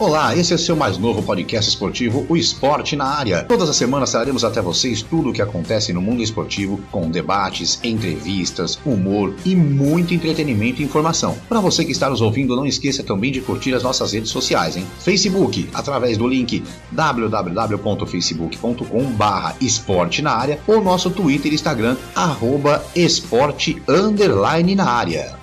Olá, 0.00 0.34
esse 0.34 0.52
é 0.54 0.56
o 0.56 0.58
seu 0.58 0.74
mais 0.74 0.96
novo 0.96 1.22
podcast 1.22 1.68
esportivo, 1.68 2.24
o 2.26 2.34
Esporte 2.34 2.96
na 2.96 3.04
Área. 3.04 3.44
Todas 3.44 3.68
as 3.68 3.76
semanas 3.76 4.12
traremos 4.12 4.44
até 4.44 4.62
vocês 4.62 5.02
tudo 5.02 5.28
o 5.28 5.32
que 5.32 5.42
acontece 5.42 5.92
no 5.92 6.00
mundo 6.00 6.22
esportivo, 6.22 6.80
com 6.90 7.10
debates, 7.10 7.78
entrevistas, 7.84 8.78
humor 8.82 9.34
e 9.44 9.54
muito 9.54 10.14
entretenimento 10.14 10.80
e 10.80 10.86
informação. 10.86 11.36
Para 11.46 11.60
você 11.60 11.84
que 11.84 11.92
está 11.92 12.08
nos 12.08 12.22
ouvindo, 12.22 12.56
não 12.56 12.66
esqueça 12.66 13.02
também 13.02 13.30
de 13.30 13.42
curtir 13.42 13.74
as 13.74 13.82
nossas 13.82 14.14
redes 14.14 14.30
sociais, 14.30 14.74
hein? 14.74 14.86
Facebook, 15.00 15.68
através 15.74 16.16
do 16.16 16.26
link 16.26 16.64
www.facebook.com/barra 16.90 19.54
esporte 19.60 20.22
na 20.22 20.32
área 20.32 20.60
ou 20.66 20.82
nosso 20.82 21.10
Twitter 21.10 21.52
e 21.52 21.56
Instagram, 21.56 21.98
arroba 22.14 22.82
esporte 22.96 23.82
underline 23.86 24.74
na 24.74 24.90
área. 24.90 25.39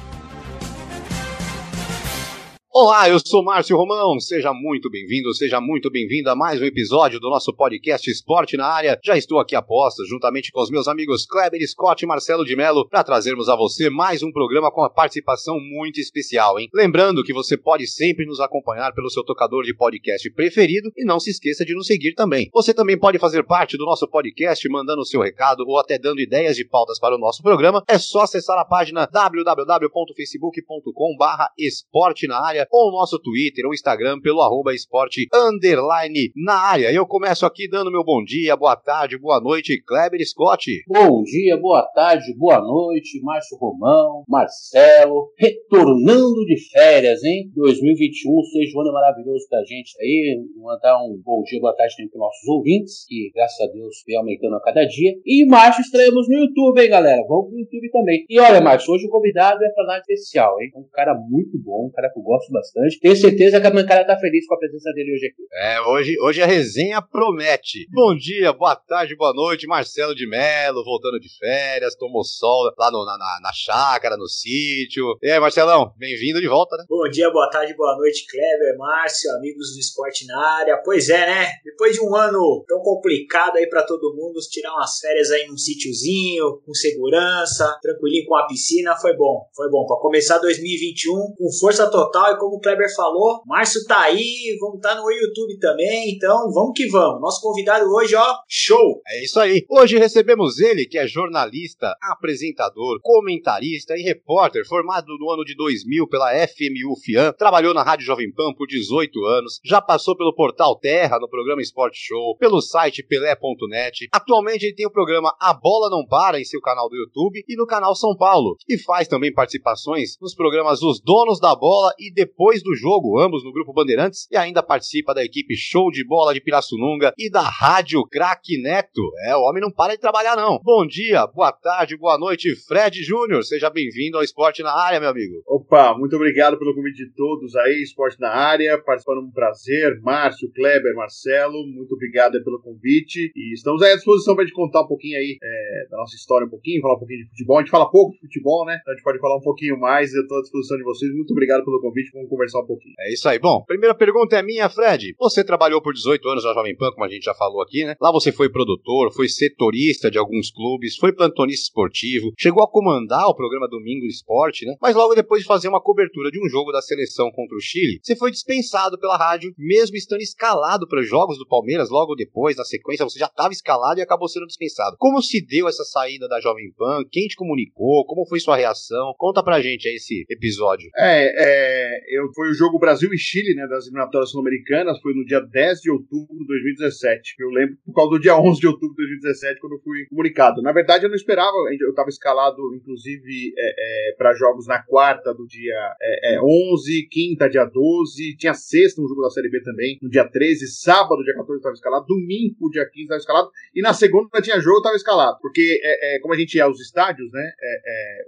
Olá, 2.80 3.10
eu 3.10 3.20
sou 3.20 3.44
Márcio 3.44 3.76
Romão. 3.76 4.20
Seja 4.20 4.54
muito 4.54 4.88
bem-vindo, 4.88 5.34
seja 5.34 5.60
muito 5.60 5.90
bem-vindo 5.90 6.30
a 6.30 6.36
mais 6.36 6.62
um 6.62 6.64
episódio 6.64 7.20
do 7.20 7.28
nosso 7.28 7.52
podcast 7.52 8.08
Esporte 8.08 8.56
na 8.56 8.68
Área. 8.68 9.00
Já 9.04 9.18
estou 9.18 9.40
aqui 9.40 9.56
a 9.56 9.66
juntamente 10.08 10.52
com 10.52 10.62
os 10.62 10.70
meus 10.70 10.88
amigos 10.88 11.26
Kleber 11.26 11.60
Scott 11.68 12.06
e 12.06 12.08
Marcelo 12.08 12.46
de 12.46 12.56
Mello, 12.56 12.88
para 12.88 13.04
trazermos 13.04 13.50
a 13.50 13.56
você 13.56 13.90
mais 13.90 14.22
um 14.22 14.32
programa 14.32 14.72
com 14.72 14.84
a 14.84 14.92
participação 14.92 15.60
muito 15.60 16.00
especial, 16.00 16.60
hein? 16.60 16.70
Lembrando 16.72 17.24
que 17.24 17.34
você 17.34 17.58
pode 17.58 17.88
sempre 17.88 18.28
nos 18.28 18.40
acompanhar 18.40 18.94
pelo 18.94 19.10
seu 19.10 19.24
tocador 19.24 19.64
de 19.64 19.76
podcast 19.76 20.30
preferido 20.30 20.92
e 20.96 21.04
não 21.04 21.20
se 21.20 21.32
esqueça 21.32 21.66
de 21.66 21.74
nos 21.74 21.88
seguir 21.88 22.14
também. 22.14 22.48
Você 22.54 22.76
também 22.76 22.96
pode 22.96 23.18
fazer 23.18 23.42
parte 23.42 23.76
do 23.76 23.86
nosso 23.86 24.08
podcast 24.08 24.70
mandando 24.70 25.02
o 25.02 25.06
seu 25.06 25.20
recado 25.20 25.64
ou 25.66 25.80
até 25.80 25.98
dando 25.98 26.22
ideias 26.22 26.56
de 26.56 26.64
pautas 26.64 27.00
para 27.00 27.16
o 27.16 27.20
nosso 27.20 27.42
programa. 27.42 27.82
É 27.88 27.98
só 27.98 28.22
acessar 28.22 28.60
a 28.60 28.66
página 28.66 29.08
www.facebook.com/barra 29.08 31.52
esporte 31.58 32.28
na 32.28 32.40
área 32.40 32.67
ou 32.72 32.90
o 32.90 32.92
nosso 32.92 33.20
Twitter 33.20 33.66
ou 33.66 33.74
Instagram 33.74 34.20
pelo 34.20 34.42
arroba 34.42 34.74
esporte 34.74 35.28
underline 35.34 36.32
na 36.36 36.54
área. 36.54 36.92
Eu 36.92 37.06
começo 37.06 37.46
aqui 37.46 37.68
dando 37.70 37.92
meu 37.92 38.04
bom 38.04 38.24
dia, 38.24 38.56
boa 38.56 38.76
tarde, 38.76 39.18
boa 39.18 39.40
noite, 39.40 39.82
Kleber 39.86 40.20
Scott. 40.26 40.66
Bom 40.88 41.24
dia, 41.24 41.58
boa 41.58 41.84
tarde, 41.94 42.36
boa 42.38 42.60
noite, 42.60 43.22
Márcio 43.22 43.58
Romão, 43.58 44.24
Marcelo, 44.28 45.32
retornando 45.38 46.46
de 46.46 46.58
férias, 46.72 47.24
hein? 47.24 47.52
2021 47.56 48.44
seja 48.44 48.78
um 48.78 48.82
ano 48.82 48.94
maravilhoso 48.94 49.48
pra 49.50 49.64
gente 49.66 49.96
aí. 50.02 50.38
Mandar 50.58 50.98
um 51.04 51.22
bom 51.24 51.42
dia, 51.44 51.60
boa 51.60 51.76
tarde 51.76 51.96
também 51.96 52.10
para 52.10 52.20
nossos 52.20 52.48
ouvintes, 52.48 53.06
que 53.08 53.32
graças 53.34 53.60
a 53.62 53.72
Deus 53.72 54.04
vem 54.06 54.18
aumentando 54.18 54.56
a 54.56 54.62
cada 54.62 54.86
dia. 54.86 55.14
E 55.26 55.46
Márcio 55.46 55.82
estreamos 55.82 56.28
no 56.28 56.36
YouTube, 56.36 56.82
hein, 56.82 56.90
galera? 56.90 57.22
Vamos 57.28 57.50
pro 57.50 57.60
YouTube 57.60 57.92
também. 57.92 58.26
E 58.30 58.40
olha, 58.40 58.62
Márcio, 58.62 58.94
hoje 58.94 59.08
o 59.08 59.10
convidado 59.10 59.64
é 59.64 59.70
pra 59.70 59.86
nada 59.86 60.00
especial, 60.00 60.60
hein? 60.62 60.72
Um 60.76 60.86
cara 60.92 61.14
muito 61.14 61.58
bom, 61.60 61.88
um 61.88 61.92
cara 61.92 62.12
que 62.12 62.20
eu 62.20 62.24
gosto 62.24 62.52
bastante. 62.58 63.00
Tenho 63.00 63.16
certeza 63.16 63.62
que 63.62 63.68
a 63.68 63.72
bancada 63.72 64.06
tá 64.06 64.18
feliz 64.20 64.46
com 64.48 64.56
a 64.56 64.60
presença 64.60 64.92
dele 64.94 65.14
hoje 65.14 65.28
aqui. 65.28 65.44
É, 65.54 65.82
hoje, 65.82 66.20
hoje 66.22 66.42
a 66.42 66.46
resenha 66.46 67.02
promete. 67.02 67.88
Bom 67.92 68.16
dia, 68.16 68.52
boa 68.52 68.76
tarde, 68.76 69.16
boa 69.16 69.34
noite, 69.34 69.68
Marcelo 69.68 70.16
de 70.16 70.28
Mello, 70.28 70.84
voltando 70.84 71.20
de 71.20 71.30
férias, 71.38 71.96
tomou 71.96 72.24
sol 72.24 72.74
lá 72.78 72.92
no, 72.92 73.06
na, 73.06 73.18
na, 73.18 73.40
na 73.44 73.54
chácara, 73.54 74.18
no 74.18 74.28
sítio. 74.28 75.18
E 75.22 75.30
aí, 75.30 75.40
Marcelão, 75.40 75.94
bem-vindo 75.98 76.42
de 76.42 76.48
volta, 76.48 76.76
né? 76.78 76.86
Bom 76.90 77.08
dia, 77.10 77.30
boa 77.32 77.50
tarde, 77.50 77.76
boa 77.76 77.96
noite, 77.98 78.26
Kleber, 78.28 78.78
Márcio, 78.78 79.32
amigos 79.38 79.74
do 79.74 79.80
esporte 79.80 80.26
na 80.26 80.40
área. 80.40 80.82
Pois 80.84 81.10
é, 81.10 81.26
né? 81.26 81.48
Depois 81.64 81.94
de 81.94 82.02
um 82.02 82.16
ano 82.16 82.64
tão 82.68 82.80
complicado 82.80 83.58
aí 83.58 83.68
para 83.68 83.84
todo 83.84 84.16
mundo, 84.16 84.40
tirar 84.50 84.74
umas 84.74 85.00
férias 85.00 85.32
aí 85.32 85.48
num 85.48 85.58
sítiozinho, 85.58 86.62
com 86.66 86.74
segurança, 86.74 87.78
tranquilinho 87.82 88.26
com 88.26 88.36
a 88.36 88.48
piscina, 88.48 88.96
foi 88.96 89.16
bom. 89.16 89.48
Foi 89.56 89.70
bom. 89.70 89.86
Para 89.86 89.98
começar 89.98 90.38
2021 90.40 91.36
com 91.38 91.52
força 91.60 91.90
total 91.90 92.34
e 92.34 92.37
como 92.38 92.58
o 92.58 92.60
Kleber 92.60 92.94
falou, 92.96 93.42
Márcio 93.46 93.84
tá 93.86 94.02
aí, 94.02 94.58
vamos 94.60 94.78
estar 94.78 94.96
tá 94.96 95.02
no 95.02 95.12
YouTube 95.12 95.60
também, 95.60 96.12
então 96.16 96.52
vamos 96.52 96.74
que 96.76 96.88
vamos. 96.88 97.22
Nosso 97.22 97.42
convidado 97.42 97.86
hoje, 97.86 98.16
ó, 98.16 98.36
show! 98.48 99.02
É 99.08 99.24
isso 99.24 99.40
aí. 99.40 99.66
Hoje 99.70 99.98
recebemos 99.98 100.60
ele, 100.60 100.86
que 100.86 100.98
é 100.98 101.08
jornalista, 101.08 101.96
apresentador, 102.02 103.00
comentarista 103.02 103.96
e 103.98 104.02
repórter, 104.02 104.66
formado 104.68 105.08
no 105.20 105.32
ano 105.32 105.44
de 105.44 105.56
2000 105.56 106.08
pela 106.08 106.32
FMU 106.48 106.96
FIAM, 107.04 107.34
trabalhou 107.34 107.74
na 107.74 107.84
Rádio 107.84 108.06
Jovem 108.06 108.32
Pan 108.32 108.54
por 108.54 108.68
18 108.68 109.26
anos, 109.26 109.60
já 109.64 109.82
passou 109.82 110.16
pelo 110.16 110.34
portal 110.34 110.78
Terra 110.78 111.20
no 111.20 111.30
programa 111.30 111.62
Esporte 111.62 112.00
Show, 112.00 112.38
pelo 112.38 112.62
site 112.62 113.04
pelé.net. 113.04 114.08
Atualmente 114.12 114.66
ele 114.66 114.76
tem 114.76 114.86
o 114.86 114.92
programa 114.92 115.36
A 115.40 115.54
Bola 115.54 115.90
Não 115.90 116.06
Para 116.06 116.40
em 116.40 116.46
seu 116.46 116.62
canal 116.62 116.90
do 116.90 116.96
YouTube 116.96 117.44
e 117.48 117.56
no 117.56 117.66
canal 117.66 117.96
São 117.96 118.16
Paulo, 118.16 118.58
e 118.68 118.78
faz 118.78 119.08
também 119.08 119.34
participações 119.34 120.18
nos 120.22 120.36
programas 120.36 120.82
Os 120.82 121.00
Donos 121.02 121.40
da 121.40 121.56
Bola 121.56 121.94
e 122.00 122.12
Depois 122.28 122.62
do 122.62 122.76
Jogo, 122.76 123.20
ambos 123.20 123.42
no 123.46 123.54
Grupo 123.54 123.72
Bandeirantes, 123.72 124.28
e 124.30 124.36
ainda 124.36 124.62
participa 124.62 125.14
da 125.14 125.24
equipe 125.24 125.56
Show 125.56 125.90
de 125.90 126.06
Bola 126.06 126.34
de 126.34 126.42
Pirassununga 126.42 127.14
e 127.18 127.32
da 127.32 127.42
Rádio 127.42 128.04
Crack 128.04 128.62
Neto. 128.62 129.02
É, 129.26 129.36
o 129.36 129.44
homem 129.44 129.62
não 129.62 129.72
para 129.72 129.96
de 129.96 130.02
trabalhar 130.02 130.36
não. 130.36 130.60
Bom 130.62 130.86
dia, 130.86 131.26
boa 131.28 131.54
tarde, 131.54 131.96
boa 131.96 132.18
noite, 132.18 132.54
Fred 132.68 133.02
Júnior. 133.02 133.46
Seja 133.46 133.70
bem-vindo 133.70 134.18
ao 134.18 134.24
Esporte 134.24 134.62
na 134.62 134.74
Área, 134.74 135.00
meu 135.00 135.10
amigo. 135.10 135.42
Opa, 135.48 135.98
muito 135.98 136.18
obrigado 136.18 136.60
pelo 136.60 136.76
convite 136.76 137.06
de 137.06 137.14
todos 137.14 137.56
aí, 137.56 137.82
Esporte 137.82 138.20
na 138.20 138.30
Área, 138.30 138.78
participando 138.84 139.26
um 139.26 139.32
prazer. 139.32 139.98
Márcio, 140.02 140.52
Kleber, 140.52 140.96
Marcelo, 140.96 141.66
muito 141.66 141.96
obrigado 141.96 142.44
pelo 142.44 142.62
convite. 142.62 143.32
E 143.34 143.54
estamos 143.54 143.82
à 143.82 143.96
disposição 143.96 144.36
para 144.36 144.46
te 144.46 144.52
contar 144.52 144.82
um 144.82 144.88
pouquinho 144.88 145.18
aí 145.18 145.38
é, 145.42 145.88
da 145.90 145.98
nossa 145.98 146.16
história, 146.16 146.46
um 146.46 146.50
pouquinho, 146.50 146.82
falar 146.82 146.96
um 146.96 147.00
pouquinho 147.00 147.24
de 147.24 147.30
futebol. 147.30 147.58
A 147.58 147.62
gente 147.62 147.72
fala 147.72 147.90
pouco 147.90 148.12
de 148.12 148.20
futebol, 148.20 148.66
né? 148.66 148.78
Então 148.82 148.92
a 148.92 148.96
gente 148.98 149.04
pode 149.04 149.20
falar 149.20 149.38
um 149.38 149.42
pouquinho 149.42 149.80
mais. 149.80 150.14
Eu 150.14 150.24
estou 150.24 150.40
à 150.40 150.42
disposição 150.42 150.78
de 150.78 150.84
vocês. 150.84 151.14
Muito 151.14 151.32
obrigado 151.32 151.64
pelo 151.64 151.80
convite. 151.80 152.12
Vamos 152.18 152.30
conversar 152.32 152.60
um 152.62 152.66
pouquinho. 152.66 152.96
É 153.00 153.14
isso 153.14 153.30
aí. 153.30 153.38
Bom, 153.38 153.64
primeira 153.64 153.94
pergunta 153.94 154.36
é 154.36 154.42
minha, 154.42 154.68
Fred. 154.70 155.14
Você 155.20 155.44
trabalhou 155.44 155.82
por 155.82 155.94
18 155.94 156.28
anos 156.28 156.44
na 156.44 156.54
Jovem 156.54 156.76
Pan, 156.76 156.92
como 156.92 157.06
a 157.06 157.10
gente 157.10 157.24
já 157.24 157.34
falou 157.36 157.62
aqui, 157.62 157.86
né? 157.86 157.96
Lá 158.02 158.12
você 158.12 158.32
foi 158.32 158.50
produtor, 158.50 159.14
foi 159.14 159.28
setorista 159.30 160.10
de 160.10 160.18
alguns 160.18 160.50
clubes, 160.50 160.98
foi 160.98 161.14
plantonista 161.14 161.66
esportivo, 161.66 162.32
chegou 162.36 162.64
a 162.64 162.68
comandar 162.68 163.28
o 163.28 163.36
programa 163.36 163.68
Domingo 163.68 164.08
Esporte, 164.08 164.66
né? 164.66 164.76
Mas 164.82 164.96
logo 164.96 165.14
depois 165.14 165.44
de 165.44 165.48
fazer 165.48 165.68
uma 165.68 165.82
cobertura 165.82 166.32
de 166.32 166.44
um 166.44 166.50
jogo 166.50 166.72
da 166.72 166.82
seleção 166.82 167.30
contra 167.32 167.56
o 167.56 167.62
Chile, 167.62 168.00
você 168.02 168.16
foi 168.16 168.32
dispensado 168.32 168.98
pela 169.00 169.16
rádio, 169.16 169.54
mesmo 169.56 169.96
estando 169.96 170.22
escalado 170.22 170.88
para 170.88 171.02
os 171.02 171.08
jogos 171.08 171.38
do 171.38 171.48
Palmeiras, 171.48 171.92
logo 171.92 172.16
depois, 172.16 172.58
na 172.58 172.66
sequência, 172.66 173.06
você 173.06 173.20
já 173.20 173.28
estava 173.28 173.54
escalado 173.54 174.00
e 174.00 174.04
acabou 174.04 174.28
sendo 174.28 174.48
dispensado. 174.48 174.98
Como 174.98 175.22
se 175.22 175.46
deu 175.46 175.68
essa 175.68 175.84
saída 175.84 176.28
da 176.28 176.42
Jovem 176.42 176.72
Pan? 176.76 177.04
Quem 177.12 177.28
te 177.28 177.36
comunicou? 177.36 178.06
Como 178.06 178.26
foi 178.26 178.40
sua 178.40 178.56
reação? 178.56 179.14
Conta 179.18 179.44
pra 179.44 179.62
gente 179.62 179.88
aí 179.88 179.96
esse 179.96 180.26
episódio. 180.30 180.90
É, 180.98 181.28
é 181.28 182.07
eu, 182.08 182.32
foi 182.34 182.50
o 182.50 182.54
jogo 182.54 182.80
Brasil 182.80 183.14
e 183.14 183.18
Chile, 183.18 183.54
né, 183.54 183.68
das 183.68 183.86
eliminatórias 183.86 184.32
sul-americanas, 184.32 185.00
foi 185.02 185.14
no 185.14 185.26
dia 185.26 185.42
10 185.42 185.82
de 185.82 185.92
outubro 185.92 186.38
de 186.40 186.48
2017. 186.48 187.36
Eu 187.40 187.50
lembro 187.50 187.78
por 187.86 187.94
causa 187.94 188.12
do 188.12 188.20
dia 188.20 188.38
11 188.38 188.60
de 188.60 188.68
outubro 188.68 188.96
de 188.96 189.20
2017, 189.20 189.60
quando 189.60 189.74
eu 189.74 189.82
fui 189.82 190.06
comunicado. 190.10 190.62
Na 190.62 190.72
verdade, 190.72 191.06
eu 191.06 191.10
não 191.10 191.16
esperava, 191.16 191.56
eu 191.80 191.90
estava 191.90 192.10
escalado, 192.10 192.58
inclusive, 192.76 193.54
é, 193.58 194.12
é, 194.12 194.16
para 194.18 194.34
jogos 194.34 194.68
na 194.68 194.82
quarta 194.82 195.34
do 195.34 195.46
dia 195.46 195.76
é, 196.02 196.40
11, 196.42 197.00
é, 197.00 197.08
quinta, 197.10 197.50
dia 197.50 197.66
12, 197.66 198.38
tinha 198.38 198.54
sexta, 198.54 199.02
um 199.02 199.08
jogo 199.08 199.22
da 199.22 199.30
Série 199.30 199.50
B 199.50 199.62
também, 199.62 199.98
no 200.02 200.10
dia 200.10 200.26
13, 200.26 200.68
sábado, 200.68 201.24
dia 201.24 201.34
14, 201.34 201.58
estava 201.58 201.74
escalado, 201.74 202.06
domingo, 202.08 202.70
dia 202.72 202.86
15, 202.86 203.04
estava 203.04 203.20
escalado, 203.20 203.52
e 203.76 203.82
na 203.82 203.94
segunda 203.94 204.42
tinha 204.42 204.60
jogo, 204.60 204.78
estava 204.78 204.96
escalado. 204.96 205.38
Porque, 205.42 205.80
é, 205.84 206.16
é, 206.16 206.20
como 206.20 206.34
a 206.34 206.38
gente 206.38 206.56
ia 206.56 206.64
aos 206.64 206.80
estádios, 206.80 207.32
né, 207.32 207.52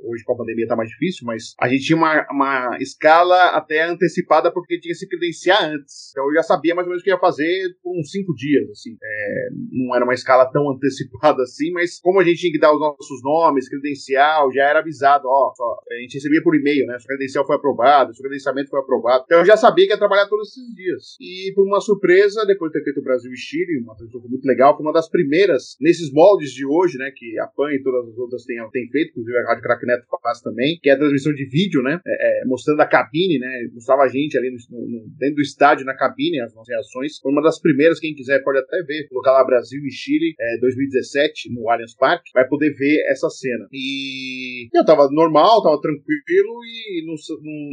hoje 0.04 0.24
com 0.24 0.34
a 0.34 0.38
pandemia 0.38 0.68
tá 0.68 0.76
mais 0.76 0.90
difícil, 0.90 1.26
mas 1.26 1.54
a 1.60 1.68
gente 1.68 1.86
tinha 1.86 1.98
uma, 1.98 2.26
uma 2.32 2.78
escala 2.80 3.50
até 3.70 3.84
antecipada 3.84 4.52
porque 4.52 4.80
tinha 4.80 4.92
que 4.92 4.98
se 4.98 5.08
credenciar 5.08 5.64
antes. 5.64 6.10
Então 6.12 6.26
eu 6.26 6.34
já 6.34 6.44
sabia 6.44 6.74
mais 6.74 6.88
ou 6.88 6.90
menos 6.90 7.02
o 7.02 7.04
que 7.04 7.12
ia 7.12 7.20
fazer 7.20 7.70
por 7.84 7.98
uns 7.98 8.10
cinco 8.10 8.34
dias, 8.34 8.68
assim. 8.72 8.98
É, 9.02 9.50
não 9.72 9.96
era 9.96 10.04
uma 10.04 10.14
escala 10.14 10.50
tão 10.52 10.72
antecipada 10.72 11.44
assim, 11.44 11.72
mas 11.72 12.00
como 12.00 12.20
a 12.20 12.24
gente 12.24 12.40
tinha 12.40 12.52
que 12.52 12.60
dar 12.60 12.74
os 12.74 12.80
nossos 12.80 13.22
nomes, 13.24 13.70
credencial, 13.70 14.52
já 14.52 14.64
era 14.64 14.80
avisado, 14.80 15.28
ó, 15.28 15.54
só, 15.56 15.78
a 15.92 16.02
gente 16.02 16.16
recebia 16.16 16.42
por 16.42 16.56
e-mail, 16.56 16.88
né? 16.88 16.98
Sua 16.98 17.08
credencial 17.10 17.46
foi 17.46 17.56
aprovado, 17.56 18.14
seu 18.16 18.24
credenciamento 18.24 18.70
foi 18.70 18.80
aprovado. 18.80 19.24
Então 19.26 19.40
eu 19.40 19.46
já 19.46 19.56
sabia 19.56 19.86
que 19.86 19.94
ia 19.94 19.98
trabalhar 19.98 20.28
todos 20.28 20.50
esses 20.50 20.74
dias. 20.74 21.16
E 21.22 21.54
por 21.54 21.66
uma 21.66 21.80
surpresa, 21.80 22.46
depois 22.46 22.72
de 22.72 22.80
ter 22.80 22.84
feito 22.86 23.00
o 23.00 23.04
Brasil 23.04 23.32
e 23.32 23.38
Chile, 23.38 23.82
uma 23.84 23.96
transmissão 23.96 24.22
muito 24.28 24.46
legal, 24.46 24.76
foi 24.76 24.86
uma 24.86 24.94
das 24.94 25.10
primeiras 25.10 25.76
nesses 25.80 26.12
moldes 26.12 26.52
de 26.52 26.66
hoje, 26.66 26.98
né? 26.98 27.12
Que 27.16 27.38
a 27.40 27.48
PAN 27.48 27.72
e 27.72 27.84
todas 27.84 28.10
as 28.10 28.18
outras 28.18 28.44
têm, 28.46 28.58
têm 28.72 28.90
feito, 28.90 29.12
inclusive 29.12 29.38
a 29.38 29.50
Rádio 29.50 29.64
Crack 29.64 29.86
Neto 29.86 30.06
faz 30.22 30.42
também, 30.42 30.80
que 30.82 30.90
é 30.90 30.94
a 30.94 30.98
transmissão 30.98 31.34
de 31.34 31.46
vídeo, 31.46 31.82
né? 31.82 32.00
É, 32.06 32.42
é, 32.42 32.46
mostrando 32.46 32.82
a 32.82 32.86
cabine, 32.86 33.40
né? 33.40 33.59
Mostrava 33.74 34.04
a 34.04 34.08
gente 34.08 34.38
ali 34.38 34.50
no, 34.52 34.58
no, 34.80 35.08
dentro 35.18 35.36
do 35.36 35.42
estádio, 35.42 35.86
na 35.86 35.96
cabine, 35.96 36.42
as 36.42 36.54
nossas 36.54 36.70
reações. 36.70 37.20
Foi 37.20 37.32
uma 37.32 37.42
das 37.42 37.60
primeiras, 37.60 38.00
quem 38.00 38.14
quiser 38.14 38.44
pode 38.44 38.60
até 38.60 38.82
ver, 38.84 39.08
colocar 39.10 39.32
lá 39.32 39.44
Brasil 39.44 39.82
e 39.86 39.92
Chile 39.92 40.36
é, 40.40 40.60
2017 40.60 41.54
no 41.54 41.70
Allianz 41.70 41.96
Parque, 41.96 42.32
vai 42.34 42.48
poder 42.48 42.74
ver 42.76 43.04
essa 43.10 43.30
cena. 43.30 43.68
E 43.72 44.68
eu 44.74 44.86
tava 44.86 45.10
normal, 45.12 45.62
tava 45.64 45.80
tranquilo, 45.82 46.64
e 46.66 47.06
no, 47.06 47.16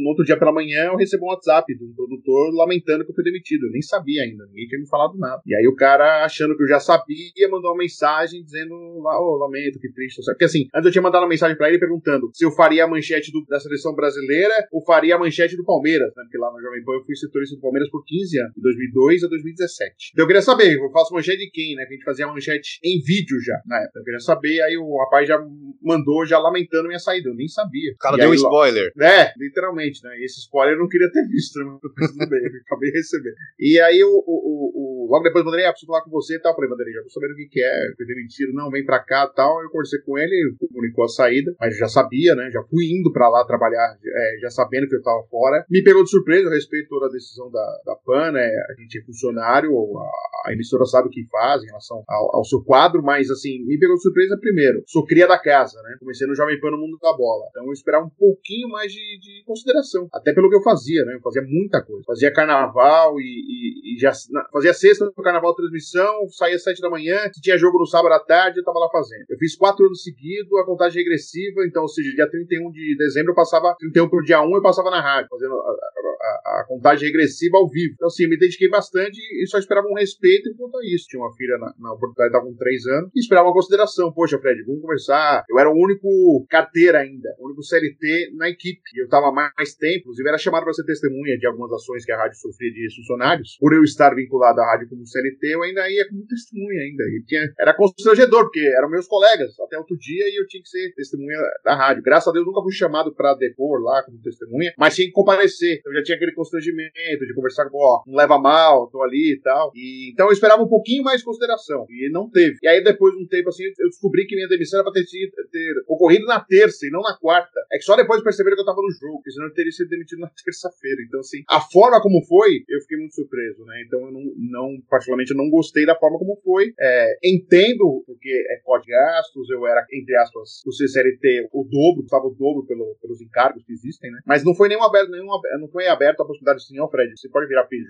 no, 0.01 0.09
outro 0.09 0.25
dia 0.25 0.37
pela 0.37 0.51
manhã 0.51 0.85
eu 0.85 0.95
recebi 0.95 1.23
um 1.23 1.27
WhatsApp 1.27 1.65
de 1.75 1.83
um 1.83 1.93
produtor 1.93 2.53
lamentando 2.53 3.05
que 3.05 3.11
eu 3.11 3.15
fui 3.15 3.23
demitido. 3.23 3.65
Eu 3.65 3.71
nem 3.71 3.81
sabia 3.81 4.23
ainda, 4.23 4.45
ninguém 4.47 4.67
tinha 4.67 4.79
me 4.79 4.87
falado 4.87 5.17
nada. 5.17 5.41
E 5.45 5.55
aí 5.55 5.67
o 5.67 5.75
cara, 5.75 6.25
achando 6.25 6.55
que 6.55 6.63
eu 6.63 6.67
já 6.67 6.79
sabia, 6.79 7.49
mandou 7.49 7.71
uma 7.71 7.77
mensagem 7.77 8.43
dizendo: 8.43 8.73
oh, 8.73 9.37
lamento, 9.37 9.79
que 9.79 9.91
triste. 9.91 10.21
Porque 10.25 10.45
assim, 10.45 10.67
antes 10.73 10.85
eu 10.85 10.91
tinha 10.91 11.01
mandado 11.01 11.23
uma 11.23 11.29
mensagem 11.29 11.57
para 11.57 11.69
ele 11.69 11.79
perguntando 11.79 12.29
se 12.33 12.45
eu 12.45 12.51
faria 12.51 12.85
a 12.85 12.87
manchete 12.87 13.31
do, 13.31 13.45
da 13.45 13.59
seleção 13.59 13.93
brasileira 13.93 14.53
ou 14.71 14.83
faria 14.83 15.15
a 15.15 15.19
manchete 15.19 15.55
do 15.55 15.63
Palmeiras 15.63 15.76
Palmeiras, 15.77 16.09
né? 16.15 16.23
Porque 16.23 16.37
lá 16.37 16.51
no 16.51 16.61
Jovem 16.61 16.83
Pan 16.83 16.93
eu 16.93 17.05
fui 17.05 17.15
setorista 17.15 17.55
do 17.55 17.61
Palmeiras 17.61 17.89
por 17.89 18.03
15 18.03 18.39
anos, 18.41 18.53
de 18.55 18.61
2002 18.61 19.23
a 19.23 19.27
2017. 19.27 20.11
Então 20.13 20.23
eu 20.23 20.27
queria 20.27 20.41
saber, 20.41 20.73
eu 20.73 20.89
faço 20.91 21.13
manchete 21.13 21.37
de 21.37 21.51
quem, 21.51 21.75
né? 21.75 21.85
Que 21.85 21.93
a 21.93 21.95
gente 21.95 22.05
fazia 22.05 22.27
manchete 22.27 22.79
em 22.83 22.99
vídeo 23.01 23.37
já, 23.45 23.61
na 23.65 23.77
época. 23.83 23.99
Eu 23.99 24.03
queria 24.03 24.19
saber, 24.19 24.61
aí 24.61 24.77
o 24.77 24.97
rapaz 24.97 25.27
já 25.27 25.37
mandou, 25.81 26.25
já 26.25 26.39
lamentando 26.39 26.87
minha 26.87 26.99
saída, 26.99 27.29
eu 27.29 27.35
nem 27.35 27.47
sabia. 27.47 27.93
O 27.93 27.97
cara 27.97 28.15
E 28.17 28.19
deu 28.19 28.29
um 28.29 28.31
aí, 28.31 28.37
spoiler. 28.37 28.91
é, 28.99 29.33
literalmente, 29.37 30.03
né? 30.03 30.17
E 30.17 30.25
esse 30.25 30.39
spoiler 30.41 30.75
eu 30.75 30.79
não 30.79 30.89
queria 30.89 31.11
ter 31.11 31.25
visto, 31.27 31.59
né? 31.59 31.77
Mas 31.97 32.11
tudo 32.11 32.29
bem, 32.29 32.39
eu 32.41 32.51
acabei 32.65 32.91
de 32.91 32.97
receber. 32.97 33.33
E 33.59 33.79
aí, 33.79 34.03
o, 34.03 34.23
o, 34.25 35.05
o, 35.05 35.07
logo 35.11 35.23
depois, 35.23 35.43
Vanderlei, 35.43 35.65
ah, 35.67 35.71
preciso 35.71 35.91
falar 35.91 36.03
com 36.03 36.11
você 36.11 36.35
e 36.35 36.39
tal. 36.39 36.51
Eu 36.51 36.55
Falei, 36.55 36.69
Vanderlei, 36.69 36.93
já 36.93 37.03
tô 37.03 37.09
sabendo 37.09 37.31
o 37.33 37.35
que, 37.35 37.47
que 37.47 37.61
é, 37.61 37.75
foi 37.95 38.05
demitido, 38.05 38.53
não, 38.53 38.69
vem 38.69 38.85
pra 38.85 38.99
cá 39.03 39.29
e 39.31 39.35
tal. 39.35 39.61
Eu 39.61 39.69
conversei 39.69 39.99
com 40.01 40.17
ele, 40.17 40.33
ele 40.33 40.55
comunicou 40.67 41.05
a 41.05 41.09
saída, 41.09 41.53
mas 41.59 41.77
já 41.77 41.87
sabia, 41.87 42.35
né? 42.35 42.49
Já 42.51 42.63
fui 42.63 42.85
indo 42.85 43.11
pra 43.11 43.29
lá 43.29 43.45
trabalhar, 43.45 43.97
é, 44.03 44.37
já 44.41 44.49
sabendo 44.49 44.87
que 44.87 44.95
eu 44.95 45.01
tava 45.01 45.23
fora. 45.29 45.65
Me 45.69 45.83
pegou 45.83 46.01
de 46.03 46.09
surpresa, 46.09 46.47
eu 46.47 46.51
respeito 46.51 46.87
toda 46.87 47.07
a 47.07 47.09
decisão 47.09 47.51
da, 47.51 47.81
da 47.85 47.95
PAN, 47.97 48.31
né? 48.31 48.47
A 48.69 48.81
gente 48.81 48.99
é 48.99 49.03
funcionário, 49.03 49.69
a, 49.97 50.49
a 50.49 50.53
emissora 50.53 50.85
sabe 50.85 51.09
o 51.09 51.11
que 51.11 51.25
faz 51.29 51.61
em 51.61 51.65
relação 51.67 52.03
ao, 52.07 52.37
ao 52.37 52.45
seu 52.45 52.63
quadro, 52.63 53.03
mas 53.03 53.29
assim, 53.29 53.65
me 53.65 53.77
pegou 53.77 53.97
de 53.97 54.01
surpresa 54.01 54.37
primeiro. 54.39 54.81
Sou 54.87 55.05
cria 55.05 55.27
da 55.27 55.37
casa, 55.37 55.81
né? 55.83 55.97
Comecei 55.99 56.25
no 56.25 56.35
Jovem 56.35 56.57
Pan 56.61 56.71
no 56.71 56.77
mundo 56.77 56.97
da 57.01 57.11
bola. 57.11 57.47
Então 57.49 57.65
eu 57.65 57.73
esperava 57.73 58.05
um 58.05 58.09
pouquinho 58.17 58.69
mais 58.69 58.91
de, 58.93 59.19
de 59.19 59.43
consideração. 59.45 60.07
Até 60.13 60.33
pelo 60.33 60.49
que 60.49 60.55
eu 60.55 60.61
fazia, 60.63 61.03
né? 61.03 61.15
Eu 61.15 61.21
fazia 61.21 61.41
muita 61.41 61.83
coisa. 61.83 62.03
Fazia 62.05 62.31
carnaval 62.31 63.19
e, 63.19 63.23
e- 63.23 63.95
e 63.95 63.99
já 63.99 64.11
na- 64.31 64.47
fazia 64.53 64.73
sexta 64.73 65.03
no 65.03 65.11
carnaval 65.23 65.53
transmissão, 65.53 66.29
saía 66.29 66.55
às 66.55 66.63
sete 66.63 66.81
da 66.81 66.89
manhã, 66.89 67.17
se 67.33 67.41
tinha 67.41 67.57
jogo 67.57 67.77
no 67.77 67.85
sábado 67.85 68.13
à 68.13 68.19
tarde, 68.19 68.59
eu 68.59 68.63
tava 68.63 68.79
lá 68.79 68.89
fazendo. 68.89 69.25
Eu 69.29 69.37
fiz 69.37 69.57
quatro 69.57 69.85
anos 69.85 70.01
seguidos, 70.01 70.49
a 70.61 70.65
contagem 70.65 71.03
regressiva, 71.03 71.65
então, 71.67 71.81
ou 71.81 71.89
seja, 71.89 72.09
dia 72.15 72.29
31 72.29 72.71
de 72.71 72.95
dezembro 72.97 73.31
eu 73.31 73.35
passava, 73.35 73.75
31 73.79 74.07
pro 74.07 74.23
dia 74.23 74.41
1 74.41 74.55
eu 74.55 74.61
passava 74.61 74.89
na 74.89 75.01
rádio, 75.01 75.27
fazendo 75.47 75.53
a, 75.55 75.71
a- 75.71 76.61
a 76.61 76.65
contagem 76.67 77.07
regressiva 77.07 77.57
ao 77.57 77.69
vivo. 77.69 77.93
Então, 77.95 78.07
assim, 78.07 78.23
eu 78.23 78.29
me 78.29 78.37
dediquei 78.37 78.67
bastante 78.69 79.17
e 79.19 79.45
só 79.47 79.57
esperava 79.59 79.87
um 79.87 79.93
respeito 79.93 80.49
enquanto 80.49 80.81
isso. 80.83 81.05
Tinha 81.07 81.21
uma 81.21 81.33
filha 81.35 81.57
na, 81.57 81.73
na 81.79 81.93
oportunidade, 81.93 82.29
estava 82.29 82.45
com 82.45 82.55
três 82.55 82.85
anos, 82.87 83.11
e 83.15 83.19
esperava 83.19 83.47
uma 83.47 83.53
consideração. 83.53 84.11
Poxa, 84.13 84.39
Fred, 84.39 84.63
vamos 84.63 84.81
conversar. 84.81 85.45
Eu 85.49 85.59
era 85.59 85.69
o 85.69 85.73
único 85.75 86.07
carteira 86.49 86.99
ainda, 86.99 87.29
o 87.39 87.45
único 87.47 87.61
CLT 87.63 88.31
na 88.35 88.49
equipe. 88.49 88.81
E 88.95 89.01
eu 89.01 89.05
estava 89.05 89.31
mais 89.31 89.75
tempo, 89.75 89.99
inclusive 90.07 90.27
era 90.29 90.37
chamado 90.37 90.63
para 90.63 90.73
ser 90.73 90.83
testemunha 90.85 91.37
de 91.37 91.47
algumas 91.47 91.71
ações 91.71 92.03
que 92.05 92.11
a 92.11 92.17
rádio 92.17 92.37
sofria 92.39 92.71
de 92.71 92.95
funcionários. 92.95 93.57
Por 93.59 93.73
eu 93.73 93.83
estar 93.83 94.13
vinculado 94.15 94.59
à 94.61 94.65
rádio 94.65 94.89
como 94.89 95.05
CLT, 95.05 95.47
eu 95.53 95.63
ainda 95.63 95.89
ia 95.89 96.07
como 96.09 96.25
testemunha 96.27 96.81
ainda. 96.81 97.03
E 97.03 97.23
tinha, 97.25 97.53
era 97.59 97.73
constrangedor, 97.75 98.43
porque 98.45 98.59
eram 98.77 98.89
meus 98.89 99.07
colegas 99.07 99.57
até 99.59 99.77
outro 99.77 99.97
dia 99.97 100.25
e 100.27 100.41
eu 100.41 100.47
tinha 100.47 100.61
que 100.63 100.69
ser 100.69 100.93
testemunha 100.95 101.37
da 101.63 101.75
rádio. 101.75 102.03
Graças 102.03 102.27
a 102.27 102.31
Deus 102.31 102.45
nunca 102.45 102.61
fui 102.61 102.71
chamado 102.73 103.13
para 103.13 103.35
depor 103.35 103.81
lá 103.81 104.03
como 104.03 104.19
testemunha, 104.21 104.73
mas 104.77 104.95
tinha 104.95 105.07
que 105.07 105.13
comparecer. 105.13 105.36
Então 105.79 105.93
já 105.93 106.03
tinha 106.03 106.15
aquele 106.15 106.33
constrangimento 106.33 106.91
de 107.25 107.33
conversar 107.33 107.69
com, 107.69 107.77
ó, 107.77 108.03
não 108.07 108.15
leva 108.15 108.37
mal, 108.39 108.89
tô 108.89 109.01
ali 109.01 109.33
e 109.33 109.41
tal. 109.41 109.71
E, 109.75 110.11
então 110.11 110.27
eu 110.27 110.31
esperava 110.33 110.61
um 110.63 110.67
pouquinho 110.67 111.03
mais 111.03 111.19
de 111.19 111.25
consideração. 111.25 111.85
E 111.89 112.09
não 112.11 112.29
teve. 112.29 112.57
E 112.63 112.67
aí 112.67 112.83
depois 112.83 113.13
de 113.15 113.23
um 113.23 113.27
tempo 113.27 113.49
assim, 113.49 113.63
eu 113.77 113.89
descobri 113.89 114.25
que 114.25 114.35
minha 114.35 114.47
demissão 114.47 114.79
era 114.79 114.91
pra 114.91 114.93
ter, 114.93 115.05
sido- 115.07 115.31
ter 115.51 115.73
ocorrido 115.87 116.25
na 116.25 116.39
terça 116.39 116.85
e 116.85 116.89
não 116.89 117.01
na 117.01 117.17
quarta. 117.17 117.59
É 117.71 117.77
que 117.77 117.83
só 117.83 117.95
depois 117.95 118.21
perceberam 118.23 118.55
que 118.55 118.61
eu 118.61 118.65
tava 118.65 118.81
no 118.81 118.91
jogo, 118.91 119.17
porque 119.17 119.31
senão 119.31 119.47
eu 119.47 119.53
teria 119.53 119.71
sido 119.71 119.89
demitido 119.89 120.19
na 120.19 120.29
terça-feira. 120.43 121.01
Então, 121.07 121.19
assim, 121.19 121.43
a 121.49 121.59
forma 121.61 122.01
como 122.01 122.23
foi, 122.25 122.63
eu 122.67 122.81
fiquei 122.81 122.97
muito 122.97 123.15
surpreso, 123.15 123.63
né? 123.65 123.83
Então 123.85 123.99
eu 124.05 124.11
não, 124.11 124.21
não 124.37 124.81
particularmente, 124.89 125.31
eu 125.31 125.37
não 125.37 125.49
gostei 125.49 125.85
da 125.85 125.95
forma 125.95 126.17
como 126.19 126.35
foi. 126.43 126.73
É, 126.79 127.17
entendo, 127.23 128.03
porque 128.05 128.29
é 128.29 128.57
de 128.77 128.91
gastos, 128.91 129.49
eu 129.49 129.65
era, 129.65 129.83
entre 129.91 130.15
aspas, 130.17 130.61
o 130.65 130.71
CCLT 130.71 131.49
o 131.51 131.63
dobro, 131.63 132.03
estava 132.03 132.25
o 132.27 132.35
dobro 132.35 132.65
pelo- 132.65 132.95
pelos 133.01 133.21
encargos 133.21 133.63
que 133.63 133.73
existem, 133.73 134.11
né? 134.11 134.19
Mas 134.25 134.43
não 134.43 134.53
foi 134.53 134.67
nenhum 134.69 134.83
aberto, 134.83 135.09
nenhum, 135.09 135.26
abe- 135.33 135.49
não 135.59 135.67
foi 135.69 135.87
aberto 135.87 136.21
a 136.21 136.25
possibilidade 136.25 136.57
assim, 136.57 136.79
ó, 136.79 136.87
Fred, 136.89 137.11
você 137.15 137.29
pode 137.29 137.47
virar 137.47 137.65
PJ, 137.65 137.87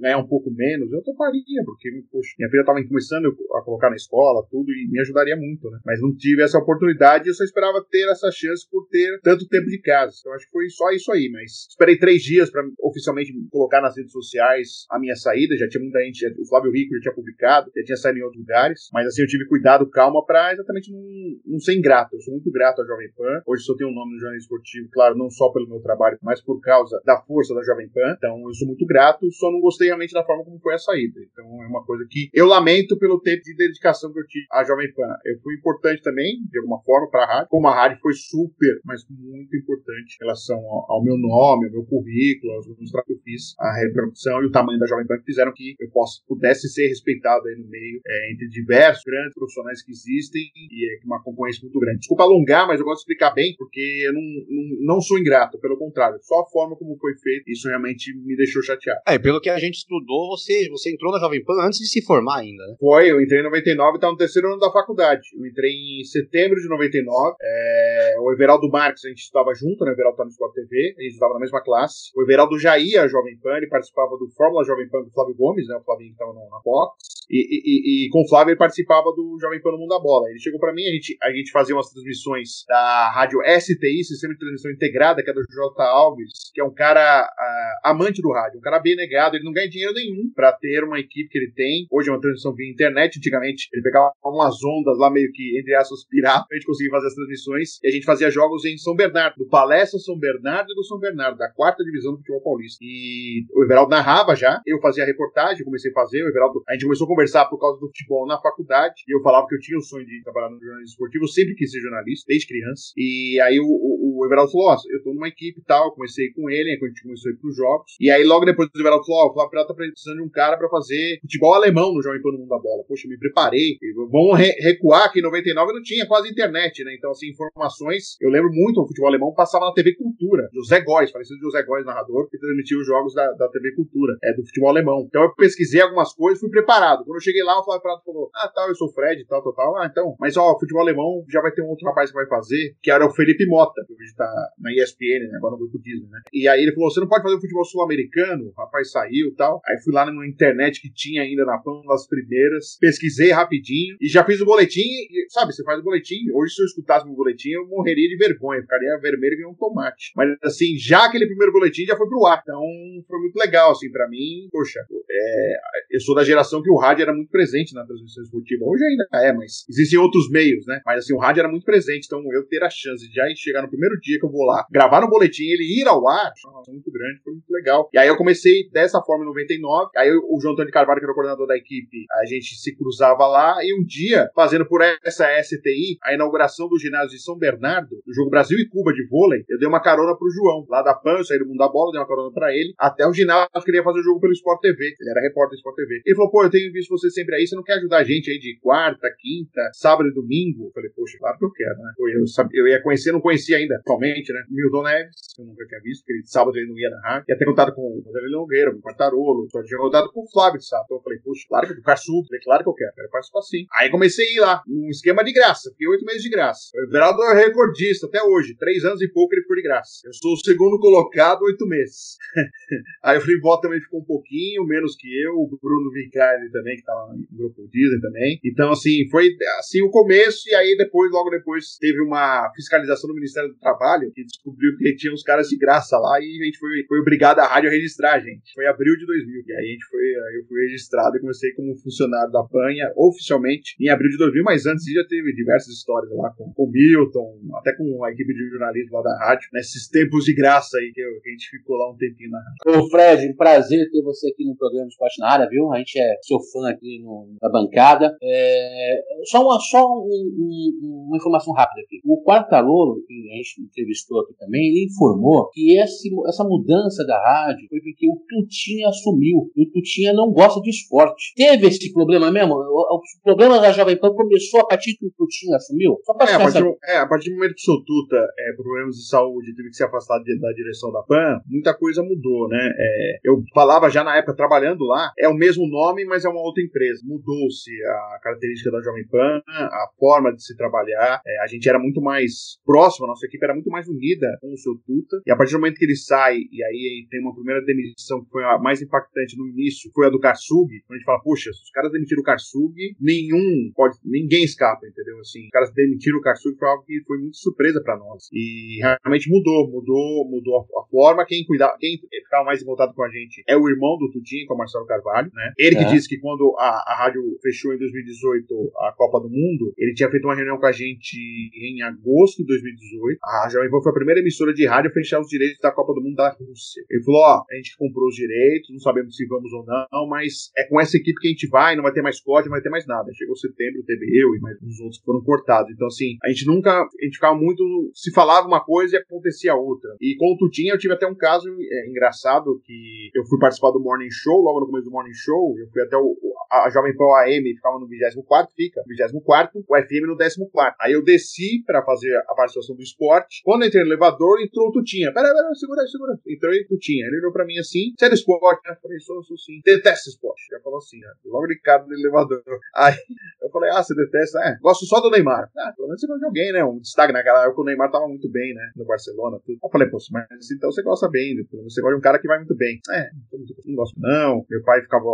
ganhar 0.00 0.18
um 0.18 0.26
pouco 0.26 0.50
menos. 0.50 0.90
Eu 0.92 1.02
toparia, 1.02 1.62
porque, 1.64 1.90
poxa, 2.10 2.30
minha 2.38 2.50
filha 2.50 2.60
estava 2.60 2.82
começando 2.86 3.26
a 3.54 3.62
colocar 3.62 3.90
na 3.90 3.96
escola, 3.96 4.46
tudo, 4.50 4.70
e 4.72 4.88
me 4.90 5.00
ajudaria 5.00 5.36
muito, 5.36 5.70
né? 5.70 5.78
Mas 5.84 6.00
não 6.00 6.14
tive 6.16 6.42
essa 6.42 6.58
oportunidade 6.58 7.26
e 7.26 7.30
eu 7.30 7.34
só 7.34 7.44
esperava 7.44 7.84
ter 7.90 8.08
essa 8.10 8.30
chance 8.32 8.68
por 8.70 8.86
ter 8.88 9.20
tanto 9.22 9.46
tempo 9.48 9.66
de 9.66 9.80
casa. 9.80 10.14
Então 10.20 10.32
acho 10.32 10.46
que 10.46 10.52
foi 10.52 10.68
só 10.68 10.90
isso 10.90 11.10
aí, 11.12 11.28
mas 11.32 11.66
esperei 11.70 11.98
três 11.98 12.22
dias 12.22 12.50
para 12.50 12.62
oficialmente 12.80 13.32
colocar 13.50 13.80
nas 13.80 13.96
redes 13.96 14.12
sociais 14.12 14.86
a 14.90 14.98
minha 14.98 15.14
saída. 15.16 15.56
Já 15.56 15.68
tinha 15.68 15.82
muita 15.82 16.00
gente, 16.04 16.26
o 16.40 16.46
Flávio 16.48 16.70
Rico 16.72 16.94
já 16.94 17.00
tinha 17.00 17.14
publicado, 17.14 17.70
já 17.76 17.82
tinha 17.84 17.96
saído 17.96 18.18
em 18.18 18.22
outros 18.22 18.40
lugares, 18.40 18.88
mas 18.92 19.06
assim 19.06 19.22
eu 19.22 19.28
tive 19.28 19.46
cuidado, 19.46 19.88
calma, 19.90 20.24
pra 20.24 20.52
exatamente 20.52 20.92
não, 20.92 21.00
não 21.46 21.58
ser 21.58 21.74
ingrato. 21.74 22.16
Eu 22.16 22.20
sou 22.20 22.32
muito 22.34 22.50
grato 22.50 22.82
à 22.82 22.84
Jovem 22.86 23.10
Pan. 23.16 23.42
Hoje 23.46 23.64
só 23.64 23.74
tenho 23.76 23.90
um 23.90 23.94
nome 23.94 24.12
no 24.14 24.18
jornalismo 24.20 24.44
esportivo, 24.46 24.88
claro, 24.92 25.16
não 25.16 25.30
só 25.30 25.50
pelo 25.52 25.68
meu 25.68 25.80
trabalho, 25.80 26.18
mas 26.22 26.35
por 26.42 26.60
causa 26.60 27.00
da 27.04 27.20
força 27.22 27.54
da 27.54 27.62
Jovem 27.62 27.88
Pan. 27.88 28.14
Então 28.16 28.38
eu 28.46 28.54
sou 28.54 28.68
muito 28.68 28.84
grato, 28.86 29.30
só 29.32 29.50
não 29.50 29.60
gostei 29.60 29.88
realmente 29.88 30.12
da 30.12 30.24
forma 30.24 30.44
como 30.44 30.58
foi 30.60 30.74
a 30.74 30.78
saída. 30.78 31.20
Então 31.32 31.44
é 31.62 31.66
uma 31.66 31.84
coisa 31.84 32.04
que 32.08 32.28
eu 32.32 32.46
lamento 32.46 32.98
pelo 32.98 33.20
tempo 33.20 33.42
de 33.42 33.56
dedicação 33.56 34.12
que 34.12 34.20
eu 34.20 34.26
tive 34.26 34.46
à 34.52 34.64
Jovem 34.64 34.92
Pan. 34.92 35.14
Eu 35.24 35.38
fui 35.40 35.54
importante 35.54 36.02
também, 36.02 36.40
de 36.50 36.58
alguma 36.58 36.80
forma, 36.82 37.10
para 37.10 37.24
a 37.24 37.26
rádio. 37.26 37.48
Como 37.48 37.68
a 37.68 37.74
rádio 37.74 37.98
foi 38.00 38.12
super, 38.12 38.80
mas 38.84 39.02
muito 39.08 39.56
importante 39.56 40.16
em 40.20 40.24
relação 40.24 40.58
ao, 40.88 41.02
meu 41.02 41.16
nome, 41.16 41.66
ao 41.66 41.72
meu 41.72 41.84
currículo, 41.84 42.52
aos 42.54 42.66
meus 42.66 42.90
que 42.90 43.12
eu 43.12 43.18
fiz, 43.24 43.54
a 43.58 43.72
repercussão 43.78 44.42
e 44.42 44.46
o 44.46 44.50
tamanho 44.50 44.78
da 44.78 44.86
Jovem 44.86 45.06
Pan 45.06 45.18
que 45.18 45.24
fizeram 45.24 45.52
que 45.54 45.76
eu 45.78 45.90
possa, 45.90 46.22
pudesse 46.26 46.68
ser 46.68 46.88
respeitado 46.88 47.46
aí 47.48 47.56
no 47.56 47.68
meio, 47.68 48.00
é, 48.06 48.32
entre 48.32 48.48
diversos 48.48 49.02
grandes 49.04 49.34
profissionais 49.34 49.82
que 49.82 49.92
existem 49.92 50.42
e 50.54 50.96
é 50.96 51.04
uma 51.04 51.22
concorrência 51.22 51.62
muito 51.62 51.78
grande. 51.78 51.98
Desculpa 51.98 52.24
alongar, 52.24 52.66
mas 52.66 52.80
eu 52.80 52.86
gosto 52.86 52.98
de 52.98 53.12
explicar 53.12 53.32
bem, 53.34 53.54
porque 53.56 54.04
eu 54.06 54.12
não, 54.12 54.22
não, 54.22 54.94
não 54.94 55.00
sou 55.00 55.18
ingrato, 55.18 55.58
pelo 55.58 55.78
contrário, 55.78 56.18
só 56.26 56.40
a 56.40 56.46
forma 56.50 56.76
como 56.76 56.96
foi 56.98 57.14
feito, 57.22 57.44
isso 57.48 57.68
realmente 57.68 58.12
me 58.24 58.36
deixou 58.36 58.62
chateado. 58.62 59.00
É, 59.06 59.18
pelo 59.18 59.40
que 59.40 59.48
a 59.48 59.58
gente 59.58 59.76
estudou, 59.76 60.28
você, 60.36 60.68
você 60.70 60.90
entrou 60.92 61.12
na 61.12 61.20
Jovem 61.20 61.42
Pan 61.44 61.54
antes 61.62 61.78
de 61.78 61.86
se 61.88 62.02
formar 62.04 62.40
ainda, 62.40 62.66
né? 62.66 62.74
Foi, 62.80 63.10
eu 63.10 63.20
entrei 63.20 63.40
em 63.40 63.44
99 63.44 63.92
e 63.92 63.94
estava 63.96 64.12
no 64.12 64.18
terceiro 64.18 64.48
ano 64.48 64.58
da 64.58 64.70
faculdade. 64.72 65.22
Eu 65.38 65.46
entrei 65.46 65.70
em 65.72 66.04
setembro 66.04 66.60
de 66.60 66.68
99. 66.68 67.36
É, 67.40 68.14
o 68.18 68.32
Everaldo 68.32 68.68
Marques, 68.68 69.04
a 69.04 69.08
gente 69.08 69.20
estava 69.22 69.54
junto, 69.54 69.84
né? 69.84 69.90
O 69.92 69.94
Everaldo 69.94 70.14
estava 70.14 70.26
no 70.28 70.32
Sport 70.32 70.54
TV, 70.54 70.94
a 70.98 71.02
gente 71.02 71.12
estava 71.12 71.34
na 71.34 71.40
mesma 71.40 71.62
classe. 71.62 72.10
O 72.16 72.22
Everaldo 72.22 72.58
já 72.58 72.78
ia 72.78 73.02
à 73.02 73.08
Jovem 73.08 73.38
Pan, 73.38 73.56
ele 73.56 73.68
participava 73.68 74.16
do 74.18 74.28
Fórmula 74.36 74.64
Jovem 74.64 74.88
Pan 74.88 75.02
do 75.02 75.10
Flávio 75.12 75.34
Gomes, 75.36 75.66
né? 75.68 75.76
O 75.76 75.84
Flavinho 75.84 76.10
que 76.10 76.14
estava 76.22 76.32
na 76.34 76.60
Fox. 76.62 76.96
E, 77.28 77.38
e- 77.42 78.04
e- 78.04 78.06
e 78.06 78.10
com 78.10 78.22
o 78.22 78.28
Flávio 78.28 78.52
ele 78.52 78.58
participava 78.58 79.10
do 79.10 79.36
Jovem 79.40 79.60
Pan 79.60 79.72
no 79.72 79.78
Mundo 79.78 79.88
da 79.90 79.98
Bola. 79.98 80.30
Ele 80.30 80.38
chegou 80.38 80.60
para 80.60 80.72
mim, 80.72 80.82
a 80.86 80.92
gente, 80.92 81.16
a 81.22 81.30
gente 81.32 81.50
fazia 81.50 81.74
umas 81.74 81.90
transmissões 81.90 82.64
da 82.68 83.10
rádio 83.10 83.40
STI, 83.58 84.04
Sistema 84.04 84.32
de 84.32 84.38
Transmissão 84.38 84.70
Integrada, 84.70 85.22
que 85.22 85.30
é 85.30 85.32
do 85.34 85.42
J. 85.42 85.82
Alves, 85.82 86.15
que 86.52 86.60
é 86.60 86.64
um 86.64 86.72
cara 86.72 87.00
ah, 87.00 87.80
amante 87.90 88.22
do 88.22 88.32
rádio, 88.32 88.58
um 88.58 88.62
cara 88.62 88.78
bem 88.78 88.96
negado, 88.96 89.36
ele 89.36 89.44
não 89.44 89.52
ganha 89.52 89.68
dinheiro 89.68 89.94
nenhum 89.94 90.30
para 90.34 90.52
ter 90.52 90.84
uma 90.84 90.98
equipe 90.98 91.28
que 91.28 91.38
ele 91.38 91.52
tem. 91.52 91.86
Hoje 91.90 92.08
é 92.08 92.12
uma 92.12 92.20
transmissão 92.20 92.54
via 92.54 92.70
internet, 92.70 93.18
antigamente 93.18 93.68
ele 93.72 93.82
pegava 93.82 94.12
umas 94.24 94.56
ondas 94.64 94.98
lá 94.98 95.10
meio 95.10 95.30
que, 95.32 95.58
entre 95.58 95.74
aspas, 95.74 96.06
pirata, 96.08 96.46
pra 96.48 96.56
gente 96.56 96.66
conseguir 96.66 96.90
fazer 96.90 97.06
as 97.06 97.14
transmissões, 97.14 97.78
e 97.82 97.88
a 97.88 97.90
gente 97.90 98.04
fazia 98.04 98.30
jogos 98.30 98.64
em 98.64 98.76
São 98.78 98.94
Bernardo, 98.94 99.36
do 99.36 99.48
Palestra 99.48 99.98
São 99.98 100.18
Bernardo 100.18 100.70
e 100.70 100.74
do 100.74 100.84
São 100.84 100.98
Bernardo, 100.98 101.38
da 101.38 101.50
quarta 101.50 101.84
divisão 101.84 102.12
do 102.12 102.18
futebol 102.18 102.42
paulista. 102.42 102.78
E 102.82 103.44
o 103.54 103.64
Everaldo 103.64 103.90
narrava 103.90 104.34
já, 104.34 104.60
eu 104.66 104.80
fazia 104.80 105.04
a 105.04 105.06
reportagem, 105.06 105.64
comecei 105.64 105.90
a 105.90 105.94
fazer, 105.94 106.22
o 106.22 106.28
Everaldo, 106.28 106.62
a 106.68 106.72
gente 106.72 106.84
começou 106.84 107.04
a 107.06 107.08
conversar 107.08 107.44
por 107.46 107.58
causa 107.58 107.78
do 107.80 107.86
futebol 107.86 108.26
na 108.26 108.40
faculdade, 108.40 109.02
e 109.06 109.14
eu 109.14 109.22
falava 109.22 109.46
que 109.46 109.54
eu 109.54 109.60
tinha 109.60 109.78
o 109.78 109.82
sonho 109.82 110.06
de 110.06 110.22
trabalhar 110.22 110.50
no 110.50 110.58
jornalismo 110.58 110.90
esportivo, 110.90 111.24
eu 111.24 111.28
sempre 111.28 111.54
quis 111.54 111.70
ser 111.70 111.80
jornalista, 111.80 112.24
desde 112.28 112.46
criança, 112.46 112.92
e 112.96 113.40
aí 113.40 113.58
o, 113.60 113.66
o, 113.66 114.20
o 114.20 114.26
Everaldo 114.26 114.52
falou, 114.52 114.68
ó, 114.68 114.76
eu 114.90 115.02
tô 115.02 115.12
numa 115.12 115.28
equipe 115.28 115.60
e 115.60 115.64
tal, 115.64 115.86
eu 115.86 115.92
comecei 116.06 116.30
com 116.32 116.48
ele, 116.48 116.70
aí 116.70 116.78
quando 116.78 116.90
a 116.90 116.94
gente 116.94 117.02
começou 117.02 117.30
a 117.30 117.34
ir 117.34 117.38
pros 117.38 117.56
jogos, 117.56 117.90
e 118.00 118.10
aí 118.10 118.24
logo 118.24 118.44
depois 118.44 118.68
o 118.74 118.78
Everaldo 118.78 119.04
falou, 119.04 119.26
ó, 119.26 119.30
o 119.30 119.34
Flávio 119.34 119.50
Pirata 119.50 119.68
tá 119.68 119.74
precisando 119.74 120.18
de 120.18 120.22
um 120.22 120.30
cara 120.30 120.56
pra 120.56 120.68
fazer 120.68 121.18
futebol 121.20 121.54
alemão 121.54 121.92
no 121.92 122.02
Jovem 122.02 122.22
Pan 122.22 122.30
do 122.30 122.38
Mundo 122.38 122.48
da 122.48 122.58
Bola. 122.58 122.84
Poxa, 122.86 123.08
me 123.08 123.18
preparei, 123.18 123.76
vamos 124.10 124.38
re- 124.38 124.54
recuar 124.60 125.10
que 125.12 125.18
em 125.18 125.22
99 125.22 125.72
não 125.72 125.82
tinha 125.82 126.06
quase 126.06 126.30
internet, 126.30 126.84
né, 126.84 126.94
então 126.94 127.10
assim, 127.10 127.28
informações, 127.28 128.16
eu 128.20 128.30
lembro 128.30 128.50
muito, 128.52 128.80
o 128.80 128.86
futebol 128.86 129.08
alemão 129.08 129.32
passava 129.34 129.66
na 129.66 129.72
TV 129.72 129.94
Cultura, 129.96 130.48
José 130.54 130.80
Góes, 130.80 131.10
falecido 131.10 131.40
José 131.40 131.62
Góes, 131.64 131.84
narrador, 131.84 132.28
que 132.30 132.38
transmitia 132.38 132.78
os 132.78 132.86
jogos 132.86 133.14
da, 133.14 133.26
da 133.32 133.48
TV 133.48 133.74
Cultura, 133.74 134.14
é, 134.22 134.32
do 134.34 134.44
futebol 134.46 134.70
alemão. 134.70 135.04
Então 135.08 135.22
eu 135.22 135.34
pesquisei 135.34 135.80
algumas 135.80 136.12
coisas, 136.14 136.40
fui 136.40 136.50
preparado. 136.50 137.04
Quando 137.04 137.16
eu 137.16 137.20
cheguei 137.20 137.42
lá, 137.42 137.58
o 137.60 137.64
Flávio 137.64 137.82
Prado 137.82 138.02
falou, 138.04 138.30
ah, 138.34 138.50
tal, 138.54 138.68
eu 138.68 138.74
sou 138.74 138.88
o 138.88 138.92
Fred, 138.92 139.24
tal, 139.26 139.42
tal, 139.42 139.54
tal. 139.54 139.76
Ah, 139.78 139.86
então, 139.90 140.14
mas 140.20 140.36
ó, 140.36 140.58
futebol 140.58 140.82
alemão 140.82 141.24
já 141.28 141.40
vai 141.40 141.50
ter 141.52 141.62
um 141.62 141.68
outro 141.68 141.86
rapaz 141.86 142.10
que 142.10 142.16
vai 142.16 142.26
fazer, 142.26 142.74
que 142.82 142.90
era 142.90 143.04
o 143.06 143.10
Felipe 143.10 143.46
Mota, 143.46 143.82
que 143.86 143.92
hoje 143.92 144.14
tá 144.16 144.30
na 144.58 144.72
ESPN, 144.72 145.28
né, 145.30 145.36
agora 145.36 145.52
no 145.52 145.58
grupo 145.58 145.78
Disney, 145.80 145.95
né. 146.02 146.20
E 146.32 146.48
aí 146.48 146.62
ele 146.62 146.72
falou, 146.72 146.90
você 146.90 147.00
não 147.00 147.08
pode 147.08 147.22
fazer 147.22 147.36
o 147.36 147.40
futebol 147.40 147.64
sul-americano? 147.64 148.48
O 148.48 148.60
rapaz 148.60 148.90
saiu 148.90 149.34
tal. 149.36 149.60
Aí 149.66 149.78
fui 149.82 149.92
lá 149.92 150.06
numa 150.06 150.26
internet 150.26 150.80
que 150.80 150.92
tinha 150.92 151.22
ainda 151.22 151.44
na 151.44 151.58
PAN, 151.58 151.82
das 151.86 152.06
primeiras, 152.06 152.76
pesquisei 152.80 153.30
rapidinho 153.30 153.96
e 154.00 154.08
já 154.08 154.24
fiz 154.24 154.40
o 154.40 154.44
boletim, 154.44 154.80
e, 154.80 155.26
sabe, 155.30 155.52
você 155.52 155.62
faz 155.62 155.80
o 155.80 155.82
boletim, 155.82 156.16
hoje 156.32 156.54
se 156.54 156.62
eu 156.62 156.66
escutasse 156.66 157.06
meu 157.06 157.14
boletim, 157.14 157.50
eu 157.50 157.66
morreria 157.66 158.08
de 158.08 158.16
vergonha, 158.16 158.60
ficaria 158.60 158.98
vermelho 159.00 159.36
que 159.36 159.46
um 159.46 159.54
tomate. 159.54 160.12
Mas 160.16 160.36
assim, 160.42 160.76
já 160.76 161.06
aquele 161.06 161.26
primeiro 161.26 161.52
boletim 161.52 161.84
já 161.84 161.96
foi 161.96 162.08
pro 162.08 162.26
ar, 162.26 162.40
então 162.42 162.60
foi 163.06 163.18
muito 163.20 163.36
legal, 163.36 163.72
assim, 163.72 163.90
pra 163.90 164.08
mim, 164.08 164.48
poxa, 164.50 164.80
é, 165.10 165.56
eu 165.90 166.00
sou 166.00 166.14
da 166.14 166.24
geração 166.24 166.62
que 166.62 166.70
o 166.70 166.76
rádio 166.76 167.02
era 167.02 167.12
muito 167.12 167.30
presente 167.30 167.74
na 167.74 167.84
transmissão 167.84 168.22
esportiva. 168.22 168.64
Hoje 168.64 168.84
ainda 168.84 169.06
é, 169.26 169.32
mas 169.32 169.64
existem 169.68 169.98
outros 169.98 170.30
meios, 170.30 170.66
né? 170.66 170.80
Mas 170.84 171.04
assim, 171.04 171.14
o 171.14 171.18
rádio 171.18 171.40
era 171.40 171.48
muito 171.48 171.64
presente, 171.64 172.06
então 172.06 172.22
eu 172.32 172.46
ter 172.46 172.62
a 172.62 172.70
chance 172.70 173.06
de 173.08 173.14
já 173.14 173.24
chegar 173.36 173.62
no 173.62 173.68
primeiro 173.68 173.98
dia 174.00 174.18
que 174.18 174.26
eu 174.26 174.30
vou 174.30 174.44
lá, 174.44 174.66
gravar 174.70 175.00
no 175.00 175.10
boletim, 175.10 175.44
ele 175.44 175.75
ir 175.80 175.88
ao 175.88 176.08
ar, 176.08 176.32
foi 176.64 176.74
muito 176.74 176.90
grande, 176.90 177.20
foi 177.22 177.32
muito 177.32 177.50
legal. 177.50 177.88
E 177.92 177.98
aí 177.98 178.08
eu 178.08 178.16
comecei 178.16 178.68
dessa 178.70 179.00
forma 179.02 179.24
em 179.24 179.28
99, 179.28 179.90
aí 179.96 180.10
o 180.10 180.40
João 180.40 180.54
Antônio 180.54 180.72
Carvalho, 180.72 181.00
que 181.00 181.04
era 181.04 181.12
o 181.12 181.14
coordenador 181.14 181.46
da 181.46 181.56
equipe, 181.56 182.06
a 182.10 182.26
gente 182.26 182.56
se 182.56 182.76
cruzava 182.76 183.26
lá, 183.26 183.56
e 183.62 183.74
um 183.78 183.84
dia, 183.84 184.30
fazendo 184.34 184.66
por 184.66 184.82
essa 184.82 185.26
STI, 185.42 185.98
a 186.02 186.14
inauguração 186.14 186.68
do 186.68 186.78
ginásio 186.78 187.10
de 187.10 187.22
São 187.22 187.36
Bernardo, 187.38 187.96
do 188.04 188.14
jogo 188.14 188.30
Brasil 188.30 188.58
e 188.58 188.68
Cuba 188.68 188.92
de 188.92 189.06
vôlei, 189.08 189.44
eu 189.48 189.58
dei 189.58 189.68
uma 189.68 189.80
carona 189.80 190.16
pro 190.16 190.30
João, 190.30 190.66
lá 190.68 190.82
da 190.82 190.94
PAN, 190.94 191.18
eu 191.18 191.24
saí 191.24 191.38
do 191.38 191.46
mundo 191.46 191.58
da 191.58 191.68
bola, 191.68 191.92
dei 191.92 192.00
uma 192.00 192.08
carona 192.08 192.32
pra 192.32 192.52
ele, 192.52 192.74
até 192.78 193.06
o 193.06 193.12
ginásio 193.12 193.48
queria 193.64 193.82
fazer 193.82 194.00
o 194.00 194.02
jogo 194.02 194.20
pelo 194.20 194.32
Sport 194.32 194.60
TV, 194.60 194.94
ele 195.00 195.10
era 195.10 195.20
repórter 195.20 195.56
do 195.56 195.58
Sport 195.58 195.76
TV. 195.76 196.02
Ele 196.04 196.16
falou, 196.16 196.30
pô, 196.30 196.44
eu 196.44 196.50
tenho 196.50 196.72
visto 196.72 196.90
você 196.90 197.10
sempre 197.10 197.34
aí, 197.34 197.46
você 197.46 197.56
não 197.56 197.62
quer 197.62 197.74
ajudar 197.74 197.98
a 197.98 198.04
gente 198.04 198.30
aí 198.30 198.38
de 198.38 198.58
quarta, 198.60 199.08
quinta, 199.18 199.70
sábado 199.72 200.08
e 200.08 200.14
domingo? 200.14 200.66
Eu 200.66 200.72
falei, 200.72 200.90
poxa, 200.90 201.18
claro 201.18 201.38
que 201.38 201.44
eu 201.44 201.52
quero, 201.52 201.76
né? 201.78 201.92
Eu, 201.98 202.26
sabia, 202.26 202.60
eu 202.60 202.68
ia 202.68 202.82
conhecer, 202.82 203.12
não 203.12 203.20
conhecia 203.20 203.56
ainda, 203.56 203.76
atualmente, 203.76 204.32
né? 204.32 204.42
Milton 204.48 204.82
Neves, 204.82 205.16
eu 205.38 205.44
nunca 205.44 205.65
tinha 205.66 205.80
visto, 205.80 206.04
porque 206.04 206.26
sábado 206.26 206.56
ele 206.56 206.68
não 206.68 206.78
ia 206.78 206.90
na 206.90 207.00
rádio. 207.00 207.26
Ia 207.28 207.38
ter 207.38 207.44
contado 207.44 207.74
com 207.74 207.82
o 207.82 208.02
Rodrigo 208.04 208.30
Longueira, 208.30 208.72
com 208.72 208.78
o 208.78 208.82
Quartarolo, 208.82 209.48
só 209.50 209.62
tinha 209.62 209.78
contado 209.78 210.10
com 210.12 210.22
o 210.22 210.30
Flávio 210.30 210.58
de 210.58 210.66
sábado. 210.66 210.86
Então 210.86 210.98
eu 210.98 211.02
falei, 211.02 211.18
poxa, 211.20 211.46
claro 211.48 211.66
que 211.66 211.72
eu 211.72 211.82
quero 211.82 211.96
falei, 212.26 212.40
claro 212.42 212.62
que 212.62 212.70
eu 212.70 212.74
quero, 212.74 212.92
quero 212.94 213.10
participar 213.10 213.42
sim. 213.42 213.66
Aí 213.78 213.90
comecei 213.90 214.26
a 214.26 214.32
ir 214.32 214.40
lá, 214.40 214.62
num 214.66 214.88
esquema 214.88 215.24
de 215.24 215.32
graça, 215.32 215.70
fiquei 215.70 215.88
oito 215.88 216.04
meses 216.04 216.22
de 216.22 216.30
graça. 216.30 216.70
O 216.74 216.82
Everaldo 216.84 217.22
é 217.22 217.46
recordista 217.46 218.06
até 218.06 218.22
hoje, 218.22 218.56
três 218.56 218.84
anos 218.84 219.00
e 219.00 219.08
pouco 219.08 219.34
ele 219.34 219.44
foi 219.44 219.56
de 219.56 219.62
graça. 219.62 220.02
Eu 220.04 220.12
sou 220.12 220.32
o 220.32 220.36
segundo 220.36 220.78
colocado, 220.78 221.42
oito 221.42 221.66
meses. 221.66 222.16
aí 223.02 223.18
o 223.18 223.20
Flipbot 223.20 223.60
também 223.60 223.80
ficou 223.80 224.00
um 224.00 224.04
pouquinho 224.04 224.64
menos 224.66 224.96
que 224.96 225.08
eu, 225.22 225.34
o 225.34 225.58
Bruno 225.60 225.90
Vicari 225.90 226.50
também, 226.50 226.76
que 226.76 226.82
tava 226.82 227.14
no 227.14 227.26
grupo 227.36 227.68
Disney 227.68 228.00
também. 228.00 228.38
Então, 228.44 228.70
assim, 228.70 229.08
foi 229.10 229.30
assim 229.58 229.82
o 229.82 229.90
começo, 229.90 230.48
e 230.48 230.54
aí 230.54 230.76
depois, 230.76 231.10
logo 231.10 231.30
depois, 231.30 231.76
teve 231.78 232.00
uma 232.02 232.50
fiscalização 232.54 233.08
do 233.08 233.14
Ministério 233.14 233.50
do 233.50 233.58
Trabalho, 233.58 234.10
que 234.14 234.24
descobriu 234.24 234.76
que 234.76 234.96
tinha 234.96 235.12
uns 235.12 235.22
caras 235.22 235.48
de 235.56 235.58
graça 235.58 235.98
lá, 235.98 236.20
e 236.20 236.42
a 236.42 236.44
gente 236.44 236.58
foi, 236.58 236.84
foi 236.86 237.00
obrigado 237.00 237.40
a 237.40 237.46
rádio 237.46 237.70
a 237.70 237.72
registrar 237.72 238.14
a 238.14 238.20
gente. 238.20 238.52
Foi 238.54 238.66
abril 238.66 238.94
de 238.96 239.06
2000. 239.06 239.42
E 239.46 239.52
aí 239.52 239.58
a 239.58 239.72
gente 239.72 239.86
foi, 239.86 240.04
eu 240.38 240.44
fui 240.46 240.60
registrado 240.62 241.16
e 241.16 241.20
comecei 241.20 241.52
como 241.52 241.76
funcionário 241.78 242.30
da 242.30 242.44
Panha, 242.44 242.92
oficialmente, 242.96 243.74
em 243.80 243.88
abril 243.88 244.10
de 244.10 244.18
2000, 244.18 244.44
mas 244.44 244.66
antes 244.66 244.84
já 244.84 245.04
teve 245.08 245.34
diversas 245.34 245.72
histórias 245.74 246.12
lá 246.12 246.30
com, 246.36 246.52
o 246.56 246.70
Milton, 246.70 247.38
até 247.58 247.74
com 247.74 248.04
a 248.04 248.12
equipe 248.12 248.32
de 248.32 248.50
jornalismo 248.50 248.96
lá 248.96 249.02
da 249.02 249.18
rádio, 249.18 249.48
nesses 249.52 249.88
tempos 249.88 250.24
de 250.24 250.34
graça 250.34 250.76
aí 250.78 250.92
que, 250.92 251.00
eu, 251.00 251.20
que 251.20 251.28
a 251.28 251.32
gente 251.32 251.50
ficou 251.50 251.76
lá 251.76 251.90
um 251.90 251.96
tempinho 251.96 252.30
na 252.30 252.38
rádio. 252.38 252.84
Ô 252.84 252.90
Fred, 252.90 253.28
um 253.28 253.36
prazer 253.36 253.88
ter 253.90 254.02
você 254.02 254.28
aqui 254.28 254.44
no 254.44 254.56
programa 254.56 254.88
Esporte 254.88 255.20
na 255.20 255.30
área, 255.30 255.48
viu? 255.48 255.72
A 255.72 255.78
gente 255.78 255.98
é 255.98 256.16
seu 256.22 256.38
fã 256.52 256.68
aqui 256.68 257.00
no, 257.02 257.36
na 257.40 257.50
bancada. 257.50 258.16
É, 258.22 259.02
só 259.30 259.42
uma, 259.42 259.58
só 259.60 259.86
um, 259.86 260.08
um, 260.08 261.06
uma 261.08 261.16
informação 261.16 261.52
rápida 261.52 261.82
aqui. 261.82 262.00
O 262.04 262.22
Quartarolo, 262.22 263.02
que 263.06 263.30
a 263.32 263.36
gente 263.36 263.62
entrevistou 263.62 264.20
aqui 264.20 264.34
também, 264.38 264.70
ele 264.70 264.86
informou 264.86 265.45
que 265.52 265.78
esse, 265.78 266.10
essa 266.28 266.44
mudança 266.44 267.04
da 267.06 267.18
rádio 267.18 267.66
foi 267.68 267.80
porque 267.80 268.06
o 268.08 268.16
Tutinha 268.28 268.88
assumiu. 268.88 269.50
E 269.56 269.64
o 269.64 269.70
Tutinha 269.70 270.12
não 270.12 270.32
gosta 270.32 270.60
de 270.60 270.70
esporte. 270.70 271.32
Teve 271.36 271.66
esse 271.68 271.92
problema 271.92 272.30
mesmo? 272.30 272.54
O, 272.54 272.96
o 272.96 273.00
problema 273.22 273.60
da 273.60 273.72
Jovem 273.72 273.98
Pan 273.98 274.14
começou 274.14 274.60
a 274.60 274.66
partir 274.66 274.96
que 274.96 275.06
o 275.06 275.12
Tutinha 275.16 275.56
assumiu? 275.56 275.96
Só 276.04 276.14
pra 276.14 276.30
é, 276.30 276.34
a 276.34 276.38
partir, 276.38 276.64
é, 276.84 276.96
a 276.98 277.06
partir 277.06 277.30
do 277.30 277.36
momento 277.36 277.54
que 277.54 277.62
o 277.62 277.64
seu 277.64 277.84
Tuta, 277.84 278.16
é, 278.16 278.52
problemas 278.56 278.96
de 278.96 279.08
saúde, 279.08 279.54
teve 279.54 279.70
que 279.70 279.76
se 279.76 279.84
afastar 279.84 280.18
de, 280.22 280.38
da 280.40 280.52
direção 280.52 280.90
da 280.92 281.02
PAN, 281.02 281.40
muita 281.46 281.74
coisa 281.74 282.02
mudou, 282.02 282.48
né? 282.48 282.72
É, 282.78 283.18
eu 283.24 283.42
falava 283.54 283.90
já 283.90 284.02
na 284.02 284.16
época, 284.16 284.36
trabalhando 284.36 284.84
lá, 284.84 285.12
é 285.18 285.28
o 285.28 285.34
mesmo 285.34 285.66
nome, 285.68 286.04
mas 286.04 286.24
é 286.24 286.28
uma 286.28 286.40
outra 286.40 286.62
empresa. 286.62 287.02
Mudou-se 287.04 287.70
a 287.84 288.18
característica 288.22 288.70
da 288.70 288.82
Jovem 288.82 289.06
Pan, 289.08 289.40
a 289.46 289.88
forma 289.98 290.32
de 290.34 290.42
se 290.42 290.56
trabalhar. 290.56 291.20
É, 291.26 291.42
a 291.42 291.46
gente 291.46 291.68
era 291.68 291.78
muito 291.78 292.00
mais 292.00 292.58
próximo, 292.64 293.06
a 293.06 293.08
nossa 293.08 293.26
equipe 293.26 293.44
era 293.44 293.54
muito 293.54 293.70
mais 293.70 293.88
unida 293.88 294.26
com 294.40 294.52
o 294.52 294.58
seu 294.58 294.74
Tuta. 294.86 295.22
E 295.26 295.32
a 295.32 295.35
partir 295.36 295.52
do 295.52 295.60
momento 295.60 295.76
que 295.76 295.84
ele 295.84 295.96
sai, 295.96 296.36
e 296.50 296.64
aí 296.64 297.06
tem 297.10 297.20
uma 297.20 297.34
primeira 297.34 297.64
demissão 297.64 298.24
que 298.24 298.30
foi 298.30 298.44
a 298.44 298.58
mais 298.58 298.82
impactante 298.82 299.36
no 299.36 299.48
início, 299.48 299.90
foi 299.94 300.06
a 300.06 300.10
do 300.10 300.20
Karsug, 300.20 300.70
a 300.90 300.94
gente 300.94 301.04
fala, 301.04 301.22
puxa, 301.22 301.52
se 301.52 301.62
os 301.62 301.70
caras 301.70 301.92
demitiram 301.92 302.20
o 302.20 302.24
Karsug, 302.24 302.74
nenhum 303.00 303.70
pode, 303.74 303.96
ninguém 304.04 304.44
escapa, 304.44 304.86
entendeu? 304.86 305.18
Assim, 305.20 305.44
os 305.44 305.50
caras 305.50 305.72
demitiram 305.72 306.18
o 306.18 306.22
Karsug 306.22 306.56
foi 306.58 306.68
algo 306.68 306.84
que 306.84 307.00
foi 307.06 307.18
muito 307.18 307.36
surpresa 307.36 307.82
para 307.82 307.96
nós. 307.96 308.28
E 308.32 308.78
realmente 308.80 309.30
mudou, 309.30 309.70
mudou, 309.70 310.28
mudou 310.28 310.58
a, 310.58 310.80
a 310.80 310.86
forma. 310.90 311.26
Quem 311.26 311.44
cuidava, 311.44 311.76
quem 311.78 311.98
ficava 311.98 312.44
mais 312.44 312.62
voltado 312.64 312.94
com 312.94 313.02
a 313.02 313.08
gente 313.08 313.42
é 313.48 313.56
o 313.56 313.68
irmão 313.68 313.96
do 313.98 314.10
Tutinho, 314.10 314.46
que 314.46 314.52
é 314.52 314.54
o 314.54 314.58
Marcelo 314.58 314.86
Carvalho, 314.86 315.30
né? 315.32 315.52
Ele 315.58 315.76
que 315.76 315.84
é. 315.84 315.88
disse 315.88 316.08
que 316.08 316.18
quando 316.18 316.54
a, 316.58 316.92
a 316.92 316.96
rádio 317.04 317.22
fechou 317.42 317.72
em 317.74 317.78
2018 317.78 318.72
a 318.78 318.92
Copa 318.96 319.20
do 319.20 319.28
Mundo, 319.28 319.72
ele 319.76 319.94
tinha 319.94 320.10
feito 320.10 320.24
uma 320.24 320.34
reunião 320.34 320.58
com 320.58 320.66
a 320.66 320.72
gente 320.72 321.16
em 321.54 321.82
agosto 321.82 322.38
de 322.38 322.46
2018. 322.46 323.18
A 323.22 323.48
Jovem 323.50 323.70
Pan 323.70 323.82
foi 323.82 323.92
a 323.92 323.94
primeira 323.94 324.20
emissora 324.20 324.52
de 324.52 324.66
rádio 324.66 324.90
a 324.90 324.94
fechar 324.94 325.20
os 325.26 325.30
direitos 325.30 325.58
da 325.60 325.72
Copa 325.72 325.92
do 325.92 326.02
Mundo 326.02 326.16
da 326.16 326.30
Rússia. 326.30 326.82
Ele 326.88 327.02
falou: 327.04 327.20
ó, 327.20 327.44
a 327.50 327.54
gente 327.56 327.76
comprou 327.76 328.08
os 328.08 328.14
direitos, 328.14 328.70
não 328.70 328.80
sabemos 328.80 329.16
se 329.16 329.26
vamos 329.26 329.52
ou 329.52 329.64
não, 329.66 330.06
mas 330.08 330.50
é 330.56 330.64
com 330.64 330.80
essa 330.80 330.96
equipe 330.96 331.20
que 331.20 331.28
a 331.28 331.30
gente 331.30 331.48
vai, 331.48 331.76
não 331.76 331.82
vai 331.82 331.92
ter 331.92 332.02
mais 332.02 332.20
corte, 332.20 332.46
não 332.46 332.52
vai 332.52 332.62
ter 332.62 332.70
mais 332.70 332.86
nada. 332.86 333.12
Chegou 333.12 333.36
setembro, 333.36 333.82
teve 333.84 334.06
eu 334.18 334.34
e 334.34 334.40
mais 334.40 334.56
uns 334.62 334.80
outros 334.80 334.98
que 334.98 335.04
foram 335.04 335.22
cortados. 335.22 335.70
Então, 335.72 335.86
assim, 335.86 336.16
a 336.24 336.28
gente 336.28 336.46
nunca, 336.46 336.70
a 336.70 337.04
gente 337.04 337.14
ficava 337.14 337.36
muito, 337.36 337.90
se 337.94 338.12
falava 338.12 338.46
uma 338.46 338.64
coisa 338.64 338.96
e 338.96 338.98
acontecia 338.98 339.54
outra. 339.54 339.90
E 340.00 340.16
com 340.16 340.32
o 340.32 340.36
Tutinha 340.36 340.72
eu 340.72 340.78
tive 340.78 340.94
até 340.94 341.06
um 341.06 341.14
caso 341.14 341.48
é, 341.48 341.88
engraçado 341.88 342.60
que 342.64 343.10
eu 343.14 343.24
fui 343.26 343.38
participar 343.38 343.70
do 343.72 343.80
Morning 343.80 344.10
Show, 344.10 344.40
logo 344.40 344.60
no 344.60 344.66
começo 344.66 344.84
do 344.84 344.92
Morning 344.92 345.14
Show, 345.14 345.58
eu 345.58 345.68
fui 345.70 345.82
até 345.82 345.96
o, 345.96 346.16
a 346.50 346.70
Jovem 346.70 346.96
Pan 346.96 347.04
AM, 347.24 347.54
ficava 347.54 347.78
no 347.78 347.86
24 347.86 348.54
fica, 348.54 348.82
no 348.86 348.88
24 348.88 349.64
o 349.68 349.76
FM 349.76 350.06
no 350.06 350.16
14 350.16 350.36
Aí 350.80 350.92
eu 350.92 351.02
desci 351.02 351.62
para 351.66 351.82
fazer 351.82 352.14
a 352.28 352.34
participação 352.34 352.76
do 352.76 352.82
esporte. 352.82 353.42
Quando 353.44 353.64
entrei 353.64 353.82
no 353.82 353.90
elevador, 353.90 354.40
entrou 354.40 354.68
o 354.68 354.72
Tutinha. 354.72 355.12
Peraí, 355.16 355.32
peraí, 355.32 355.56
segura 355.56 355.80
aí, 355.80 355.88
segura. 355.88 356.12
Entrou 356.28 356.52
o 356.52 356.66
Tutinha. 356.68 357.06
Ele 357.06 357.16
olhou 357.20 357.32
pra 357.32 357.46
mim 357.46 357.56
assim, 357.56 357.96
do 357.96 358.14
esporte, 358.14 358.60
né? 358.68 358.76
Eu 358.76 358.80
falei, 358.82 359.00
sou, 359.00 359.22
sou 359.24 359.38
sim. 359.38 359.62
Detesto 359.64 360.10
esporte. 360.10 360.44
Já 360.52 360.60
falou 360.60 360.76
assim, 360.76 361.00
né? 361.00 361.08
Logo 361.24 361.46
de 361.46 361.58
cara 361.60 361.86
no 361.86 361.94
elevador. 361.94 362.44
Aí 362.76 362.92
eu 363.40 363.48
falei, 363.48 363.70
ah, 363.70 363.82
você 363.82 363.94
detesta? 363.94 364.40
É, 364.40 364.58
gosto 364.60 364.84
só 364.84 365.00
do 365.00 365.08
Neymar. 365.08 365.48
Ah, 365.56 365.72
pelo 365.74 365.88
menos 365.88 366.02
você 366.02 366.06
gosta 366.06 366.20
de 366.20 366.26
alguém, 366.26 366.52
né? 366.52 366.62
Um 366.64 366.78
destaque 366.80 367.14
naquela 367.14 367.46
época 367.46 367.62
o 367.62 367.64
Neymar 367.64 367.90
tava 367.90 368.06
muito 368.06 368.30
bem, 368.30 368.52
né? 368.52 368.72
No 368.76 368.84
Barcelona, 368.84 369.40
tudo. 369.42 369.58
Eu 369.62 369.70
falei, 369.70 369.88
pô, 369.88 369.96
mas 370.12 370.50
então 370.50 370.70
você 370.70 370.82
gosta 370.82 371.08
bem, 371.08 371.34
você 371.64 371.80
gosta 371.80 371.94
de 371.94 371.98
um 371.98 372.02
cara 372.02 372.18
que 372.18 372.28
vai 372.28 372.36
muito 372.36 372.54
bem. 372.54 372.78
É, 372.90 373.08
não, 373.32 373.74
gosto 373.74 373.98
não. 373.98 374.44
Meu 374.50 374.62
pai 374.64 374.82
ficava 374.82 375.04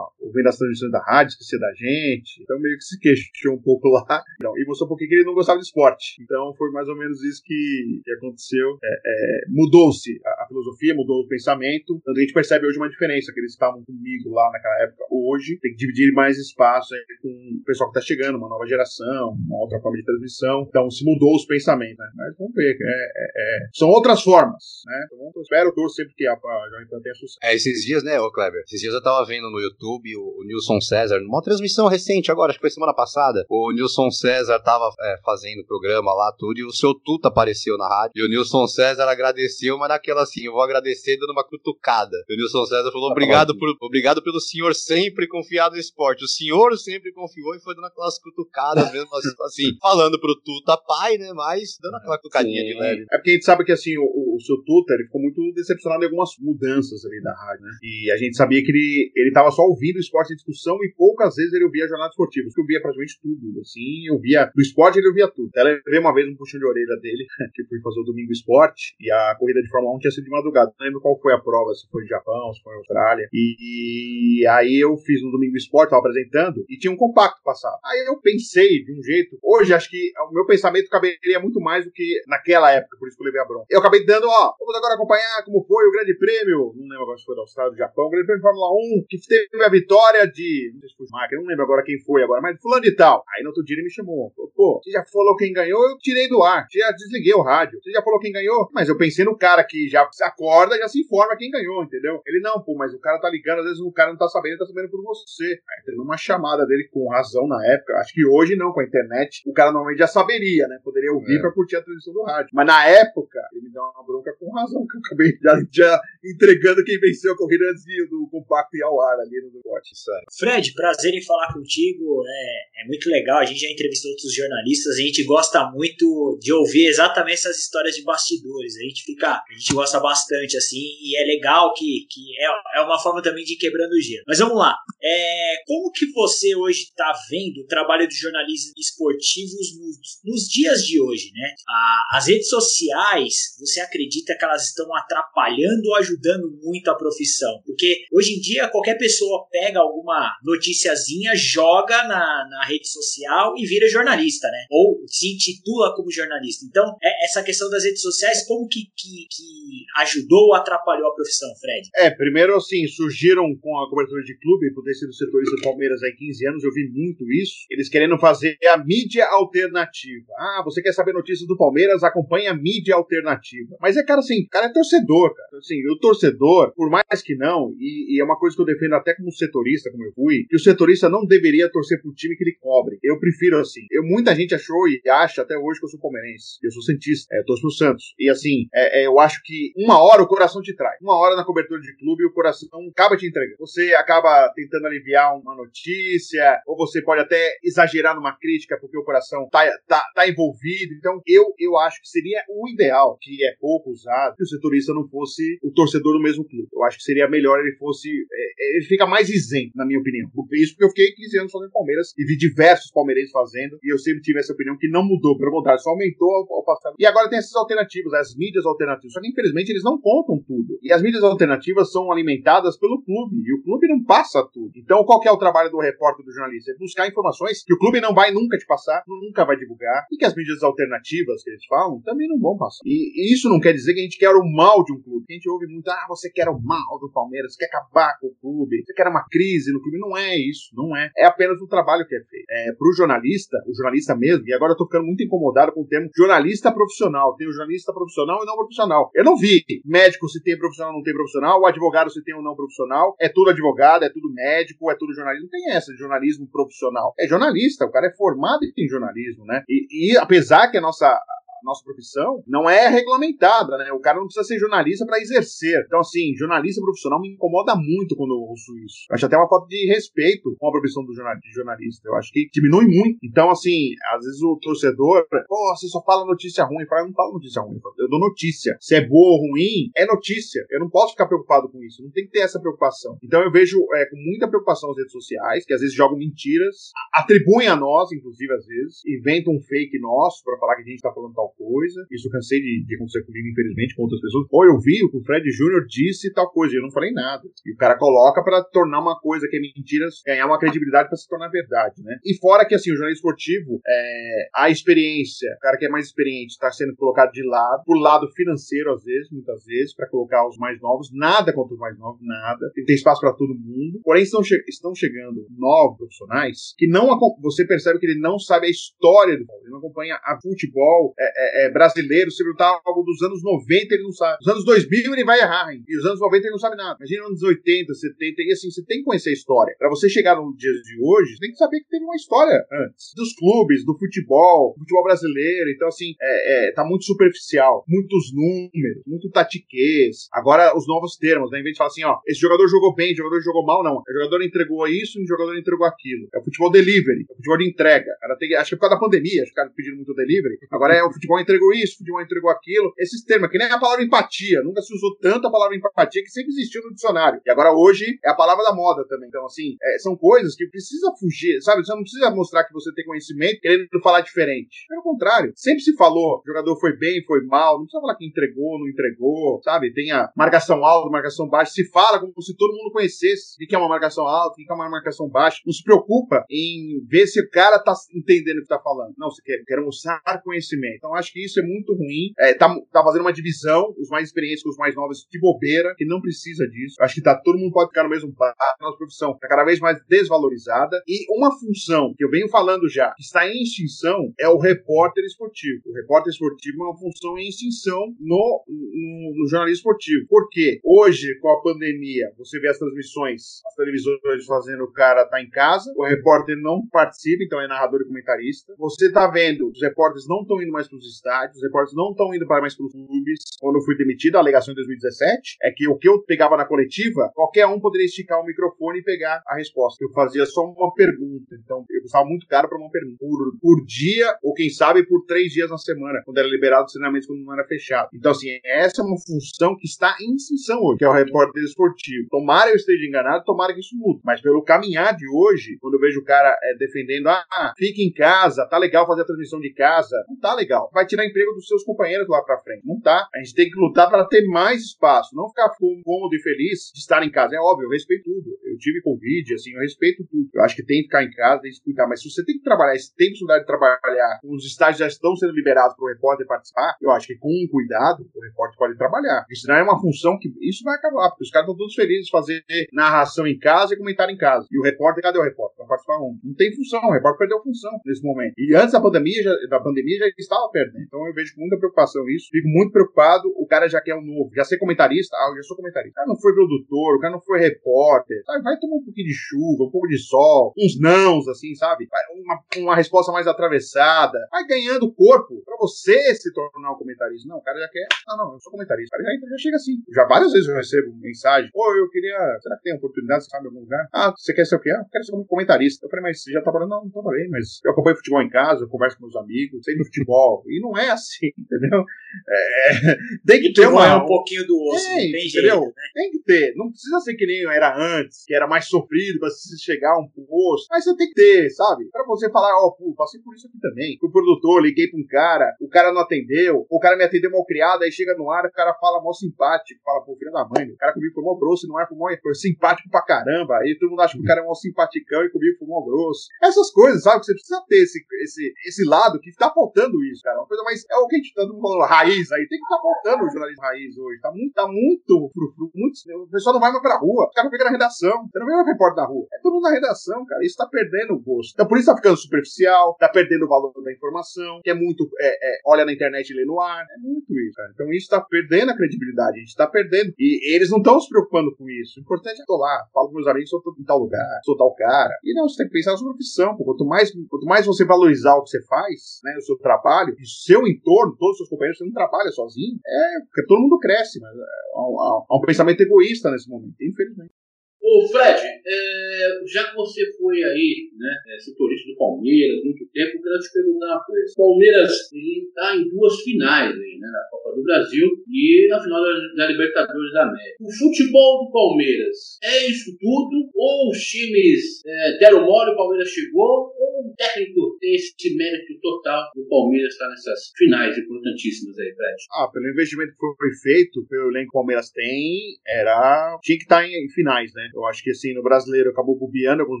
ouvindo 0.20 0.46
as 0.46 0.58
transmissões 0.58 0.92
da 0.92 1.00
rádio, 1.00 1.30
esquecia 1.30 1.58
da 1.58 1.72
gente. 1.72 2.42
Então 2.42 2.60
meio 2.60 2.76
que 2.76 2.84
se 2.84 2.98
queixou 2.98 3.54
um 3.54 3.62
pouco 3.62 3.88
lá. 3.88 4.04
Não, 4.40 4.56
e 4.56 4.64
mostrou 4.66 4.86
um 4.86 4.88
pouquinho 4.88 5.10
que 5.10 5.14
ele 5.16 5.24
não 5.24 5.34
gostava 5.34 5.58
de 5.58 5.66
esporte. 5.66 6.22
Então 6.22 6.54
foi 6.56 6.70
mais 6.70 6.88
ou 6.88 6.96
menos 6.96 7.22
isso 7.22 7.42
que, 7.44 8.00
que 8.02 8.12
aconteceu. 8.12 8.78
É, 8.82 9.00
é, 9.04 9.40
Mudou-se 9.70 10.20
a, 10.26 10.46
filosofia, 10.48 10.94
mudou 10.94 11.22
o 11.22 11.28
pensamento. 11.28 11.94
Então 12.00 12.14
a 12.14 12.20
gente 12.20 12.32
percebe 12.32 12.66
hoje 12.66 12.76
uma 12.78 12.88
diferença, 12.88 13.32
que 13.32 13.38
eles 13.38 13.52
estavam 13.52 13.84
comigo 13.84 14.30
lá 14.30 14.50
naquela 14.50 14.82
época. 14.82 15.04
Hoje 15.10 15.58
tem 15.60 15.70
que 15.70 15.76
dividir 15.76 16.12
mais 16.12 16.38
espaço 16.38 16.94
com 17.22 17.28
o 17.28 17.64
pessoal 17.64 17.90
que 17.92 17.98
está 17.98 18.06
chegando, 18.06 18.36
uma 18.36 18.48
nova 18.48 18.66
geração, 18.66 19.36
uma 19.46 19.60
outra 19.60 19.78
forma 19.80 19.96
de 19.98 20.04
transmissão. 20.04 20.66
Então 20.68 20.90
se 20.90 21.04
mudou 21.04 21.36
os 21.36 21.46
pensamentos, 21.46 21.98
né? 21.98 22.06
Mas 22.16 22.36
vamos 22.36 22.54
ver. 22.54 22.76
É, 22.80 23.12
é, 23.16 23.66
é 23.66 23.68
são 23.72 23.88
outras 23.88 24.22
formas, 24.22 24.82
né? 24.86 25.06
Então, 25.06 25.30
eu 25.34 25.42
espero, 25.42 25.72
torço 25.72 25.96
sempre 25.96 26.14
que 26.14 26.26
a, 26.26 26.32
a 26.32 26.68
Jovem 26.70 26.88
Pan 26.88 27.00
tenha 27.00 27.14
sucesso. 27.14 27.38
É, 27.42 27.54
esses 27.54 27.84
dias, 27.84 28.02
né, 28.02 28.20
ô 28.20 28.30
Kleber? 28.32 28.62
Esses 28.64 28.80
dias 28.80 28.94
eu 28.94 29.02
tava 29.02 29.24
vendo 29.24 29.50
no 29.50 29.60
YouTube 29.60 30.16
o, 30.16 30.40
o 30.40 30.44
Nilson 30.44 30.80
César, 30.80 31.20
numa 31.20 31.42
transmissão 31.42 31.86
recente 31.86 32.30
agora, 32.30 32.50
acho 32.50 32.58
que 32.58 32.62
foi 32.62 32.70
semana 32.70 32.94
passada, 32.94 33.44
o 33.48 33.72
Nilson 33.72 34.10
César 34.10 34.58
tava 34.60 34.90
é, 35.00 35.16
fazendo 35.24 35.60
o 35.60 35.66
programa 35.66 36.12
lá, 36.12 36.34
tudo, 36.38 36.58
e 36.58 36.64
o 36.64 36.72
seu 36.72 36.94
Tuta 36.94 37.28
apareceu 37.28 37.76
na 37.76 37.88
rádio, 37.88 38.12
e 38.16 38.24
o 38.24 38.28
Nilson 38.28 38.66
César 38.66 39.08
agradeceu, 39.08 39.59
mas 39.78 39.88
naquela 39.88 40.22
assim, 40.22 40.44
eu 40.44 40.52
vou 40.52 40.62
agradecer 40.62 41.16
dando 41.18 41.32
uma 41.32 41.44
cutucada. 41.44 42.16
O 42.28 42.36
Nilson 42.36 42.64
César 42.66 42.90
falou, 42.92 43.10
obrigado, 43.10 43.56
por, 43.56 43.68
obrigado 43.80 44.22
pelo 44.22 44.40
senhor 44.40 44.74
sempre 44.74 45.26
confiar 45.28 45.70
no 45.70 45.76
esporte. 45.76 46.24
O 46.24 46.28
senhor 46.28 46.76
sempre 46.78 47.12
confiou 47.12 47.54
e 47.54 47.60
foi 47.60 47.74
dando 47.74 47.86
aquelas 47.86 48.18
cutucadas 48.18 48.90
mesmo, 48.92 49.08
assim, 49.44 49.76
falando 49.80 50.18
pro 50.20 50.40
Tuta 50.40 50.76
pai, 50.76 51.18
né, 51.18 51.32
mas 51.34 51.78
dando 51.80 51.96
aquela 51.96 52.16
cutucadinha 52.16 52.64
de 52.64 52.78
leve. 52.78 53.06
É 53.12 53.16
porque 53.16 53.30
a 53.30 53.32
gente 53.34 53.44
sabe 53.44 53.64
que, 53.64 53.72
assim, 53.72 53.96
o, 53.98 54.29
o 54.40 54.46
seu 54.46 54.58
Tuta, 54.64 54.94
ele 54.94 55.04
ficou 55.04 55.20
muito 55.20 55.40
decepcionado 55.54 56.02
em 56.02 56.06
algumas 56.06 56.30
mudanças 56.40 57.04
ali 57.04 57.20
da 57.22 57.32
rádio, 57.32 57.64
né, 57.64 57.72
e 57.82 58.10
a 58.12 58.16
gente 58.16 58.36
sabia 58.36 58.62
que 58.62 58.70
ele, 58.70 59.12
ele 59.14 59.30
só 59.50 59.62
ouvindo 59.62 59.96
o 59.96 60.00
esporte 60.00 60.32
em 60.32 60.36
discussão 60.36 60.76
e 60.84 60.92
poucas 60.96 61.34
vezes 61.34 61.52
ele 61.52 61.64
ouvia 61.64 61.88
jornadas 61.88 62.12
esportivas, 62.12 62.54
que 62.54 62.60
eu 62.60 62.66
via 62.66 62.80
praticamente 62.80 63.18
tudo, 63.20 63.60
assim, 63.60 64.06
eu 64.06 64.18
via, 64.18 64.50
do 64.54 64.60
esporte 64.60 64.98
ele 64.98 65.08
ouvia 65.08 65.28
tudo. 65.28 65.48
Até 65.48 65.62
levei 65.62 65.98
uma 65.98 66.14
vez 66.14 66.28
um 66.28 66.36
puxão 66.36 66.60
de 66.60 66.66
orelha 66.66 66.96
dele, 67.00 67.26
que 67.54 67.64
fui 67.64 67.80
fazer 67.80 68.00
o 68.00 68.04
Domingo 68.04 68.32
Esporte, 68.32 68.94
e 69.00 69.10
a 69.10 69.34
corrida 69.38 69.62
de 69.62 69.68
Fórmula 69.68 69.96
1 69.96 69.98
tinha 69.98 70.10
sido 70.10 70.24
de 70.24 70.30
madrugada. 70.30 70.72
Não 70.78 70.86
lembro 70.86 71.00
qual 71.00 71.20
foi 71.20 71.34
a 71.34 71.38
prova, 71.38 71.72
se 71.74 71.88
foi 71.90 72.02
no 72.02 72.08
Japão, 72.08 72.52
se 72.52 72.62
foi 72.62 72.72
na 72.72 72.78
Austrália. 72.78 73.28
E, 73.32 74.40
e 74.40 74.46
aí 74.46 74.78
eu 74.80 74.96
fiz 74.96 75.22
no 75.22 75.30
Domingo 75.30 75.56
Esporte, 75.56 75.90
tava 75.90 76.00
apresentando, 76.00 76.64
e 76.68 76.78
tinha 76.78 76.92
um 76.92 76.96
compacto 76.96 77.42
passado. 77.42 77.78
Aí 77.84 78.06
eu 78.06 78.20
pensei 78.20 78.84
de 78.84 78.92
um 78.92 79.02
jeito, 79.02 79.38
hoje 79.42 79.74
acho 79.74 79.90
que 79.90 80.12
o 80.28 80.32
meu 80.32 80.46
pensamento 80.46 80.88
caberia 80.88 81.40
muito 81.40 81.60
mais 81.60 81.84
do 81.84 81.92
que 81.92 82.22
naquela 82.26 82.70
época, 82.72 82.96
por 82.98 83.08
isso 83.08 83.16
que 83.16 83.22
eu 83.22 83.26
levei 83.26 83.40
a 83.40 83.44
bronca. 83.44 83.66
Eu 83.70 83.80
acabei 83.80 84.04
dando 84.04 84.29
ó, 84.30 84.54
vamos 84.58 84.76
agora 84.76 84.94
acompanhar 84.94 85.44
como 85.44 85.64
foi 85.66 85.84
o 85.86 85.92
Grande 85.92 86.14
Prêmio, 86.16 86.72
não 86.76 86.86
lembro 86.88 87.02
agora 87.02 87.18
se 87.18 87.24
foi 87.24 87.34
da 87.34 87.42
Austrália 87.42 87.70
ou 87.70 87.74
do 87.74 87.78
Japão, 87.78 88.06
o 88.06 88.10
Grande 88.10 88.26
Prêmio 88.26 88.42
de 88.42 88.48
Fórmula 88.48 88.68
1, 89.02 89.04
que 89.08 89.18
teve 89.26 89.64
a 89.64 89.68
vitória 89.68 90.26
de, 90.26 90.70
não 90.72 90.80
sei 90.80 90.88
se 90.88 90.96
foi 90.96 91.06
Schumacher, 91.06 91.38
não 91.38 91.46
lembro 91.46 91.64
agora 91.64 91.82
quem 91.82 91.98
foi 92.00 92.22
agora, 92.22 92.40
mas 92.40 92.60
fulano 92.60 92.82
de 92.82 92.94
tal. 92.94 93.24
Aí 93.34 93.42
no 93.42 93.50
outro 93.50 93.64
dia 93.64 93.74
ele 93.76 93.84
me 93.84 93.90
chamou, 93.90 94.32
falou, 94.34 94.50
pô, 94.54 94.80
você 94.82 94.90
já 94.90 95.04
falou 95.04 95.36
quem 95.36 95.52
ganhou, 95.52 95.82
eu 95.90 95.98
tirei 95.98 96.28
do 96.28 96.42
ar, 96.42 96.66
já 96.70 96.90
desliguei 96.92 97.34
o 97.34 97.42
rádio. 97.42 97.80
Você 97.82 97.90
já 97.90 98.02
falou 98.02 98.20
quem 98.20 98.32
ganhou? 98.32 98.68
Mas 98.72 98.88
eu 98.88 98.96
pensei 98.96 99.24
no 99.24 99.36
cara 99.36 99.64
que 99.64 99.88
já 99.88 100.08
se 100.12 100.22
acorda, 100.24 100.78
já 100.78 100.88
se 100.88 101.00
informa 101.00 101.36
quem 101.36 101.50
ganhou, 101.50 101.82
entendeu? 101.82 102.22
Ele, 102.26 102.40
não, 102.40 102.62
pô, 102.62 102.74
mas 102.76 102.94
o 102.94 103.00
cara 103.00 103.18
tá 103.18 103.28
ligando, 103.28 103.60
às 103.60 103.64
vezes 103.64 103.80
o 103.80 103.92
cara 103.92 104.10
não 104.10 104.18
tá 104.18 104.28
sabendo, 104.28 104.52
ele 104.52 104.58
tá 104.58 104.66
sabendo 104.66 104.90
por 104.90 105.02
você. 105.02 105.44
Aí 105.44 105.84
teve 105.84 106.00
uma 106.00 106.16
chamada 106.16 106.64
dele 106.66 106.88
com 106.92 107.08
razão 107.10 107.46
na 107.46 107.64
época, 107.66 107.94
acho 107.98 108.14
que 108.14 108.26
hoje 108.26 108.56
não, 108.56 108.72
com 108.72 108.80
a 108.80 108.84
internet, 108.84 109.42
o 109.46 109.52
cara 109.52 109.72
normalmente 109.72 109.98
já 109.98 110.06
saberia, 110.06 110.66
né? 110.68 110.78
Poderia 110.84 111.12
ouvir 111.12 111.38
é. 111.38 111.40
pra 111.40 111.52
curtir 111.52 111.76
a 111.76 111.82
transmissão 111.82 112.12
do 112.12 112.22
rádio. 112.22 112.50
Mas 112.52 112.66
na 112.66 112.86
época, 112.86 113.38
ele 113.52 113.62
me 113.62 113.72
deu 113.72 113.82
uma 113.82 114.04
bronca 114.10 114.34
com 114.38 114.50
razão, 114.52 114.86
que 114.86 114.96
eu 114.96 115.00
acabei 115.00 115.32
já, 115.42 115.54
já 115.72 116.00
entregando 116.24 116.84
quem 116.84 116.98
venceu 116.98 117.32
a 117.32 117.36
corrida 117.36 117.64
antes 117.70 117.84
do 118.10 118.28
compacto 118.30 118.76
ir 118.76 118.82
ao 118.82 119.00
ar 119.00 119.20
ali 119.20 119.40
no 119.42 119.50
debate. 119.50 119.90
Fred, 120.38 120.72
prazer 120.74 121.14
em 121.14 121.22
falar 121.24 121.52
contigo. 121.52 122.22
É, 122.26 122.82
é 122.82 122.86
muito 122.86 123.08
legal. 123.08 123.38
A 123.38 123.44
gente 123.44 123.60
já 123.60 123.70
entrevistou 123.70 124.10
outros 124.10 124.34
jornalistas. 124.34 124.96
A 124.96 125.02
gente 125.02 125.24
gosta 125.24 125.70
muito 125.70 126.38
de 126.40 126.52
ouvir 126.52 126.86
exatamente 126.86 127.34
essas 127.34 127.58
histórias 127.58 127.94
de 127.94 128.02
bastidores. 128.02 128.76
A 128.76 128.82
gente 128.82 129.04
fica, 129.04 129.32
a 129.32 129.54
gente 129.58 129.72
gosta 129.72 130.00
bastante 130.00 130.56
assim 130.56 130.80
e 131.02 131.16
é 131.16 131.24
legal 131.24 131.72
que, 131.74 132.06
que 132.10 132.20
é, 132.38 132.78
é 132.78 132.80
uma 132.82 132.98
forma 132.98 133.22
também 133.22 133.44
de 133.44 133.54
ir 133.54 133.56
quebrando 133.56 133.92
o 133.92 134.00
gelo. 134.00 134.24
Mas 134.26 134.38
vamos 134.38 134.56
lá. 134.56 134.74
É, 135.02 135.54
como 135.66 135.90
que 135.92 136.06
você 136.12 136.54
hoje 136.54 136.82
está 136.82 137.12
vendo 137.30 137.62
o 137.62 137.66
trabalho 137.66 138.06
de 138.08 138.14
jornalistas 138.14 138.72
esportivos 138.76 139.78
nos, 139.78 139.96
nos 140.24 140.48
dias 140.48 140.84
de 140.84 141.00
hoje, 141.00 141.30
né? 141.32 141.54
A, 141.68 142.18
as 142.18 142.26
redes 142.26 142.48
sociais, 142.48 143.56
você 143.58 143.80
acredita 143.80 143.99
que 144.08 144.44
elas 144.44 144.68
estão 144.68 144.86
atrapalhando 144.94 145.88
ou 145.88 145.96
ajudando 145.96 146.58
muito 146.62 146.90
a 146.90 146.96
profissão? 146.96 147.60
Porque 147.64 148.04
hoje 148.12 148.34
em 148.34 148.40
dia 148.40 148.68
qualquer 148.68 148.96
pessoa 148.96 149.46
pega 149.50 149.80
alguma 149.80 150.36
noticiazinha, 150.44 151.32
joga 151.34 152.04
na, 152.04 152.48
na 152.48 152.64
rede 152.66 152.88
social 152.88 153.54
e 153.56 153.66
vira 153.66 153.88
jornalista, 153.88 154.48
né? 154.48 154.66
Ou 154.70 155.02
se 155.06 155.34
intitula 155.34 155.94
como 155.94 156.10
jornalista. 156.10 156.64
Então, 156.68 156.96
é, 157.02 157.24
essa 157.24 157.42
questão 157.42 157.68
das 157.70 157.84
redes 157.84 158.02
sociais, 158.02 158.46
como 158.46 158.68
que, 158.68 158.80
que, 158.96 159.26
que 159.30 160.02
ajudou 160.02 160.48
ou 160.48 160.54
atrapalhou 160.54 161.10
a 161.10 161.14
profissão, 161.14 161.48
Fred? 161.60 161.88
É, 161.96 162.10
primeiro 162.10 162.56
assim, 162.56 162.86
surgiram 162.86 163.44
com 163.60 163.78
a 163.78 163.88
cobertura 163.88 164.22
de 164.22 164.38
clube, 164.38 164.72
por 164.74 164.84
ter 164.84 164.94
sido 164.94 165.12
setorista 165.12 165.56
do 165.56 165.62
Palmeiras 165.62 166.02
há 166.02 166.10
15 166.10 166.48
anos, 166.48 166.64
eu 166.64 166.72
vi 166.72 166.88
muito 166.90 167.30
isso. 167.32 167.66
Eles 167.70 167.88
querendo 167.88 168.18
fazer 168.18 168.56
a 168.68 168.78
mídia 168.78 169.26
alternativa. 169.26 170.26
Ah, 170.38 170.62
você 170.64 170.82
quer 170.82 170.92
saber 170.92 171.12
notícias 171.12 171.46
do 171.46 171.56
Palmeiras? 171.56 172.02
Acompanhe 172.02 172.46
a 172.46 172.54
mídia 172.54 172.94
alternativa. 172.94 173.76
Mas 173.80 173.89
é, 173.96 174.04
cara, 174.04 174.20
assim, 174.20 174.42
o 174.42 174.48
cara 174.48 174.66
é 174.66 174.72
torcedor, 174.72 175.34
cara. 175.34 175.58
Assim, 175.58 175.76
o 175.90 175.98
torcedor, 175.98 176.72
por 176.74 176.90
mais 176.90 177.22
que 177.22 177.34
não, 177.34 177.74
e, 177.78 178.16
e, 178.16 178.20
é 178.20 178.24
uma 178.24 178.38
coisa 178.38 178.56
que 178.56 178.62
eu 178.62 178.66
defendo 178.66 178.94
até 178.94 179.14
como 179.14 179.32
setorista, 179.32 179.90
como 179.90 180.04
eu 180.04 180.12
fui, 180.12 180.46
que 180.48 180.56
o 180.56 180.60
setorista 180.60 181.08
não 181.08 181.24
deveria 181.24 181.70
torcer 181.70 182.00
pro 182.00 182.12
time 182.14 182.36
que 182.36 182.44
ele 182.44 182.56
cobre. 182.60 182.98
Eu 183.02 183.18
prefiro 183.18 183.58
assim. 183.58 183.82
Eu, 183.90 184.02
muita 184.02 184.34
gente 184.34 184.54
achou 184.54 184.88
e 184.88 185.00
acha 185.08 185.42
até 185.42 185.56
hoje 185.56 185.80
que 185.80 185.86
eu 185.86 185.90
sou 185.90 186.00
palmeirense. 186.00 186.58
Eu 186.62 186.70
sou 186.70 186.82
cientista, 186.82 187.34
é, 187.34 187.42
torço 187.44 187.62
pro 187.62 187.70
Santos. 187.70 188.14
E 188.18 188.28
assim, 188.28 188.66
é, 188.74 189.02
é, 189.02 189.06
eu 189.06 189.18
acho 189.18 189.40
que 189.44 189.72
uma 189.76 190.02
hora 190.02 190.22
o 190.22 190.28
coração 190.28 190.62
te 190.62 190.74
trai. 190.74 190.96
Uma 191.00 191.16
hora 191.16 191.36
na 191.36 191.44
cobertura 191.44 191.80
de 191.80 191.96
clube 191.96 192.24
o 192.24 192.32
coração 192.32 192.68
acaba 192.90 193.16
te 193.16 193.26
entregando. 193.26 193.58
Você 193.58 193.94
acaba 193.94 194.50
tentando 194.54 194.86
aliviar 194.86 195.36
uma 195.38 195.54
notícia, 195.54 196.60
ou 196.66 196.76
você 196.76 197.02
pode 197.02 197.22
até 197.22 197.56
exagerar 197.62 198.14
numa 198.14 198.36
crítica 198.36 198.78
porque 198.80 198.98
o 198.98 199.04
coração 199.04 199.48
tá, 199.50 199.64
tá, 199.86 200.04
tá 200.14 200.28
envolvido. 200.28 200.94
Então, 200.94 201.20
eu, 201.26 201.54
eu 201.58 201.76
acho 201.78 202.00
que 202.00 202.08
seria 202.08 202.42
o 202.48 202.68
ideal, 202.68 203.16
que 203.20 203.44
é 203.44 203.54
pouco 203.60 203.79
usado, 203.88 204.36
que 204.36 204.42
o 204.42 204.46
setorista 204.46 204.92
não 204.92 205.08
fosse 205.08 205.58
o 205.62 205.72
torcedor 205.72 206.12
do 206.12 206.22
mesmo 206.22 206.44
clube. 206.44 206.68
Eu 206.72 206.82
acho 206.84 206.98
que 206.98 207.04
seria 207.04 207.28
melhor 207.28 207.58
ele 207.58 207.76
fosse. 207.76 208.08
É, 208.10 208.74
é 208.74 208.76
ele 208.76 208.84
fica 208.84 209.06
mais 209.06 209.28
isento, 209.30 209.72
na 209.74 209.86
minha 209.86 209.98
opinião. 209.98 210.28
Isso 210.52 210.74
porque 210.74 210.84
eu 210.84 210.88
fiquei 210.88 211.12
15 211.12 211.38
anos 211.38 211.52
fazendo 211.52 211.72
Palmeiras 211.72 212.12
e 212.18 212.24
vi 212.24 212.36
diversos 212.36 212.90
palmeirenses 212.90 213.30
fazendo, 213.30 213.78
e 213.82 213.92
eu 213.92 213.98
sempre 213.98 214.20
tive 214.20 214.38
essa 214.38 214.52
opinião 214.52 214.76
que 214.76 214.88
não 214.88 215.04
mudou, 215.04 215.36
pelo 215.38 215.52
contrário, 215.52 215.80
só 215.80 215.90
aumentou 215.90 216.28
ao, 216.50 216.64
passado. 216.64 216.96
E 216.98 217.06
agora 217.06 217.28
tem 217.28 217.38
essas 217.38 217.54
alternativas, 217.54 218.12
as 218.14 218.34
mídias 218.36 218.66
alternativas. 218.66 219.12
Só 219.12 219.20
que 219.20 219.28
infelizmente 219.28 219.70
eles 219.70 219.82
não 219.82 220.00
contam 220.00 220.42
tudo. 220.46 220.78
E 220.82 220.92
as 220.92 221.02
mídias 221.02 221.22
alternativas 221.22 221.90
são 221.90 222.10
alimentadas 222.10 222.78
pelo 222.78 223.02
clube, 223.02 223.36
e 223.44 223.54
o 223.54 223.62
clube 223.62 223.88
não 223.88 224.02
passa 224.04 224.46
tudo. 224.52 224.72
Então, 224.76 225.04
qual 225.04 225.20
é 225.24 225.30
o 225.30 225.38
trabalho 225.38 225.70
do 225.70 225.80
repórter, 225.80 226.24
do 226.24 226.32
jornalista? 226.32 226.72
É 226.72 226.76
buscar 226.76 227.08
informações 227.08 227.62
que 227.64 227.74
o 227.74 227.78
clube 227.78 228.00
não 228.00 228.14
vai 228.14 228.30
nunca 228.30 228.56
te 228.56 228.66
passar, 228.66 229.02
nunca 229.06 229.44
vai 229.44 229.56
divulgar, 229.56 230.06
e 230.12 230.16
que 230.16 230.24
as 230.24 230.34
mídias 230.34 230.62
alternativas 230.62 231.42
que 231.42 231.50
eles 231.50 231.64
falam 231.66 232.00
também 232.02 232.28
não 232.28 232.38
vão 232.38 232.56
passar. 232.56 232.80
E, 232.84 233.30
e 233.30 233.34
isso 233.34 233.48
não 233.48 233.60
quer 233.60 233.69
dizer 233.72 233.94
que 233.94 234.00
a 234.00 234.02
gente 234.02 234.18
quer 234.18 234.30
o 234.30 234.44
mal 234.44 234.84
de 234.84 234.92
um 234.92 235.00
clube. 235.00 235.26
A 235.28 235.32
gente 235.32 235.48
ouve 235.48 235.66
muito, 235.66 235.88
ah, 235.88 236.06
você 236.08 236.30
quer 236.30 236.48
o 236.48 236.58
mal 236.60 236.98
do 237.00 237.10
Palmeiras, 237.12 237.54
você 237.54 237.66
quer 237.66 237.76
acabar 237.76 238.18
com 238.20 238.28
o 238.28 238.34
clube, 238.40 238.82
você 238.84 238.92
quer 238.92 239.08
uma 239.08 239.24
crise 239.30 239.72
no 239.72 239.80
clube. 239.80 239.98
Não 239.98 240.16
é 240.16 240.36
isso, 240.36 240.70
não 240.74 240.96
é. 240.96 241.10
É 241.16 241.26
apenas 241.26 241.60
um 241.60 241.66
trabalho 241.66 242.06
que 242.06 242.14
é 242.14 242.20
feito. 242.20 242.46
É, 242.50 242.72
pro 242.78 242.92
jornalista, 242.92 243.56
o 243.66 243.74
jornalista 243.74 244.16
mesmo, 244.16 244.46
e 244.46 244.52
agora 244.52 244.72
eu 244.72 244.76
tô 244.76 244.84
ficando 244.86 245.06
muito 245.06 245.22
incomodado 245.22 245.72
com 245.72 245.82
o 245.82 245.86
termo 245.86 246.08
jornalista 246.16 246.72
profissional. 246.72 247.36
Tem 247.36 247.48
o 247.48 247.52
jornalista 247.52 247.92
profissional 247.92 248.42
e 248.42 248.46
não 248.46 248.56
profissional. 248.56 249.10
Eu 249.14 249.24
não 249.24 249.36
vi 249.36 249.64
médico 249.84 250.28
se 250.28 250.42
tem 250.42 250.58
profissional 250.58 250.92
ou 250.92 250.98
não 250.98 251.04
tem 251.04 251.14
profissional, 251.14 251.60
o 251.60 251.66
advogado 251.66 252.10
se 252.10 252.22
tem 252.22 252.34
ou 252.34 252.42
não 252.42 252.54
profissional. 252.54 253.14
É 253.20 253.28
tudo 253.28 253.50
advogado, 253.50 254.04
é 254.04 254.08
tudo 254.08 254.32
médico, 254.32 254.90
é 254.90 254.96
tudo 254.96 255.14
jornalismo. 255.14 255.44
Não 255.44 255.50
tem 255.50 255.70
essa 255.72 255.92
de 255.92 255.98
jornalismo 255.98 256.48
profissional. 256.50 257.14
É 257.18 257.26
jornalista, 257.26 257.84
o 257.84 257.90
cara 257.90 258.08
é 258.08 258.16
formado 258.16 258.60
em 258.76 258.88
jornalismo, 258.88 259.44
né? 259.44 259.62
E, 259.68 260.12
e 260.12 260.18
apesar 260.18 260.70
que 260.70 260.78
a 260.78 260.80
nossa 260.80 261.20
nossa 261.64 261.84
profissão 261.84 262.42
não 262.46 262.68
é 262.68 262.88
regulamentada, 262.88 263.76
né? 263.78 263.92
O 263.92 264.00
cara 264.00 264.18
não 264.18 264.26
precisa 264.26 264.44
ser 264.44 264.58
jornalista 264.58 265.06
para 265.06 265.18
exercer. 265.18 265.82
Então, 265.86 266.00
assim, 266.00 266.34
jornalista 266.36 266.80
profissional 266.80 267.20
me 267.20 267.32
incomoda 267.32 267.74
muito 267.76 268.16
quando 268.16 268.34
eu 268.34 268.40
ouço 268.40 268.76
isso. 268.84 269.06
Eu 269.10 269.14
acho 269.14 269.26
até 269.26 269.36
uma 269.36 269.48
falta 269.48 269.66
de 269.68 269.86
respeito 269.86 270.54
com 270.58 270.68
a 270.68 270.72
profissão 270.72 271.04
do 271.04 271.14
jornalista. 271.14 272.08
Eu 272.08 272.14
acho 272.16 272.32
que 272.32 272.48
diminui 272.52 272.86
muito. 272.86 273.18
Então, 273.22 273.50
assim, 273.50 273.92
às 274.14 274.24
vezes 274.24 274.42
o 274.42 274.58
torcedor, 274.60 275.26
pô, 275.48 275.74
você 275.74 275.88
só 275.88 276.02
fala 276.04 276.26
notícia 276.26 276.64
ruim. 276.64 276.82
Eu, 276.82 276.88
falo, 276.88 277.02
eu 277.02 277.06
não 277.08 277.14
falo 277.14 277.32
notícia 277.34 277.62
ruim, 277.62 277.78
eu 277.98 278.08
dou 278.08 278.20
notícia. 278.20 278.76
Se 278.80 278.94
é 278.94 279.06
boa 279.06 279.32
ou 279.32 279.48
ruim, 279.48 279.90
é 279.96 280.06
notícia. 280.06 280.64
Eu 280.70 280.80
não 280.80 280.90
posso 280.90 281.12
ficar 281.12 281.26
preocupado 281.26 281.70
com 281.70 281.82
isso. 281.82 282.02
Não 282.02 282.10
tem 282.10 282.24
que 282.24 282.30
ter 282.30 282.40
essa 282.40 282.60
preocupação. 282.60 283.16
Então, 283.22 283.42
eu 283.42 283.50
vejo 283.50 283.78
é, 283.94 284.06
com 284.06 284.16
muita 284.16 284.48
preocupação 284.48 284.90
as 284.90 284.96
redes 284.96 285.12
sociais, 285.12 285.64
que 285.64 285.74
às 285.74 285.80
vezes 285.80 285.94
jogam 285.94 286.18
mentiras, 286.18 286.90
atribuem 287.12 287.68
a 287.68 287.76
nós, 287.76 288.12
inclusive, 288.12 288.52
às 288.52 288.66
vezes, 288.66 289.02
inventam 289.06 289.54
um 289.54 289.60
fake 289.60 289.98
nosso 290.00 290.42
para 290.44 290.58
falar 290.58 290.76
que 290.76 290.82
a 290.82 290.84
gente 290.86 291.00
tá 291.00 291.12
falando 291.12 291.34
tal 291.34 291.49
coisa. 291.56 292.06
Isso 292.10 292.28
eu 292.28 292.32
cansei 292.32 292.60
de, 292.60 292.84
de, 292.86 292.94
acontecer 292.96 293.24
comigo, 293.24 293.48
infelizmente, 293.48 293.94
com 293.94 294.02
outras 294.02 294.20
pessoas. 294.20 294.46
Ou 294.50 294.64
eu 294.64 294.78
vi 294.78 295.04
o 295.04 295.10
que 295.10 295.18
o 295.18 295.24
Fred 295.24 295.48
Júnior 295.50 295.86
disse 295.86 296.32
tal 296.32 296.50
coisa, 296.50 296.74
e 296.74 296.78
eu 296.78 296.82
não 296.82 296.90
falei 296.90 297.12
nada. 297.12 297.42
E 297.64 297.72
o 297.72 297.76
cara 297.76 297.96
coloca 297.96 298.42
para 298.42 298.62
tornar 298.64 299.00
uma 299.00 299.18
coisa 299.18 299.46
que 299.48 299.56
é 299.56 299.60
mentira, 299.60 300.06
ganhar 300.26 300.46
uma 300.46 300.58
credibilidade 300.58 301.08
para 301.08 301.16
se 301.16 301.28
tornar 301.28 301.48
verdade, 301.48 302.02
né? 302.02 302.16
E 302.24 302.36
fora 302.38 302.66
que, 302.66 302.74
assim, 302.74 302.92
o 302.92 302.96
jornalismo 302.96 303.30
esportivo, 303.30 303.80
é, 303.86 304.48
a 304.56 304.70
experiência, 304.70 305.48
o 305.56 305.60
cara 305.60 305.76
que 305.76 305.86
é 305.86 305.88
mais 305.88 306.06
experiente 306.06 306.52
está 306.52 306.70
sendo 306.70 306.94
colocado 306.96 307.30
de 307.32 307.42
lado, 307.46 307.82
por 307.84 307.98
lado 307.98 308.28
financeiro, 308.34 308.92
às 308.92 309.04
vezes, 309.04 309.30
muitas 309.30 309.64
vezes, 309.64 309.94
para 309.94 310.08
colocar 310.08 310.46
os 310.48 310.56
mais 310.56 310.80
novos. 310.80 311.08
Nada 311.12 311.52
contra 311.52 311.74
os 311.74 311.80
mais 311.80 311.98
novos, 311.98 312.20
nada. 312.22 312.70
Tem, 312.74 312.84
tem 312.84 312.94
espaço 312.94 313.20
para 313.20 313.32
todo 313.32 313.54
mundo. 313.54 314.00
Porém, 314.02 314.22
estão, 314.22 314.42
che 314.42 314.56
estão 314.68 314.94
chegando 314.94 315.46
novos 315.56 315.98
profissionais 315.98 316.74
que 316.76 316.86
não 316.86 317.10
você 317.40 317.66
percebe 317.66 317.98
que 317.98 318.06
ele 318.06 318.20
não 318.20 318.38
sabe 318.38 318.66
a 318.66 318.70
história 318.70 319.36
do 319.36 319.44
futebol, 319.44 319.60
ele 319.62 319.70
não 319.70 319.78
acompanha 319.78 320.18
a 320.22 320.38
futebol, 320.40 321.14
é, 321.18 321.39
é, 321.40 321.66
é, 321.66 321.70
brasileiro, 321.70 322.30
se 322.30 322.42
perguntar 322.42 322.80
algo 322.84 323.02
dos 323.02 323.22
anos 323.22 323.42
90, 323.42 323.94
ele 323.94 324.02
não 324.02 324.12
sabe. 324.12 324.38
Os 324.40 324.48
anos 324.48 324.64
2000 324.64 325.12
ele 325.12 325.24
vai 325.24 325.40
errar, 325.40 325.72
hein? 325.72 325.82
e 325.86 325.96
os 325.96 326.04
anos 326.04 326.20
90 326.20 326.44
ele 326.44 326.52
não 326.52 326.58
sabe 326.58 326.76
nada. 326.76 326.96
Imagina 327.00 327.22
os 327.22 327.28
anos 327.28 327.42
80, 327.42 327.94
70, 327.94 328.42
e 328.42 328.52
assim, 328.52 328.70
você 328.70 328.84
tem 328.84 328.98
que 328.98 329.04
conhecer 329.04 329.30
a 329.30 329.32
história. 329.32 329.74
Para 329.78 329.88
você 329.88 330.08
chegar 330.08 330.36
no 330.36 330.54
dia 330.54 330.70
de 330.70 330.98
hoje, 331.00 331.34
você 331.34 331.40
tem 331.40 331.50
que 331.50 331.56
saber 331.56 331.80
que 331.80 331.88
teve 331.88 332.04
uma 332.04 332.16
história 332.16 332.64
antes. 332.72 333.12
Dos 333.16 333.34
clubes, 333.34 333.84
do 333.84 333.96
futebol, 333.96 334.74
futebol 334.78 335.04
brasileiro. 335.04 335.70
Então, 335.70 335.88
assim, 335.88 336.14
é, 336.20 336.68
é, 336.68 336.72
tá 336.72 336.84
muito 336.84 337.04
superficial. 337.04 337.84
Muitos 337.88 338.32
números, 338.34 339.02
muito 339.06 339.30
tatiquês. 339.30 340.28
Agora, 340.32 340.76
os 340.76 340.86
novos 340.86 341.16
termos, 341.16 341.50
né? 341.50 341.60
Em 341.60 341.62
vez 341.62 341.74
de 341.74 341.78
falar 341.78 341.88
assim, 341.88 342.04
ó, 342.04 342.18
esse 342.26 342.40
jogador 342.40 342.66
jogou 342.68 342.94
bem, 342.94 343.14
jogador 343.14 343.40
jogou 343.40 343.64
mal, 343.64 343.82
não. 343.82 343.96
O 343.96 344.12
jogador 344.12 344.42
entregou 344.42 344.86
isso 344.86 345.20
o 345.20 345.26
jogador 345.26 345.56
entregou 345.56 345.86
aquilo. 345.86 346.28
É 346.34 346.38
o 346.38 346.44
futebol 346.44 346.70
delivery, 346.70 347.26
é 347.28 347.32
o 347.32 347.36
futebol 347.36 347.58
de 347.58 347.68
entrega. 347.68 348.10
Tem, 348.38 348.54
acho 348.54 348.70
que 348.70 348.74
é 348.74 348.78
por 348.78 348.82
causa 348.82 348.96
da 348.96 349.00
pandemia, 349.00 349.42
acho 349.42 349.52
que 349.52 349.60
o 349.60 349.62
cara 349.62 349.72
pedindo 349.74 349.96
muito 349.96 350.14
delivery. 350.14 350.58
Agora 350.70 350.94
é 350.94 351.02
o 351.02 351.12
futebol 351.30 351.40
entregou 351.40 351.72
isso, 351.72 351.98
futebol 351.98 352.22
entregou 352.22 352.50
aquilo. 352.50 352.92
Esses 352.98 353.22
termos, 353.24 353.48
que 353.50 353.58
nem 353.58 353.70
a 353.70 353.78
palavra 353.78 354.04
empatia. 354.04 354.62
Nunca 354.62 354.82
se 354.82 354.92
usou 354.94 355.16
tanto 355.18 355.46
a 355.46 355.50
palavra 355.50 355.76
empatia 355.76 356.22
que 356.22 356.30
sempre 356.30 356.50
existiu 356.50 356.82
no 356.82 356.92
dicionário. 356.92 357.40
E 357.46 357.50
agora 357.50 357.72
hoje 357.72 358.18
é 358.24 358.30
a 358.30 358.34
palavra 358.34 358.64
da 358.64 358.74
moda 358.74 359.06
também. 359.06 359.28
Então, 359.28 359.44
assim, 359.44 359.76
é, 359.82 359.98
são 359.98 360.16
coisas 360.16 360.54
que 360.54 360.66
precisa 360.66 361.12
fugir, 361.18 361.60
sabe? 361.62 361.84
Você 361.84 361.92
não 361.92 362.02
precisa 362.02 362.30
mostrar 362.30 362.64
que 362.64 362.72
você 362.72 362.92
tem 362.94 363.04
conhecimento 363.04 363.60
querendo 363.60 363.88
falar 364.02 364.20
diferente. 364.22 364.86
Pelo 364.88 365.02
contrário, 365.02 365.52
sempre 365.54 365.80
se 365.80 365.94
falou, 365.96 366.42
jogador 366.44 366.76
foi 366.80 366.96
bem, 366.96 367.22
foi 367.24 367.44
mal, 367.44 367.78
não 367.78 367.84
precisa 367.84 368.00
falar 368.00 368.16
que 368.16 368.26
entregou, 368.26 368.78
não 368.78 368.88
entregou, 368.88 369.60
sabe? 369.62 369.92
Tem 369.92 370.10
a 370.10 370.30
marcação 370.36 370.84
alta, 370.84 371.10
marcação 371.10 371.48
baixa. 371.48 371.72
Se 371.72 371.88
fala 371.90 372.18
como 372.18 372.32
se 372.42 372.56
todo 372.56 372.76
mundo 372.76 372.92
conhecesse 372.92 373.62
o 373.62 373.66
que 373.66 373.74
é 373.74 373.78
uma 373.78 373.88
marcação 373.88 374.26
alta, 374.26 374.54
o 374.54 374.64
que 374.64 374.70
é 374.70 374.74
uma 374.74 374.88
marcação 374.88 375.28
baixa. 375.28 375.60
Não 375.64 375.72
se 375.72 375.82
preocupa 375.82 376.44
em 376.50 377.04
ver 377.08 377.26
se 377.26 377.40
o 377.40 377.48
cara 377.50 377.78
tá 377.78 377.94
entendendo 378.14 378.58
o 378.58 378.62
que 378.62 378.68
tá 378.68 378.80
falando. 378.80 379.14
Não, 379.16 379.30
você 379.30 379.42
quer, 379.42 379.62
quer 379.66 379.80
mostrar 379.80 380.20
conhecimento. 380.42 380.96
Então, 380.96 381.14
acho 381.20 381.32
que 381.32 381.44
isso 381.44 381.60
é 381.60 381.62
muito 381.62 381.94
ruim. 381.94 382.32
É, 382.38 382.54
tá, 382.54 382.68
tá 382.92 383.02
fazendo 383.04 383.22
uma 383.22 383.32
divisão, 383.32 383.94
os 383.98 384.08
mais 384.08 384.28
experientes 384.28 384.62
com 384.62 384.70
os 384.70 384.76
mais 384.76 384.94
novos, 384.94 385.26
de 385.30 385.38
bobeira, 385.38 385.94
que 385.96 386.04
não 386.04 386.20
precisa 386.20 386.66
disso. 386.66 386.96
Acho 387.00 387.14
que 387.14 387.22
tá, 387.22 387.36
todo 387.36 387.58
mundo 387.58 387.72
pode 387.72 387.90
ficar 387.90 388.04
no 388.04 388.10
mesmo 388.10 388.32
barco. 388.32 388.56
A 388.60 388.76
nossa 388.80 388.98
profissão 388.98 389.36
tá 389.38 389.48
cada 389.48 389.64
vez 389.64 389.78
mais 389.78 389.98
desvalorizada. 390.08 391.02
E 391.06 391.26
uma 391.36 391.50
função 391.58 392.14
que 392.16 392.24
eu 392.24 392.30
venho 392.30 392.48
falando 392.48 392.88
já, 392.88 393.12
que 393.14 393.22
está 393.22 393.46
em 393.46 393.62
extinção, 393.62 394.32
é 394.38 394.48
o 394.48 394.58
repórter 394.58 395.24
esportivo. 395.24 395.82
O 395.86 395.92
repórter 395.92 396.32
esportivo 396.32 396.82
é 396.82 396.86
uma 396.86 396.98
função 396.98 397.38
em 397.38 397.48
extinção 397.48 398.14
no, 398.18 398.64
no, 398.66 399.34
no 399.36 399.48
jornalismo 399.48 399.80
esportivo. 399.80 400.26
Por 400.28 400.48
quê? 400.48 400.80
Hoje, 400.84 401.38
com 401.40 401.50
a 401.50 401.62
pandemia, 401.62 402.32
você 402.36 402.58
vê 402.58 402.68
as 402.68 402.78
transmissões, 402.78 403.60
as 403.66 403.74
televisões 403.74 404.44
fazendo 404.46 404.84
o 404.84 404.92
cara 404.92 405.26
tá 405.26 405.42
em 405.42 405.50
casa, 405.50 405.92
o 405.96 406.04
repórter 406.04 406.56
não 406.56 406.86
participa, 406.90 407.44
então 407.44 407.60
é 407.60 407.68
narrador 407.68 408.00
e 408.00 408.06
comentarista. 408.06 408.74
Você 408.78 409.12
tá 409.12 409.28
vendo, 409.28 409.68
os 409.68 409.80
repórteres 409.80 410.26
não 410.28 410.42
estão 410.42 410.62
indo 410.62 410.72
mais 410.72 410.88
para 410.88 410.96
os 410.96 411.06
estádios, 411.14 411.56
os 411.56 411.62
repórteres 411.62 411.96
não 411.96 412.10
estão 412.10 412.34
indo 412.34 412.46
mais 412.46 412.76
para 412.76 412.86
os 412.86 412.92
clubes. 412.92 413.40
Quando 413.60 413.76
eu 413.76 413.82
fui 413.82 413.96
demitido, 413.96 414.36
a 414.36 414.40
alegação 414.40 414.72
em 414.72 414.74
2017 414.76 415.56
é 415.62 415.70
que 415.70 415.88
o 415.88 415.96
que 415.96 416.08
eu 416.08 416.22
pegava 416.22 416.56
na 416.56 416.64
coletiva, 416.64 417.30
qualquer 417.34 417.66
um 417.66 417.80
poderia 417.80 418.06
esticar 418.06 418.40
o 418.40 418.44
microfone 418.44 419.00
e 419.00 419.02
pegar 419.02 419.42
a 419.46 419.56
resposta. 419.56 420.04
Eu 420.04 420.10
fazia 420.12 420.46
só 420.46 420.62
uma 420.62 420.92
pergunta, 420.94 421.56
então 421.62 421.84
eu 421.90 422.02
custava 422.02 422.24
muito 422.24 422.46
caro 422.46 422.68
para 422.68 422.78
uma 422.78 422.90
pergunta. 422.90 423.16
Por, 423.18 423.58
por 423.60 423.84
dia, 423.84 424.34
ou 424.42 424.54
quem 424.54 424.70
sabe 424.70 425.06
por 425.06 425.24
três 425.26 425.52
dias 425.52 425.70
na 425.70 425.78
semana, 425.78 426.22
quando 426.24 426.38
era 426.38 426.48
liberado 426.48 426.86
os 426.86 426.92
treinamentos, 426.92 427.26
quando 427.26 427.44
não 427.44 427.52
era 427.52 427.66
fechado. 427.66 428.08
Então, 428.14 428.32
assim, 428.32 428.48
essa 428.64 429.02
é 429.02 429.04
uma 429.04 429.16
função 429.20 429.76
que 429.76 429.86
está 429.86 430.16
em 430.20 430.34
extinção 430.34 430.80
hoje, 430.82 430.98
que 430.98 431.04
é 431.04 431.08
o 431.08 431.12
repórter 431.12 431.62
esportivo. 431.62 432.28
Tomara 432.30 432.70
eu 432.70 432.76
esteja 432.76 433.04
enganado, 433.06 433.44
tomara 433.44 433.72
que 433.74 433.80
isso 433.80 433.96
mude. 433.96 434.20
Mas 434.24 434.40
pelo 434.40 434.62
caminhar 434.62 435.16
de 435.16 435.26
hoje, 435.28 435.76
quando 435.80 435.94
eu 435.94 436.00
vejo 436.00 436.20
o 436.20 436.24
cara 436.24 436.56
é, 436.62 436.76
defendendo, 436.76 437.28
ah, 437.28 437.72
fica 437.76 438.02
em 438.02 438.12
casa, 438.12 438.66
tá 438.66 438.78
legal 438.78 439.06
fazer 439.06 439.22
a 439.22 439.26
transmissão 439.26 439.60
de 439.60 439.72
casa, 439.72 440.16
não 440.28 440.38
tá 440.38 440.54
legal. 440.54 440.90
Vai 440.92 440.99
tirar 441.06 441.26
emprego 441.26 441.52
dos 441.52 441.66
seus 441.66 441.84
companheiros 441.84 442.28
lá 442.28 442.42
pra 442.42 442.58
frente. 442.58 442.86
Não 442.86 443.00
tá. 443.00 443.28
A 443.34 443.38
gente 443.38 443.54
tem 443.54 443.70
que 443.70 443.78
lutar 443.78 444.08
para 444.08 444.24
ter 444.26 444.46
mais 444.46 444.82
espaço, 444.82 445.34
não 445.34 445.48
ficar 445.48 445.70
cômodo 446.04 446.34
e 446.34 446.42
feliz 446.42 446.90
de 446.92 447.00
estar 447.00 447.22
em 447.22 447.30
casa. 447.30 447.56
É 447.56 447.58
óbvio, 447.58 447.86
eu 447.86 447.90
respeito 447.90 448.24
tudo. 448.24 448.50
Eu 448.64 448.76
tive 448.78 449.00
Covid, 449.02 449.54
assim, 449.54 449.72
eu 449.72 449.80
respeito 449.80 450.24
tudo. 450.30 450.48
Eu 450.54 450.62
acho 450.62 450.76
que 450.76 450.84
tem 450.84 450.98
que 450.98 451.04
ficar 451.04 451.24
em 451.24 451.30
casa, 451.30 451.62
tem 451.62 451.70
que 451.70 451.82
cuidar. 451.82 452.06
Mas 452.06 452.22
se 452.22 452.30
você 452.30 452.44
tem 452.44 452.56
que 452.56 452.62
trabalhar, 452.62 452.96
se 452.98 453.14
tem 453.14 453.30
possibilidade 453.30 453.62
de 453.62 453.66
trabalhar, 453.66 454.40
os 454.44 454.64
estágios 454.64 454.98
já 454.98 455.06
estão 455.06 455.34
sendo 455.36 455.52
liberados 455.52 455.96
para 455.96 456.04
o 456.04 456.08
repórter 456.08 456.46
participar, 456.46 456.96
eu 457.00 457.10
acho 457.10 457.26
que 457.26 457.36
com 457.36 457.50
cuidado, 457.70 458.28
o 458.34 458.40
repórter 458.40 458.78
pode 458.78 458.96
trabalhar. 458.96 459.44
Isso 459.50 459.66
não 459.68 459.76
é 459.76 459.82
uma 459.82 460.00
função 460.00 460.38
que. 460.38 460.48
Isso 460.60 460.84
vai 460.84 460.96
acabar, 460.96 461.30
porque 461.30 461.44
os 461.44 461.50
caras 461.50 461.66
estão 461.66 461.76
todos 461.76 461.94
felizes 461.94 462.26
de 462.26 462.30
fazer 462.30 462.64
narração 462.92 463.46
em 463.46 463.58
casa 463.58 463.94
e 463.94 463.98
comentário 463.98 464.32
em 464.34 464.38
casa. 464.38 464.66
E 464.70 464.78
o 464.78 464.82
repórter, 464.82 465.22
cadê 465.22 465.38
o 465.38 465.42
repórter? 465.42 465.79
Participar 465.90 466.22
onde? 466.22 466.38
Não 466.44 466.54
tem 466.54 466.70
função, 466.70 467.02
o 467.02 467.10
repórter 467.10 467.38
perdeu 467.38 467.58
função 467.62 467.90
nesse 468.06 468.22
momento. 468.22 468.54
E 468.56 468.74
antes 468.76 468.92
da 468.92 469.00
pandemia, 469.00 469.42
já, 469.42 469.50
da 469.68 469.80
pandemia 469.80 470.18
já 470.18 470.26
estava 470.38 470.70
perdendo. 470.70 471.02
Então 471.02 471.26
eu 471.26 471.34
vejo 471.34 471.52
com 471.54 471.62
muita 471.62 471.76
preocupação 471.78 472.22
isso. 472.30 472.46
Fico 472.50 472.68
muito 472.68 472.92
preocupado. 472.92 473.50
O 473.58 473.66
cara 473.66 473.88
já 473.88 474.00
quer 474.00 474.14
um 474.14 474.22
novo, 474.22 474.54
já 474.54 474.62
ser 474.62 474.78
comentarista. 474.78 475.36
Ah, 475.36 475.50
eu 475.50 475.56
já 475.56 475.62
sou 475.62 475.76
comentarista. 475.76 476.12
O 476.12 476.14
cara 476.14 476.28
não 476.28 476.38
foi 476.38 476.54
produtor, 476.54 477.16
o 477.16 477.20
cara 477.20 477.32
não 477.32 477.40
foi 477.40 477.58
repórter. 477.58 478.38
Sabe? 478.46 478.62
Vai 478.62 478.78
tomar 478.78 478.96
um 478.96 479.04
pouquinho 479.04 479.26
de 479.26 479.34
chuva, 479.34 479.84
um 479.84 479.90
pouco 479.90 480.06
de 480.06 480.18
sol, 480.18 480.72
uns 480.78 481.00
nãos, 481.00 481.48
assim, 481.48 481.74
sabe? 481.74 482.06
Uma, 482.38 482.60
uma 482.76 482.94
resposta 482.94 483.32
mais 483.32 483.48
atravessada. 483.48 484.38
Vai 484.52 484.64
ganhando 484.66 485.12
corpo 485.12 485.60
pra 485.64 485.76
você 485.76 486.34
se 486.36 486.52
tornar 486.52 486.92
um 486.92 486.98
comentarista. 486.98 487.48
Não, 487.48 487.58
o 487.58 487.62
cara 487.62 487.80
já 487.80 487.88
quer. 487.88 488.06
Ah, 488.28 488.36
não, 488.36 488.52
eu 488.52 488.60
sou 488.60 488.70
comentarista. 488.70 489.16
O 489.16 489.18
cara 489.18 489.24
já, 489.24 489.48
já 489.50 489.58
chega 489.58 489.76
assim. 489.76 489.96
Já 490.14 490.24
várias 490.24 490.52
vezes 490.52 490.68
eu 490.68 490.76
recebo 490.76 491.12
mensagem. 491.18 491.68
Pô, 491.72 491.92
eu 491.96 492.08
queria. 492.10 492.38
Será 492.62 492.76
que 492.76 492.84
tem 492.84 492.94
oportunidade, 492.94 493.44
você 493.44 493.50
sabe, 493.50 493.66
algum 493.66 493.80
lugar? 493.80 494.06
Ah, 494.14 494.32
você 494.36 494.54
quer 494.54 494.64
ser 494.64 494.76
o 494.76 494.80
quê? 494.80 494.90
Ah, 494.90 495.04
quero 495.10 495.24
ser 495.24 495.34
um 495.34 495.44
comentarista. 495.44 495.79
Eu 496.02 496.08
falei, 496.08 496.22
mas 496.22 496.42
você 496.42 496.52
já 496.52 496.60
tá 496.60 496.70
trabalhando? 496.70 496.90
Não, 496.90 497.04
não 497.04 497.10
trabalhei, 497.10 497.48
mas 497.48 497.80
eu 497.84 497.92
acompanho 497.92 498.16
futebol 498.16 498.42
em 498.42 498.48
casa, 498.48 498.84
eu 498.84 498.88
converso 498.88 499.16
com 499.16 499.24
meus 499.24 499.36
amigos, 499.36 499.84
sei 499.84 499.96
do 499.96 500.04
futebol. 500.04 500.62
E 500.66 500.80
não 500.80 500.96
é 500.96 501.10
assim, 501.10 501.50
entendeu? 501.58 502.04
É, 502.48 503.16
tem 503.46 503.60
que 503.60 503.72
ter 503.72 503.86
uma. 503.86 504.22
um 504.22 504.26
pouquinho 504.26 504.66
do 504.66 504.76
osso, 504.90 505.04
tem, 505.06 505.32
tem 505.32 505.48
entendeu? 505.48 505.80
jeito, 505.80 505.94
né? 505.94 506.02
Tem 506.14 506.30
que 506.30 506.38
ter. 506.40 506.74
Não 506.76 506.90
precisa 506.90 507.20
ser 507.20 507.34
que 507.34 507.46
nem 507.46 507.64
era 507.64 507.96
antes, 507.96 508.44
que 508.46 508.54
era 508.54 508.66
mais 508.66 508.86
sofrido 508.86 509.40
pra 509.40 509.48
você 509.48 509.76
chegar 509.78 510.18
um 510.18 510.28
posto. 510.28 510.88
Mas 510.90 511.04
você 511.04 511.16
tem 511.16 511.28
que 511.28 511.34
ter, 511.34 511.70
sabe? 511.70 512.08
Pra 512.10 512.24
você 512.24 512.50
falar, 512.50 512.72
ó, 512.76 512.96
oh, 512.98 513.14
passei 513.14 513.40
por 513.40 513.54
isso 513.54 513.66
aqui 513.66 513.78
também. 513.80 514.16
Fui 514.20 514.30
produtor, 514.30 514.82
liguei 514.82 515.08
pra 515.08 515.18
um 515.18 515.26
cara, 515.26 515.74
o 515.80 515.88
cara 515.88 516.12
não 516.12 516.20
atendeu, 516.20 516.86
o 516.88 517.00
cara 517.00 517.16
me 517.16 517.24
atendeu 517.24 517.50
mal 517.50 517.64
criado, 517.64 518.02
aí 518.02 518.12
chega 518.12 518.34
no 518.34 518.50
ar, 518.50 518.64
o 518.64 518.72
cara 518.72 518.94
fala 518.94 519.20
mó 519.22 519.32
simpático, 519.32 520.00
fala, 520.04 520.24
pô, 520.24 520.36
filho 520.36 520.52
da 520.52 520.64
mãe, 520.64 520.90
o 520.90 520.96
cara 520.96 521.12
comigo 521.12 521.34
foi 521.34 521.44
mó 521.44 521.54
grosso, 521.56 521.88
no 521.88 521.96
ar 521.98 522.08
foi 522.08 522.16
mó 522.16 522.28
foi 522.42 522.54
simpático 522.54 523.10
pra 523.10 523.22
caramba. 523.22 523.78
Aí 523.78 523.96
todo 523.98 524.10
mundo 524.10 524.22
acha 524.22 524.34
que 524.34 524.40
o 524.40 524.44
cara 524.46 524.60
é 524.60 524.64
mó 524.64 524.74
simpaticão 524.74 525.44
e 525.44 525.50
comigo 525.50 525.69
mó 525.82 526.02
grosso. 526.02 526.48
Essas 526.62 526.90
coisas, 526.90 527.22
sabe? 527.22 527.40
Que 527.40 527.46
você 527.46 527.52
precisa 527.52 527.84
ter 527.88 528.02
esse, 528.02 528.24
esse, 528.42 528.72
esse 528.86 529.04
lado 529.08 529.38
que 529.40 529.52
tá 529.56 529.72
faltando 529.72 530.22
isso, 530.24 530.42
cara. 530.42 530.58
Uma 530.58 530.66
coisa 530.66 530.82
mais. 530.84 531.04
É 531.10 531.16
o 531.16 531.26
que 531.26 531.36
a 531.36 531.38
gente 531.38 531.54
tá 531.54 531.62
falando, 531.62 532.08
raiz 532.08 532.52
aí. 532.52 532.66
Tem 532.68 532.78
que 532.78 532.88
tá 532.88 533.00
faltando 533.00 533.44
o 533.44 533.50
jornalismo 533.50 533.82
raiz 533.82 534.16
hoje. 534.16 534.40
Tá 534.40 534.50
muito, 534.50 534.74
tá 534.74 534.86
muito 534.86 535.50
muito. 535.94 536.16
O 536.42 536.50
pessoal 536.50 536.74
não 536.74 536.80
vai 536.80 536.90
mais 536.90 537.02
pra 537.02 537.18
rua. 537.18 537.44
O 537.44 537.50
cara 537.50 537.64
não 537.64 537.70
fica 537.70 537.84
na 537.84 537.90
redação. 537.90 538.48
Você 538.50 538.58
não 538.58 538.66
vê 538.66 538.72
o 538.72 538.84
repórter 538.84 539.22
na 539.22 539.28
rua. 539.28 539.46
É 539.52 539.58
todo 539.62 539.74
mundo 539.74 539.82
na 539.82 539.90
redação, 539.90 540.44
cara. 540.46 540.64
Isso 540.64 540.76
tá 540.76 540.86
perdendo 540.86 541.34
o 541.34 541.40
gosto. 541.40 541.72
Então 541.74 541.86
por 541.86 541.98
isso 541.98 542.06
tá 542.06 542.16
ficando 542.16 542.36
superficial, 542.36 543.16
tá 543.18 543.28
perdendo 543.28 543.64
o 543.64 543.68
valor 543.68 543.92
da 544.02 544.12
informação, 544.12 544.80
que 544.82 544.90
é 544.90 544.94
muito. 544.94 545.28
É, 545.40 545.48
é, 545.48 545.80
olha 545.86 546.04
na 546.04 546.12
internet 546.12 546.50
e 546.50 546.56
lê 546.56 546.64
no 546.64 546.80
ar. 546.80 547.04
É 547.04 547.18
muito 547.18 547.52
isso, 547.58 547.76
cara. 547.76 547.90
Então 547.94 548.10
isso 548.12 548.28
tá 548.28 548.40
perdendo 548.40 548.90
a 548.90 548.96
credibilidade. 548.96 549.58
A 549.58 549.60
gente 549.60 549.76
tá 549.76 549.86
perdendo. 549.86 550.32
E 550.38 550.74
eles 550.74 550.90
não 550.90 550.98
estão 550.98 551.20
se 551.20 551.28
preocupando 551.28 551.74
com 551.76 551.88
isso. 551.88 552.18
O 552.18 552.22
importante 552.22 552.60
é 552.60 552.64
tô 552.66 552.76
lá, 552.76 553.06
falo 553.12 553.28
com 553.28 553.34
meus 553.34 553.46
amigos, 553.46 553.70
sou 553.70 553.82
em 553.98 554.04
tal 554.04 554.18
lugar, 554.18 554.60
sou 554.64 554.76
tal 554.76 554.94
cara. 554.94 555.34
E 555.44 555.54
não, 555.54 555.59
você 555.62 555.78
tem 555.78 555.86
que 555.86 555.92
pensar 555.92 556.12
na 556.12 556.16
sua 556.16 556.28
profissão. 556.28 556.76
Pô. 556.76 556.84
Quanto 556.84 557.04
mais, 557.04 557.30
quanto 557.48 557.66
mais 557.66 557.86
você 557.86 558.04
valorizar 558.04 558.54
o 558.56 558.62
que 558.62 558.70
você 558.70 558.82
faz, 558.84 559.40
né, 559.44 559.54
o 559.58 559.62
seu 559.62 559.76
trabalho, 559.78 560.34
e 560.38 560.42
o 560.42 560.46
seu 560.46 560.86
entorno, 560.86 561.36
todos 561.38 561.52
os 561.52 561.58
seus 561.58 561.68
companheiros, 561.70 561.98
você 561.98 562.04
não 562.04 562.12
trabalha 562.12 562.50
sozinho, 562.50 562.98
é 563.06 563.44
porque 563.46 563.66
todo 563.66 563.80
mundo 563.80 563.98
cresce, 563.98 564.40
mas 564.40 564.52
é 564.54 564.98
um, 564.98 565.44
é 565.50 565.56
um 565.56 565.60
pensamento 565.66 566.00
egoísta 566.00 566.50
nesse 566.50 566.68
momento, 566.68 566.94
infelizmente. 567.00 567.52
Ô 568.02 568.26
Fred, 568.26 568.56
é, 568.56 569.60
já 569.68 569.90
que 569.90 569.96
você 569.96 570.24
foi 570.38 570.56
aí, 570.56 571.10
né, 571.18 571.28
é, 571.52 571.58
setorista 571.60 572.08
do 572.08 572.16
Palmeiras 572.16 572.82
muito 572.82 573.04
tempo, 573.12 573.36
eu 573.36 573.42
quero 573.42 573.60
te 573.60 573.72
perguntar 573.74 574.06
uma 574.16 574.24
coisa. 574.24 574.52
O 574.56 574.56
Palmeiras 574.56 575.12
está 575.30 575.96
em 575.96 576.08
duas 576.08 576.40
finais 576.40 576.96
aí, 576.96 577.18
né, 577.20 577.28
na 577.28 577.44
Copa 577.50 577.76
do 577.76 577.82
Brasil 577.82 578.26
e 578.48 578.88
na 578.88 579.02
final 579.02 579.20
da, 579.22 579.32
da, 579.54 579.70
Libertadores 579.70 580.32
da 580.32 580.48
América. 580.48 580.76
O 580.80 580.90
futebol 580.90 581.66
do 581.66 581.70
Palmeiras 581.70 582.58
é 582.64 582.88
isso 582.88 583.12
tudo? 583.20 583.68
Ou 583.74 584.10
os 584.10 584.18
times 584.18 585.04
é, 585.04 585.38
deram 585.38 585.66
mole, 585.66 585.92
o 585.92 585.96
Palmeiras 585.96 586.28
chegou? 586.28 586.94
Ou 586.96 587.28
o 587.28 587.34
técnico 587.36 587.98
tem 588.00 588.14
esse 588.14 588.56
mérito 588.56 588.98
total 589.02 589.44
do 589.54 589.68
Palmeiras 589.68 590.14
estar 590.14 590.28
nessas 590.28 590.72
finais 590.74 591.18
importantíssimas 591.18 591.98
aí, 591.98 592.14
Fred? 592.14 592.36
Ah, 592.56 592.68
pelo 592.72 592.88
investimento 592.88 593.32
que 593.32 593.56
foi 593.58 593.72
feito, 593.82 594.26
pelo 594.26 594.50
elenco 594.50 594.72
que 594.72 594.78
o 594.78 594.80
Palmeiras 594.80 595.10
tem, 595.10 595.76
era 595.86 596.58
tinha 596.62 596.78
que 596.78 596.84
estar 596.84 597.06
em, 597.06 597.12
em 597.12 597.28
finais, 597.28 597.70
né? 597.74 597.90
Eu 598.00 598.06
acho 598.06 598.22
que 598.22 598.30
assim, 598.30 598.54
no 598.54 598.62
brasileiro 598.62 599.10
acabou 599.10 599.38
bobeando 599.38 599.82
em 599.82 599.84
alguns 599.84 600.00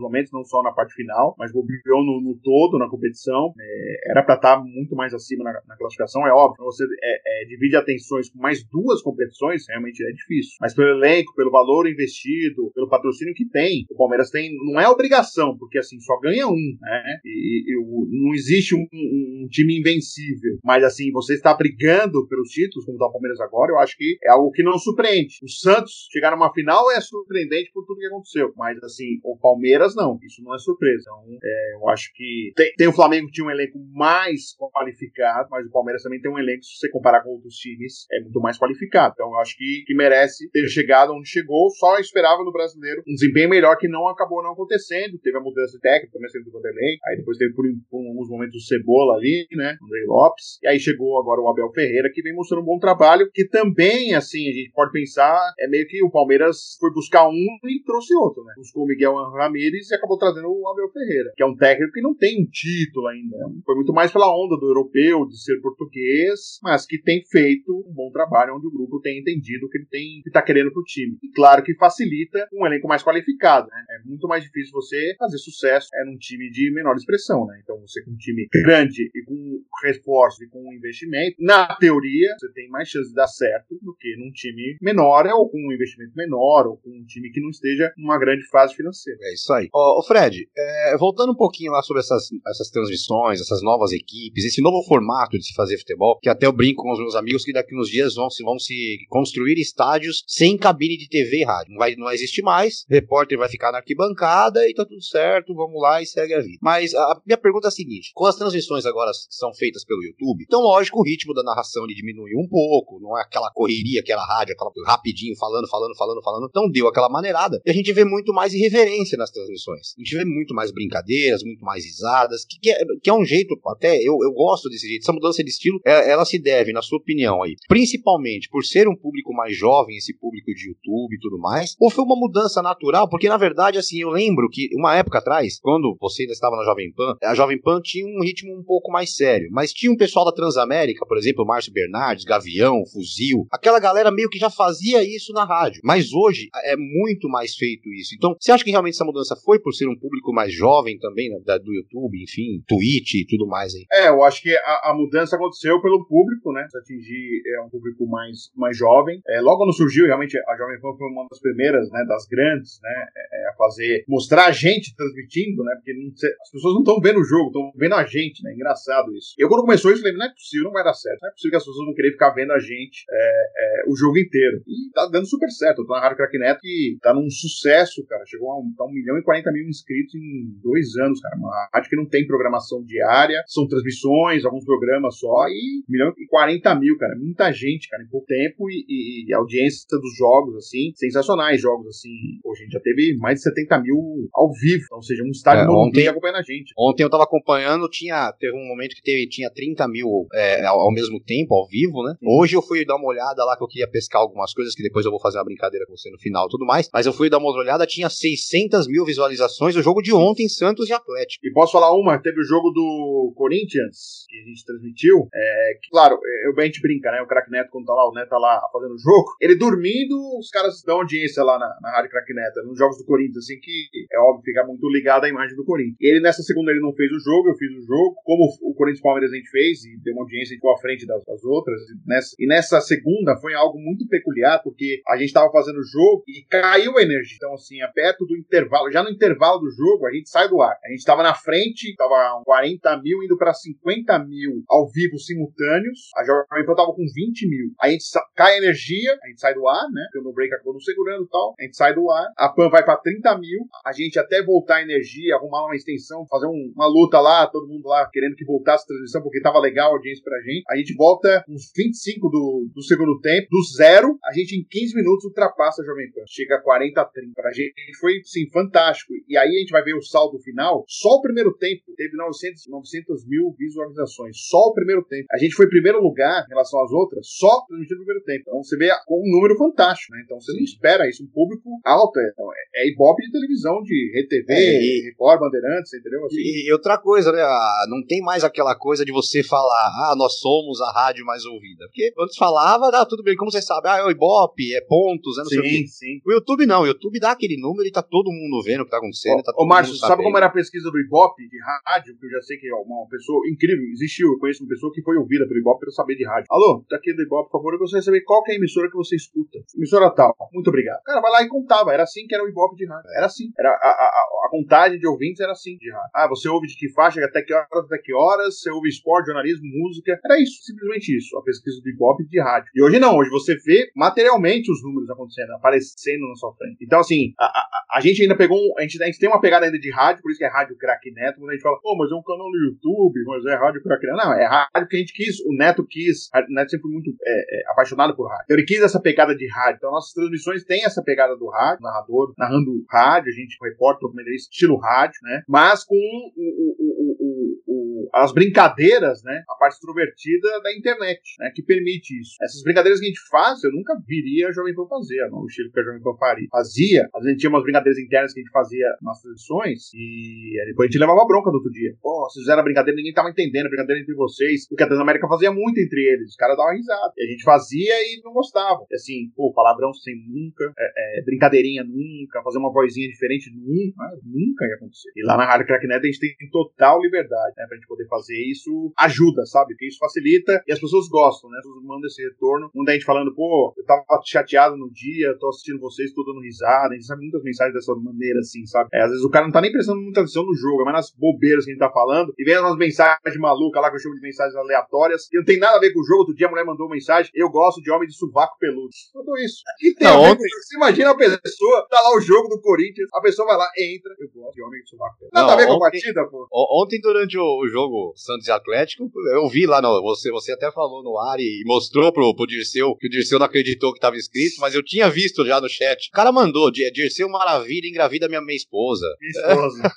momentos, 0.00 0.32
não 0.32 0.44
só 0.44 0.62
na 0.62 0.72
parte 0.72 0.94
final, 0.94 1.34
mas 1.38 1.52
bobeou 1.52 2.04
no, 2.04 2.20
no 2.20 2.38
todo 2.42 2.78
na 2.78 2.88
competição. 2.88 3.52
É, 3.58 4.10
era 4.10 4.22
para 4.22 4.36
estar 4.36 4.56
tá 4.56 4.62
muito 4.62 4.94
mais 4.96 5.12
acima 5.14 5.44
na, 5.44 5.52
na, 5.66 5.76
classificação, 5.76 6.26
é 6.26 6.32
óbvio. 6.32 6.64
Você 6.64 6.84
é, 6.84 7.42
é, 7.42 7.46
divide 7.46 7.76
atenções 7.76 8.30
com 8.30 8.38
mais 8.38 8.64
duas 8.64 9.02
competições, 9.02 9.64
realmente 9.68 10.02
é 10.02 10.12
difícil. 10.12 10.56
Mas 10.60 10.74
pelo 10.74 10.88
elenco, 10.88 11.34
pelo 11.34 11.50
valor 11.50 11.88
investido, 11.88 12.70
pelo 12.74 12.88
patrocínio 12.88 13.34
que 13.34 13.48
tem, 13.48 13.84
o 13.90 13.96
Palmeiras 13.96 14.30
tem, 14.30 14.50
não 14.72 14.80
é 14.80 14.88
obrigação, 14.88 15.56
porque 15.58 15.78
assim, 15.78 15.98
só 16.00 16.18
ganha 16.20 16.46
um, 16.46 16.76
né? 16.80 17.20
E, 17.24 17.72
e 17.72 17.90
não 18.10 18.34
existe 18.34 18.74
um, 18.74 18.86
um, 18.92 19.44
um, 19.44 19.48
time 19.48 19.78
invencível. 19.78 20.58
Mas 20.64 20.84
assim, 20.84 21.10
você 21.12 21.34
está 21.34 21.54
brigando 21.54 22.26
pelos 22.28 22.48
títulos, 22.48 22.84
como 22.84 22.96
está 22.96 23.06
o 23.06 23.12
Palmeiras 23.12 23.40
agora, 23.40 23.72
eu 23.72 23.78
acho 23.78 23.96
que 23.96 24.18
é 24.22 24.30
algo 24.30 24.50
que 24.50 24.62
não 24.62 24.78
surpreende. 24.78 25.36
O 25.42 25.48
Santos 25.48 26.08
chegar 26.12 26.30
numa 26.30 26.52
final 26.52 26.90
é 26.90 27.00
surpreendente 27.00 27.70
por 27.72 27.79
tudo 27.86 27.98
que 27.98 28.06
aconteceu. 28.06 28.52
Mas, 28.56 28.82
assim, 28.82 29.20
o 29.24 29.36
Palmeiras 29.36 29.94
não. 29.94 30.18
Isso 30.22 30.42
não 30.42 30.54
é 30.54 30.58
surpresa. 30.58 31.02
Então, 31.02 31.38
é, 31.42 31.74
eu 31.74 31.88
acho 31.88 32.10
que 32.14 32.52
tem, 32.56 32.72
tem, 32.76 32.88
o 32.88 32.92
Flamengo 32.92 33.26
que 33.26 33.32
tinha 33.32 33.46
um 33.46 33.50
elenco 33.50 33.78
mais 33.92 34.54
qualificado, 34.72 35.48
mas 35.50 35.66
o 35.66 35.70
Palmeiras 35.70 36.02
também 36.02 36.20
tem 36.20 36.30
um 36.30 36.38
elenco, 36.38 36.62
se 36.62 36.78
você 36.78 36.90
comparar 36.90 37.22
com 37.22 37.30
outros 37.30 37.54
times, 37.54 38.06
é 38.12 38.20
muito 38.20 38.40
mais 38.40 38.58
qualificado. 38.58 39.14
Então, 39.14 39.28
eu 39.28 39.38
acho 39.38 39.56
que, 39.56 39.84
que 39.86 39.94
merece 39.94 40.50
ter 40.50 40.66
chegado 40.68 41.12
onde 41.12 41.28
chegou. 41.28 41.70
Só 41.70 41.98
esperava 41.98 42.42
no 42.44 42.52
brasileiro 42.52 43.02
um 43.06 43.14
desempenho 43.14 43.48
melhor 43.48 43.76
que 43.76 43.88
não 43.88 44.08
acabou 44.08 44.42
não 44.42 44.52
acontecendo. 44.52 45.18
Teve 45.18 45.38
a 45.38 45.40
mudança 45.40 45.72
de 45.72 45.80
técnico, 45.80 46.12
também 46.12 46.28
sendo 46.30 46.44
do 46.44 46.52
Vanderlei. 46.52 46.98
Aí 47.06 47.16
depois 47.16 47.38
teve 47.38 47.54
por, 47.54 47.64
por 47.90 48.06
alguns 48.06 48.28
momentos 48.28 48.62
o 48.62 48.66
Cebola 48.66 49.16
ali, 49.16 49.46
né? 49.52 49.76
Andrei 49.82 50.04
Lopes. 50.06 50.58
E 50.62 50.68
aí 50.68 50.78
chegou 50.78 51.18
agora 51.18 51.40
o 51.40 51.48
Abel 51.48 51.70
Ferreira, 51.72 52.10
que 52.12 52.22
vem 52.22 52.34
mostrando 52.34 52.62
um 52.62 52.66
bom 52.66 52.78
trabalho, 52.78 53.28
que 53.32 53.46
também, 53.48 54.14
assim, 54.14 54.48
a 54.48 54.52
gente 54.52 54.70
pode 54.72 54.92
pensar, 54.92 55.38
é 55.58 55.68
meio 55.68 55.86
que 55.86 56.02
o 56.02 56.10
Palmeiras 56.10 56.76
foi 56.78 56.92
buscar 56.92 57.28
um 57.28 57.46
e 57.76 57.82
trouxe 57.84 58.14
outro, 58.14 58.42
né? 58.44 58.54
Buscou 58.56 58.84
o 58.84 58.86
Miguel 58.86 59.14
Ramírez 59.14 59.90
e 59.90 59.94
acabou 59.94 60.18
trazendo 60.18 60.48
o 60.48 60.68
Abel 60.68 60.90
Ferreira, 60.90 61.32
que 61.36 61.42
é 61.42 61.46
um 61.46 61.56
técnico 61.56 61.92
que 61.92 62.02
não 62.02 62.14
tem 62.14 62.42
um 62.42 62.46
título 62.50 63.06
ainda. 63.06 63.36
Foi 63.64 63.74
muito 63.76 63.92
mais 63.92 64.10
pela 64.10 64.28
onda 64.28 64.56
do 64.58 64.66
europeu, 64.66 65.26
de 65.26 65.40
ser 65.42 65.60
português, 65.60 66.58
mas 66.62 66.84
que 66.84 67.00
tem 67.00 67.22
feito 67.30 67.72
um 67.86 67.94
bom 67.94 68.10
trabalho, 68.10 68.56
onde 68.56 68.66
o 68.66 68.72
grupo 68.72 69.00
tem 69.00 69.20
entendido 69.20 69.66
o 69.66 69.68
que 69.70 69.78
ele 69.78 69.86
tem 69.86 70.20
que 70.24 70.30
tá 70.30 70.42
querendo 70.42 70.72
pro 70.72 70.82
time. 70.82 71.16
E 71.22 71.30
claro 71.30 71.62
que 71.62 71.74
facilita 71.76 72.48
um 72.52 72.66
elenco 72.66 72.88
mais 72.88 73.02
qualificado, 73.02 73.68
né? 73.68 73.84
É 73.90 74.00
é 74.00 74.08
muito 74.08 74.26
mais 74.26 74.42
difícil 74.44 74.72
você 74.72 75.14
fazer 75.18 75.38
sucesso 75.38 75.88
é 75.94 76.04
num 76.04 76.16
time 76.16 76.50
de 76.50 76.72
menor 76.72 76.96
expressão, 76.96 77.46
né? 77.46 77.60
Então 77.62 77.78
você 77.80 78.02
com 78.02 78.12
um 78.12 78.16
time 78.16 78.48
grande 78.52 79.10
e 79.14 79.22
com 79.24 79.62
reforço 79.84 80.42
e 80.42 80.48
com 80.48 80.72
investimento, 80.72 81.36
na 81.38 81.76
teoria, 81.76 82.34
você 82.38 82.52
tem 82.52 82.68
mais 82.68 82.88
chance 82.88 83.08
de 83.08 83.14
dar 83.14 83.28
certo 83.28 83.78
do 83.82 83.94
que 83.94 84.16
num 84.16 84.30
time 84.32 84.76
menor 84.80 85.26
ou 85.26 85.48
com 85.48 85.58
um 85.58 85.72
investimento 85.72 86.12
menor 86.16 86.66
ou 86.66 86.76
com 86.78 86.90
um 86.90 87.04
time 87.04 87.30
que 87.30 87.40
não 87.40 87.50
esteja 87.60 87.92
numa 87.96 88.18
grande 88.18 88.46
fase 88.48 88.74
financeira. 88.74 89.18
É 89.22 89.34
isso 89.34 89.52
aí. 89.52 89.68
Ô, 89.72 90.00
ô 90.00 90.02
Fred, 90.02 90.48
é, 90.56 90.96
voltando 90.96 91.32
um 91.32 91.36
pouquinho 91.36 91.72
lá 91.72 91.82
sobre 91.82 92.00
essas, 92.00 92.28
essas 92.48 92.70
transmissões, 92.70 93.40
essas 93.40 93.62
novas 93.62 93.92
equipes, 93.92 94.44
esse 94.44 94.62
novo 94.62 94.82
formato 94.86 95.38
de 95.38 95.44
se 95.44 95.54
fazer 95.54 95.78
futebol, 95.78 96.18
que 96.20 96.28
até 96.28 96.46
eu 96.46 96.52
brinco 96.52 96.82
com 96.82 96.92
os 96.92 96.98
meus 96.98 97.14
amigos 97.14 97.44
que 97.44 97.52
daqui 97.52 97.76
uns 97.76 97.88
dias 97.88 98.14
vão 98.14 98.30
se, 98.30 98.42
vão 98.42 98.58
se 98.58 98.98
construir 99.08 99.58
estádios 99.58 100.24
sem 100.26 100.56
cabine 100.56 100.96
de 100.96 101.08
TV 101.08 101.40
e 101.40 101.44
rádio. 101.44 101.72
Não 101.72 101.78
vai, 101.78 101.94
não 101.94 102.04
vai 102.04 102.14
existir 102.14 102.42
mais, 102.42 102.84
o 102.90 102.94
repórter 102.94 103.38
vai 103.38 103.48
ficar 103.48 103.70
na 103.72 103.78
arquibancada 103.78 104.66
e 104.68 104.74
tá 104.74 104.84
tudo 104.84 105.02
certo, 105.02 105.54
vamos 105.54 105.80
lá 105.80 106.00
e 106.02 106.06
segue 106.06 106.34
a 106.34 106.40
vida. 106.40 106.58
Mas 106.62 106.94
a 106.94 107.20
minha 107.26 107.38
pergunta 107.38 107.68
é 107.68 107.70
a 107.70 107.72
seguinte: 107.72 108.10
com 108.14 108.26
as 108.26 108.36
transmissões 108.36 108.86
agora 108.86 109.10
são 109.28 109.52
feitas 109.54 109.84
pelo 109.84 110.02
YouTube, 110.02 110.44
então 110.44 110.60
lógico 110.60 111.00
o 111.00 111.04
ritmo 111.04 111.34
da 111.34 111.42
narração 111.42 111.84
ele 111.84 111.94
diminuiu 111.94 112.38
um 112.38 112.48
pouco, 112.48 112.98
não 113.00 113.18
é 113.18 113.22
aquela 113.22 113.50
correria 113.52 114.02
que 114.02 114.12
era 114.12 114.24
rádio, 114.24 114.54
aquela 114.54 114.70
rapidinho 114.86 115.36
falando, 115.36 115.68
falando, 115.68 115.96
falando, 115.96 116.22
falando. 116.22 116.46
Então 116.48 116.70
deu 116.70 116.88
aquela 116.88 117.08
maneirada 117.08 117.49
e 117.64 117.70
a 117.70 117.74
gente 117.74 117.92
vê 117.92 118.04
muito 118.04 118.32
mais 118.32 118.52
irreverência 118.52 119.16
nas 119.16 119.30
transmissões. 119.30 119.94
A 119.96 120.00
gente 120.00 120.16
vê 120.16 120.24
muito 120.24 120.54
mais 120.54 120.70
brincadeiras, 120.70 121.42
muito 121.42 121.64
mais 121.64 121.84
risadas, 121.84 122.44
que, 122.44 122.58
que, 122.60 122.70
é, 122.70 122.78
que 123.02 123.10
é 123.10 123.14
um 123.14 123.24
jeito, 123.24 123.58
até 123.66 123.96
eu, 123.96 124.18
eu 124.22 124.32
gosto 124.32 124.68
desse 124.68 124.86
jeito. 124.86 125.02
Essa 125.02 125.12
mudança 125.12 125.42
de 125.42 125.50
estilo, 125.50 125.80
é, 125.84 126.10
ela 126.10 126.24
se 126.24 126.38
deve, 126.38 126.72
na 126.72 126.82
sua 126.82 126.98
opinião 126.98 127.42
aí, 127.42 127.54
principalmente 127.68 128.48
por 128.50 128.64
ser 128.64 128.88
um 128.88 128.96
público 128.96 129.32
mais 129.32 129.56
jovem, 129.56 129.96
esse 129.96 130.16
público 130.16 130.52
de 130.52 130.68
YouTube 130.68 131.14
e 131.14 131.20
tudo 131.20 131.38
mais, 131.38 131.74
ou 131.80 131.90
foi 131.90 132.04
uma 132.04 132.16
mudança 132.16 132.62
natural? 132.62 133.08
Porque 133.08 133.28
na 133.28 133.36
verdade, 133.36 133.78
assim, 133.78 134.00
eu 134.00 134.10
lembro 134.10 134.48
que 134.50 134.68
uma 134.76 134.96
época 134.96 135.18
atrás, 135.18 135.58
quando 135.60 135.96
você 136.00 136.22
ainda 136.22 136.32
estava 136.32 136.56
na 136.56 136.64
Jovem 136.64 136.92
Pan, 136.92 137.16
a 137.22 137.34
Jovem 137.34 137.60
Pan 137.60 137.80
tinha 137.82 138.06
um 138.06 138.22
ritmo 138.22 138.56
um 138.56 138.62
pouco 138.62 138.90
mais 138.90 139.16
sério, 139.16 139.48
mas 139.50 139.72
tinha 139.72 139.92
um 139.92 139.96
pessoal 139.96 140.24
da 140.24 140.32
Transamérica, 140.32 141.06
por 141.06 141.16
exemplo, 141.16 141.46
Márcio 141.46 141.72
Bernardes, 141.72 142.24
Gavião, 142.24 142.84
Fuzil, 142.86 143.46
aquela 143.50 143.78
galera 143.78 144.10
meio 144.10 144.28
que 144.28 144.38
já 144.38 144.50
fazia 144.50 145.02
isso 145.02 145.32
na 145.32 145.44
rádio. 145.44 145.80
Mas 145.84 146.12
hoje 146.12 146.48
é 146.64 146.76
muito 146.76 147.28
mais 147.28 147.39
feito 147.54 147.88
isso. 147.92 148.14
Então, 148.16 148.34
você 148.38 148.52
acha 148.52 148.64
que 148.64 148.70
realmente 148.70 148.94
essa 148.94 149.04
mudança 149.04 149.36
foi 149.44 149.58
por 149.58 149.72
ser 149.72 149.88
um 149.88 149.98
público 149.98 150.32
mais 150.32 150.52
jovem 150.52 150.98
também, 150.98 151.30
né, 151.30 151.38
do 151.58 151.72
YouTube, 151.72 152.22
enfim, 152.22 152.62
Twitch 152.66 153.14
e 153.14 153.26
tudo 153.26 153.46
mais 153.46 153.74
aí? 153.74 153.84
É, 153.92 154.08
eu 154.08 154.22
acho 154.22 154.42
que 154.42 154.54
a, 154.54 154.90
a 154.90 154.94
mudança 154.94 155.36
aconteceu 155.36 155.80
pelo 155.80 156.06
público, 156.06 156.52
né? 156.52 156.66
Atingir 156.74 157.42
é, 157.46 157.62
um 157.62 157.68
público 157.68 158.06
mais, 158.06 158.50
mais 158.56 158.76
jovem. 158.76 159.20
É, 159.28 159.40
logo 159.40 159.58
quando 159.58 159.74
surgiu, 159.74 160.06
realmente, 160.06 160.36
a 160.38 160.56
Jovem 160.56 160.80
Pan 160.80 160.96
foi 160.96 161.08
uma 161.08 161.26
das 161.30 161.40
primeiras, 161.40 161.90
né, 161.90 162.04
das 162.06 162.26
grandes, 162.26 162.80
né, 162.82 163.06
é, 163.32 163.48
a 163.48 163.54
fazer, 163.54 164.04
mostrar 164.08 164.46
a 164.46 164.52
gente 164.52 164.94
transmitindo, 164.94 165.62
né? 165.64 165.74
Porque 165.76 165.92
não, 165.92 166.08
as 166.08 166.50
pessoas 166.50 166.74
não 166.74 166.80
estão 166.80 167.00
vendo 167.00 167.20
o 167.20 167.24
jogo, 167.24 167.48
estão 167.48 167.72
vendo 167.76 167.94
a 167.94 168.04
gente, 168.04 168.42
né? 168.42 168.52
Engraçado 168.54 169.14
isso. 169.14 169.34
Eu, 169.38 169.48
quando 169.48 169.62
começou 169.62 169.92
isso, 169.92 170.02
falei, 170.02 170.16
não 170.16 170.26
é 170.26 170.30
possível, 170.30 170.64
não 170.64 170.72
vai 170.72 170.84
dar 170.84 170.94
certo. 170.94 171.20
Não 171.22 171.28
é 171.28 171.32
possível 171.32 171.50
que 171.50 171.56
as 171.56 171.64
pessoas 171.64 171.86
vão 171.86 171.94
querer 171.94 172.12
ficar 172.12 172.30
vendo 172.30 172.52
a 172.52 172.58
gente 172.58 173.04
é, 173.10 173.16
é, 173.16 173.90
o 173.90 173.96
jogo 173.96 174.18
inteiro. 174.18 174.62
E 174.66 174.90
tá 174.92 175.06
dando 175.06 175.26
super 175.26 175.50
certo. 175.50 175.82
Eu 175.82 175.86
tô 175.86 175.92
na 175.92 176.00
Rádio 176.00 176.16
Crack 176.16 176.38
Neto 176.38 176.60
que 176.60 176.98
tá 177.00 177.14
num 177.14 177.29
sucesso, 177.30 178.04
cara. 178.06 178.24
Chegou 178.26 178.50
a 178.50 178.58
um, 178.58 178.72
tá 178.76 178.84
um 178.84 178.92
milhão 178.92 179.18
e 179.18 179.22
quarenta 179.22 179.52
mil 179.52 179.68
inscritos 179.68 180.14
em 180.14 180.60
dois 180.62 180.96
anos, 180.96 181.20
cara. 181.20 181.36
Uma 181.36 181.68
rádio 181.72 181.90
que 181.90 181.96
não 181.96 182.06
tem 182.06 182.26
programação 182.26 182.82
diária, 182.84 183.42
são 183.46 183.66
transmissões, 183.66 184.44
alguns 184.44 184.64
programas 184.64 185.18
só, 185.18 185.48
e 185.48 185.82
um 185.88 185.92
milhão 185.92 186.12
e 186.16 186.26
quarenta 186.26 186.74
mil, 186.74 186.96
cara. 186.98 187.14
Muita 187.16 187.52
gente, 187.52 187.88
cara, 187.88 188.02
em 188.02 188.08
pouco 188.08 188.26
tempo, 188.26 188.70
e, 188.70 189.26
e, 189.26 189.34
a 189.34 189.38
audiência 189.38 189.86
dos 189.98 190.16
jogos, 190.16 190.56
assim, 190.56 190.92
sensacionais 190.94 191.60
jogos, 191.60 191.86
assim. 191.88 192.10
Hoje 192.44 192.60
a 192.60 192.64
gente 192.64 192.72
já 192.72 192.80
teve 192.80 193.16
mais 193.18 193.36
de 193.36 193.42
70 193.42 193.80
mil 193.80 194.28
ao 194.32 194.52
vivo, 194.52 194.84
então, 194.84 194.98
ou 194.98 195.02
seja, 195.02 195.22
um 195.22 195.30
estádio 195.30 195.64
é, 195.64 195.70
ontem 195.70 196.08
acompanhando 196.08 196.36
a 196.36 196.42
gente. 196.42 196.72
Ontem 196.78 197.02
eu 197.02 197.10
tava 197.10 197.24
acompanhando, 197.24 197.88
tinha, 197.88 198.32
teve 198.38 198.56
um 198.56 198.68
momento 198.68 198.94
que 198.94 199.02
teve, 199.02 199.28
tinha 199.28 199.50
30 199.50 199.88
mil 199.88 200.26
é, 200.32 200.64
ao, 200.64 200.80
ao, 200.80 200.92
mesmo 200.92 201.20
tempo, 201.20 201.54
ao 201.54 201.66
vivo, 201.66 202.02
né? 202.02 202.14
Sim. 202.18 202.26
Hoje 202.28 202.56
eu 202.56 202.62
fui 202.62 202.84
dar 202.84 202.96
uma 202.96 203.08
olhada 203.08 203.44
lá 203.44 203.56
que 203.56 203.62
eu 203.62 203.68
queria 203.68 203.88
pescar 203.88 204.22
algumas 204.22 204.52
coisas, 204.52 204.74
que 204.74 204.82
depois 204.82 205.04
eu 205.04 205.10
vou 205.10 205.20
fazer 205.20 205.38
uma 205.38 205.44
brincadeira 205.44 205.86
com 205.86 205.96
você 205.96 206.10
no 206.10 206.18
final 206.18 206.46
e 206.46 206.50
tudo 206.50 206.64
mais, 206.64 206.88
mas 206.92 207.06
eu 207.06 207.12
fui 207.12 207.19
dar 207.28 207.38
uma 207.38 207.50
olhada, 207.50 207.86
tinha 207.86 208.08
600 208.08 208.86
mil 208.86 209.04
visualizações 209.04 209.76
o 209.76 209.82
jogo 209.82 210.00
de 210.00 210.14
ontem, 210.14 210.48
Santos 210.48 210.88
e 210.88 210.92
Atlético. 210.92 211.46
E 211.46 211.52
posso 211.52 211.72
falar 211.72 211.92
uma? 211.92 212.20
Teve 212.22 212.40
o 212.40 212.44
jogo 212.44 212.70
do 212.70 213.32
Corinthians, 213.36 214.24
que 214.28 214.38
a 214.38 214.44
gente 214.46 214.64
transmitiu, 214.64 215.28
é, 215.34 215.74
que, 215.82 215.90
claro, 215.90 216.18
eu, 216.44 216.54
a 216.56 216.64
gente 216.64 216.80
brinca, 216.80 217.10
né? 217.10 217.20
O 217.20 217.26
Crack 217.26 217.50
Neto, 217.50 217.70
quando 217.70 217.86
tá 217.86 217.94
lá, 217.94 218.08
o 218.08 218.14
Neto 218.14 218.28
tá 218.28 218.38
lá 218.38 218.60
fazendo 218.72 218.94
o 218.94 218.98
jogo, 218.98 219.36
ele 219.40 219.56
dormindo, 219.56 220.14
os 220.38 220.48
caras 220.50 220.82
dão 220.86 220.98
audiência 220.98 221.42
lá 221.42 221.58
na, 221.58 221.68
na 221.82 221.90
Rádio 221.90 222.10
Crack 222.10 222.32
Neto, 222.32 222.62
nos 222.64 222.78
jogos 222.78 222.96
do 222.98 223.04
Corinthians, 223.04 223.44
assim, 223.44 223.58
que 223.60 224.06
é 224.12 224.18
óbvio, 224.20 224.44
fica 224.44 224.64
muito 224.64 224.88
ligado 224.88 225.24
à 225.24 225.28
imagem 225.28 225.56
do 225.56 225.64
Corinthians. 225.64 225.96
E 226.00 226.08
ele, 226.08 226.20
nessa 226.20 226.42
segunda, 226.42 226.70
ele 226.70 226.80
não 226.80 226.94
fez 226.94 227.10
o 227.10 227.18
jogo, 227.18 227.48
eu 227.48 227.56
fiz 227.56 227.70
o 227.70 227.86
jogo, 227.86 228.14
como 228.22 228.46
o 228.62 228.74
Corinthians 228.74 229.02
Palmeiras 229.02 229.32
a 229.32 229.36
gente 229.36 229.50
fez, 229.50 229.84
e 229.84 229.98
deu 230.02 230.14
uma 230.14 230.22
audiência 230.22 230.60
ficou 230.60 230.72
à 230.72 230.78
frente 230.78 231.06
das, 231.06 231.24
das 231.24 231.42
outras. 231.42 231.80
E 231.80 232.06
nessa, 232.06 232.36
e 232.38 232.46
nessa 232.46 232.80
segunda 232.80 233.36
foi 233.40 233.54
algo 233.54 233.78
muito 233.78 234.06
peculiar, 234.06 234.62
porque 234.62 235.00
a 235.08 235.16
gente 235.16 235.32
tava 235.32 235.50
fazendo 235.50 235.78
o 235.78 235.84
jogo 235.84 236.22
e 236.28 236.44
caiu 236.48 236.98
a 236.98 237.02
energia. 237.10 237.36
Então, 237.36 237.54
assim, 237.54 237.82
é 237.82 237.86
perto 237.88 238.24
do 238.26 238.36
intervalo, 238.36 238.90
já 238.90 239.02
no 239.02 239.10
intervalo 239.10 239.60
do 239.60 239.70
jogo, 239.70 240.06
a 240.06 240.12
gente 240.12 240.28
sai 240.28 240.48
do 240.48 240.60
ar. 240.60 240.76
A 240.84 240.90
gente 240.90 241.04
tava 241.04 241.22
na 241.22 241.34
frente, 241.34 241.94
tava 241.96 242.42
40 242.44 243.02
mil 243.02 243.22
indo 243.22 243.36
para 243.36 243.52
50 243.52 244.18
mil 244.20 244.62
ao 244.68 244.88
vivo 244.90 245.18
simultâneos. 245.18 246.10
A 246.16 246.24
Jovem 246.24 246.66
Pan 246.66 246.74
tava 246.74 246.92
com 246.92 247.04
20 247.04 247.48
mil. 247.48 247.72
A 247.80 247.88
gente 247.88 248.04
cai 248.34 248.54
a 248.54 248.58
energia, 248.58 249.18
a 249.22 249.28
gente 249.28 249.40
sai 249.40 249.54
do 249.54 249.66
ar, 249.68 249.84
né? 249.90 250.06
Porque 250.12 250.28
o 250.28 250.32
break 250.32 250.54
acabou 250.54 250.74
não 250.74 250.80
segurando 250.80 251.24
e 251.24 251.28
tal. 251.28 251.54
A 251.58 251.62
gente 251.62 251.76
sai 251.76 251.94
do 251.94 252.10
ar. 252.10 252.26
A 252.36 252.48
Pan 252.48 252.68
vai 252.68 252.84
para 252.84 252.96
30 252.96 253.38
mil. 253.38 253.60
A 253.84 253.92
gente 253.92 254.18
até 254.18 254.42
voltar 254.42 254.76
a 254.76 254.82
energia, 254.82 255.36
arrumar 255.36 255.66
uma 255.66 255.76
extensão, 255.76 256.26
fazer 256.28 256.46
um, 256.46 256.72
uma 256.74 256.86
luta 256.86 257.20
lá, 257.20 257.46
todo 257.46 257.68
mundo 257.68 257.86
lá 257.88 258.08
querendo 258.10 258.34
que 258.34 258.44
voltasse 258.44 258.84
a 258.84 258.86
transmissão, 258.86 259.22
porque 259.22 259.40
tava 259.40 259.58
legal 259.58 259.90
a 259.90 259.94
audiência 259.94 260.22
pra 260.24 260.40
gente. 260.40 260.64
A 260.68 260.76
gente 260.76 260.94
volta 260.94 261.44
uns 261.48 261.70
25 261.74 262.28
do, 262.28 262.68
do 262.74 262.82
segundo 262.82 263.20
tempo, 263.20 263.48
do 263.50 263.62
zero, 263.76 264.18
a 264.24 264.32
gente 264.32 264.56
em 264.56 264.64
15 264.64 264.94
minutos 264.94 265.24
ultrapassa 265.24 265.82
a 265.82 265.84
Jovem 265.84 266.10
Pan. 266.12 266.22
Chega 266.26 266.56
a 266.56 266.62
40 266.62 266.89
a 266.98 267.04
30. 267.04 267.32
Pra 267.34 267.52
gente 267.52 267.72
foi, 268.00 268.20
sim, 268.24 268.48
fantástico. 268.50 269.12
E 269.28 269.36
aí 269.36 269.48
a 269.48 269.58
gente 269.60 269.70
vai 269.70 269.82
ver 269.82 269.94
o 269.94 270.02
saldo 270.02 270.38
final. 270.40 270.84
Só 270.88 271.16
o 271.16 271.22
primeiro 271.22 271.52
tempo 271.56 271.82
teve 271.96 272.16
900, 272.16 272.66
900 272.68 273.26
mil 273.26 273.54
visualizações. 273.58 274.36
Só 274.48 274.58
o 274.58 274.74
primeiro 274.74 275.04
tempo. 275.04 275.26
A 275.30 275.38
gente 275.38 275.54
foi 275.54 275.66
em 275.66 275.70
primeiro 275.70 276.00
lugar 276.00 276.44
em 276.46 276.48
relação 276.48 276.82
às 276.82 276.90
outras, 276.90 277.26
só 277.28 277.64
transmitindo 277.66 278.00
no 278.00 278.06
primeiro 278.06 278.24
tempo. 278.24 278.44
Então 278.46 278.62
você 278.62 278.76
vê 278.76 278.90
um 279.08 279.30
número 279.30 279.56
fantástico, 279.56 280.14
né? 280.14 280.22
Então 280.24 280.40
você 280.40 280.52
não 280.52 280.62
espera 280.62 281.08
isso. 281.08 281.22
Um 281.22 281.28
público 281.28 281.68
alto. 281.84 282.18
É, 282.18 282.30
é, 282.76 282.84
é 282.84 282.88
ibope 282.88 283.22
de 283.22 283.32
televisão, 283.32 283.82
de 283.82 284.12
RTV, 284.24 284.52
é, 284.52 284.82
e, 284.82 285.02
Record, 285.06 285.40
Bandeirantes, 285.40 285.92
entendeu? 285.92 286.24
Assim. 286.26 286.36
E, 286.36 286.68
e, 286.68 286.72
outra 286.72 286.98
coisa, 286.98 287.32
né? 287.32 287.42
Não 287.88 288.04
tem 288.06 288.20
mais 288.20 288.44
aquela 288.44 288.74
coisa 288.74 289.04
de 289.04 289.12
você 289.12 289.42
falar, 289.42 289.86
ah, 289.86 290.14
nós 290.16 290.38
somos 290.38 290.80
a 290.80 290.92
rádio 290.92 291.24
mais 291.24 291.44
ouvida. 291.44 291.86
Porque 291.86 292.12
antes 292.18 292.36
falava, 292.36 292.88
ah, 292.88 293.06
tudo 293.06 293.22
bem, 293.22 293.36
como 293.36 293.50
você 293.50 293.62
sabe, 293.62 293.88
ah, 293.88 293.98
é 293.98 294.04
o 294.04 294.10
Ibope, 294.10 294.74
é 294.74 294.80
pontos, 294.82 295.38
é 295.38 295.42
não 295.42 295.46
sim, 295.46 295.54
sei 295.54 295.58
o 295.58 295.62
quê. 295.62 295.86
Sim. 295.86 296.20
O 296.26 296.32
YouTube 296.32 296.66
não, 296.66 296.79
o 296.80 296.86
YouTube 296.86 297.20
dá 297.20 297.32
aquele 297.32 297.60
número 297.60 297.86
e 297.86 297.92
tá 297.92 298.02
todo 298.02 298.30
mundo 298.30 298.62
vendo 298.62 298.82
o 298.82 298.84
que 298.84 298.90
tá 298.90 298.98
acontecendo. 298.98 299.40
Ô, 299.40 299.42
tá 299.42 299.52
ô 299.56 299.66
Márcio, 299.66 299.94
sabe 299.96 300.22
como 300.22 300.36
era 300.36 300.46
a 300.46 300.50
pesquisa 300.50 300.90
do 300.90 300.98
Ibope 300.98 301.48
de 301.48 301.58
rádio? 301.86 302.16
Que 302.18 302.26
eu 302.26 302.30
já 302.30 302.40
sei 302.42 302.56
que 302.58 302.68
é 302.68 302.74
uma 302.74 303.06
pessoa 303.08 303.40
incrível, 303.48 303.84
existiu, 303.92 304.28
eu 304.32 304.38
conheço 304.38 304.62
uma 304.62 304.68
pessoa 304.68 304.92
que 304.92 305.02
foi 305.02 305.16
ouvida 305.16 305.46
pelo 305.46 305.60
Ibope 305.60 305.80
para 305.80 305.90
saber 305.90 306.16
de 306.16 306.26
rádio. 306.26 306.46
Alô, 306.50 306.84
daqui 306.90 307.12
do 307.14 307.22
Ibope, 307.22 307.50
por 307.50 307.58
favor, 307.58 307.74
eu 307.74 307.78
gostaria 307.78 308.00
de 308.00 308.06
saber 308.06 308.20
qual 308.22 308.42
é 308.46 308.52
a 308.52 308.54
emissora 308.54 308.88
que 308.88 308.96
você 308.96 309.16
escuta. 309.16 309.58
Emissora 309.76 310.10
tal. 310.10 310.34
Muito 310.52 310.68
obrigado. 310.68 311.02
Cara, 311.04 311.20
vai 311.20 311.30
lá 311.30 311.42
e 311.42 311.48
contava, 311.48 311.92
era 311.92 312.02
assim 312.02 312.26
que 312.26 312.34
era 312.34 312.44
o 312.44 312.48
Ibope 312.48 312.76
de 312.76 312.86
rádio. 312.86 313.10
Era 313.16 313.26
assim. 313.26 313.52
Era 313.58 313.70
a, 313.70 313.72
a, 313.72 314.46
a 314.46 314.50
contagem 314.50 314.98
de 314.98 315.06
ouvintes 315.06 315.40
era 315.40 315.52
assim 315.52 315.76
de 315.76 315.90
rádio. 315.90 316.10
Ah, 316.14 316.28
você 316.28 316.48
ouve 316.48 316.66
de 316.66 316.76
que 316.76 316.88
faixa, 316.92 317.24
até 317.24 317.42
que 317.42 317.54
horas, 317.54 317.84
até 317.84 317.98
que 317.98 318.14
horas, 318.14 318.60
você 318.60 318.70
ouve 318.70 318.88
esporte, 318.88 319.26
jornalismo, 319.26 319.64
música. 319.64 320.18
Era 320.24 320.40
isso, 320.40 320.62
simplesmente 320.62 321.16
isso, 321.16 321.36
a 321.38 321.42
pesquisa 321.42 321.80
do 321.82 321.88
Ibope 321.88 322.24
de 322.24 322.40
rádio. 322.40 322.70
E 322.74 322.82
hoje 322.82 322.98
não, 322.98 323.16
hoje 323.16 323.30
você 323.30 323.54
vê 323.56 323.90
materialmente 323.94 324.70
os 324.70 324.82
números 324.82 325.08
acontecendo, 325.10 325.52
aparecendo 325.52 326.28
na 326.28 326.34
sua 326.34 326.54
frente. 326.54 326.69
Então, 326.80 327.00
assim, 327.00 327.32
a, 327.38 327.44
a, 327.46 327.98
a 327.98 328.00
gente 328.00 328.22
ainda 328.22 328.36
pegou 328.36 328.56
um, 328.56 328.78
a 328.78 328.82
gente, 328.82 329.02
a 329.02 329.06
gente 329.06 329.18
tem 329.18 329.28
uma 329.28 329.40
pegada 329.40 329.66
ainda 329.66 329.78
de 329.78 329.90
rádio, 329.90 330.22
por 330.22 330.30
isso 330.30 330.38
que 330.38 330.44
é 330.44 330.48
Rádio 330.48 330.76
Crack 330.76 331.10
Neto, 331.12 331.38
quando 331.38 331.50
a 331.50 331.52
gente 331.54 331.62
fala, 331.62 331.80
pô, 331.80 331.96
mas 331.96 332.10
é 332.10 332.14
um 332.14 332.22
canal 332.22 332.50
no 332.50 332.56
YouTube, 332.56 333.24
mas 333.26 333.44
é 333.46 333.54
Rádio 333.56 333.82
Crack 333.82 334.06
Neto. 334.06 334.16
Não, 334.16 334.32
é 334.34 334.46
rádio 334.46 334.88
que 334.88 334.96
a 334.96 335.00
gente 335.00 335.12
quis, 335.12 335.40
o 335.40 335.52
Neto 335.56 335.86
quis, 335.86 336.28
o 336.34 336.54
Neto 336.54 336.70
sempre 336.70 336.88
muito 336.90 337.10
é, 337.24 337.60
é, 337.60 337.70
apaixonado 337.70 338.14
por 338.14 338.28
rádio. 338.28 338.44
Então 338.44 338.56
ele 338.56 338.66
quis 338.66 338.80
essa 338.82 339.00
pegada 339.00 339.34
de 339.34 339.48
rádio. 339.48 339.78
Então 339.78 339.90
nossas 339.90 340.12
transmissões 340.12 340.64
têm 340.64 340.84
essa 340.84 341.02
pegada 341.02 341.36
do 341.36 341.48
rádio, 341.48 341.82
narrador 341.82 342.34
narrando 342.38 342.84
rádio, 342.88 343.30
a 343.30 343.34
gente 343.34 343.56
repórter, 343.62 344.02
documentarista, 344.02 344.50
estilo 344.50 344.76
rádio, 344.76 345.18
né? 345.22 345.42
Mas 345.48 345.84
com 345.84 345.96
o, 345.96 346.30
o, 346.36 347.60
o, 347.66 348.10
as 348.14 348.32
brincadeiras, 348.32 349.22
né? 349.22 349.42
A 349.48 349.54
parte 349.54 349.74
extrovertida 349.74 350.48
da 350.62 350.74
internet, 350.74 351.20
né? 351.38 351.50
Que 351.54 351.62
permite 351.62 352.18
isso. 352.20 352.36
Essas 352.42 352.62
brincadeiras 352.62 353.00
que 353.00 353.06
a 353.06 353.08
gente 353.08 353.28
faz, 353.30 353.62
eu 353.64 353.72
nunca 353.72 353.96
viria 354.06 354.48
a 354.48 354.52
Jovem 354.52 354.74
Pan 354.74 354.86
fazer, 354.88 355.28
não 355.30 355.40
o 355.40 355.46
estilo 355.46 355.70
que 355.70 355.80
a 355.80 355.84
Jovem 355.84 356.02
Pan 356.02 356.16
faria. 356.18 356.48
Fazia, 356.60 357.08
a 357.08 357.24
gente 357.24 357.40
tinha 357.40 357.48
umas 357.48 357.62
brincadeiras 357.62 357.96
internas 357.98 358.34
que 358.34 358.40
a 358.40 358.42
gente 358.42 358.52
fazia 358.52 358.84
nas 359.00 359.20
transmissões 359.22 359.88
e 359.94 360.60
depois 360.68 360.88
a 360.88 360.88
gente 360.92 361.00
levava 361.00 361.24
bronca 361.24 361.48
no 361.48 361.56
outro 361.56 361.72
dia. 361.72 361.96
Pô, 362.02 362.28
vocês 362.28 362.44
fizeram 362.44 362.60
a 362.60 362.64
brincadeira, 362.64 362.96
ninguém 362.96 363.14
tava 363.14 363.30
entendendo 363.30 363.64
a 363.64 363.70
brincadeira 363.70 364.02
entre 364.02 364.14
vocês. 364.14 364.68
Porque 364.68 364.84
a 364.84 364.86
Transamérica 364.86 365.26
fazia 365.26 365.50
muito 365.50 365.80
entre 365.80 366.00
eles. 366.04 366.28
Os 366.28 366.36
caras 366.36 366.56
davam 366.56 366.76
risada. 366.76 367.12
E 367.16 367.24
a 367.24 367.30
gente 367.30 367.42
fazia 367.42 367.94
e 367.96 368.20
não 368.22 368.32
gostava. 368.32 368.84
E 368.90 368.94
assim, 368.94 369.32
pô, 369.34 369.54
palavrão 369.54 369.92
sem 369.94 370.14
nunca, 370.28 370.70
é, 370.78 371.20
é, 371.20 371.24
brincadeirinha 371.24 371.82
nunca, 371.82 372.42
fazer 372.42 372.58
uma 372.58 372.72
vozinha 372.72 373.08
diferente 373.08 373.50
nunca, 373.56 374.04
nunca 374.20 374.66
ia 374.68 374.76
acontecer. 374.76 375.10
E 375.16 375.24
lá 375.24 375.38
na 375.38 375.46
Rádio 375.46 375.66
Cracknet 375.66 375.96
a 375.96 376.06
gente 376.06 376.20
tem 376.20 376.50
total 376.50 377.00
liberdade, 377.00 377.54
né, 377.56 377.64
pra 377.66 377.76
gente 377.76 377.88
poder 377.88 378.06
fazer 378.06 378.36
isso. 378.36 378.92
Ajuda, 378.98 379.46
sabe? 379.46 379.72
Porque 379.72 379.88
isso 379.88 379.98
facilita 379.98 380.62
e 380.68 380.72
as 380.72 380.80
pessoas 380.80 381.08
gostam, 381.08 381.48
né? 381.48 381.56
As 381.58 381.64
pessoas 381.64 381.84
mandam 381.84 382.06
esse 382.06 382.22
retorno. 382.22 382.70
Muita 382.74 382.92
gente 382.92 383.04
falando, 383.04 383.34
pô, 383.34 383.72
eu 383.76 383.84
tava 383.84 384.04
chateado 384.26 384.76
no 384.76 384.90
dia, 384.92 385.36
tô 385.38 385.48
assistindo 385.48 385.80
vocês, 385.80 386.12
tô 386.12 386.22
dando 386.24 386.40
risada. 386.40 386.49
A 386.62 386.88
gente 386.92 387.06
sabe 387.06 387.22
muitas 387.22 387.42
mensagens 387.42 387.74
dessa 387.74 387.94
maneira, 387.94 388.40
assim, 388.40 388.64
sabe? 388.66 388.88
É, 388.92 389.02
às 389.02 389.10
vezes 389.10 389.24
o 389.24 389.30
cara 389.30 389.46
não 389.46 389.52
tá 389.52 389.60
nem 389.60 389.72
prestando 389.72 390.00
muita 390.00 390.20
atenção 390.20 390.44
no 390.44 390.54
jogo, 390.54 390.82
é 390.82 390.84
mas 390.84 390.94
nas 390.94 391.10
bobeiras 391.16 391.64
que 391.64 391.70
a 391.70 391.74
gente 391.74 391.80
tá 391.80 391.90
falando. 391.90 392.32
E 392.38 392.44
vem 392.44 392.58
umas 392.58 392.76
mensagens 392.76 393.36
malucas 393.38 393.82
lá 393.82 393.90
que 393.90 393.96
eu 393.96 394.00
chamo 394.00 394.14
de 394.14 394.22
mensagens 394.22 394.56
aleatórias, 394.56 395.28
que 395.28 395.36
não 395.36 395.44
tem 395.44 395.58
nada 395.58 395.76
a 395.76 395.80
ver 395.80 395.92
com 395.92 396.00
o 396.00 396.04
jogo. 396.04 396.20
Outro 396.20 396.34
dia 396.34 396.46
a 396.46 396.50
mulher 396.50 396.64
mandou 396.64 396.86
uma 396.86 396.94
mensagem: 396.94 397.30
Eu 397.34 397.50
gosto 397.50 397.80
de 397.82 397.90
homem 397.90 398.08
de 398.08 398.16
sovaco 398.16 398.56
peludo. 398.58 398.90
Mandou 399.14 399.36
isso. 399.38 399.62
E 399.82 399.94
tem 399.94 400.08
não, 400.08 400.22
ontem... 400.22 400.48
Você 400.48 400.76
imagina 400.76 401.10
a 401.10 401.16
pessoa, 401.16 401.86
tá 401.88 402.00
lá 402.00 402.16
o 402.16 402.20
jogo 402.20 402.48
do 402.48 402.60
Corinthians, 402.60 403.08
a 403.14 403.20
pessoa 403.20 403.46
vai 403.46 403.56
lá, 403.56 403.68
entra. 403.78 404.12
Eu 404.18 404.28
gosto 404.34 404.54
de 404.54 404.62
homem 404.62 404.82
de 404.82 404.90
sovaco 404.90 405.16
peludo. 405.18 405.34
Nada 405.34 405.46
não, 405.46 405.54
a 405.54 405.56
ver 405.56 405.66
com 405.66 405.74
a 405.74 405.78
partida, 405.78 406.26
pô. 406.28 406.46
Ontem, 406.50 407.00
durante 407.00 407.38
o, 407.38 407.66
jogo 407.68 408.12
Santos 408.16 408.46
e 408.46 408.50
Atlético, 408.50 409.10
eu 409.34 409.48
vi 409.48 409.66
lá, 409.66 409.80
no, 409.80 410.02
você, 410.02 410.30
você 410.30 410.52
até 410.52 410.70
falou 410.70 411.02
no 411.02 411.18
ar 411.18 411.38
e 411.38 411.62
mostrou 411.66 412.12
pro, 412.12 412.34
pro 412.34 412.46
Dirceu 412.46 412.94
que 412.96 413.06
o 413.06 413.10
Dirceu 413.10 413.38
não 413.38 413.46
acreditou 413.46 413.92
que 413.92 414.00
tava 414.00 414.16
escrito, 414.16 414.60
mas 414.60 414.74
eu 414.74 414.82
tinha 414.82 415.08
visto 415.08 415.44
já 415.44 415.60
no 415.60 415.68
chat. 415.68 416.08
O 416.08 416.12
cara 416.12 416.32
mandou: 416.40 416.70
Dirceu 416.70 417.28
Maravilha 417.28 417.88
engravida 417.88 418.28
minha, 418.28 418.40
minha 418.40 418.56
esposa. 418.56 419.06
Minha 419.20 419.30
esposa. 419.30 419.92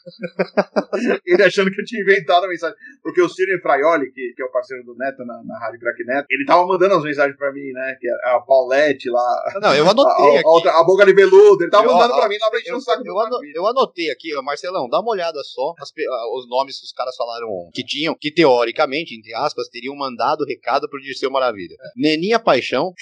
Ele 1.25 1.43
achando 1.43 1.71
que 1.71 1.81
eu 1.81 1.85
tinha 1.85 2.01
inventado 2.01 2.45
a 2.45 2.49
mensagem. 2.49 2.77
Porque 3.01 3.21
o 3.21 3.29
Ciro 3.29 3.59
Fraioli, 3.61 4.11
que, 4.11 4.33
que 4.35 4.41
é 4.41 4.45
o 4.45 4.51
parceiro 4.51 4.83
do 4.83 4.95
Neto 4.95 5.25
na, 5.25 5.41
na 5.43 5.59
Rádio 5.59 5.79
Crack 5.79 6.03
Neto, 6.05 6.27
ele 6.29 6.45
tava 6.45 6.65
mandando 6.65 6.95
as 6.95 7.03
mensagens 7.03 7.37
pra 7.37 7.51
mim, 7.51 7.71
né? 7.71 7.97
Que 7.99 8.07
é 8.07 8.29
a 8.29 8.39
Paulette 8.39 9.09
lá. 9.09 9.59
Não, 9.61 9.75
eu 9.75 9.89
anotei. 9.89 10.37
A, 10.37 10.41
a, 10.41 10.77
a, 10.77 10.81
a 10.81 10.83
boca 10.83 11.05
de 11.05 11.13
veludo, 11.13 11.63
ele 11.63 11.71
tava 11.71 11.85
eu, 11.85 11.93
mandando 11.93 12.15
pra 12.15 12.29
mim 12.29 12.37
lá 12.39 12.49
pra 12.49 12.59
encher 12.59 12.75
o 12.75 12.81
saco 12.81 13.03
eu, 13.05 13.15
eu, 13.15 13.39
eu 13.55 13.67
anotei 13.67 14.09
aqui, 14.11 14.33
Marcelão, 14.41 14.87
dá 14.89 14.99
uma 14.99 15.11
olhada 15.11 15.41
só 15.43 15.73
as, 15.79 15.91
os 16.35 16.49
nomes 16.49 16.79
que 16.79 16.85
os 16.85 16.91
caras 16.91 17.15
falaram 17.15 17.47
que 17.73 17.83
tinham, 17.83 18.15
que 18.15 18.31
teoricamente, 18.31 19.15
entre 19.15 19.33
aspas, 19.33 19.67
teriam 19.67 19.95
mandado 19.95 20.45
recado 20.45 20.89
pro 20.89 21.01
Dirceu 21.01 21.29
Maravilha. 21.29 21.75
É. 21.79 21.89
Neninha 21.95 22.39
Paixão. 22.39 22.93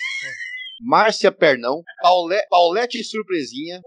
Márcia 0.81 1.31
Pernão, 1.31 1.83
Paulette, 2.49 3.03
Surpresinha, 3.03 3.79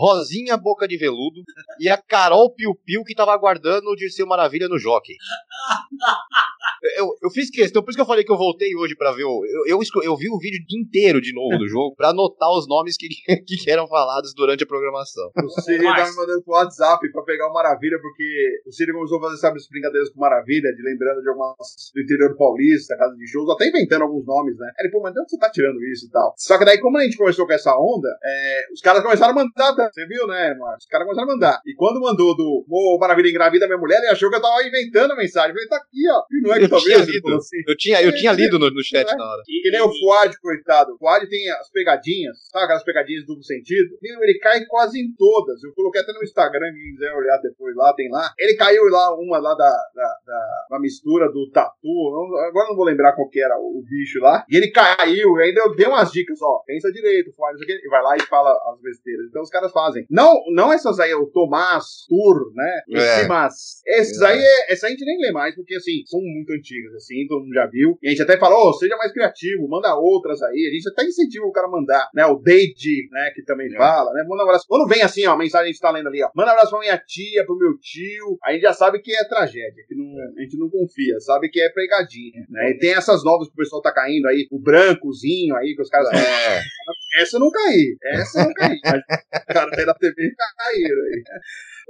Rosinha 0.00 0.56
Boca 0.56 0.88
de 0.88 0.96
Veludo 0.96 1.42
e 1.78 1.86
a 1.86 1.98
Carol 1.98 2.50
Piu 2.54 2.74
Piu 2.74 3.04
que 3.04 3.14
tava 3.14 3.34
aguardando 3.34 3.90
o 3.90 3.94
Dirceu 3.94 4.26
Maravilha 4.26 4.66
no 4.66 4.78
Jockey. 4.78 5.14
Eu, 6.96 7.08
eu 7.22 7.30
fiz 7.30 7.50
questão, 7.50 7.82
por 7.82 7.90
isso 7.90 7.98
que 7.98 8.02
eu 8.02 8.06
falei 8.06 8.24
que 8.24 8.32
eu 8.32 8.38
voltei 8.38 8.74
hoje 8.74 8.96
para 8.96 9.12
ver 9.12 9.24
o. 9.24 9.44
Eu, 9.44 9.76
eu, 9.76 9.80
eu, 10.02 10.16
vi 10.16 10.30
o 10.30 10.38
vídeo 10.38 10.64
inteiro 10.72 11.20
de 11.20 11.32
novo 11.34 11.58
do 11.58 11.68
jogo 11.68 11.94
para 11.94 12.08
anotar 12.08 12.48
os 12.50 12.66
nomes 12.66 12.96
que, 12.96 13.06
que 13.44 13.70
eram 13.70 13.86
falados 13.86 14.32
durante 14.34 14.64
a 14.64 14.66
programação. 14.66 15.30
O 15.36 15.60
Siri 15.60 15.84
tá 15.84 16.08
me 16.08 16.16
mandando 16.16 16.42
pro 16.42 16.54
WhatsApp 16.54 17.12
pra 17.12 17.22
pegar 17.22 17.48
o 17.48 17.52
Maravilha, 17.52 17.98
porque 18.00 18.62
o 18.66 18.72
Siri 18.72 18.92
começou 18.92 19.18
a 19.18 19.20
fazer, 19.22 19.36
sabe, 19.36 19.58
as 19.58 19.68
brincadeiras 19.68 20.08
com 20.10 20.20
Maravilha, 20.20 20.72
de 20.74 20.82
lembrando 20.82 21.20
de 21.20 21.28
algumas 21.28 21.56
do 21.94 22.00
interior 22.00 22.34
paulista, 22.38 22.96
casa 22.96 23.14
de 23.14 23.26
shows, 23.26 23.50
até 23.50 23.68
inventando 23.68 24.02
alguns 24.02 24.24
nomes, 24.24 24.56
né? 24.56 24.70
Ele, 24.78 24.90
pô, 24.90 25.02
mas 25.02 25.12
de 25.12 25.20
onde 25.20 25.30
você 25.30 25.38
tá 25.38 25.50
tirando 25.50 25.84
isso 25.84 26.06
e 26.06 26.10
tal? 26.10 26.32
Só 26.38 26.56
que 26.56 26.64
daí, 26.64 26.80
como 26.80 26.96
a 26.96 27.02
gente 27.02 27.18
começou 27.18 27.46
com 27.46 27.52
essa 27.52 27.76
onda, 27.76 28.08
é, 28.24 28.72
os 28.72 28.80
caras 28.80 29.02
começaram 29.02 29.32
a 29.32 29.36
mandar? 29.36 29.89
Você 29.92 30.06
viu, 30.06 30.26
né, 30.26 30.54
Márcio? 30.54 30.78
Os 30.78 30.86
caras 30.86 31.06
começaram 31.06 31.30
a 31.30 31.34
mandar. 31.34 31.60
E 31.66 31.74
quando 31.74 32.00
mandou 32.00 32.36
do 32.36 32.64
Ô, 32.68 32.98
Maravilha 32.98 33.28
engravida 33.28 33.66
minha 33.66 33.78
mulher, 33.78 33.98
ele 33.98 34.08
achou 34.08 34.30
que 34.30 34.36
eu 34.36 34.42
tava 34.42 34.62
inventando 34.62 35.12
a 35.12 35.16
mensagem. 35.16 35.50
Eu 35.50 35.54
falei, 35.54 35.68
tá 35.68 35.76
aqui, 35.76 36.08
ó. 36.10 36.22
E 36.30 36.40
não 36.40 36.54
é 36.54 36.58
que 36.58 36.72
eu 36.72 36.78
tinha 36.78 36.98
lido. 36.98 37.34
Assim. 37.34 37.56
Eu 37.66 37.76
tinha, 37.76 38.02
eu 38.02 38.14
tinha 38.14 38.32
lido 38.32 38.58
no, 38.58 38.70
no 38.70 38.82
chat 38.82 39.08
é. 39.08 39.16
na 39.16 39.24
hora. 39.24 39.42
Que 39.44 39.70
nem 39.70 39.80
o 39.80 39.90
Fuad, 39.90 40.40
coitado. 40.40 40.94
O 40.94 40.98
Fuad 40.98 41.28
tem 41.28 41.50
as 41.50 41.70
pegadinhas, 41.70 42.36
sabe 42.50 42.64
aquelas 42.64 42.84
pegadinhas 42.84 43.26
duplo 43.26 43.42
sentido? 43.42 43.96
Ele 44.02 44.38
cai 44.38 44.64
quase 44.66 45.00
em 45.00 45.12
todas. 45.16 45.62
Eu 45.62 45.72
coloquei 45.74 46.00
até 46.00 46.12
no 46.12 46.22
Instagram, 46.22 46.72
quem 46.72 46.94
quiser 46.94 47.12
olhar 47.12 47.38
depois 47.38 47.74
lá, 47.76 47.92
tem 47.94 48.10
lá. 48.10 48.32
Ele 48.38 48.54
caiu 48.54 48.82
lá, 48.84 49.14
uma 49.14 49.38
lá 49.38 49.54
da, 49.54 49.70
da, 49.94 50.14
da, 50.26 50.66
da 50.70 50.80
mistura 50.80 51.30
do 51.30 51.50
tatu. 51.50 51.88
Agora 52.48 52.68
não 52.68 52.76
vou 52.76 52.84
lembrar 52.84 53.12
qual 53.14 53.28
que 53.28 53.40
era 53.40 53.56
o, 53.58 53.78
o 53.78 53.82
bicho 53.82 54.20
lá. 54.20 54.44
E 54.48 54.56
ele 54.56 54.70
caiu, 54.70 55.36
e 55.38 55.42
ainda 55.42 55.60
eu 55.60 55.74
dei 55.74 55.86
umas 55.86 56.10
dicas, 56.10 56.40
ó. 56.42 56.62
Pensa 56.66 56.92
direito, 56.92 57.32
Fuad, 57.34 57.56
e 57.60 57.88
vai 57.88 58.02
lá 58.02 58.16
e 58.16 58.22
fala 58.22 58.50
as 58.72 58.80
besteiras. 58.80 59.26
Então 59.28 59.42
os 59.42 59.50
caras 59.50 59.72
fazem. 59.80 60.06
Não, 60.10 60.34
não 60.52 60.72
essas 60.72 60.98
aí, 61.00 61.14
o 61.14 61.26
Tomás, 61.26 62.06
Tur, 62.08 62.52
né? 62.54 62.80
É. 62.92 63.26
Mas 63.26 63.82
esses 63.86 64.20
é. 64.20 64.26
aí, 64.26 64.42
essa 64.68 64.86
a 64.86 64.90
gente 64.90 65.04
nem 65.04 65.18
lê 65.18 65.32
mais, 65.32 65.54
porque 65.54 65.74
assim, 65.74 66.02
são 66.06 66.20
muito 66.20 66.52
antigas, 66.52 66.94
assim, 66.94 67.26
todo 67.26 67.42
mundo 67.42 67.54
já 67.54 67.66
viu. 67.66 67.98
E 68.02 68.08
a 68.08 68.10
gente 68.10 68.22
até 68.22 68.38
falou, 68.38 68.68
oh, 68.68 68.72
seja 68.74 68.96
mais 68.96 69.12
criativo, 69.12 69.68
manda 69.68 69.94
outras 69.94 70.42
aí. 70.42 70.68
A 70.70 70.74
gente 70.74 70.88
até 70.88 71.04
incentiva 71.04 71.46
o 71.46 71.52
cara 71.52 71.66
a 71.66 71.70
mandar, 71.70 72.08
né? 72.14 72.26
O 72.26 72.36
Dade, 72.36 73.08
né? 73.10 73.30
Que 73.34 73.42
também 73.42 73.72
é. 73.72 73.76
fala, 73.76 74.12
né? 74.12 74.24
Manda 74.28 74.42
um 74.42 74.46
abraço. 74.46 74.66
Quando 74.68 74.88
vem 74.88 75.02
assim, 75.02 75.26
ó, 75.26 75.32
a 75.32 75.38
mensagem 75.38 75.68
a 75.68 75.72
gente 75.72 75.80
tá 75.80 75.90
lendo 75.90 76.08
ali, 76.08 76.22
ó. 76.22 76.30
Manda 76.34 76.50
um 76.50 76.52
abraço 76.52 76.70
pra 76.70 76.80
minha 76.80 76.98
tia, 76.98 77.44
pro 77.44 77.56
meu 77.56 77.76
tio. 77.78 78.38
A 78.44 78.52
gente 78.52 78.62
já 78.62 78.72
sabe 78.72 79.00
que 79.00 79.12
é 79.14 79.24
tragédia, 79.24 79.84
que 79.86 79.94
não, 79.94 80.06
a 80.36 80.42
gente 80.42 80.58
não 80.58 80.68
confia, 80.68 81.18
sabe 81.20 81.48
que 81.48 81.60
é 81.60 81.68
pegadinha, 81.70 82.46
né? 82.48 82.70
E 82.70 82.78
tem 82.78 82.92
essas 82.92 83.24
novas 83.24 83.48
que 83.48 83.54
o 83.54 83.56
pessoal 83.56 83.82
tá 83.82 83.92
caindo 83.92 84.26
aí, 84.26 84.46
o 84.50 84.60
brancozinho 84.60 85.56
aí, 85.56 85.74
que 85.74 85.82
os 85.82 85.88
caras. 85.88 86.08
É. 86.12 86.60
Essa 87.14 87.36
eu 87.36 87.40
não 87.40 87.50
caí. 87.50 87.96
Essa 88.04 88.40
eu 88.40 88.44
não 88.46 88.54
caí. 88.54 88.80
Mas 88.84 89.02
o 89.42 89.46
cara 89.52 89.86
da 89.86 89.94
TV 89.94 90.34
caíram 90.58 91.02
aí. 91.04 91.22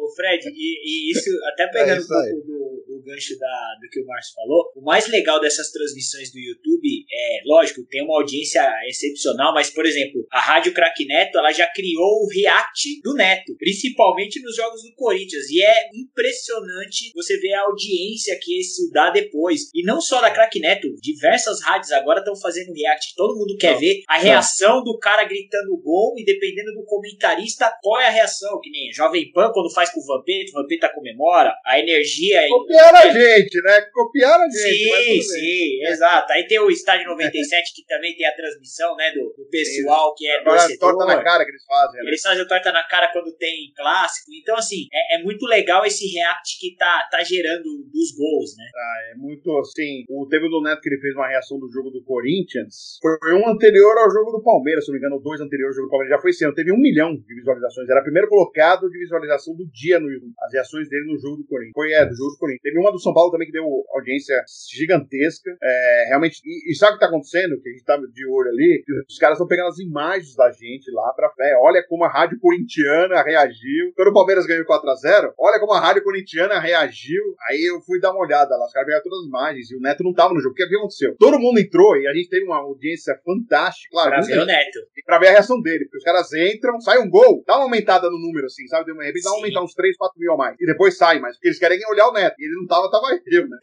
Ô 0.01 0.09
Fred, 0.15 0.49
e, 0.49 1.11
e 1.11 1.13
isso, 1.13 1.29
até 1.53 1.67
pegando 1.69 1.93
é 1.93 1.99
isso 1.99 2.15
um 2.15 2.31
pouco 2.31 2.47
do, 2.47 2.85
do, 2.89 3.03
gancho 3.05 3.39
da, 3.39 3.77
do 3.83 3.89
que 3.91 4.01
o 4.01 4.07
Márcio 4.07 4.35
falou, 4.35 4.73
o 4.75 4.83
mais 4.83 5.07
legal 5.09 5.39
dessas 5.39 5.71
transmissões 5.71 6.33
do 6.33 6.39
YouTube 6.39 7.05
é, 7.13 7.43
lógico, 7.45 7.85
tem 7.91 8.03
uma 8.03 8.17
audiência 8.17 8.67
excepcional, 8.89 9.53
mas, 9.53 9.69
por 9.69 9.85
exemplo, 9.85 10.27
a 10.33 10.41
Rádio 10.41 10.73
Crack 10.73 11.05
Neto, 11.05 11.37
ela 11.39 11.53
já 11.53 11.67
criou 11.67 12.25
o 12.25 12.29
react 12.29 13.01
do 13.03 13.13
Neto, 13.13 13.55
principalmente 13.59 14.41
nos 14.41 14.57
jogos 14.57 14.83
do 14.83 14.95
Corinthians, 14.95 15.51
e 15.51 15.63
é 15.63 15.91
impressionante 15.95 17.13
você 17.15 17.39
ver 17.39 17.53
a 17.53 17.65
audiência 17.65 18.39
que 18.41 18.59
isso 18.59 18.91
dá 18.91 19.11
depois. 19.11 19.69
E 19.75 19.83
não 19.85 20.01
só 20.01 20.23
da 20.23 20.31
Crack 20.31 20.59
Neto, 20.61 20.89
diversas 21.03 21.61
rádios 21.63 21.93
agora 21.93 22.21
estão 22.21 22.35
fazendo 22.37 22.73
react, 22.73 23.15
todo 23.17 23.37
mundo 23.37 23.57
quer 23.59 23.73
não, 23.73 23.81
ver 23.81 24.03
a 24.09 24.19
reação 24.19 24.83
do 24.83 24.99
cara 24.99 25.25
gritando 25.25 25.77
gol, 25.83 26.15
e 26.17 26.25
dependendo 26.25 26.73
do 26.73 26.85
comentarista, 26.85 27.71
qual 27.83 28.01
é 28.01 28.07
a 28.07 28.11
reação, 28.11 28.59
que 28.63 28.71
nem 28.71 28.91
Jovem 28.93 29.31
Pan, 29.33 29.51
quando 29.53 29.73
faz 29.73 29.90
com 29.93 30.01
o 30.01 30.07
Vampeta, 30.07 30.51
o 30.53 30.63
Vampeta 30.63 30.89
comemora, 30.95 31.55
a 31.65 31.79
energia. 31.79 32.47
Copiaram 32.49 32.99
a 32.99 33.11
gente, 33.11 33.63
né? 33.63 33.81
Copiaram 33.93 34.45
a 34.45 34.49
gente. 34.49 34.61
Sim, 34.61 35.23
sim, 35.23 35.87
exato. 35.87 36.33
Aí 36.33 36.47
tem 36.47 36.59
o 36.59 36.71
Estádio 36.71 37.09
97, 37.09 37.75
que 37.75 37.85
também 37.87 38.15
tem 38.17 38.27
a 38.27 38.35
transmissão, 38.35 38.95
né, 38.97 39.13
do, 39.13 39.35
do 39.37 39.49
pessoal 39.51 40.15
que 40.15 40.27
é 40.27 40.41
Agora, 40.41 40.59
torcedor. 40.59 40.97
torta 40.97 41.15
na 41.17 41.23
cara 41.23 41.45
que 41.45 41.51
eles 41.51 41.65
fazem. 41.65 42.03
Né? 42.03 42.09
Eles 42.09 42.23
fazem 42.23 42.47
torta 42.47 42.73
na 42.73 42.83
cara 42.87 43.13
quando 43.13 43.33
tem 43.37 43.73
clássico. 43.77 44.31
Então, 44.41 44.57
assim, 44.57 44.87
é, 44.93 45.17
é, 45.17 45.23
muito 45.23 45.47
legal 45.47 45.85
esse 45.85 46.07
react 46.07 46.59
que 46.59 46.77
tá, 46.77 47.09
tá 47.11 47.23
gerando 47.23 47.85
dos 47.93 48.13
gols, 48.17 48.57
né? 48.57 48.65
Ah, 48.75 49.13
é 49.13 49.15
muito, 49.17 49.51
assim, 49.59 50.05
o, 50.09 50.27
teve 50.29 50.49
do 50.49 50.63
Neto 50.63 50.81
que 50.81 50.89
ele 50.89 51.01
fez 51.01 51.15
uma 51.15 51.29
reação 51.29 51.59
do 51.59 51.71
jogo 51.71 51.91
do 51.91 52.03
Corinthians, 52.05 52.99
foi 53.01 53.35
um 53.35 53.49
anterior 53.49 53.97
ao 53.99 54.11
jogo 54.11 54.33
do 54.33 54.43
Palmeiras, 54.43 54.85
se 54.85 54.91
não 54.91 54.99
me 54.99 55.07
engano, 55.07 55.23
dois 55.23 55.41
anteriores 55.41 55.77
ao 55.77 55.83
jogo 55.83 55.89
do 55.89 55.91
Palmeiras, 55.91 56.17
já 56.17 56.23
foi 56.23 56.31
esse 56.31 56.45
ano, 56.45 56.55
teve 56.55 56.73
um 56.73 56.79
milhão 56.79 57.15
de 57.15 57.35
visualizações, 57.35 57.89
era 57.89 58.01
o 58.01 58.05
primeiro 58.05 58.29
colocado 58.29 58.89
de 58.89 58.99
visualização 58.99 59.55
do 59.55 59.70
dia 59.73 59.99
no 59.99 60.11
as 60.41 60.53
reações 60.53 60.89
dele 60.89 61.07
no 61.07 61.19
jogo 61.19 61.37
do 61.39 61.47
Corinthians. 61.47 61.75
Foi, 61.75 61.93
é, 61.93 62.05
do 62.05 62.15
jogo 62.15 62.33
do 62.33 62.39
Corinthians. 62.39 62.63
Teve 62.63 62.79
uma 62.79 62.93
do 62.93 62.99
São 62.99 63.13
Paulo 63.13 63.31
também 63.31 63.47
que 63.47 63.53
deu 63.53 63.65
audiência 63.95 64.37
gigantesca, 64.73 65.51
é, 65.63 66.05
realmente, 66.09 66.41
e, 66.45 66.73
e 66.73 66.75
sabe 66.75 66.93
o 66.93 66.95
que 66.95 67.01
tá 67.01 67.07
acontecendo? 67.07 67.61
Que 67.61 67.69
a 67.69 67.73
gente 67.73 67.85
tá 67.85 67.97
de 67.97 68.27
olho 68.27 68.49
ali, 68.49 68.83
os 69.09 69.19
caras 69.19 69.37
estão 69.37 69.47
pegando 69.47 69.69
as 69.69 69.79
imagens 69.79 70.35
da 70.35 70.51
gente 70.51 70.91
lá 70.91 71.13
pra 71.15 71.31
fé, 71.31 71.55
olha 71.61 71.85
como 71.89 72.05
a 72.05 72.09
rádio 72.09 72.39
corintiana 72.41 73.23
reagiu, 73.23 73.93
quando 73.95 74.09
o 74.09 74.15
Palmeiras 74.15 74.47
ganhou 74.47 74.65
4x0, 74.65 75.33
olha 75.39 75.61
como 75.61 75.73
a 75.73 75.81
rádio 75.81 76.03
corintiana 76.03 76.59
reagiu, 76.59 77.23
aí 77.49 77.63
eu 77.63 77.81
fui 77.83 78.01
dar 78.01 78.13
uma 78.13 78.21
olhada 78.25 78.57
lá, 78.57 78.67
os 78.67 78.73
caras 78.73 78.87
pegaram 78.87 79.05
todas 79.05 79.21
as 79.21 79.27
imagens, 79.27 79.71
e 79.71 79.77
o 79.77 79.81
Neto 79.81 80.05
não 80.05 80.13
tava 80.13 80.35
no 80.35 80.41
jogo, 80.41 80.53
o 80.53 80.57
que 80.57 80.63
aconteceu? 80.63 81.15
Todo 81.19 81.39
mundo 81.39 81.61
entrou, 81.61 81.97
e 81.97 82.07
a 82.07 82.13
gente 82.13 82.29
teve 82.29 82.45
uma 82.45 82.59
audiência 82.59 83.19
fantástica, 83.25 83.91
claro, 83.93 84.11
pra 84.11 84.21
ver 84.21 84.39
o 84.39 84.47
Neto. 84.47 84.79
E 84.97 85.03
pra 85.03 85.19
ver 85.19 85.29
a 85.29 85.33
reação 85.33 85.61
dele, 85.61 85.85
porque 85.85 85.99
os 85.99 86.05
caras 86.05 86.33
entram, 86.33 86.81
sai 86.81 86.99
um 86.99 87.09
gol, 87.09 87.43
dá 87.47 87.57
uma 87.57 87.65
aumentada 87.65 88.09
no 88.11 88.19
número, 88.19 88.47
assim, 88.47 88.67
sabe? 88.67 88.93
De 88.93 89.05
repente 89.05 89.25
dá 89.25 89.31
uma 89.31 89.41
aumentar 89.41 89.60
uns 89.63 89.75
3, 89.75 89.97
4 89.97 90.19
mil 90.19 90.33
a 90.33 90.37
mais. 90.37 90.57
E 90.61 90.67
depois 90.67 90.97
sai, 90.97 91.19
mas 91.19 91.37
porque 91.37 91.49
eles 91.49 91.59
querem 91.59 91.79
olhar 91.91 92.09
o 92.09 92.13
Neto. 92.13 92.37
E 92.39 92.45
ele 92.45 92.57
não 92.57 92.67
tava, 92.67 92.91
tava 92.91 93.07
eu, 93.27 93.49
né? 93.49 93.57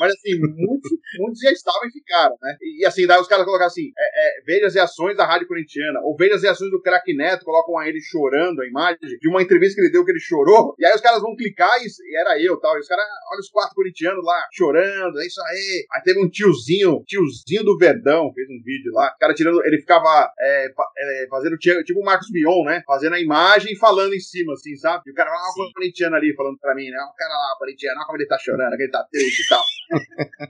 Mas 0.00 0.14
assim, 0.14 0.40
muitos, 0.40 0.90
muitos 1.18 1.40
já 1.40 1.52
estavam 1.52 1.86
e 1.86 1.92
ficaram, 1.92 2.34
né? 2.40 2.56
E, 2.62 2.82
e 2.82 2.86
assim, 2.86 3.06
daí 3.06 3.20
os 3.20 3.28
caras 3.28 3.44
colocaram 3.44 3.68
assim: 3.68 3.92
é, 3.96 4.38
é, 4.38 4.42
veja 4.46 4.66
as 4.66 4.74
reações 4.74 5.14
da 5.14 5.26
Rádio 5.26 5.46
Corintiana, 5.46 6.00
ou 6.02 6.16
veja 6.16 6.36
as 6.36 6.42
reações 6.42 6.70
do 6.70 6.80
craque 6.80 7.14
Neto, 7.14 7.44
colocam 7.44 7.82
ele 7.82 8.00
chorando 8.00 8.62
a 8.62 8.66
imagem 8.66 8.98
de 9.20 9.28
uma 9.28 9.42
entrevista 9.42 9.74
que 9.74 9.82
ele 9.82 9.92
deu 9.92 10.02
que 10.02 10.10
ele 10.10 10.18
chorou, 10.18 10.74
e 10.78 10.86
aí 10.86 10.94
os 10.94 11.02
caras 11.02 11.20
vão 11.20 11.36
clicar 11.36 11.70
e, 11.82 11.84
e 11.84 12.16
era 12.16 12.40
eu 12.42 12.58
tal. 12.58 12.76
E 12.76 12.80
os 12.80 12.88
caras, 12.88 13.04
olha 13.30 13.40
os 13.40 13.50
quatro 13.50 13.74
corintianos 13.74 14.24
lá 14.24 14.42
chorando, 14.52 15.20
é 15.20 15.26
isso 15.26 15.42
aí. 15.42 15.86
Aí 15.92 16.02
teve 16.02 16.24
um 16.24 16.30
tiozinho, 16.30 17.04
tiozinho 17.06 17.62
do 17.62 17.76
Verdão, 17.76 18.32
fez 18.32 18.48
um 18.48 18.62
vídeo 18.64 18.92
lá, 18.94 19.12
o 19.14 19.18
cara 19.18 19.34
tirando, 19.34 19.62
ele 19.66 19.80
ficava 19.80 20.32
é, 20.40 20.66
é, 20.66 21.26
fazendo 21.28 21.58
tipo 21.58 22.00
o 22.00 22.04
Marcos 22.04 22.30
Mion, 22.32 22.64
né? 22.64 22.82
Fazendo 22.86 23.16
a 23.16 23.20
imagem 23.20 23.74
e 23.74 23.76
falando 23.76 24.14
em 24.14 24.20
cima, 24.20 24.54
assim, 24.54 24.74
sabe? 24.76 25.02
E 25.06 25.10
o 25.10 25.14
cara 25.14 25.30
lá, 25.30 25.42
o 25.50 25.72
corintiano 25.74 26.16
ali 26.16 26.34
falando 26.34 26.58
pra 26.58 26.74
mim, 26.74 26.88
né? 26.88 26.98
O 26.98 27.14
cara 27.14 27.34
lá, 27.34 27.54
o 27.54 27.58
corintiano, 27.58 27.98
olha 27.98 28.06
como 28.06 28.16
ele 28.16 28.26
tá 28.26 28.38
chorando, 28.38 28.76
que 28.76 28.82
ele 28.84 28.90
tá 28.90 29.04
triste 29.10 29.42
e 29.42 29.48
tal. 29.48 29.62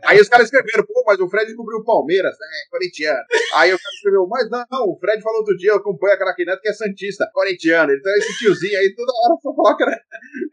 Aí 0.05 0.21
os 0.21 0.29
caras 0.29 0.47
escreveram, 0.47 0.85
pô, 0.87 1.05
mas 1.07 1.21
o 1.21 1.29
Fred 1.29 1.55
cobriu 1.55 1.79
o 1.79 1.85
Palmeiras, 1.85 2.37
né? 2.39 2.47
Corintiano. 2.71 3.25
Aí 3.55 3.73
o 3.73 3.79
cara 3.79 3.95
escreveu, 3.95 4.27
mas 4.27 4.51
não, 4.51 4.89
o 4.89 4.99
Fred 4.99 5.23
falou 5.23 5.41
outro 5.41 5.57
dia, 5.57 5.71
eu 5.71 5.77
acompanho 5.77 6.15
a 6.15 6.19
Craque 6.19 6.45
Neto, 6.45 6.61
que 6.61 6.69
é 6.69 6.73
Santista, 6.73 7.29
corintiano. 7.33 7.93
Então 7.93 8.13
esse 8.17 8.39
tiozinho 8.39 8.79
aí 8.79 8.95
toda 8.95 9.13
hora 9.13 9.39
só 9.43 9.53
coloca, 9.53 9.87
né? 9.87 9.97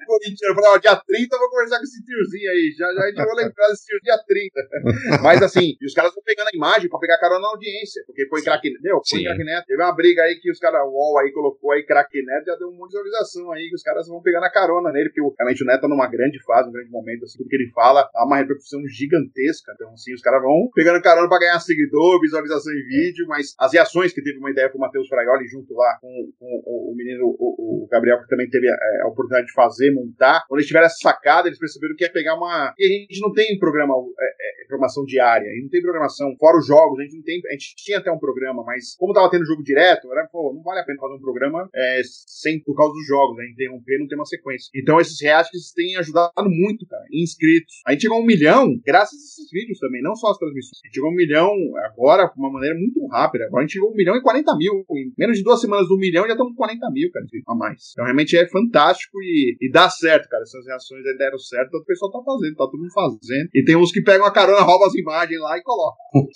Corintiano. 0.05 0.51
Eu 0.51 0.55
falei, 0.55 0.69
ó, 0.71 0.77
dia 0.77 0.95
30 0.95 1.35
eu 1.35 1.39
vou 1.39 1.49
conversar 1.49 1.77
com 1.77 1.83
esse 1.83 2.03
tiozinho 2.03 2.51
aí. 2.51 2.75
Já, 2.77 2.93
já 2.93 3.01
a 3.01 3.07
gente 3.07 3.17
vai 3.17 3.35
lembrar 3.35 3.67
desse 3.69 3.85
tio 3.85 3.99
dia 4.03 4.17
30. 4.17 5.21
Mas 5.21 5.41
assim, 5.41 5.75
e 5.79 5.85
os 5.85 5.93
caras 5.93 6.13
vão 6.13 6.23
pegando 6.23 6.47
a 6.47 6.55
imagem 6.55 6.89
pra 6.89 6.99
pegar 6.99 7.17
carona 7.19 7.41
na 7.41 7.49
audiência. 7.49 8.03
Porque 8.05 8.27
foi 8.27 8.41
craque 8.41 8.69
Neto. 8.69 9.01
Foi 9.09 9.23
craque 9.23 9.43
Neto. 9.43 9.65
Teve 9.65 9.81
uma 9.81 9.95
briga 9.95 10.23
aí 10.23 10.39
que 10.39 10.51
os 10.51 10.59
caras, 10.59 10.81
o 10.85 10.91
UOL 10.91 11.19
aí 11.19 11.31
colocou 11.31 11.71
aí 11.71 11.83
craque 11.83 12.21
Neto, 12.23 12.45
já 12.45 12.55
deu 12.55 12.69
um 12.69 12.75
monte 12.75 12.91
de 12.91 12.97
visualização 12.97 13.51
aí, 13.51 13.69
que 13.69 13.75
os 13.75 13.83
caras 13.83 14.07
vão 14.07 14.21
pegando 14.21 14.43
a 14.43 14.51
carona 14.51 14.91
nele, 14.91 15.09
porque 15.09 15.21
realmente 15.37 15.63
o 15.63 15.65
Neto 15.65 15.81
tá 15.81 15.87
numa 15.87 16.07
grande 16.07 16.41
fase, 16.43 16.69
um 16.69 16.71
grande 16.71 16.89
momento, 16.89 17.23
assim, 17.23 17.37
tudo 17.37 17.49
que 17.49 17.55
ele 17.55 17.71
fala, 17.71 18.09
há 18.13 18.25
uma 18.25 18.37
repercussão 18.37 18.76
gigantesca. 18.87 19.71
Então, 19.75 19.93
assim, 19.93 20.13
os 20.13 20.21
caras 20.21 20.41
vão 20.41 20.69
pegando 20.73 21.01
carona 21.01 21.27
pra 21.27 21.39
ganhar 21.39 21.59
seguidor, 21.59 22.19
visualização 22.21 22.73
em 22.73 22.83
vídeo, 22.87 23.25
mas 23.27 23.53
as 23.59 23.73
reações 23.73 24.13
que 24.13 24.21
teve 24.21 24.37
uma 24.37 24.51
ideia 24.51 24.69
com 24.69 24.77
o 24.77 24.81
Matheus 24.81 25.07
Fraioli 25.07 25.47
junto 25.47 25.73
lá 25.73 25.97
com, 26.01 26.31
com 26.39 26.45
o, 26.65 26.91
o 26.91 26.95
menino, 26.95 27.25
o, 27.25 27.83
o, 27.83 27.87
Gabriel, 27.87 28.21
que 28.21 28.27
também 28.27 28.49
teve 28.49 28.67
a, 28.69 28.75
a, 29.03 29.07
oportunidade 29.07 29.47
de 29.47 29.53
fazer, 29.53 29.91
montar. 29.91 30.43
Quando 30.47 30.59
eles 30.59 30.67
tiveram 30.67 30.85
essa 30.85 30.97
sacada, 31.01 31.47
eles 31.47 31.59
perceberam 31.59 31.95
que 31.95 32.03
ia 32.03 32.11
pegar 32.11 32.35
uma. 32.35 32.73
E 32.77 32.85
a 32.85 32.89
gente 32.89 33.21
não 33.21 33.33
tem 33.33 33.57
programa, 33.57 33.93
é, 33.93 34.63
é, 34.63 34.67
programação 34.67 35.05
diária, 35.05 35.49
a 35.49 35.53
gente 35.53 35.63
não 35.63 35.69
tem 35.69 35.81
programação, 35.81 36.35
fora 36.39 36.57
os 36.57 36.67
jogos, 36.67 36.99
a 36.99 37.03
gente 37.03 37.15
não 37.15 37.23
tem. 37.23 37.41
A 37.47 37.53
gente 37.53 37.75
tinha 37.77 37.99
até 37.99 38.11
um 38.11 38.19
programa, 38.19 38.63
mas 38.63 38.95
como 38.97 39.13
tava 39.13 39.29
tendo 39.29 39.45
jogo 39.45 39.63
direto, 39.63 40.11
era, 40.11 40.27
pô, 40.27 40.53
não 40.53 40.61
vale 40.61 40.81
a 40.81 40.83
pena 40.83 40.99
fazer 40.99 41.13
um 41.13 41.21
programa 41.21 41.69
é, 41.73 42.01
sem 42.03 42.59
por 42.61 42.75
causa 42.75 42.93
dos 42.93 43.07
jogos, 43.07 43.37
né? 43.37 43.45
Interromper 43.49 43.99
não 43.99 44.07
tem 44.07 44.17
uma 44.17 44.25
sequência. 44.25 44.69
Então 44.75 44.99
esses 44.99 45.21
reacts 45.21 45.71
têm 45.73 45.95
ajudado 45.97 46.49
muito, 46.49 46.85
cara, 46.87 47.03
inscritos. 47.11 47.81
A 47.85 47.91
gente 47.91 48.01
chegou 48.01 48.17
a 48.17 48.21
um 48.21 48.25
milhão 48.25 48.66
graças 48.85 49.13
a 49.13 49.23
esses 49.23 49.49
vídeos 49.51 49.79
também, 49.79 50.01
não 50.01 50.15
só 50.15 50.31
as 50.31 50.37
transmissões. 50.37 50.79
A 50.83 50.87
gente 50.87 50.95
chegou 50.95 51.09
a 51.09 51.13
um 51.13 51.15
milhão 51.15 51.51
agora, 51.85 52.25
de 52.27 52.39
uma 52.39 52.51
maneira 52.51 52.75
muito 52.75 53.05
rápida. 53.07 53.45
Agora 53.45 53.63
a 53.63 53.65
gente 53.65 53.73
chegou 53.73 53.89
a 53.89 53.91
um 53.91 53.95
milhão 53.95 54.15
e 54.15 54.21
40 54.21 54.57
mil. 54.57 54.85
Em 54.91 55.13
menos 55.17 55.37
de 55.37 55.43
duas 55.43 55.61
semanas 55.61 55.87
do 55.87 55.97
milhão 55.97 56.25
já 56.25 56.33
estamos 56.33 56.53
com 56.53 56.57
40 56.57 56.91
mil, 56.91 57.11
cara, 57.11 57.25
a 57.47 57.55
mais. 57.55 57.91
Então 57.91 58.05
realmente 58.05 58.37
é 58.37 58.47
fantástico 58.47 59.17
e, 59.21 59.57
e 59.61 59.71
dá 59.71 59.89
certo, 59.89 60.27
cara. 60.29 60.43
Essas 60.43 60.65
reações 60.65 61.05
aí 61.05 61.17
deram 61.17 61.37
certo, 61.37 61.75
o 61.75 61.85
pessoal 61.85 62.11
tá 62.11 62.19
fazendo, 62.23 62.55
tá 62.55 62.65
todo 62.65 62.79
mundo 62.79 62.93
fazendo. 62.93 63.49
E 63.53 63.63
tem 63.63 63.75
uns 63.75 63.91
que 63.91 64.01
pegam 64.01 64.25
a 64.25 64.31
carona, 64.31 64.61
roubam 64.61 64.87
as 64.87 64.95
imagens 64.95 65.39
lá 65.39 65.57
e 65.57 65.61
colocam. 65.61 65.97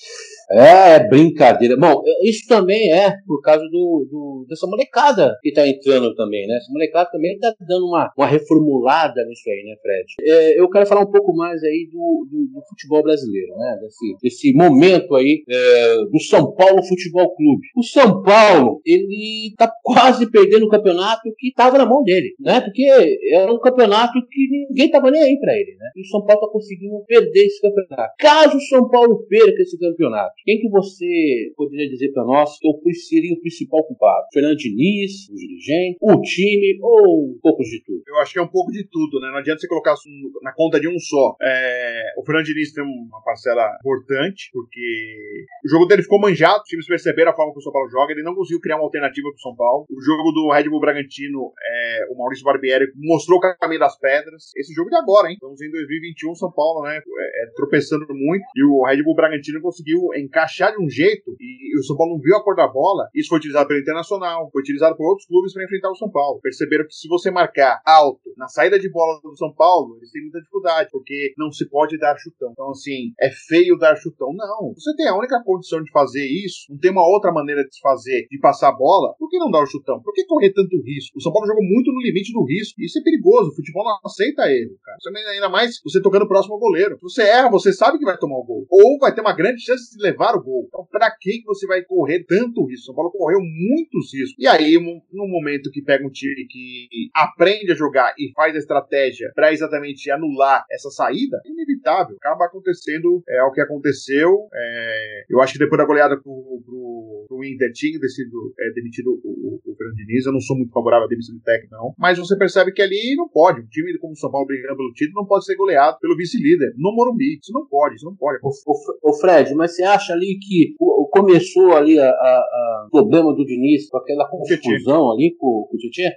É, 0.52 0.96
é 0.96 1.08
brincadeira. 1.08 1.78
Bom, 1.78 2.04
isso 2.24 2.46
também 2.48 2.92
é 2.92 3.16
por 3.26 3.42
causa 3.42 3.64
do, 3.64 4.08
do, 4.12 4.46
dessa 4.50 4.68
molecada 4.68 5.34
que 5.42 5.54
tá 5.54 5.66
entrando 5.66 6.14
também, 6.14 6.46
né? 6.46 6.58
Essa 6.58 6.72
molecada 6.74 7.10
também 7.10 7.40
tá 7.40 7.54
dando 7.62 7.88
uma, 7.88 8.12
uma 8.18 8.28
reformulada 8.28 9.24
nisso 9.26 9.50
aí, 9.50 9.64
né, 9.64 9.76
Fred? 9.82 10.06
É, 10.22 10.60
eu 10.60 10.70
quero 10.70 10.86
falar 10.86 11.02
um 11.02 11.12
pouco 11.12 11.34
mais 11.34 11.64
aí 11.64 11.88
do, 11.92 12.21
do, 12.26 12.48
do 12.48 12.62
futebol 12.70 13.04
brasileiro, 13.04 13.56
né? 13.58 13.78
Desse, 13.82 14.18
desse 14.22 14.54
momento 14.54 15.16
aí 15.16 15.44
é, 15.48 15.96
do 16.12 16.20
São 16.20 16.54
Paulo 16.54 16.84
Futebol 16.84 17.36
Clube. 17.36 17.68
O 17.76 17.84
São 17.84 18.22
Paulo, 18.22 18.82
ele 18.86 19.54
tá 19.58 19.72
quase 19.84 20.30
perdendo 20.30 20.66
o 20.66 20.70
campeonato 20.70 21.34
que 21.38 21.54
tava 21.54 21.78
na 21.78 21.86
mão 21.86 22.04
dele, 22.04 22.34
né? 22.40 22.62
Porque 22.62 22.84
era 23.32 23.52
um 23.52 23.60
campeonato 23.60 24.14
que 24.30 24.68
ninguém 24.70 24.90
tava 24.90 25.12
nem 25.12 25.22
aí 25.22 25.40
pra 25.40 25.54
ele, 25.54 25.76
né? 25.78 25.90
E 25.96 26.02
o 26.02 26.06
São 26.06 26.26
Paulo 26.26 26.42
tá 26.42 26.48
conseguindo 26.52 27.04
perder 27.06 27.46
esse 27.46 27.62
campeonato. 27.62 28.14
Caso 28.20 28.58
o 28.58 28.62
São 28.62 28.90
Paulo 28.90 29.26
perca 29.28 29.62
esse 29.62 29.78
campeonato, 29.78 30.34
quem 30.46 30.60
que 30.60 30.70
você 30.70 31.52
poderia 31.56 31.90
dizer 31.90 32.12
para 32.12 32.26
nós 32.26 32.58
que 32.60 32.94
seria 32.94 33.34
o 33.34 33.40
principal 33.40 33.84
culpado? 33.86 34.28
Fernando 34.34 34.58
Diniz, 34.58 35.30
o 35.30 35.36
dirigente, 35.36 35.98
o 36.02 36.22
time 36.22 36.80
ou 36.82 37.32
um 37.32 37.40
pouco 37.42 37.64
de 37.64 37.82
tudo? 37.84 38.02
Eu 38.08 38.18
acho 38.18 38.34
que 38.34 38.40
é 38.40 38.42
um 38.42 38.48
pouco 38.48 38.72
de 38.72 38.88
tudo, 38.90 39.20
né? 39.20 39.30
Não 39.32 39.38
adianta 39.38 39.60
você 39.60 39.68
colocar 39.68 39.96
na 40.42 40.54
conta 40.54 40.80
de 40.80 40.88
um 40.88 41.00
só. 41.00 41.36
É... 41.42 42.01
O 42.18 42.26
Fernando 42.26 42.46
Diniz 42.46 42.74
tem 42.74 42.84
uma 42.84 43.22
parcela 43.24 43.78
importante, 43.80 44.50
porque 44.54 45.46
o 45.66 45.70
jogo 45.70 45.86
dele 45.86 46.04
ficou 46.04 46.20
manjado, 46.20 46.62
os 46.62 46.68
times 46.68 46.88
perceberam 46.88 47.32
a 47.32 47.36
forma 47.36 47.54
que 47.54 47.60
o 47.60 47.62
São 47.62 47.72
Paulo 47.72 47.90
joga, 47.90 48.14
ele 48.14 48.24
não 48.24 48.36
conseguiu 48.36 48.60
criar 48.60 48.78
uma 48.78 48.86
alternativa 48.86 49.30
para 49.30 49.38
o 49.38 49.42
São 49.42 49.56
Paulo. 49.56 49.86
O 49.90 50.02
jogo 50.02 50.32
do 50.32 50.52
Red 50.52 50.70
Bull 50.70 50.80
Bragantino, 50.80 51.54
é... 51.62 52.08
o 52.12 52.18
Maurício 52.18 52.46
Barbieri 52.46 52.92
mostrou 52.96 53.40
o 53.40 53.42
caminho 53.58 53.80
das 53.80 53.98
pedras. 53.98 54.52
Esse 54.56 54.74
jogo 54.74 54.90
de 54.90 54.96
agora, 54.96 55.30
hein? 55.30 55.36
Estamos 55.36 55.62
em 55.62 55.72
2021, 55.72 56.36
São 56.36 56.52
Paulo, 56.52 56.84
né? 56.84 56.98
É, 56.98 57.44
é, 57.44 57.52
tropeçando 57.56 58.06
muito, 58.10 58.44
e 58.56 58.64
o 58.64 58.86
Red 58.86 59.04
Bull 59.04 59.16
Bragantino 59.16 59.62
conseguiu 59.62 60.02
encaixar 60.16 60.72
de 60.72 60.84
um 60.84 60.90
jeito, 60.90 61.36
e, 61.40 61.76
e 61.76 61.80
o 61.80 61.84
São 61.84 61.96
Paulo 61.98 62.14
não 62.14 62.22
viu 62.22 62.36
a 62.36 62.44
cor 62.44 62.56
da 62.56 62.68
bola. 62.68 63.10
Isso 63.16 63.30
foi 63.30 63.38
utilizado 63.38 63.68
pelo 63.68 63.80
Internacional, 63.80 64.50
foi 64.52 64.62
utilizado 64.62 64.96
por 64.96 65.08
outros 65.08 65.28
clubes 65.28 65.54
para 65.54 65.64
enfrentar 65.64 65.92
o 65.92 65.96
São 65.96 66.10
Paulo. 66.10 66.40
Perceberam 66.42 66.86
que 66.86 66.94
se 66.94 67.08
você 67.08 67.32
marcar 67.32 67.82
alto 67.86 68.34
na 68.38 68.48
saída 68.48 68.80
de 68.80 68.90
bola 68.90 69.20
do 69.22 69.36
São 69.36 69.54
Paulo, 69.54 69.98
eles 69.98 70.12
têm 70.12 70.22
muita 70.22 70.40
dificuldade, 70.40 70.90
porque 70.92 71.34
não 71.38 71.52
se 71.52 71.68
pode 71.70 71.91
dar 71.98 72.18
chutão. 72.18 72.52
Então, 72.52 72.72
assim, 72.72 73.14
é 73.20 73.30
feio 73.30 73.78
dar 73.78 73.96
chutão. 73.96 74.34
Não. 74.34 74.74
Você 74.74 74.96
tem 74.96 75.08
a 75.08 75.18
única 75.18 75.42
condição 75.44 75.84
de 75.84 75.92
fazer 75.92 76.26
isso, 76.26 76.66
não 76.70 76.78
tem 76.78 76.92
uma 76.92 77.08
outra 77.08 77.32
maneira 77.32 77.64
de 77.64 77.74
se 77.74 77.82
fazer, 77.82 78.28
de 78.30 78.40
passar 78.40 78.70
a 78.70 78.76
bola, 78.76 79.14
por 79.18 79.30
que 79.30 79.38
não 79.38 79.52
dar 79.52 79.64
o 79.64 79.66
chutão? 79.66 80.02
Por 80.02 80.14
que 80.14 80.26
correr 80.26 80.52
tanto 80.52 80.82
risco? 80.82 81.18
O 81.18 81.22
São 81.22 81.32
Paulo 81.32 81.48
jogou 81.48 81.64
muito 81.64 81.92
no 81.92 82.02
limite 82.02 82.34
do 82.34 82.46
risco. 82.46 82.82
Isso 82.82 83.00
é 83.00 83.04
perigoso. 83.04 83.52
O 83.52 83.56
futebol 83.56 83.84
não 83.84 83.98
aceita 84.06 84.50
erro, 84.52 84.78
cara. 84.84 84.98
Ainda 85.34 85.50
mais 85.50 85.80
você 85.84 86.02
tocando 86.02 86.28
próximo 86.28 86.56
ao 86.56 86.60
goleiro. 86.60 86.96
Se 86.96 87.02
você 87.02 87.24
erra, 87.24 87.50
você 87.50 87.74
sabe 87.74 87.98
que 87.98 88.06
vai 88.06 88.18
tomar 88.18 88.38
o 88.38 88.46
gol. 88.46 88.66
Ou 88.70 88.98
vai 89.00 89.14
ter 89.14 89.22
uma 89.22 89.36
grande 89.36 89.62
chance 89.62 89.96
de 89.96 90.02
levar 90.02 90.36
o 90.36 90.44
gol. 90.44 90.66
Então, 90.68 90.86
pra 90.90 91.12
que 91.20 91.44
você 91.46 91.68
vai 91.68 91.84
correr 91.84 92.24
tanto 92.26 92.66
risco? 92.66 92.84
O 92.84 92.86
São 92.86 92.96
Paulo 92.96 93.12
correu 93.12 93.40
muitos 93.40 94.14
riscos. 94.14 94.36
E 94.38 94.48
aí, 94.48 94.78
no 94.78 95.28
momento 95.28 95.72
que 95.72 95.82
pega 95.82 96.06
um 96.06 96.10
time 96.10 96.46
que 96.48 96.88
aprende 97.16 97.72
a 97.72 97.76
jogar 97.76 98.14
e 98.18 98.32
faz 98.34 98.56
a 98.56 98.60
estratégia 98.60 99.32
para 99.36 99.52
exatamente 99.52 100.10
anular 100.10 100.66
essa 100.72 100.90
saída, 100.90 101.38
é 101.46 101.52
inevitável. 101.82 102.16
Acaba 102.18 102.46
acontecendo 102.46 103.24
é, 103.28 103.44
o 103.44 103.52
que 103.52 103.62
aconteceu. 103.62 104.48
É, 104.54 105.26
eu 105.30 105.42
acho 105.42 105.54
que 105.54 105.60
depois 105.60 105.78
da 105.80 105.86
goleada 105.86 106.16
pro, 106.22 106.62
pro, 106.66 107.26
pro 107.28 107.44
Inter 107.44 107.72
tinha 107.74 108.00
sido 108.08 108.54
é, 108.60 108.74
demitido 108.74 109.08
o, 109.24 109.30
o, 109.30 109.62
o 109.66 109.76
Fernando 109.76 109.96
Diniz. 109.96 110.26
Eu 110.26 110.34
não 110.34 110.40
sou 110.40 110.56
muito 110.56 110.72
favorável 110.72 111.06
à 111.06 111.10
demissão 111.10 111.36
de 111.36 111.44
técnico, 111.44 111.76
não. 111.76 111.94
Mas 111.98 112.18
você 112.18 112.38
percebe 112.38 112.72
que 112.72 112.82
ali 112.82 113.16
não 113.18 113.28
pode. 113.28 113.62
Um 113.62 113.68
time 113.68 113.98
como 113.98 114.14
o 114.14 114.18
São 114.18 114.32
Paulo 114.32 114.48
brigando 114.48 114.78
pelo 114.78 114.94
título 114.94 115.22
não 115.22 115.28
pode 115.28 115.46
ser 115.46 115.56
goleado 115.56 115.98
pelo 116.00 116.16
vice-líder 116.16 116.74
no 116.78 116.96
Morumbi. 116.96 117.40
Isso 117.42 117.52
não 117.54 117.68
pode, 117.68 117.96
isso 117.96 118.06
não 118.06 118.16
pode. 118.16 118.40
O, 118.44 118.50
o, 118.50 119.10
o 119.10 119.14
Fred, 119.20 119.54
mas 119.56 119.76
você 119.76 119.84
acha 119.84 120.14
ali 120.14 120.38
que 120.40 120.76
começou 121.12 121.74
ali 121.74 122.00
a, 122.00 122.08
a, 122.08 122.08
a 122.08 122.88
problema 122.90 123.36
do 123.36 123.46
Diniz 123.46 123.90
com 123.90 123.98
aquela 123.98 124.28
confusão 124.30 125.12
ali 125.12 125.36
com, 125.38 125.68
com 125.70 125.76
o 125.76 125.78
Tietchan? 125.78 126.10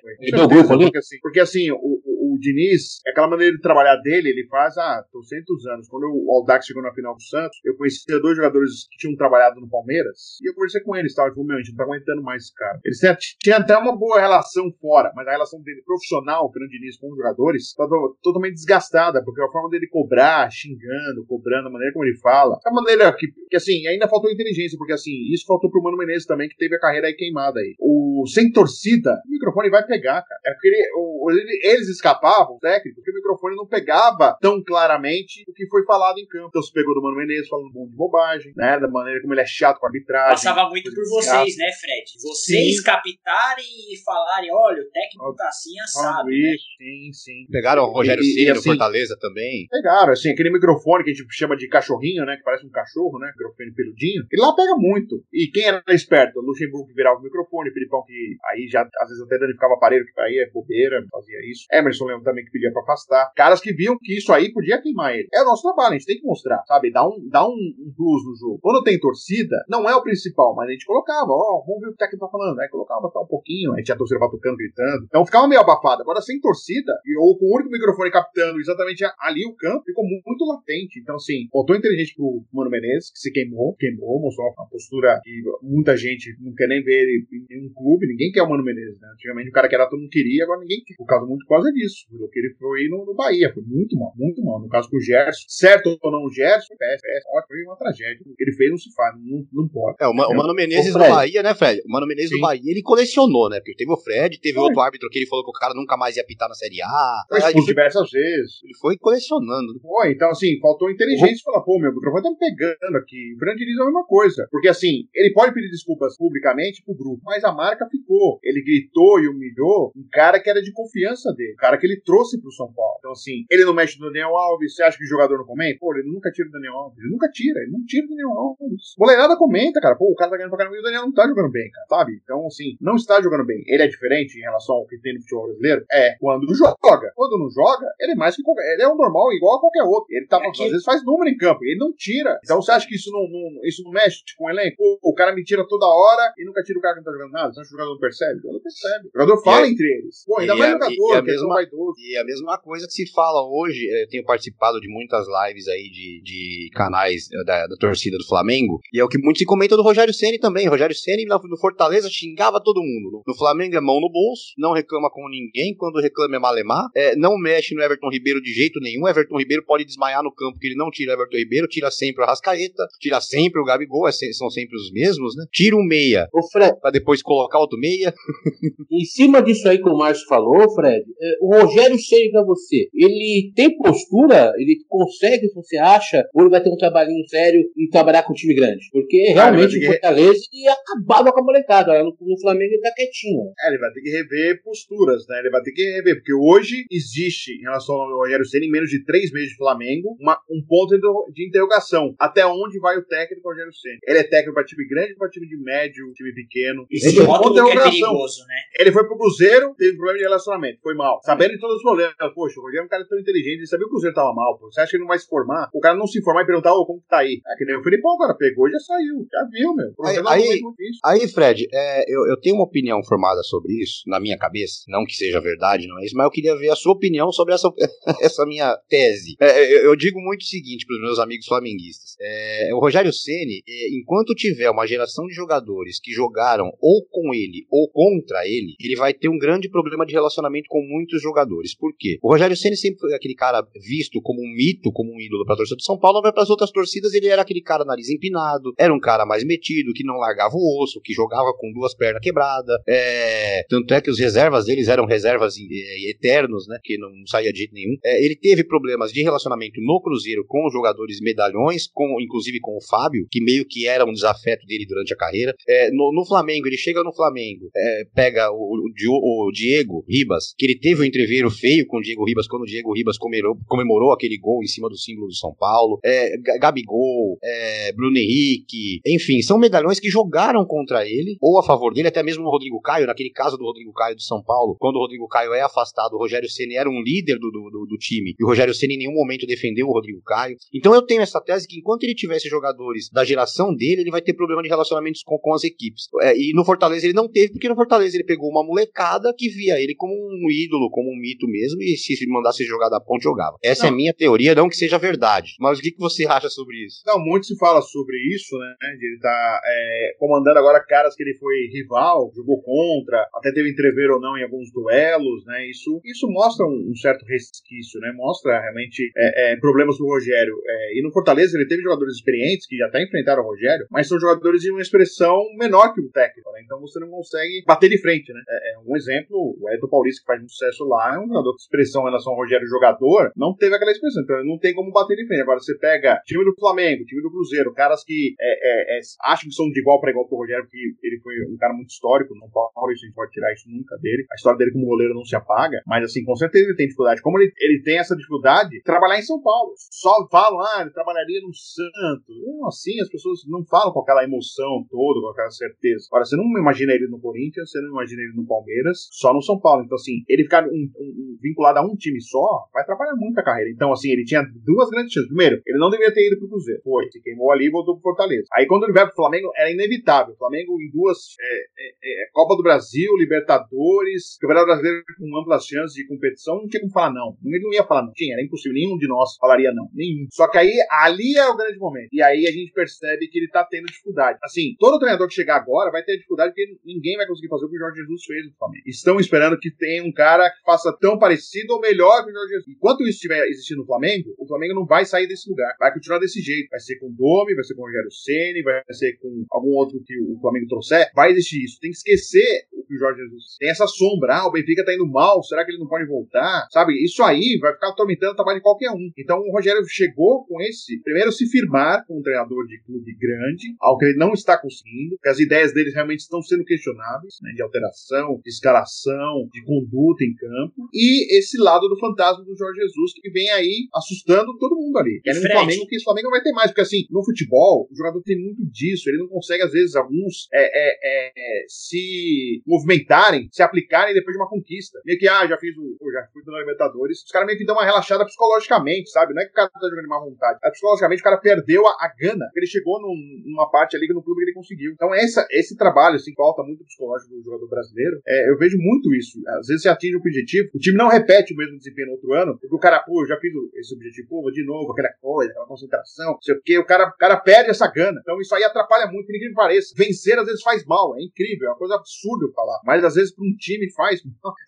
Porque 0.84 0.98
assim, 0.98 1.18
porque, 1.20 1.40
assim 1.40 1.70
o, 1.72 2.00
o 2.03 2.03
Diniz, 2.44 3.00
aquela 3.06 3.28
maneira 3.28 3.56
de 3.56 3.60
trabalhar 3.60 3.96
dele, 3.96 4.28
ele 4.28 4.46
faz 4.48 4.76
há 4.76 5.02
200 5.12 5.66
anos. 5.66 5.88
Quando 5.88 6.04
o 6.04 6.30
Aldax 6.36 6.66
chegou 6.66 6.82
na 6.82 6.92
final 6.92 7.14
do 7.14 7.22
Santos, 7.22 7.58
eu 7.64 7.76
conhecia 7.76 8.20
dois 8.20 8.36
jogadores 8.36 8.86
que 8.90 8.98
tinham 8.98 9.16
trabalhado 9.16 9.60
no 9.60 9.68
Palmeiras, 9.68 10.38
e 10.42 10.48
eu 10.48 10.54
conversei 10.54 10.82
com 10.82 10.94
eles, 10.94 11.14
tal, 11.14 11.28
e 11.28 11.30
falei, 11.30 11.46
meu, 11.46 11.56
a 11.56 11.58
gente 11.60 11.70
não 11.70 11.76
tá 11.76 11.84
aguentando 11.84 12.22
mais 12.22 12.44
esse 12.44 12.54
cara. 12.54 12.78
Eles 12.84 12.98
tinham 13.40 13.58
até 13.58 13.76
uma 13.76 13.96
boa 13.96 14.20
relação 14.20 14.70
fora, 14.80 15.10
mas 15.16 15.26
a 15.26 15.32
relação 15.32 15.60
dele 15.62 15.82
profissional, 15.84 16.46
o 16.46 16.52
Fernando 16.52 16.70
Diniz, 16.70 16.98
com 16.98 17.10
os 17.10 17.16
jogadores, 17.16 17.74
tá 17.74 17.86
totalmente 18.22 18.54
desgastada, 18.54 19.24
porque 19.24 19.42
a 19.42 19.50
forma 19.50 19.70
dele 19.70 19.88
cobrar, 19.88 20.50
xingando, 20.50 21.24
cobrando, 21.26 21.68
a 21.68 21.72
maneira 21.72 21.92
como 21.92 22.04
ele 22.04 22.18
fala, 22.18 22.58
a 22.64 22.72
maneira 22.72 23.12
que, 23.16 23.26
que 23.48 23.56
assim, 23.56 23.86
ainda 23.86 24.08
faltou 24.08 24.30
inteligência, 24.30 24.76
porque 24.78 24.92
assim, 24.92 25.12
isso 25.32 25.46
faltou 25.46 25.70
pro 25.70 25.82
Mano 25.82 25.96
Menezes 25.96 26.26
também, 26.26 26.48
que 26.48 26.56
teve 26.56 26.76
a 26.76 26.80
carreira 26.80 27.06
aí 27.06 27.14
queimada 27.14 27.58
aí. 27.58 27.74
O 27.78 28.24
sem 28.26 28.50
torcida, 28.50 29.12
o 29.26 29.30
microfone 29.30 29.70
vai 29.70 29.86
pegar, 29.86 30.22
cara. 30.22 30.40
É 30.46 30.52
porque 30.52 30.68
ele, 30.68 30.90
o, 30.96 31.30
eles 31.62 31.88
escaparam 31.88 32.33
escapavam, 32.34 32.58
técnico, 32.58 32.96
porque 32.96 33.10
o 33.10 33.14
microfone 33.14 33.56
não 33.56 33.66
pegava 33.66 34.36
tão 34.40 34.62
claramente 34.62 35.44
o 35.48 35.52
que 35.52 35.66
foi 35.68 35.84
falado 35.84 36.18
em 36.18 36.26
campo. 36.26 36.48
Então 36.48 36.62
se 36.62 36.72
pegou 36.72 36.94
do 36.94 37.02
Mano 37.02 37.16
Menezes 37.16 37.48
falando 37.48 37.68
um 37.68 37.72
monte 37.72 37.90
de 37.90 37.96
bobagem, 37.96 38.52
né? 38.56 38.78
Da 38.78 38.88
maneira 38.88 39.20
como 39.20 39.34
ele 39.34 39.40
é 39.40 39.46
chato 39.46 39.78
com 39.78 39.86
a 39.86 39.88
arbitragem. 39.88 40.30
Passava 40.30 40.68
muito 40.68 40.92
por 40.92 41.04
vocês, 41.04 41.56
né, 41.56 41.70
Fred? 41.72 42.04
Vocês 42.22 42.76
sim. 42.76 42.82
captarem 42.82 43.64
e 43.64 44.02
falarem, 44.04 44.50
olha, 44.52 44.82
o 44.82 44.90
técnico 44.90 45.34
tá 45.36 45.48
assim 45.48 45.78
assado. 45.80 46.28
Né? 46.28 46.56
Sim, 46.78 47.12
sim. 47.12 47.46
Pegaram 47.50 47.84
o 47.84 47.92
Rogério 47.92 48.22
Ceni 48.22 48.50
assim, 48.50 48.70
Fortaleza 48.70 49.16
também. 49.20 49.66
Pegaram, 49.70 50.12
assim, 50.12 50.30
aquele 50.30 50.50
microfone 50.50 51.04
que 51.04 51.10
a 51.10 51.14
gente 51.14 51.26
chama 51.30 51.56
de 51.56 51.68
cachorrinho, 51.68 52.24
né? 52.24 52.36
Que 52.36 52.42
parece 52.42 52.66
um 52.66 52.70
cachorro, 52.70 53.18
né? 53.18 53.28
Microfone 53.28 53.74
peludinho. 53.74 54.26
Ele 54.30 54.42
lá 54.42 54.54
pega 54.54 54.74
muito. 54.76 55.22
E 55.32 55.50
quem 55.52 55.64
era 55.64 55.82
esperto? 55.88 56.38
O 56.40 56.42
Luxemburgo 56.42 56.88
que 56.88 56.94
virava 56.94 57.18
o 57.18 57.22
microfone, 57.22 57.70
o 57.70 57.72
Filipão 57.72 58.02
que 58.06 58.36
aí 58.50 58.66
já 58.68 58.82
às 58.82 59.08
vezes 59.08 59.26
Fernando 59.28 59.52
ficava 59.52 59.74
aparelho 59.74 60.04
que 60.04 60.20
aí 60.20 60.38
é 60.38 60.50
bobeira, 60.50 61.04
fazia 61.10 61.38
isso. 61.50 61.66
Emerson 61.72 62.10
lembro 62.14 62.24
também 62.24 62.44
que 62.44 62.50
pedia 62.50 62.72
pra 62.72 62.82
afastar. 62.82 63.32
Caras 63.34 63.60
que 63.60 63.72
viam 63.72 63.98
que 63.98 64.16
isso 64.16 64.32
aí 64.32 64.52
podia 64.52 64.80
queimar 64.80 65.14
ele. 65.14 65.28
É 65.32 65.42
o 65.42 65.44
nosso 65.44 65.62
trabalho, 65.62 65.94
a 65.94 65.98
gente 65.98 66.06
tem 66.06 66.18
que 66.18 66.26
mostrar, 66.26 66.62
sabe? 66.66 66.90
Dá 66.92 67.06
um, 67.06 67.28
dá 67.28 67.46
um, 67.46 67.52
um 67.52 67.92
plus 67.94 68.24
no 68.24 68.36
jogo. 68.36 68.58
Quando 68.62 68.82
tem 68.82 68.98
torcida, 68.98 69.56
não 69.68 69.88
é 69.88 69.94
o 69.94 70.02
principal, 70.02 70.54
mas 70.54 70.68
a 70.68 70.72
gente 70.72 70.86
colocava, 70.86 71.30
ó, 71.30 71.58
oh, 71.58 71.64
vamos 71.66 71.80
ver 71.80 71.86
o 71.88 71.90
que 71.90 71.94
o 71.94 71.98
técnico 71.98 72.26
tá 72.26 72.30
falando. 72.30 72.58
Aí 72.60 72.68
colocava 72.68 73.10
tá 73.10 73.20
um 73.20 73.26
pouquinho, 73.26 73.72
aí 73.74 73.82
tinha 73.82 73.94
a 73.94 73.98
torcida 73.98 74.20
tocando, 74.20 74.56
gritando. 74.56 75.04
Então 75.06 75.26
ficava 75.26 75.48
meio 75.48 75.60
abafado. 75.60 76.02
Agora 76.02 76.20
sem 76.20 76.40
torcida, 76.40 76.92
ou 77.20 77.38
com 77.38 77.46
o 77.46 77.56
único 77.56 77.70
microfone 77.70 78.10
captando 78.10 78.58
exatamente 78.58 79.04
ali 79.20 79.44
o 79.46 79.54
campo, 79.54 79.84
ficou 79.84 80.04
muito 80.04 80.44
latente. 80.44 81.00
Então, 81.00 81.16
assim, 81.16 81.48
faltou 81.52 81.76
inteligente 81.76 82.14
pro 82.14 82.44
Mano 82.52 82.70
Menezes, 82.70 83.10
que 83.10 83.18
se 83.18 83.32
queimou, 83.32 83.74
queimou, 83.76 84.20
mostrou 84.20 84.52
uma 84.56 84.68
postura 84.68 85.20
que 85.22 85.42
muita 85.62 85.96
gente 85.96 86.36
não 86.40 86.54
quer 86.54 86.68
nem 86.68 86.82
ver 86.82 87.02
ele 87.02 87.26
em 87.32 87.46
nenhum 87.48 87.72
clube, 87.72 88.06
ninguém 88.06 88.30
quer 88.30 88.42
o 88.42 88.48
Mano 88.48 88.64
Menezes, 88.64 89.00
né? 89.00 89.08
Antigamente 89.14 89.48
o 89.48 89.52
cara 89.52 89.68
que 89.68 89.74
era 89.74 89.88
todo 89.88 90.00
mundo 90.00 90.10
queria, 90.10 90.44
agora 90.44 90.60
ninguém 90.60 90.82
quer. 90.84 90.94
Por 90.96 91.06
causa 91.06 91.26
muito 91.26 91.46
causa 91.54 91.72
disso. 91.72 92.03
Que 92.08 92.38
ele 92.38 92.54
foi 92.58 92.88
no, 92.88 93.04
no, 93.04 93.14
Bahia, 93.14 93.50
foi 93.52 93.62
muito 93.62 93.96
mal, 93.96 94.12
muito 94.16 94.42
mal. 94.42 94.60
No 94.60 94.68
caso 94.68 94.88
com 94.90 94.96
o 94.96 95.00
Gerson, 95.00 95.44
certo 95.48 95.96
ou 96.02 96.12
não 96.12 96.24
o 96.24 96.30
Gerson, 96.30 96.66
foi 96.68 96.76
péssimo, 96.76 97.02
péssimo, 97.02 97.46
foi 97.46 97.62
uma 97.64 97.76
tragédia. 97.76 98.20
O 98.26 98.34
que 98.34 98.44
ele 98.44 98.56
fez 98.56 98.70
não 98.70 98.78
se 98.78 98.92
faz, 98.94 99.14
não, 99.16 99.44
não 99.52 99.68
pode. 99.68 99.96
É, 100.00 100.06
o, 100.06 100.10
o 100.10 100.36
Mano 100.36 100.54
Menezes 100.54 100.92
do 100.92 100.98
Bahia, 100.98 101.42
né, 101.42 101.54
Fred? 101.54 101.80
O 101.86 101.90
Mano 101.90 102.06
Menezes 102.06 102.30
Sim. 102.30 102.36
do 102.36 102.42
Bahia, 102.42 102.70
ele 102.70 102.82
colecionou, 102.82 103.48
né? 103.48 103.58
Porque 103.58 103.74
teve 103.74 103.92
o 103.92 103.96
Fred, 103.96 104.40
teve 104.40 104.54
foi. 104.54 104.64
outro 104.64 104.80
árbitro 104.80 105.08
que 105.10 105.18
ele 105.18 105.26
falou 105.26 105.44
que 105.44 105.50
o 105.50 105.58
cara 105.60 105.74
nunca 105.74 105.96
mais 105.96 106.16
ia 106.16 106.22
apitar 106.22 106.48
na 106.48 106.54
Série 106.54 106.82
A. 106.82 107.24
Foi 107.28 107.38
expulso 107.38 107.66
diversas 107.66 108.10
vezes. 108.10 108.62
Ele 108.64 108.74
foi 108.80 108.96
colecionando. 108.98 109.78
Foi, 109.80 110.12
então 110.12 110.30
assim, 110.30 110.58
faltou 110.60 110.90
inteligência 110.90 111.40
e 111.40 111.42
falar, 111.42 111.62
pô, 111.62 111.78
meu 111.78 111.92
microfone 111.92 112.22
tá 112.22 112.30
me 112.30 112.38
pegando 112.38 112.96
aqui. 112.96 113.34
O 113.34 113.56
Diniz 113.56 113.78
é 113.78 113.82
a 113.82 113.84
mesma 113.84 114.06
coisa. 114.06 114.46
Porque 114.50 114.68
assim, 114.68 115.06
ele 115.14 115.32
pode 115.32 115.54
pedir 115.54 115.70
desculpas 115.70 116.16
publicamente 116.16 116.82
pro 116.84 116.94
grupo, 116.94 117.22
mas 117.24 117.44
a 117.44 117.52
marca 117.52 117.86
ficou. 117.88 118.38
Ele 118.42 118.62
gritou 118.62 119.20
e 119.20 119.28
humilhou 119.28 119.92
um 119.96 120.06
cara 120.12 120.40
que 120.40 120.50
era 120.50 120.60
de 120.60 120.72
confiança 120.72 121.32
dele, 121.32 121.52
um 121.52 121.56
cara 121.56 121.78
que 121.78 121.86
ele 121.86 121.93
trouxe 122.00 122.40
pro 122.40 122.50
São 122.52 122.72
Paulo. 122.72 122.96
Então 122.98 123.12
assim, 123.12 123.44
ele 123.50 123.64
não 123.64 123.74
mexe 123.74 123.98
no 123.98 124.06
Daniel 124.06 124.36
Alves, 124.36 124.74
você 124.74 124.82
acha 124.82 124.96
que 124.96 125.04
o 125.04 125.08
jogador 125.08 125.38
não 125.38 125.44
comenta? 125.44 125.78
Pô, 125.80 125.94
ele 125.94 126.08
nunca 126.08 126.30
tira 126.30 126.48
o 126.48 126.52
Daniel 126.52 126.74
Alves. 126.74 126.98
Ele 126.98 127.10
nunca 127.10 127.28
tira, 127.30 127.60
ele 127.60 127.72
não 127.72 127.84
tira 127.84 128.06
o 128.06 128.08
Daniel 128.08 128.30
Alves. 128.30 128.94
Moleirada 128.98 129.36
comenta, 129.36 129.80
cara. 129.80 129.96
Pô, 129.96 130.10
o 130.10 130.14
cara 130.14 130.30
tá 130.30 130.36
ganhando 130.36 130.50
pra 130.50 130.58
caramba 130.58 130.76
e 130.76 130.80
o 130.80 130.82
Daniel 130.82 131.02
não 131.02 131.12
tá 131.12 131.26
jogando 131.26 131.50
bem, 131.50 131.70
cara, 131.70 131.86
sabe? 131.88 132.20
Então 132.22 132.46
assim, 132.46 132.76
não 132.80 132.96
está 132.96 133.20
jogando 133.20 133.44
bem. 133.44 133.62
Ele 133.66 133.82
é 133.82 133.86
diferente 133.86 134.38
em 134.38 134.42
relação 134.42 134.76
ao 134.76 134.86
que 134.86 134.98
tem 134.98 135.14
no 135.14 135.20
futebol 135.20 135.46
brasileiro? 135.46 135.84
É, 135.92 136.16
quando 136.18 136.54
joga. 136.54 137.12
Quando 137.14 137.38
não 137.38 137.50
joga, 137.50 137.86
ele 138.00 138.12
é 138.12 138.16
mais 138.16 138.36
que 138.36 138.42
qualquer. 138.42 138.74
Ele 138.74 138.82
é 138.82 138.88
um 138.88 138.96
normal 138.96 139.32
igual 139.32 139.56
a 139.56 139.60
qualquer 139.60 139.82
outro. 139.82 140.06
Ele 140.10 140.26
tá, 140.26 140.40
é 140.42 140.48
às 140.48 140.58
vezes 140.58 140.84
faz 140.84 141.04
número 141.04 141.30
em 141.30 141.36
campo, 141.36 141.64
ele 141.64 141.78
não 141.78 141.92
tira. 141.92 142.38
Então 142.42 142.60
você 142.60 142.72
acha 142.72 142.86
que 142.86 142.94
isso 142.94 143.10
não, 143.10 143.28
não 143.28 143.64
isso 143.64 143.82
não 143.82 143.90
mexe 143.90 144.22
com 144.36 144.46
o 144.46 144.50
elenco? 144.50 144.76
O, 144.78 145.10
o 145.10 145.14
cara 145.14 145.34
me 145.34 145.44
tira 145.44 145.66
toda 145.66 145.86
hora 145.86 146.32
e 146.38 146.44
nunca 146.44 146.62
tira 146.62 146.78
o 146.78 146.82
cara 146.82 146.94
que 146.94 147.00
não 147.00 147.04
tá 147.04 147.12
jogando 147.12 147.32
nada. 147.32 147.52
Você 147.52 147.60
acha 147.60 147.68
que 147.68 147.74
o 147.74 147.78
jogador 147.78 147.94
não 147.94 148.00
percebe? 148.00 148.38
O 148.38 148.42
jogador 148.42 148.62
percebe. 148.62 149.08
O 149.08 149.12
jogador 149.12 149.42
fala 149.42 149.66
é, 149.66 149.70
entre 149.70 149.86
eles. 149.86 150.24
Pô, 150.26 150.40
ainda 150.40 150.56
mais 150.56 150.72
jogador, 150.72 150.92
e 150.92 151.16
a, 151.16 151.22
mesma, 151.22 151.54
e 151.98 152.16
a 152.16 152.24
mesma 152.24 152.58
coisa 152.58 152.86
que 152.86 152.92
se 152.92 153.10
fala 153.12 153.42
hoje, 153.46 153.84
eu 154.02 154.08
tenho 154.08 154.24
participado 154.24 154.80
de 154.80 154.88
muitas 154.88 155.26
lives 155.26 155.68
aí 155.68 155.90
de, 155.90 156.22
de 156.22 156.70
canais 156.72 157.28
eh, 157.32 157.44
da, 157.44 157.66
da 157.66 157.76
torcida 157.76 158.16
do 158.16 158.26
Flamengo, 158.26 158.78
e 158.92 159.00
é 159.00 159.04
o 159.04 159.08
que 159.08 159.18
muito 159.18 159.38
se 159.38 159.44
comenta 159.44 159.76
do 159.76 159.82
Rogério 159.82 160.14
Ceni 160.14 160.38
também. 160.38 160.68
Rogério 160.68 160.94
Ceni 160.94 161.24
no 161.24 161.58
Fortaleza 161.58 162.08
xingava 162.10 162.62
todo 162.62 162.80
mundo. 162.80 163.22
No 163.26 163.36
Flamengo 163.36 163.76
é 163.76 163.80
mão 163.80 164.00
no 164.00 164.10
bolso, 164.10 164.54
não 164.58 164.72
reclama 164.72 165.10
com 165.10 165.28
ninguém, 165.28 165.74
quando 165.76 166.00
reclama 166.00 166.36
é 166.36 166.38
malemar, 166.38 166.88
é, 166.94 167.16
não 167.16 167.36
mexe 167.38 167.74
no 167.74 167.82
Everton 167.82 168.08
Ribeiro 168.10 168.40
de 168.40 168.52
jeito 168.52 168.80
nenhum. 168.80 169.06
Everton 169.08 169.38
Ribeiro 169.38 169.64
pode 169.64 169.84
desmaiar 169.84 170.22
no 170.22 170.32
campo, 170.32 170.58
que 170.58 170.66
ele 170.66 170.76
não 170.76 170.90
tira 170.90 171.12
o 171.12 171.14
Everton 171.14 171.36
Ribeiro, 171.36 171.68
tira 171.68 171.90
sempre 171.90 172.22
o 172.22 172.26
Rascaeta, 172.26 172.86
tira 173.00 173.20
sempre 173.20 173.60
o 173.60 173.64
Gabigol, 173.64 174.08
é, 174.08 174.12
são 174.12 174.50
sempre 174.50 174.76
os 174.76 174.90
mesmos, 174.92 175.36
né? 175.36 175.44
Tira 175.52 175.76
um 175.76 175.84
meia 175.84 176.28
o 176.32 176.42
Fred... 176.50 176.78
pra 176.80 176.90
depois 176.90 177.22
colocar 177.22 177.58
outro 177.58 177.78
meia. 177.78 178.12
em 178.90 179.04
cima 179.04 179.42
disso 179.42 179.68
aí 179.68 179.78
que 179.78 179.88
o 179.88 179.96
Márcio 179.96 180.26
falou, 180.26 180.72
Fred, 180.74 181.04
o 181.40 181.54
Rogério 181.54 181.73
chega 181.98 182.32
pra 182.32 182.44
você, 182.44 182.88
ele 182.94 183.52
tem 183.54 183.76
postura, 183.76 184.52
ele 184.56 184.78
consegue, 184.88 185.48
você 185.54 185.76
acha, 185.76 186.24
ou 186.34 186.42
ele 186.42 186.50
vai 186.50 186.62
ter 186.62 186.70
um 186.70 186.76
trabalhinho 186.76 187.26
sério 187.28 187.60
e 187.76 187.88
trabalhar 187.88 188.22
com 188.22 188.32
um 188.32 188.36
time 188.36 188.54
grande? 188.54 188.88
Porque 188.92 189.32
realmente 189.32 189.78
o 189.78 189.86
Fortaleza 189.86 190.40
ele 190.52 190.68
acabava 190.68 191.32
com 191.32 191.40
a 191.40 191.44
molecada, 191.44 192.02
no, 192.02 192.16
no 192.20 192.40
Flamengo 192.40 192.72
ele 192.72 192.80
tá 192.80 192.92
quietinho. 192.94 193.52
É, 193.60 193.68
ele 193.68 193.78
vai 193.78 193.92
ter 193.92 194.00
que 194.00 194.10
rever 194.10 194.62
posturas, 194.62 195.26
né? 195.28 195.38
Ele 195.40 195.50
vai 195.50 195.62
ter 195.62 195.72
que 195.72 195.82
rever, 195.82 196.16
porque 196.16 196.34
hoje 196.34 196.84
existe, 196.90 197.52
em 197.52 197.62
relação 197.62 197.94
ao 197.94 198.18
Rogério 198.18 198.44
Senna, 198.44 198.64
em 198.64 198.70
menos 198.70 198.90
de 198.90 199.04
três 199.04 199.32
meses 199.32 199.50
de 199.50 199.56
Flamengo, 199.56 200.16
uma, 200.20 200.38
um 200.50 200.62
ponto 200.66 200.96
de 201.32 201.46
interrogação. 201.46 202.14
Até 202.18 202.46
onde 202.46 202.78
vai 202.78 202.96
o 202.98 203.04
técnico 203.04 203.48
Rogério 203.48 203.72
Senna? 203.72 203.98
Ele 204.06 204.18
é 204.18 204.24
técnico 204.24 204.54
para 204.54 204.64
time 204.64 204.86
grande, 204.86 205.14
para 205.16 205.28
time 205.28 205.46
de 205.46 205.56
médio, 205.56 206.12
time 206.14 206.32
pequeno? 206.32 206.86
Existe 206.90 207.20
um 207.20 207.26
ponto 207.26 207.54
de 207.54 207.60
interrogação. 207.60 207.88
É 207.88 207.90
perigoso, 207.90 208.40
né? 208.46 208.54
Ele 208.78 208.92
foi 208.92 209.06
pro 209.06 209.18
Cruzeiro, 209.18 209.74
teve 209.76 209.96
problema 209.96 210.18
de 210.18 210.24
relacionamento, 210.24 210.80
foi 210.82 210.94
mal. 210.94 211.20
Sabendo 211.24 211.54
de 211.54 211.60
todos 211.64 211.76
os 211.76 211.82
problemas. 211.82 212.14
Poxa, 212.34 212.60
o 212.60 212.62
Rogério 212.62 212.82
é 212.82 212.84
um 212.84 212.88
cara 212.88 213.06
tão 213.08 213.18
inteligente, 213.18 213.58
ele 213.58 213.66
sabia 213.66 213.84
que 213.84 213.88
o 213.88 213.90
Cruzeiro 213.90 214.14
tava 214.14 214.34
mal, 214.34 214.58
pô. 214.58 214.70
Você 214.70 214.80
acha 214.80 214.90
que 214.90 214.96
ele 214.96 215.04
não 215.04 215.08
vai 215.08 215.18
se 215.18 215.26
formar? 215.26 215.70
O 215.72 215.80
cara 215.80 215.96
não 215.96 216.06
se 216.06 216.22
formar 216.22 216.42
e 216.42 216.46
perguntar, 216.46 216.74
ô, 216.74 216.82
oh, 216.82 216.86
como 216.86 217.00
que 217.00 217.08
tá 217.08 217.18
aí? 217.18 217.40
É 217.46 217.56
que 217.56 217.64
nem 217.64 217.76
o 217.76 218.18
cara, 218.18 218.34
pegou 218.34 218.68
e 218.68 218.72
já 218.72 218.78
saiu. 218.80 219.26
Já 219.32 219.48
viu, 219.50 219.74
meu. 219.74 219.92
Aí, 220.04 220.18
aí, 220.26 220.60
aí, 221.04 221.28
Fred, 221.28 221.66
é, 221.72 222.04
eu, 222.12 222.26
eu 222.26 222.40
tenho 222.40 222.56
uma 222.56 222.64
opinião 222.64 223.02
formada 223.02 223.42
sobre 223.42 223.72
isso, 223.82 224.02
na 224.06 224.20
minha 224.20 224.36
cabeça. 224.36 224.84
Não 224.88 225.04
que 225.04 225.14
seja 225.14 225.40
verdade, 225.40 225.86
não 225.86 225.98
é 226.00 226.04
isso, 226.04 226.16
mas 226.16 226.24
eu 226.24 226.30
queria 226.30 226.56
ver 226.56 226.70
a 226.70 226.76
sua 226.76 226.92
opinião 226.92 227.32
sobre 227.32 227.54
essa, 227.54 227.68
essa 228.20 228.44
minha 228.44 228.76
tese. 228.88 229.36
É, 229.40 229.72
eu, 229.74 229.84
eu, 229.84 229.96
digo 229.96 230.20
muito 230.20 230.42
o 230.42 230.46
seguinte 230.46 230.84
para 230.86 230.96
os 230.96 231.02
meus 231.02 231.18
amigos 231.18 231.46
flamenguistas: 231.46 232.16
é, 232.20 232.70
o 232.74 232.78
Rogério 232.78 233.12
Ceni, 233.12 233.62
é, 233.66 233.96
enquanto 233.98 234.34
tiver 234.34 234.70
uma 234.70 234.86
geração 234.86 235.26
de 235.26 235.34
jogadores 235.34 236.00
que 236.00 236.12
jogaram 236.12 236.70
ou 236.80 237.04
com 237.06 237.32
ele 237.32 237.66
ou 237.70 237.88
contra 237.90 238.46
ele, 238.46 238.74
ele 238.80 238.96
vai 238.96 239.14
ter 239.14 239.28
um 239.28 239.38
grande 239.38 239.68
problema 239.68 240.04
de 240.04 240.12
relacionamento 240.12 240.66
com 240.68 240.80
muitos 240.82 241.22
jogadores. 241.22 241.53
Por 241.78 241.94
quê? 241.96 242.18
O 242.22 242.30
Rogério 242.30 242.56
Ceni 242.56 242.76
sempre 242.76 243.00
foi 243.00 243.14
aquele 243.14 243.34
cara 243.34 243.66
visto 243.74 244.20
como 244.22 244.40
um 244.40 244.54
mito, 244.54 244.92
como 244.92 245.12
um 245.12 245.20
ídolo 245.20 245.44
para 245.44 245.54
a 245.54 245.56
torcida 245.58 245.76
de 245.76 245.84
São 245.84 245.98
Paulo, 245.98 246.20
mas 246.22 246.32
para 246.32 246.42
as 246.42 246.50
outras 246.50 246.70
torcidas 246.70 247.14
ele 247.14 247.28
era 247.28 247.42
aquele 247.42 247.60
cara 247.60 247.84
nariz 247.84 248.08
empinado, 248.08 248.72
era 248.78 248.92
um 248.92 249.00
cara 249.00 249.24
mais 249.26 249.44
metido, 249.44 249.92
que 249.92 250.04
não 250.04 250.16
largava 250.16 250.54
o 250.54 250.82
osso, 250.82 251.00
que 251.00 251.12
jogava 251.12 251.52
com 251.58 251.72
duas 251.72 251.94
pernas 251.94 252.20
quebradas. 252.22 252.76
É, 252.88 253.64
tanto 253.68 253.92
é 253.94 254.00
que 254.00 254.10
os 254.10 254.18
reservas 254.18 254.66
deles 254.66 254.88
eram 254.88 255.06
reservas 255.06 255.54
é, 255.58 256.10
eternos, 256.10 256.66
né? 256.68 256.78
Que 256.82 256.98
não 256.98 257.08
saía 257.26 257.52
de 257.52 257.58
jeito 257.58 257.74
nenhum. 257.74 257.96
É, 258.04 258.24
ele 258.24 258.36
teve 258.36 258.64
problemas 258.64 259.12
de 259.12 259.22
relacionamento 259.22 259.80
no 259.80 260.00
Cruzeiro 260.00 260.44
com 260.46 260.66
os 260.66 260.72
jogadores 260.72 261.20
medalhões, 261.20 261.86
com, 261.92 262.20
inclusive 262.20 262.60
com 262.60 262.76
o 262.76 262.82
Fábio, 262.82 263.26
que 263.30 263.42
meio 263.42 263.64
que 263.66 263.86
era 263.86 264.04
um 264.04 264.12
desafeto 264.12 264.66
dele 264.66 264.86
durante 264.86 265.12
a 265.12 265.16
carreira. 265.16 265.54
É, 265.68 265.90
no, 265.90 266.12
no, 266.12 266.24
Flamengo, 266.26 266.66
ele 266.66 266.76
chega 266.76 267.02
no 267.02 267.14
Flamengo, 267.14 267.70
é, 267.76 268.04
pega 268.14 268.50
o, 268.50 268.54
o, 268.54 269.48
o, 269.48 269.52
Diego 269.52 270.04
Ribas, 270.08 270.54
que 270.56 270.66
ele 270.66 270.78
teve 270.78 271.02
um 271.02 271.04
entreveiro 271.04 271.43
feio 271.50 271.86
com 271.86 271.98
o 271.98 272.00
Diego 272.00 272.24
Ribas 272.24 272.46
quando 272.46 272.62
o 272.62 272.66
Diego 272.66 272.92
Ribas 272.92 273.18
comemorou, 273.18 273.58
comemorou 273.66 274.12
aquele 274.12 274.38
gol 274.38 274.62
em 274.62 274.66
cima 274.66 274.88
do 274.88 274.96
símbolo 274.96 275.28
do 275.28 275.34
São 275.34 275.54
Paulo. 275.54 275.98
É, 276.04 276.36
Gabigol, 276.58 277.38
é, 277.42 277.92
Bruno 277.92 278.16
Henrique, 278.16 279.00
enfim, 279.06 279.42
são 279.42 279.58
medalhões 279.58 280.00
que 280.00 280.08
jogaram 280.08 280.64
contra 280.64 281.06
ele, 281.06 281.36
ou 281.40 281.58
a 281.58 281.62
favor 281.62 281.92
dele, 281.92 282.08
até 282.08 282.22
mesmo 282.22 282.44
o 282.44 282.50
Rodrigo 282.50 282.80
Caio, 282.80 283.06
naquele 283.06 283.30
caso 283.30 283.56
do 283.56 283.64
Rodrigo 283.64 283.92
Caio 283.92 284.16
do 284.16 284.22
São 284.22 284.42
Paulo, 284.42 284.76
quando 284.78 284.96
o 284.96 285.00
Rodrigo 285.00 285.28
Caio 285.28 285.52
é 285.52 285.62
afastado, 285.62 286.14
o 286.14 286.18
Rogério 286.18 286.48
Ceni 286.48 286.76
era 286.76 286.88
um 286.88 287.02
líder 287.02 287.38
do, 287.38 287.50
do, 287.50 287.86
do, 287.86 287.98
time, 287.98 288.34
e 288.38 288.44
o 288.44 288.46
Rogério 288.46 288.74
Ceni 288.74 288.94
em 288.94 288.98
nenhum 288.98 289.14
momento 289.14 289.46
defendeu 289.46 289.86
o 289.86 289.92
Rodrigo 289.92 290.22
Caio. 290.22 290.56
Então 290.72 290.94
eu 290.94 291.02
tenho 291.02 291.22
essa 291.22 291.40
tese 291.40 291.66
que 291.66 291.78
enquanto 291.78 292.04
ele 292.04 292.14
tivesse 292.14 292.48
jogadores 292.48 293.08
da 293.10 293.24
geração 293.24 293.74
dele, 293.74 294.02
ele 294.02 294.10
vai 294.10 294.22
ter 294.22 294.34
problema 294.34 294.62
de 294.62 294.68
relacionamentos 294.68 295.22
com, 295.22 295.38
com 295.38 295.54
as 295.54 295.64
equipes. 295.64 296.08
É, 296.22 296.36
e 296.36 296.52
no 296.54 296.64
Fortaleza 296.64 297.06
ele 297.06 297.14
não 297.14 297.28
teve, 297.28 297.52
porque 297.52 297.68
no 297.68 297.74
Fortaleza 297.74 298.16
ele 298.16 298.24
pegou 298.24 298.48
uma 298.48 298.64
molecada 298.64 299.34
que 299.36 299.48
via 299.48 299.80
ele 299.80 299.94
como 299.94 300.12
um 300.12 300.50
ídolo, 300.50 300.90
como 300.90 301.10
um 301.10 301.23
mito 301.24 301.48
mesmo, 301.48 301.80
e 301.80 301.96
se 301.96 302.14
mandasse 302.28 302.64
jogar 302.64 302.90
da 302.90 303.00
ponte, 303.00 303.22
jogava. 303.22 303.56
Essa 303.62 303.84
não. 303.84 303.90
é 303.90 303.92
a 303.92 303.96
minha 303.96 304.14
teoria, 304.14 304.54
não 304.54 304.68
que 304.68 304.76
seja 304.76 304.98
verdade. 304.98 305.56
Mas 305.58 305.78
o 305.78 305.82
que, 305.82 305.92
que 305.92 305.98
você 305.98 306.26
acha 306.26 306.50
sobre 306.50 306.84
isso? 306.84 307.02
Não, 307.06 307.18
muito 307.18 307.46
se 307.46 307.56
fala 307.56 307.80
sobre 307.80 308.16
isso, 308.34 308.56
né? 308.58 308.74
De 308.98 309.14
ele 309.14 309.18
tá 309.18 309.60
é, 309.64 310.16
comandando 310.18 310.58
agora 310.58 310.84
caras 310.84 311.14
que 311.14 311.22
ele 311.22 311.36
foi 311.38 311.54
rival, 311.72 312.30
jogou 312.34 312.60
contra, 312.62 313.26
até 313.34 313.52
teve 313.52 313.70
entrever 313.70 314.10
ou 314.10 314.20
não 314.20 314.36
em 314.36 314.42
alguns 314.42 314.72
duelos, 314.72 315.44
né? 315.46 315.66
Isso, 315.68 316.00
isso 316.04 316.26
mostra 316.28 316.66
um, 316.66 316.90
um 316.90 316.96
certo 316.96 317.24
resquício, 317.24 318.00
né? 318.00 318.12
Mostra 318.14 318.60
realmente 318.60 319.10
é, 319.16 319.52
é, 319.52 319.56
problemas 319.56 319.96
do 319.98 320.06
Rogério. 320.06 320.54
É, 320.66 320.98
e 320.98 321.02
no 321.02 321.12
Fortaleza 321.12 321.56
ele 321.56 321.68
teve 321.68 321.82
jogadores 321.82 322.16
experientes 322.16 322.66
que 322.66 322.82
até 322.82 323.02
enfrentaram 323.02 323.42
o 323.42 323.46
Rogério, 323.46 323.86
mas 323.90 324.08
são 324.08 324.18
jogadores 324.18 324.60
de 324.60 324.70
uma 324.70 324.82
expressão 324.82 325.36
menor 325.56 325.94
que 325.94 326.00
o 326.00 326.10
técnico, 326.10 326.50
né? 326.52 326.62
Então 326.64 326.80
você 326.80 326.98
não 326.98 327.08
consegue 327.08 327.62
bater 327.66 327.88
de 327.88 328.00
frente, 328.00 328.32
né? 328.32 328.40
É, 328.48 328.74
é 328.74 328.78
um 328.84 328.96
exemplo, 328.96 329.36
o 329.36 329.70
Edo 329.70 329.88
Paulista 329.88 330.22
que 330.22 330.26
faz 330.26 330.42
um 330.42 330.48
sucesso 330.48 330.84
lá, 330.84 331.13
é 331.14 331.18
um 331.18 331.28
jogador 331.28 331.52
de 331.54 331.62
expressão 331.62 332.02
em 332.02 332.06
relação 332.06 332.32
ao 332.32 332.38
Rogério 332.38 332.66
jogador, 332.66 333.32
não 333.36 333.54
teve 333.54 333.74
aquela 333.74 333.90
expressão, 333.90 334.22
então 334.22 334.44
não 334.44 334.58
tem 334.58 334.74
como 334.74 334.92
bater 334.92 335.16
de 335.16 335.26
frente. 335.26 335.42
Agora 335.42 335.58
você 335.58 335.76
pega 335.78 336.20
time 336.24 336.44
do 336.44 336.54
Flamengo, 336.58 337.04
time 337.04 337.22
do 337.22 337.30
Cruzeiro, 337.30 337.72
caras 337.72 338.04
que 338.04 338.34
é, 338.40 339.00
acham 339.24 339.48
que 339.48 339.54
são 339.54 339.68
de 339.70 339.80
igual 339.80 340.00
para 340.00 340.10
igual 340.10 340.28
pro 340.28 340.38
Rogério, 340.38 340.64
porque 340.64 340.78
ele 341.02 341.20
foi 341.20 341.34
um 341.52 341.56
cara 341.56 341.74
muito 341.74 341.90
histórico 341.90 342.34
no 342.34 342.50
Paulo, 342.50 342.92
isso 342.92 343.04
a 343.04 343.06
gente 343.06 343.14
pode 343.14 343.30
tirar 343.30 343.52
isso 343.52 343.68
nunca 343.68 343.96
dele. 343.98 344.26
A 344.30 344.34
história 344.36 344.58
dele 344.58 344.72
como 344.72 344.86
goleiro 344.86 345.14
não 345.14 345.24
se 345.24 345.36
apaga, 345.36 345.80
mas 345.86 346.04
assim, 346.04 346.24
com 346.24 346.36
certeza 346.36 346.64
ele 346.64 346.76
tem 346.76 346.86
dificuldade. 346.86 347.22
Como 347.22 347.38
ele, 347.38 347.52
ele 347.60 347.82
tem 347.82 347.98
essa 347.98 348.16
dificuldade, 348.16 348.82
trabalhar 348.82 349.18
em 349.18 349.22
São 349.22 349.40
Paulo. 349.42 349.72
Só 349.90 350.26
falam, 350.30 350.60
ah, 350.60 350.82
ele 350.82 350.90
trabalharia 350.90 351.40
no 351.40 351.52
Santos. 351.54 352.34
Não, 352.42 352.66
assim, 352.68 353.00
as 353.00 353.08
pessoas 353.08 353.40
não 353.48 353.64
falam 353.64 353.92
com 353.92 354.00
aquela 354.00 354.24
emoção 354.24 354.84
toda, 354.90 355.20
com 355.20 355.28
aquela 355.30 355.50
certeza. 355.50 356.06
Agora, 356.10 356.24
você 356.24 356.36
não 356.36 356.44
imagina 356.58 356.92
ele 356.92 357.08
no 357.08 357.20
Corinthians, 357.20 357.70
você 357.70 357.80
não 357.80 357.90
imagina 357.90 358.22
ele 358.22 358.34
no 358.34 358.46
Palmeiras, 358.46 359.08
só 359.10 359.32
no 359.32 359.42
São 359.42 359.58
Paulo. 359.60 359.84
Então, 359.84 359.96
assim, 359.96 360.22
ele 360.28 360.44
ficar 360.44 360.64
um, 360.64 360.90
um, 361.04 361.38
vinculado 361.40 361.78
a 361.78 361.82
um 361.82 361.94
time 361.96 362.20
só 362.20 362.68
vai 362.72 362.82
atrapalhar 362.82 363.14
muito 363.16 363.38
a 363.38 363.44
carreira. 363.44 363.70
Então, 363.70 363.92
assim, 363.92 364.10
ele 364.10 364.24
tinha 364.24 364.42
duas 364.64 364.88
grandes 364.90 365.12
chances. 365.12 365.28
Primeiro, 365.28 365.60
ele 365.66 365.78
não 365.78 365.90
deveria 365.90 366.12
ter 366.12 366.26
ido 366.26 366.38
pro 366.38 366.48
Cruzeiro. 366.48 366.80
Foi, 366.82 367.10
se 367.10 367.20
queimou 367.20 367.52
ali 367.52 367.66
e 367.66 367.70
voltou 367.70 367.94
pro 367.94 368.02
Fortaleza. 368.02 368.46
Aí, 368.52 368.66
quando 368.66 368.84
ele 368.84 368.92
vai 368.92 369.06
pro 369.06 369.14
Flamengo, 369.14 369.50
era 369.56 369.70
inevitável. 369.70 370.34
O 370.34 370.38
Flamengo 370.38 370.80
em 370.80 370.90
duas 370.90 371.18
é, 371.40 371.54
é, 371.54 372.24
é, 372.24 372.30
Copa 372.32 372.56
do 372.56 372.62
Brasil, 372.62 373.16
Libertadores, 373.16 374.38
Campeonato 374.40 374.66
Brasileiro 374.66 375.04
com 375.18 375.38
amplas 375.38 375.66
chances 375.66 375.94
de 375.94 376.06
competição, 376.06 376.56
não 376.56 376.68
tinha 376.68 376.80
como 376.80 376.92
falar 376.92 377.12
não. 377.12 377.36
Ele 377.44 377.62
não 377.62 377.72
ia 377.72 377.84
falar 377.84 378.02
não. 378.02 378.12
Tinha, 378.12 378.34
era 378.34 378.42
impossível. 378.42 378.74
Nenhum 378.74 378.96
de 378.96 379.08
nós 379.08 379.36
falaria 379.36 379.72
não. 379.72 379.88
Nenhum. 379.94 380.26
Só 380.30 380.48
que 380.48 380.58
aí, 380.58 380.72
ali 380.90 381.36
é 381.36 381.46
o 381.48 381.56
grande 381.56 381.78
momento. 381.78 382.08
E 382.12 382.22
aí 382.22 382.46
a 382.46 382.50
gente 382.50 382.72
percebe 382.72 383.28
que 383.28 383.38
ele 383.38 383.48
tá 383.48 383.64
tendo 383.64 383.86
dificuldade. 383.86 384.38
Assim, 384.42 384.74
todo 384.78 384.98
treinador 384.98 385.28
que 385.28 385.34
chegar 385.34 385.56
agora 385.56 385.90
vai 385.90 386.02
ter 386.02 386.16
dificuldade 386.16 386.52
porque 386.52 386.76
ninguém 386.84 387.16
vai 387.16 387.26
conseguir 387.26 387.48
fazer 387.48 387.66
o 387.66 387.68
que 387.68 387.76
o 387.76 387.78
Jorge 387.78 388.00
Jesus 388.00 388.24
fez 388.24 388.46
no 388.46 388.56
Flamengo. 388.56 388.82
Estão 388.86 389.20
esperando 389.20 389.58
que 389.58 389.70
tenha 389.70 390.04
um 390.04 390.12
cara 390.12 390.48
que 390.50 390.62
faça 390.64 390.93
tão 391.00 391.18
parecido 391.18 391.74
ou 391.74 391.80
melhor 391.80 392.24
que 392.24 392.30
o 392.30 392.34
Jorge 392.34 392.54
Jesus. 392.54 392.76
Enquanto 392.76 393.02
isso 393.02 393.16
estiver 393.16 393.46
existindo 393.48 393.80
no 393.80 393.86
Flamengo, 393.86 394.34
o 394.38 394.46
Flamengo 394.46 394.74
não 394.74 394.86
vai 394.86 395.04
sair 395.04 395.26
desse 395.26 395.48
lugar. 395.48 395.74
Vai 395.78 395.92
continuar 395.92 396.18
desse 396.18 396.40
jeito. 396.40 396.68
Vai 396.70 396.80
ser 396.80 396.96
com 396.96 397.06
o 397.06 397.12
Domi, 397.12 397.54
vai 397.54 397.64
ser 397.64 397.74
com 397.74 397.82
o 397.82 397.86
Rogério 397.86 398.10
Ceni, 398.10 398.62
vai 398.62 398.82
ser 398.90 399.18
com 399.18 399.44
algum 399.50 399.70
outro 399.70 400.00
que 400.04 400.18
o 400.20 400.38
Flamengo 400.40 400.66
trouxer. 400.68 401.10
Vai 401.14 401.32
existir 401.32 401.64
isso. 401.64 401.78
Tem 401.80 401.90
que 401.90 401.96
esquecer 401.96 402.66
que 402.86 402.94
o 402.94 402.98
Jorge 402.98 403.22
Jesus 403.22 403.56
tem 403.58 403.70
essa 403.70 403.86
sombra. 403.86 404.36
Ah, 404.36 404.48
o 404.48 404.52
Benfica 404.52 404.84
tá 404.84 404.94
indo 404.94 405.06
mal, 405.06 405.42
será 405.42 405.64
que 405.64 405.70
ele 405.70 405.78
não 405.78 405.88
pode 405.88 406.06
voltar? 406.06 406.66
Sabe? 406.70 406.92
Isso 407.02 407.22
aí 407.22 407.58
vai 407.60 407.72
ficar 407.72 407.90
atormentando 407.90 408.32
o 408.32 408.36
trabalho 408.36 408.58
de 408.58 408.62
qualquer 408.62 408.90
um. 408.90 409.10
Então 409.16 409.38
o 409.38 409.52
Rogério 409.52 409.82
chegou 409.88 410.44
com 410.46 410.60
esse, 410.62 411.00
primeiro 411.02 411.32
se 411.32 411.46
firmar 411.48 412.04
com 412.06 412.18
um 412.18 412.22
treinador 412.22 412.66
de 412.66 412.80
clube 412.82 413.14
grande, 413.16 413.74
algo 413.80 413.98
que 413.98 414.06
ele 414.06 414.18
não 414.18 414.32
está 414.32 414.58
conseguindo, 414.58 415.16
porque 415.16 415.28
as 415.28 415.38
ideias 415.38 415.72
dele 415.72 415.90
realmente 415.90 416.20
estão 416.20 416.42
sendo 416.42 416.64
questionáveis, 416.64 417.34
né, 417.42 417.52
de 417.54 417.62
alteração, 417.62 418.40
de 418.42 418.50
escalação, 418.50 419.48
de 419.52 419.62
conduta 419.64 420.24
em 420.24 420.34
campo, 420.34 420.88
e 420.92 421.38
esse 421.38 421.58
lado 421.58 421.88
do 421.88 421.98
fantasma 421.98 422.44
do 422.44 422.56
Jorge 422.56 422.80
Jesus 422.80 423.12
que 423.14 423.30
vem 423.30 423.50
aí 423.50 423.88
assustando 423.94 424.56
todo 424.58 424.76
mundo 424.76 424.98
ali. 424.98 425.20
Querem 425.22 425.40
um 425.40 425.50
Flamengo 425.50 425.86
que 425.86 425.96
esse 425.96 426.04
Flamengo 426.04 426.28
não 426.28 426.32
vai 426.32 426.42
ter 426.42 426.52
mais, 426.52 426.70
porque 426.70 426.82
assim, 426.82 427.06
no 427.10 427.24
futebol, 427.24 427.88
o 427.90 427.96
jogador 427.96 428.22
tem 428.22 428.38
muito 428.38 428.64
disso, 428.66 429.08
ele 429.08 429.18
não 429.18 429.28
consegue, 429.28 429.62
às 429.62 429.72
vezes, 429.72 429.94
alguns 429.94 430.48
é, 430.52 430.64
é, 430.64 430.94
é, 431.04 431.64
se 431.68 432.62
movimentarem, 432.74 433.48
se 433.50 433.62
aplicarem 433.62 434.14
depois 434.14 434.34
de 434.34 434.42
uma 434.42 434.48
conquista. 434.48 434.98
Meio 435.04 435.18
que, 435.18 435.28
ah, 435.28 435.46
já 435.46 435.56
fiz 435.56 435.74
o. 435.76 435.96
Já 436.12 436.26
fui 436.32 436.42
na 436.46 436.58
Libertadores. 436.58 437.22
Os 437.22 437.30
caras 437.30 437.46
meio 437.46 437.58
que 437.58 437.64
dão 437.64 437.76
uma 437.76 437.84
relaxada 437.84 438.24
psicologicamente, 438.24 439.10
sabe? 439.10 439.34
Não 439.34 439.42
é 439.42 439.44
que 439.44 439.52
o 439.52 439.54
cara 439.54 439.68
tá 439.68 439.80
jogando 439.88 440.02
de 440.02 440.08
má 440.08 440.18
vontade. 440.18 440.58
É 440.64 440.70
psicologicamente 440.70 441.20
o 441.20 441.24
cara 441.24 441.38
perdeu 441.38 441.86
a, 441.86 441.90
a 441.90 442.12
gana. 442.18 442.46
Ele 442.54 442.66
chegou 442.66 443.00
num, 443.00 443.16
numa 443.46 443.70
parte 443.70 443.96
ali 443.96 444.06
no 444.08 444.22
clube 444.22 444.40
que 444.40 444.50
ele 444.50 444.54
conseguiu. 444.54 444.92
Então, 444.92 445.14
essa, 445.14 445.46
esse 445.50 445.76
trabalho, 445.76 446.16
assim, 446.16 446.34
falta 446.34 446.62
muito 446.62 446.84
psicológico 446.84 447.34
do 447.34 447.42
jogador 447.42 447.68
brasileiro. 447.68 448.20
É, 448.26 448.50
eu 448.50 448.58
vejo 448.58 448.76
muito 448.78 449.14
isso. 449.14 449.38
Às 449.58 449.66
vezes 449.66 449.82
você 449.82 449.88
atinge 449.88 450.16
um 450.16 450.20
objetivo, 450.20 450.68
o 450.74 450.78
time 450.78 450.96
não 450.96 451.08
repete 451.08 451.54
o 451.54 451.56
mesmo 451.56 451.78
desempenho 451.78 452.08
no 452.08 452.14
outro 452.14 452.32
ano, 452.32 452.58
porque 452.58 452.74
o 452.74 452.78
cara, 452.78 453.00
pô, 453.00 453.22
eu 453.22 453.28
já 453.28 453.36
fiz 453.38 453.52
esse 453.74 453.94
objetivo, 453.94 454.28
pô, 454.28 454.42
vou 454.42 454.50
de 454.50 454.64
novo, 454.64 454.92
aquela 454.92 455.12
coisa, 455.20 455.50
aquela 455.50 455.66
concentração, 455.66 456.32
não 456.32 456.42
sei 456.42 456.54
o 456.54 456.62
quê. 456.62 456.78
O 456.78 456.84
cara, 456.84 457.08
o 457.08 457.16
cara 457.16 457.36
perde 457.36 457.70
essa 457.70 457.86
gana. 457.90 458.18
Então, 458.20 458.40
isso 458.40 458.54
aí 458.54 458.64
atrapalha 458.64 459.10
muito, 459.10 459.26
por 459.26 459.32
ninguém 459.32 459.48
que 459.48 459.54
pareça. 459.54 459.94
Vencer 459.96 460.38
às 460.38 460.46
vezes 460.46 460.62
faz 460.62 460.84
mal, 460.86 461.16
é 461.16 461.22
incrível, 461.22 461.68
é 461.68 461.70
uma 461.70 461.78
coisa 461.78 461.94
absurda 461.94 462.46
eu 462.46 462.52
falar. 462.64 462.80
Mas 462.84 463.04
às 463.04 463.14
vezes 463.14 463.34
para 463.34 463.44
um 463.44 463.54
time 463.56 463.90
faz. 463.92 464.20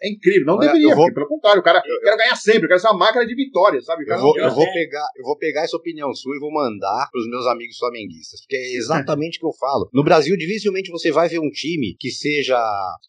É 0.02 0.10
incrível. 0.10 0.46
Não 0.46 0.58
deveria, 0.58 0.94
vou... 0.94 1.12
pelo 1.12 1.26
contrário, 1.26 1.60
o 1.60 1.64
cara 1.64 1.82
eu, 1.84 2.00
quer 2.00 2.16
ganhar 2.16 2.36
sempre, 2.36 2.64
eu 2.64 2.68
quero 2.68 2.80
ser 2.80 2.88
uma 2.88 2.98
máquina 2.98 3.26
de 3.26 3.34
vitória, 3.34 3.80
sabe? 3.80 4.04
Eu 4.06 4.20
vou, 4.20 4.38
eu, 4.38 4.50
vou 4.50 4.72
pegar, 4.72 5.08
eu 5.16 5.24
vou 5.24 5.38
pegar 5.38 5.62
essa 5.62 5.76
opinião 5.76 6.12
sua 6.14 6.36
e 6.36 6.40
vou 6.40 6.52
mandar 6.52 7.08
pros 7.10 7.28
meus 7.28 7.46
amigos 7.46 7.78
flamenguistas, 7.78 8.40
porque 8.40 8.56
é 8.56 8.76
exatamente 8.76 9.38
o 9.38 9.40
que 9.40 9.46
eu 9.46 9.52
falo. 9.52 9.88
No 9.92 10.04
Brasil, 10.04 10.36
dificilmente 10.36 10.90
você 10.90 11.10
vai 11.10 11.28
ver 11.28 11.38
um 11.38 11.50
time 11.50 11.96
que 11.98 12.10
seja 12.10 12.58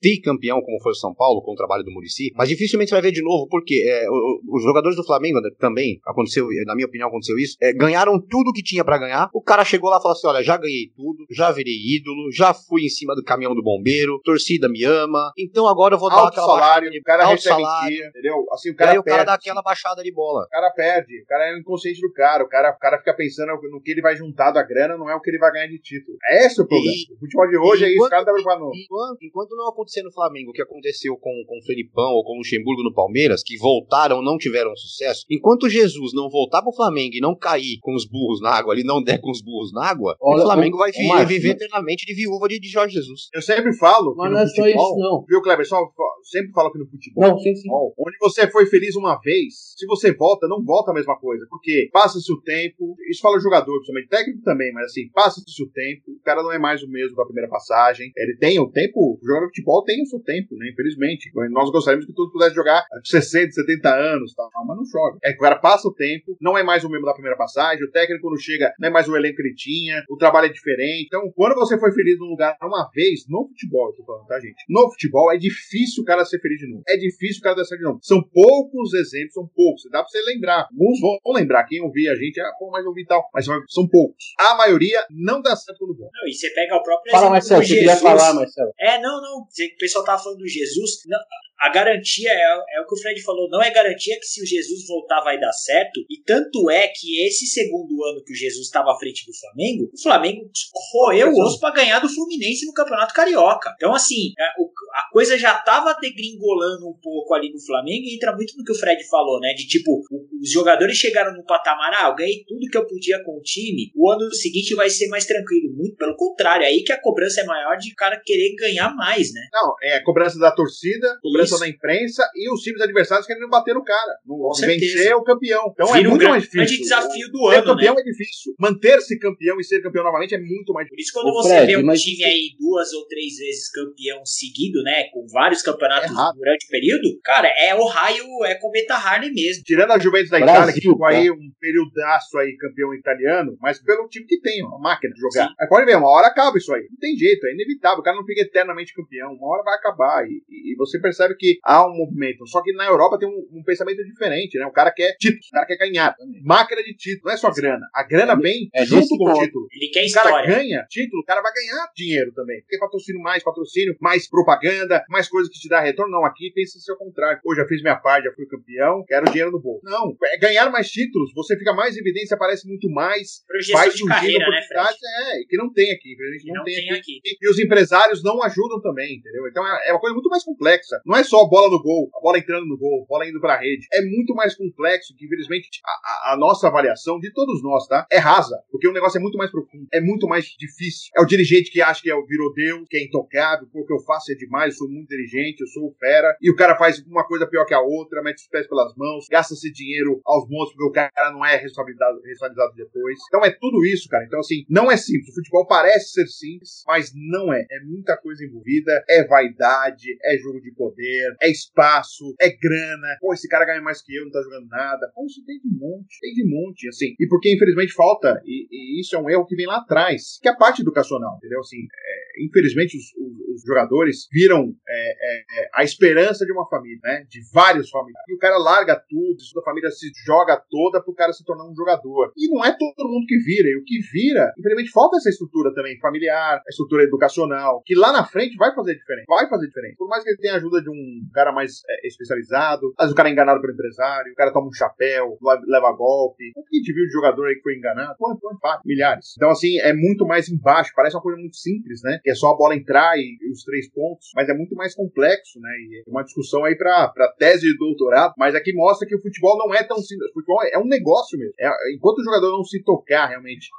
tricampeão, 0.02 0.62
como 0.62 0.82
foi 0.82 0.92
o 0.92 0.96
São 0.96 1.14
Paulo, 1.14 1.42
com 1.42 1.52
o 1.52 1.56
trabalho 1.56 1.84
do 1.84 1.92
Murici, 1.92 2.32
mas 2.36 2.50
dificilmente 2.50 2.90
você 2.90 2.96
vai 2.96 3.02
ver 3.02 3.12
de 3.12 3.22
novo, 3.22 3.48
porque 3.50 3.86
é, 3.88 4.06
os 4.10 4.64
jogadores 4.64 4.96
do 4.96 5.04
Flamengo 5.04 5.42
né, 5.42 5.50
também, 5.60 6.00
aconteceu, 6.06 6.48
na 6.66 6.76
minha 6.76 6.88
opinião, 6.88 7.10
aconteceu 7.10 7.38
isso, 7.38 7.58
é, 7.62 7.74
ganharam 7.74 8.20
tudo 8.20 8.54
que 8.54 8.64
tinha 8.64 8.84
para 8.84 8.98
ganhar. 8.98 9.30
O 9.34 9.42
cara 9.42 9.66
chegou 9.66 9.90
lá 9.90 9.98
e 9.98 10.02
falou 10.02 10.16
assim: 10.16 10.28
olha, 10.28 10.44
já 10.44 10.58
ganhei 10.58 10.92
tudo, 10.96 11.26
já 11.30 11.52
virei 11.52 11.76
ídolo, 11.76 12.32
já 12.32 12.54
fui 12.54 12.86
em 12.86 12.90
cima 12.90 13.16
do 13.16 13.24
caminhão 13.24 13.56
do 13.56 13.64
bombeiro, 13.64 14.20
torcida 14.24 14.70
me 14.70 14.77
ama, 14.86 15.32
então 15.38 15.68
agora 15.68 15.96
eu 15.96 16.00
vou 16.00 16.10
alto 16.10 16.24
dar 16.24 16.28
aquela 16.30 16.48
salário, 16.48 16.90
o 16.90 17.04
cara 17.04 17.26
recebe 17.26 17.62
salário, 17.62 17.96
dia, 17.96 18.08
entendeu? 18.08 18.46
Assim, 18.52 18.72
o 18.72 18.76
cara 18.76 18.92
e 18.92 18.98
aí 18.98 19.04
perde, 19.04 19.10
o 19.10 19.16
cara 19.18 19.24
dá 19.24 19.34
aquela 19.34 19.62
baixada 19.62 20.04
de 20.04 20.12
bola. 20.12 20.44
O 20.44 20.50
cara 20.50 20.72
perde, 20.72 21.22
o 21.22 21.26
cara 21.26 21.50
é 21.50 21.60
inconsciente 21.60 22.02
do 22.02 22.12
cara, 22.12 22.44
o 22.44 22.50
cara, 22.50 22.72
o 22.72 22.80
cara 22.80 22.98
fica 22.98 23.14
pensando 23.16 23.54
no 23.72 23.82
que 23.82 23.92
ele 23.92 24.02
vai 24.02 24.16
juntar 24.16 24.52
da 24.52 24.64
grana, 24.64 24.98
não 24.98 25.10
é 25.10 25.16
o 25.16 25.22
que 25.22 25.30
ele 25.30 25.40
vai 25.40 25.52
ganhar 25.52 25.68
de 25.68 25.80
título. 25.80 26.18
É 26.30 26.46
esse 26.46 26.62
o 26.62 26.68
problema. 26.68 26.92
E, 26.92 27.14
o 27.14 27.20
futebol 27.20 27.48
de 27.48 27.58
hoje 27.58 27.86
é 27.86 27.90
isso, 27.90 28.06
o 28.06 28.10
cara 28.10 28.26
tá. 28.26 28.32
Enquanto, 28.38 29.18
enquanto 29.22 29.56
não 29.56 29.70
acontecer 29.70 30.04
no 30.04 30.12
Flamengo 30.12 30.52
o 30.52 30.54
que 30.54 30.62
aconteceu 30.62 31.18
com, 31.18 31.32
com 31.48 31.60
o 31.60 31.66
Felipão 31.66 32.12
ou 32.14 32.24
com 32.24 32.34
o 32.34 32.38
Luxemburgo 32.38 32.84
no 32.84 32.94
Palmeiras, 32.94 33.42
que 33.44 33.58
voltaram 33.58 34.22
não 34.22 34.38
tiveram 34.38 34.76
sucesso, 34.76 35.26
enquanto 35.30 35.70
Jesus 35.70 36.14
não 36.14 36.30
voltar 36.30 36.62
pro 36.62 36.72
Flamengo 36.72 37.16
e 37.16 37.22
não 37.22 37.36
cair 37.36 37.80
com 37.82 37.94
os 37.96 38.06
burros 38.06 38.42
na 38.42 38.52
água 38.52 38.74
ali, 38.74 38.84
não 38.84 39.02
der 39.02 39.20
com 39.20 39.32
os 39.32 39.42
burros 39.42 39.72
na 39.74 39.86
água, 39.86 40.16
Olha, 40.22 40.42
o 40.42 40.46
Flamengo 40.46 40.78
vai 40.78 40.92
viver, 40.92 41.26
viver 41.26 41.50
eternamente 41.52 42.06
de 42.06 42.14
viúva 42.14 42.48
de, 42.48 42.60
de 42.60 42.68
Jorge 42.68 42.96
Jesus. 42.96 43.30
Eu 43.34 43.42
sempre 43.42 43.74
falo. 43.78 44.16
Mas 44.16 44.32
não 44.32 44.40
é 44.40 44.48
só 44.48 44.67
isso, 44.72 44.98
não. 44.98 45.24
Viu, 45.28 45.42
Kleber? 45.42 45.66
Só, 45.66 45.80
sempre 46.24 46.52
falo 46.52 46.72
que 46.72 46.80
no 46.80 46.88
futebol. 46.88 47.30
Não, 47.30 47.38
sim, 47.38 47.56
sim. 47.56 47.70
Onde 47.72 48.18
você 48.20 48.50
foi 48.50 48.66
feliz 48.66 48.96
uma 48.96 49.20
vez, 49.20 49.74
se 49.78 49.86
você 49.86 50.14
volta, 50.14 50.48
não 50.48 50.64
volta 50.64 50.92
a 50.92 50.94
mesma 50.94 51.18
coisa. 51.18 51.46
Porque 51.50 51.90
passa-se 51.92 52.32
o 52.32 52.42
tempo, 52.42 52.96
isso 53.10 53.22
fala 53.22 53.38
o 53.38 53.40
jogador, 53.40 53.74
principalmente 53.78 54.10
técnico 54.10 54.42
também, 54.44 54.72
mas 54.74 54.86
assim, 54.86 55.10
passa-se 55.14 55.64
o 55.64 55.70
tempo, 55.70 56.12
o 56.12 56.24
cara 56.24 56.44
não 56.44 56.52
é 56.52 56.60
mais 56.60 56.84
o 56.84 56.90
mesmo 56.90 57.16
da 57.16 57.26
primeira 57.26 57.50
passagem. 57.50 58.12
Ele 58.16 58.36
tem 58.38 58.60
o 58.60 58.70
tempo, 58.70 59.00
o 59.00 59.20
jogador 59.26 59.46
de 59.48 59.52
futebol 59.56 59.84
tem 59.84 60.02
o 60.02 60.06
seu 60.06 60.20
tempo, 60.20 60.56
né? 60.56 60.70
Infelizmente. 60.72 61.32
Nós 61.52 61.70
gostaríamos 61.72 62.06
que 62.06 62.14
todos 62.14 62.32
pudessem 62.32 62.56
jogar 62.56 62.86
60, 63.04 63.52
70 63.52 63.90
anos, 63.90 64.34
tal, 64.34 64.50
mas 64.66 64.78
não 64.78 64.86
joga. 64.86 65.18
É 65.24 65.32
que 65.32 65.38
o 65.38 65.42
cara 65.42 65.58
passa 65.58 65.88
o 65.88 65.94
tempo, 65.94 66.38
não 66.42 66.58
é 66.58 66.64
mais 66.64 66.84
o 66.84 66.90
mesmo 66.90 67.06
da 67.06 67.14
primeira 67.14 67.38
passagem, 67.38 67.84
o 67.84 67.92
técnico 67.92 68.22
quando 68.22 68.40
chega 68.40 68.74
não 68.80 68.90
é 68.90 68.92
mais 68.92 69.08
o 69.08 69.16
elenco 69.16 69.38
que 69.38 69.42
ele 69.42 69.56
tinha, 69.56 70.04
o 70.10 70.18
trabalho 70.18 70.48
é 70.48 70.50
diferente. 70.50 71.06
Então, 71.06 71.32
quando 71.36 71.56
você 71.56 71.80
foi 71.80 71.92
feliz 71.92 72.20
num 72.20 72.28
lugar 72.28 72.58
uma 72.62 72.90
vez, 72.94 73.26
no 73.28 73.48
futebol, 73.48 73.90
eu 73.90 73.96
tô 73.96 74.04
falando, 74.04 74.28
tá, 74.28 74.40
gente? 74.40 74.57
No 74.70 74.90
futebol 74.92 75.32
é 75.32 75.38
difícil 75.38 76.04
o 76.04 76.06
cara 76.06 76.26
ser 76.26 76.40
feliz 76.40 76.60
de 76.60 76.68
novo. 76.68 76.84
É 76.88 76.98
difícil 76.98 77.40
o 77.40 77.44
cara 77.44 77.56
dar 77.56 77.66
certo 77.66 77.80
de 77.80 77.86
novo. 77.86 78.00
São 78.02 78.22
poucos 78.22 78.94
exemplos, 78.94 79.34
são 79.34 79.48
poucos. 79.48 79.84
Dá 79.92 80.00
pra 80.00 80.08
você 80.08 80.22
lembrar. 80.22 80.68
Alguns 80.72 81.00
vão 81.00 81.34
lembrar. 81.34 81.66
Quem 81.66 81.82
ouvir 81.82 82.10
a 82.10 82.16
gente, 82.16 82.40
ah, 82.40 82.52
pô, 82.60 82.70
mas 82.72 82.84
eu 82.84 82.90
ouvi 82.90 83.06
tal. 83.06 83.30
Mas 83.34 83.46
são 83.46 83.88
poucos. 83.88 84.34
A 84.40 84.56
maioria 84.56 85.06
não 85.10 85.42
dá 85.42 85.56
certo 85.56 85.80
quando 85.80 85.96
bom. 85.96 86.10
Não, 86.14 86.28
e 86.28 86.34
você 86.34 86.50
pega 86.52 86.76
o 86.76 86.84
próprio 86.84 87.12
Fala, 87.12 87.30
Marcelo, 87.30 87.64
você 87.64 87.76
queria 87.76 87.96
falar, 87.96 88.34
Marcelo. 88.34 88.72
É, 88.80 89.00
não, 89.02 89.22
não. 89.22 89.40
O 89.40 89.78
pessoal 89.80 90.06
tava 90.06 90.22
falando 90.22 90.40
do 90.40 90.48
Jesus. 90.48 91.02
Não, 91.08 91.20
a 91.60 91.70
garantia 91.70 92.30
é, 92.30 92.78
é, 92.78 92.82
o 92.82 92.88
que 92.88 92.94
o 92.94 93.02
Fred 93.02 93.22
falou, 93.24 93.50
não 93.50 93.62
é 93.62 93.72
garantia 93.72 94.18
que 94.20 94.26
se 94.26 94.42
o 94.42 94.46
Jesus 94.46 94.86
voltar 94.88 95.22
vai 95.22 95.40
dar 95.40 95.52
certo. 95.52 96.02
E 96.10 96.22
tanto 96.24 96.70
é 96.70 96.88
que 96.88 97.26
esse 97.26 97.48
segundo 97.48 98.04
ano 98.04 98.24
que 98.24 98.32
o 98.32 98.36
Jesus 98.36 98.68
estava 98.68 98.92
à 98.92 98.98
frente 98.98 99.26
do 99.26 99.34
Flamengo, 99.36 99.90
o 99.92 100.02
Flamengo 100.02 100.50
roeu 100.94 101.30
o 101.30 101.44
osso 101.44 101.60
para 101.60 101.74
ganhar 101.74 102.00
do 102.00 102.10
Fluminense 102.10 102.66
no 102.66 102.74
Campeonato 102.74 103.14
Carioca. 103.14 103.74
Então, 103.76 103.94
assim, 103.94 104.34
a, 104.48 104.62
a 104.98 105.12
coisa 105.12 105.38
já 105.38 105.58
estava 105.58 105.94
degringolando 106.00 106.88
um 106.88 106.98
pouco 107.02 107.34
ali 107.34 107.52
no 107.52 107.60
Flamengo 107.60 108.06
e 108.06 108.16
entra 108.16 108.36
muito 108.36 108.56
no 108.58 108.64
que 108.64 108.72
o 108.72 108.80
Fred 108.80 109.04
falou, 109.10 109.40
né? 109.40 109.54
De 109.54 109.68
tipo, 109.68 110.02
os 110.42 110.52
jogadores 110.52 110.98
chegaram 110.98 111.34
no 111.36 111.46
patamar, 111.46 111.92
ah, 111.94 112.10
eu 112.10 112.16
ganhei 112.16 112.44
tudo 112.48 112.70
que 112.70 112.78
eu 112.78 112.86
podia 112.86 113.22
com 113.24 113.38
o 113.38 113.42
time, 113.42 113.92
o 113.96 114.12
ano 114.12 114.32
seguinte 114.34 114.76
vai 114.76 114.90
ser 114.90 115.08
mais 115.08 115.26
tranquilo. 115.26 115.74
Muito 115.76 115.96
pelo 115.96 116.16
contrário, 116.16 116.64
é 116.64 116.68
aí 116.68 116.84
que 116.84 116.92
a 116.92 117.02
cobrança 117.02 117.42
é 117.42 117.46
maior 117.46 117.78
de 117.78 117.92
o 117.92 117.96
cara 117.96 118.22
querer 118.24 118.56
ganhar 118.56 118.94
mais, 118.96 119.34
né? 119.34 119.42
Não, 119.52 119.74
é 119.82 119.96
a 119.96 120.04
cobrança 120.04 120.40
da 120.40 120.52
torcida, 120.52 121.18
cobrança 121.22 121.48
pressão 121.48 121.60
da 121.60 121.68
imprensa 121.68 122.30
e 122.36 122.52
os 122.52 122.62
times 122.62 122.82
adversários 122.82 123.26
querendo 123.26 123.50
bater 123.50 123.74
no 123.74 123.84
cara. 123.84 124.14
No, 124.26 124.52
vencer 124.60 125.16
o 125.16 125.24
campeão. 125.24 125.72
Então 125.74 125.88
Vira 125.88 126.08
é 126.08 126.10
muito 126.10 126.26
um 126.26 126.30
mais 126.30 126.44
difícil. 126.44 126.66
grande 126.66 126.82
desafio 126.82 127.32
do 127.32 127.38
ser 127.38 127.46
ano. 127.46 127.56
Ser 127.56 127.66
campeão 127.66 127.96
né? 127.96 128.02
é 128.02 128.04
difícil. 128.04 128.54
Manter-se 128.60 129.20
campeão 129.20 129.60
e 129.60 129.64
ser 129.64 129.82
campeão 129.82 130.04
novamente 130.04 130.36
é 130.36 130.40
muito 130.40 130.74
mais 130.74 130.88
difícil. 130.88 131.14
Por 131.14 131.20
isso, 131.22 131.32
quando 131.32 131.34
você 131.34 131.56
Fred, 131.56 131.68
vê 131.68 131.78
um 131.78 131.94
time 131.94 132.24
aí 132.24 132.50
duas 132.60 132.94
ou 132.94 133.08
três 133.08 133.38
vezes 133.38 133.72
campeão 133.72 134.26
seguido, 134.26 134.84
né? 134.88 135.04
Com 135.12 135.26
vários 135.28 135.62
campeonatos 135.62 136.12
é 136.12 136.38
durante 136.38 136.66
o 136.66 136.70
período, 136.70 137.20
cara, 137.24 137.50
é 137.60 137.76
o 137.76 137.86
raio, 137.86 138.46
é 138.46 138.56
cometa 138.56 138.96
Harley 138.96 139.34
mesmo. 139.34 139.64
Tirando 139.64 139.92
a 139.92 140.00
Juventus 140.00 140.30
da 140.30 140.40
Brasil, 140.40 140.56
Itália, 140.56 140.74
que 140.74 140.82
ficou 140.82 141.06
aí 141.06 141.30
um 141.30 141.52
períodaço 141.60 142.38
aí 142.38 142.56
campeão 142.56 142.94
italiano, 142.94 143.58
mas 143.60 143.84
pelo 143.84 144.08
time 144.08 144.26
que 144.26 144.40
tem, 144.40 144.64
uma 144.64 144.80
máquina 144.80 145.14
de 145.14 145.20
jogar. 145.20 145.50
Aí 145.60 145.68
pode 145.68 145.86
ver, 145.86 145.98
uma 145.98 146.10
hora 146.10 146.28
acaba 146.28 146.58
isso 146.58 146.74
aí. 146.74 146.88
Não 146.90 146.98
tem 146.98 147.16
jeito, 147.18 147.46
é 147.46 147.54
inevitável. 147.54 148.00
O 148.00 148.04
cara 148.04 148.16
não 148.16 148.26
fica 148.26 148.42
eternamente 148.42 148.94
campeão. 148.94 149.34
Uma 149.34 149.48
hora 149.54 149.64
vai 149.64 149.76
acabar. 149.76 150.26
E, 150.26 150.42
e 150.50 150.76
você 150.78 151.00
percebe 151.00 151.36
que 151.36 151.60
há 151.64 151.86
um 151.86 151.96
movimento. 151.96 152.48
Só 152.48 152.62
que 152.62 152.72
na 152.74 152.86
Europa 152.86 153.18
tem 153.20 153.28
um, 153.28 153.60
um, 153.60 153.64
pensamento 153.64 154.04
diferente, 154.04 154.58
né? 154.58 154.66
O 154.66 154.72
cara 154.72 154.92
quer 154.92 155.16
título, 155.18 155.42
o 155.42 155.52
cara 155.52 155.66
quer 155.66 155.78
ganhar. 155.78 156.16
Máquina 156.44 156.82
de 156.84 156.96
título, 156.96 157.26
não 157.26 157.34
é 157.34 157.38
só 157.38 157.52
grana. 157.52 157.86
A 157.94 158.04
grana 158.04 158.34
é, 158.34 158.36
vem 158.36 158.70
é 158.74 158.86
junto 158.86 159.08
com 159.18 159.32
o 159.32 159.40
título. 159.40 159.68
Ele 159.72 159.92
quer 159.92 160.02
o 160.02 160.06
história. 160.06 160.32
cara 160.32 160.48
ganha 160.48 160.86
título, 160.90 161.22
o 161.22 161.26
cara 161.26 161.42
vai 161.42 161.52
ganhar 161.54 161.88
dinheiro 161.96 162.32
também. 162.34 162.62
Porque 162.62 162.78
patrocínio 162.78 163.22
mais 163.22 163.44
patrocínio, 163.44 163.96
mais 164.00 164.30
propaganda, 164.30 164.77
mais 165.10 165.28
coisas 165.30 165.52
que 165.52 165.60
te 165.60 165.70
dá 165.70 165.80
retorno. 165.80 166.12
Não, 166.12 166.26
aqui 166.26 166.52
pensa 166.54 166.80
ser 166.80 166.92
o 166.94 166.98
contrário. 166.98 167.40
Pô, 167.44 167.56
já 167.56 167.66
fiz 167.66 167.82
minha 167.82 167.96
parte, 167.96 168.26
já 168.26 168.34
fui 168.34 168.46
campeão, 168.46 169.04
quero 169.08 169.26
dinheiro 169.32 169.52
no 169.52 169.60
bolso. 169.62 169.82
Não, 169.84 170.16
É, 170.26 170.38
ganhar 170.38 170.70
mais 170.70 170.90
títulos, 170.90 171.32
você 171.34 171.58
fica 171.58 171.74
mais 171.74 171.96
evidência, 171.98 172.36
aparece 172.36 172.68
muito 172.68 172.90
mais. 172.90 173.44
Projeção 173.48 173.76
vai 173.80 173.90
surgindo 173.92 174.40
né, 174.40 174.46
oportunidades, 174.46 174.98
Fred? 175.00 175.42
é, 175.42 175.44
que 175.48 175.58
não 175.58 175.72
tem 175.74 175.92
aqui, 175.92 176.16
a 176.20 176.32
gente 176.34 176.44
Que 176.44 176.48
não, 176.50 176.56
não 176.58 176.64
tem, 176.64 176.76
tem 176.76 176.90
aqui. 176.92 177.20
aqui. 177.20 177.38
E 177.42 177.50
os 177.50 177.60
empresários 177.60 178.24
não 178.24 178.42
ajudam 178.44 178.82
também, 178.82 179.16
entendeu? 179.16 179.48
Então 179.48 179.66
é 179.68 179.88
é 179.88 179.94
uma 179.94 180.00
coisa 180.00 180.14
muito 180.14 180.30
mais 180.30 180.44
complexa. 180.44 181.00
Não 181.06 181.16
é 181.18 181.24
só 181.24 181.42
a 181.42 181.48
bola 181.48 181.70
no 181.70 181.82
gol, 181.82 182.10
a 182.16 182.20
bola 182.22 182.38
entrando 182.38 182.66
no 182.66 182.78
gol, 182.78 183.04
a 183.04 183.08
bola 183.08 183.28
indo 183.28 183.40
pra 183.40 183.58
rede. 183.58 183.86
É 183.94 184.02
muito 184.02 184.34
mais 184.36 184.56
complexo 184.56 185.14
que, 185.16 185.26
infelizmente, 185.26 185.70
a, 185.86 186.32
a- 186.32 186.34
a 186.34 186.38
nossa 186.38 186.68
avaliação 186.68 187.20
de 187.20 187.32
todos 187.32 187.62
nós, 187.64 187.88
tá? 187.88 188.06
É 188.12 188.18
rasa. 188.18 188.58
Porque 188.72 188.88
o 188.88 188.92
negócio 188.94 189.18
é 189.18 189.22
muito 189.22 189.38
mais 189.38 189.50
profundo, 189.52 189.88
é 189.94 190.02
muito 190.02 190.28
mais 190.28 190.46
difícil. 190.60 191.10
É 191.16 191.22
o 191.22 191.26
dirigente 191.26 191.72
que 191.72 191.82
acha 191.82 192.02
que 192.02 192.10
é 192.12 192.16
o 192.16 192.26
virou 192.26 192.54
Deus, 192.54 192.86
que 192.90 192.98
é 192.98 193.04
intocável, 193.04 193.68
pô, 193.72 193.82
o 193.82 193.86
que 193.86 193.94
eu 193.94 194.00
faço 194.06 194.32
é 194.32 194.36
demais, 194.36 194.67
eu 194.68 194.72
sou 194.72 194.90
muito 194.90 195.06
inteligente, 195.06 195.62
eu 195.62 195.68
sou 195.68 195.88
o 195.88 195.96
fera. 196.00 196.36
E 196.42 196.52
o 196.52 196.56
cara 196.56 196.78
faz 196.78 197.00
uma 197.06 197.26
coisa 197.26 197.48
pior 197.48 197.66
que 197.66 197.74
a 197.74 197.82
outra, 197.82 198.22
mete 198.22 198.38
os 198.38 198.48
pés 198.48 198.68
pelas 198.68 198.94
mãos, 198.96 199.26
gasta 199.30 199.54
esse 199.54 199.72
dinheiro 199.72 200.22
aos 200.26 200.48
montes 200.50 200.74
porque 200.74 200.90
o 200.90 200.92
cara 200.92 201.32
não 201.32 201.46
é 201.46 201.56
responsabilizado, 201.58 202.22
responsabilizado 202.22 202.76
depois. 202.76 203.18
Então 203.28 203.46
é 203.46 203.52
tudo 203.52 203.86
isso, 203.86 204.08
cara. 204.10 204.26
Então, 204.26 204.40
assim, 204.40 204.66
não 204.70 204.92
é 204.92 204.98
simples. 204.98 205.30
O 205.30 205.36
futebol 205.36 205.66
parece 205.68 206.12
ser 206.12 206.28
simples, 206.28 206.84
mas 206.88 207.12
não 207.16 207.54
é. 207.54 207.66
É 207.72 207.80
muita 207.86 208.18
coisa 208.18 208.44
envolvida, 208.44 209.04
é 209.10 209.24
vaidade, 209.24 210.08
é 210.24 210.38
jogo 210.38 210.62
de 210.62 210.72
poder, 210.74 211.36
é 211.42 211.50
espaço, 211.50 212.36
é 212.40 212.50
grana. 212.50 213.18
Pô, 213.20 213.34
esse 213.34 213.48
cara 213.48 213.66
ganha 213.66 213.82
mais 213.82 214.02
que 214.02 214.16
eu, 214.16 214.26
não 214.26 214.32
tá 214.32 214.42
jogando 214.42 214.68
nada. 214.68 215.12
Pô, 215.14 215.26
isso 215.26 215.44
tem 215.46 215.60
de 215.60 215.70
monte, 215.70 216.20
tem 216.20 216.34
de 216.34 216.46
monte, 216.46 216.88
assim. 216.88 217.16
E 217.20 217.28
porque, 217.28 217.54
infelizmente, 217.54 217.94
falta, 217.94 218.42
e, 218.46 218.68
e 218.72 219.02
isso 219.02 219.16
é 219.16 219.20
um 219.20 219.30
erro 219.30 219.46
que 219.46 219.56
vem 219.56 219.66
lá 219.66 219.78
atrás, 219.78 220.40
que 220.42 220.48
é 220.48 220.52
a 220.52 220.56
parte 220.56 220.82
educacional, 220.82 221.38
entendeu? 221.38 221.60
Assim, 221.60 221.78
é, 221.78 222.17
infelizmente, 222.40 222.98
os, 222.98 223.06
os- 223.16 223.38
os 223.58 223.64
jogadores 223.66 224.28
viram 224.32 224.70
é, 224.88 225.10
é, 225.12 225.70
a 225.74 225.84
esperança 225.84 226.46
de 226.46 226.52
uma 226.52 226.68
família, 226.70 227.00
né? 227.04 227.26
De 227.28 227.40
vários 227.52 227.90
familiares. 227.90 228.30
E 228.30 228.36
o 228.36 228.38
cara 228.38 228.58
larga 228.58 228.96
tudo, 229.10 229.36
a 229.60 229.64
família 229.66 229.90
se 229.90 230.12
joga 230.26 230.62
toda 230.70 231.02
pro 231.04 231.14
cara 231.16 231.34
se 231.34 231.44
tornar 231.44 231.66
um 231.68 231.74
jogador. 231.76 232.32
E 232.38 232.48
não 232.54 232.64
é 232.64 232.72
todo 232.78 233.10
mundo 233.10 233.26
que 233.28 233.38
vira. 233.40 233.68
E 233.70 233.78
o 233.78 233.84
que 233.84 234.00
vira, 234.14 234.52
infelizmente, 234.60 234.92
falta 234.92 235.18
essa 235.18 235.30
estrutura 235.30 235.74
também 235.74 235.98
familiar, 236.00 236.58
a 236.58 236.70
estrutura 236.70 237.04
educacional, 237.04 237.82
que 237.86 237.96
lá 237.96 238.12
na 238.12 238.24
frente 238.26 238.56
vai 238.58 238.74
fazer 238.76 238.94
diferença. 238.96 239.26
Vai 239.28 239.50
fazer 239.50 239.68
diferença. 239.68 239.96
Por 239.98 240.08
mais 240.08 240.24
que 240.24 240.30
ele 240.30 240.38
tenha 240.38 240.54
a 240.54 240.58
ajuda 240.58 240.82
de 240.82 240.90
um 240.90 241.28
cara 241.34 241.52
mais 241.52 241.82
é, 241.90 242.08
especializado, 242.08 242.94
às 242.98 243.06
vezes 243.06 243.14
o 243.14 243.16
cara 243.16 243.30
é 243.30 243.32
enganado 243.32 243.60
pelo 243.62 243.74
empresário, 243.74 244.32
o 244.32 244.36
cara 244.36 244.54
toma 244.54 244.68
um 244.68 244.74
chapéu, 244.74 245.38
leva- 245.68 245.88
golpe. 245.98 246.52
O 246.56 246.64
que 246.64 246.78
a 246.78 246.80
gente 246.80 246.94
viu 246.94 247.06
de 247.06 247.12
jogador 247.12 247.48
aí 247.48 247.56
que 247.56 247.62
foi 247.62 247.76
enganado? 247.76 248.14
Quanto? 248.20 248.40
Quanto? 248.40 248.82
Milhares. 248.86 249.34
Então, 249.36 249.50
assim, 249.50 249.80
é 249.80 249.94
muito 249.94 250.26
mais 250.28 250.48
embaixo. 250.50 250.92
Parece 250.96 251.16
uma 251.16 251.22
coisa 251.24 251.40
muito 251.40 251.56
simples, 251.58 252.02
né? 252.04 252.20
Que 252.28 252.32
é 252.32 252.36
só 252.36 252.52
a 252.52 252.58
bola 252.58 252.76
entrar 252.76 253.16
e, 253.16 253.40
e 253.40 253.50
os 253.50 253.64
três 253.64 253.90
pontos, 253.90 254.28
mas 254.36 254.50
é 254.50 254.54
muito 254.54 254.76
mais 254.76 254.94
complexo, 254.94 255.62
né? 255.62 255.70
E 255.80 256.04
é 256.06 256.12
uma 256.12 256.24
discussão 256.24 256.66
aí 256.66 256.76
pra 256.76 257.08
tese 257.40 257.72
de 257.72 257.78
doutorado, 257.78 258.34
mas 258.38 258.54
aqui 258.54 258.74
mostra 258.74 259.08
que 259.08 259.16
o 259.16 259.22
futebol 259.22 259.58
não 259.58 259.74
é 259.74 259.82
tão 259.82 259.96
simples. 260.00 260.30
O 260.32 260.34
futebol 260.34 260.60
é 260.62 260.78
um 260.78 260.86
negócio 260.86 261.40
mesmo. 261.40 261.54
É- 261.58 261.96
enquanto 261.96 262.20
o 262.20 262.24
jogador 262.26 262.52
não 262.52 262.66
se 262.66 262.84
tocar 262.84 263.28
realmente, 263.28 263.70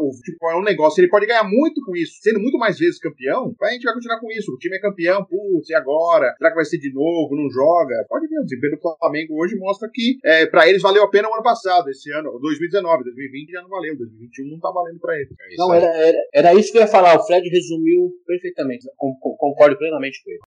o, 0.00 0.08
o 0.08 0.14
futebol 0.16 0.52
é 0.52 0.56
um 0.56 0.64
negócio, 0.64 1.02
ele 1.02 1.10
pode 1.10 1.26
ganhar 1.26 1.44
muito 1.44 1.84
com 1.84 1.94
isso, 1.94 2.14
sendo 2.22 2.40
muito 2.40 2.56
mais 2.56 2.78
vezes 2.78 2.98
campeão, 2.98 3.54
a 3.60 3.70
gente 3.70 3.84
vai 3.84 3.92
continuar 3.92 4.20
com 4.20 4.32
isso. 4.32 4.52
O 4.52 4.56
time 4.56 4.76
é 4.76 4.80
campeão, 4.80 5.26
putz, 5.26 5.68
e 5.68 5.74
agora? 5.74 6.34
Será 6.38 6.48
que 6.48 6.56
vai 6.56 6.64
ser 6.64 6.78
de 6.78 6.90
novo? 6.90 7.36
Não 7.36 7.50
joga? 7.50 8.06
Pode 8.08 8.26
ver, 8.26 8.40
o 8.40 8.44
desempenho 8.44 8.76
do 8.76 8.80
Flamengo 8.80 9.42
hoje 9.42 9.54
mostra 9.56 9.86
que 9.92 10.18
é, 10.24 10.46
pra 10.46 10.66
eles 10.66 10.80
valeu 10.80 11.04
a 11.04 11.10
pena 11.10 11.28
o 11.28 11.34
ano 11.34 11.42
passado, 11.42 11.90
esse 11.90 12.10
ano, 12.12 12.38
2019, 12.40 13.04
2020 13.04 13.50
já 13.50 13.60
não 13.60 13.68
valeu, 13.68 13.98
2021 13.98 14.48
não 14.48 14.58
tá 14.58 14.70
valendo 14.70 14.98
pra 14.98 15.14
eles. 15.16 15.28
É 15.30 15.56
Não, 15.56 15.74
era, 15.74 15.86
era, 15.86 16.18
era 16.32 16.54
isso 16.54 16.72
que 16.72 16.78
eu 16.78 16.82
ia 16.82 16.88
falar. 16.88 17.18
O 17.18 17.26
Fred 17.26 17.46
resumiu 17.48 17.97
perfeitamente. 18.26 18.86
Concordo 18.96 19.76
plenamente 19.76 20.22
com 20.22 20.30
ele. 20.30 20.40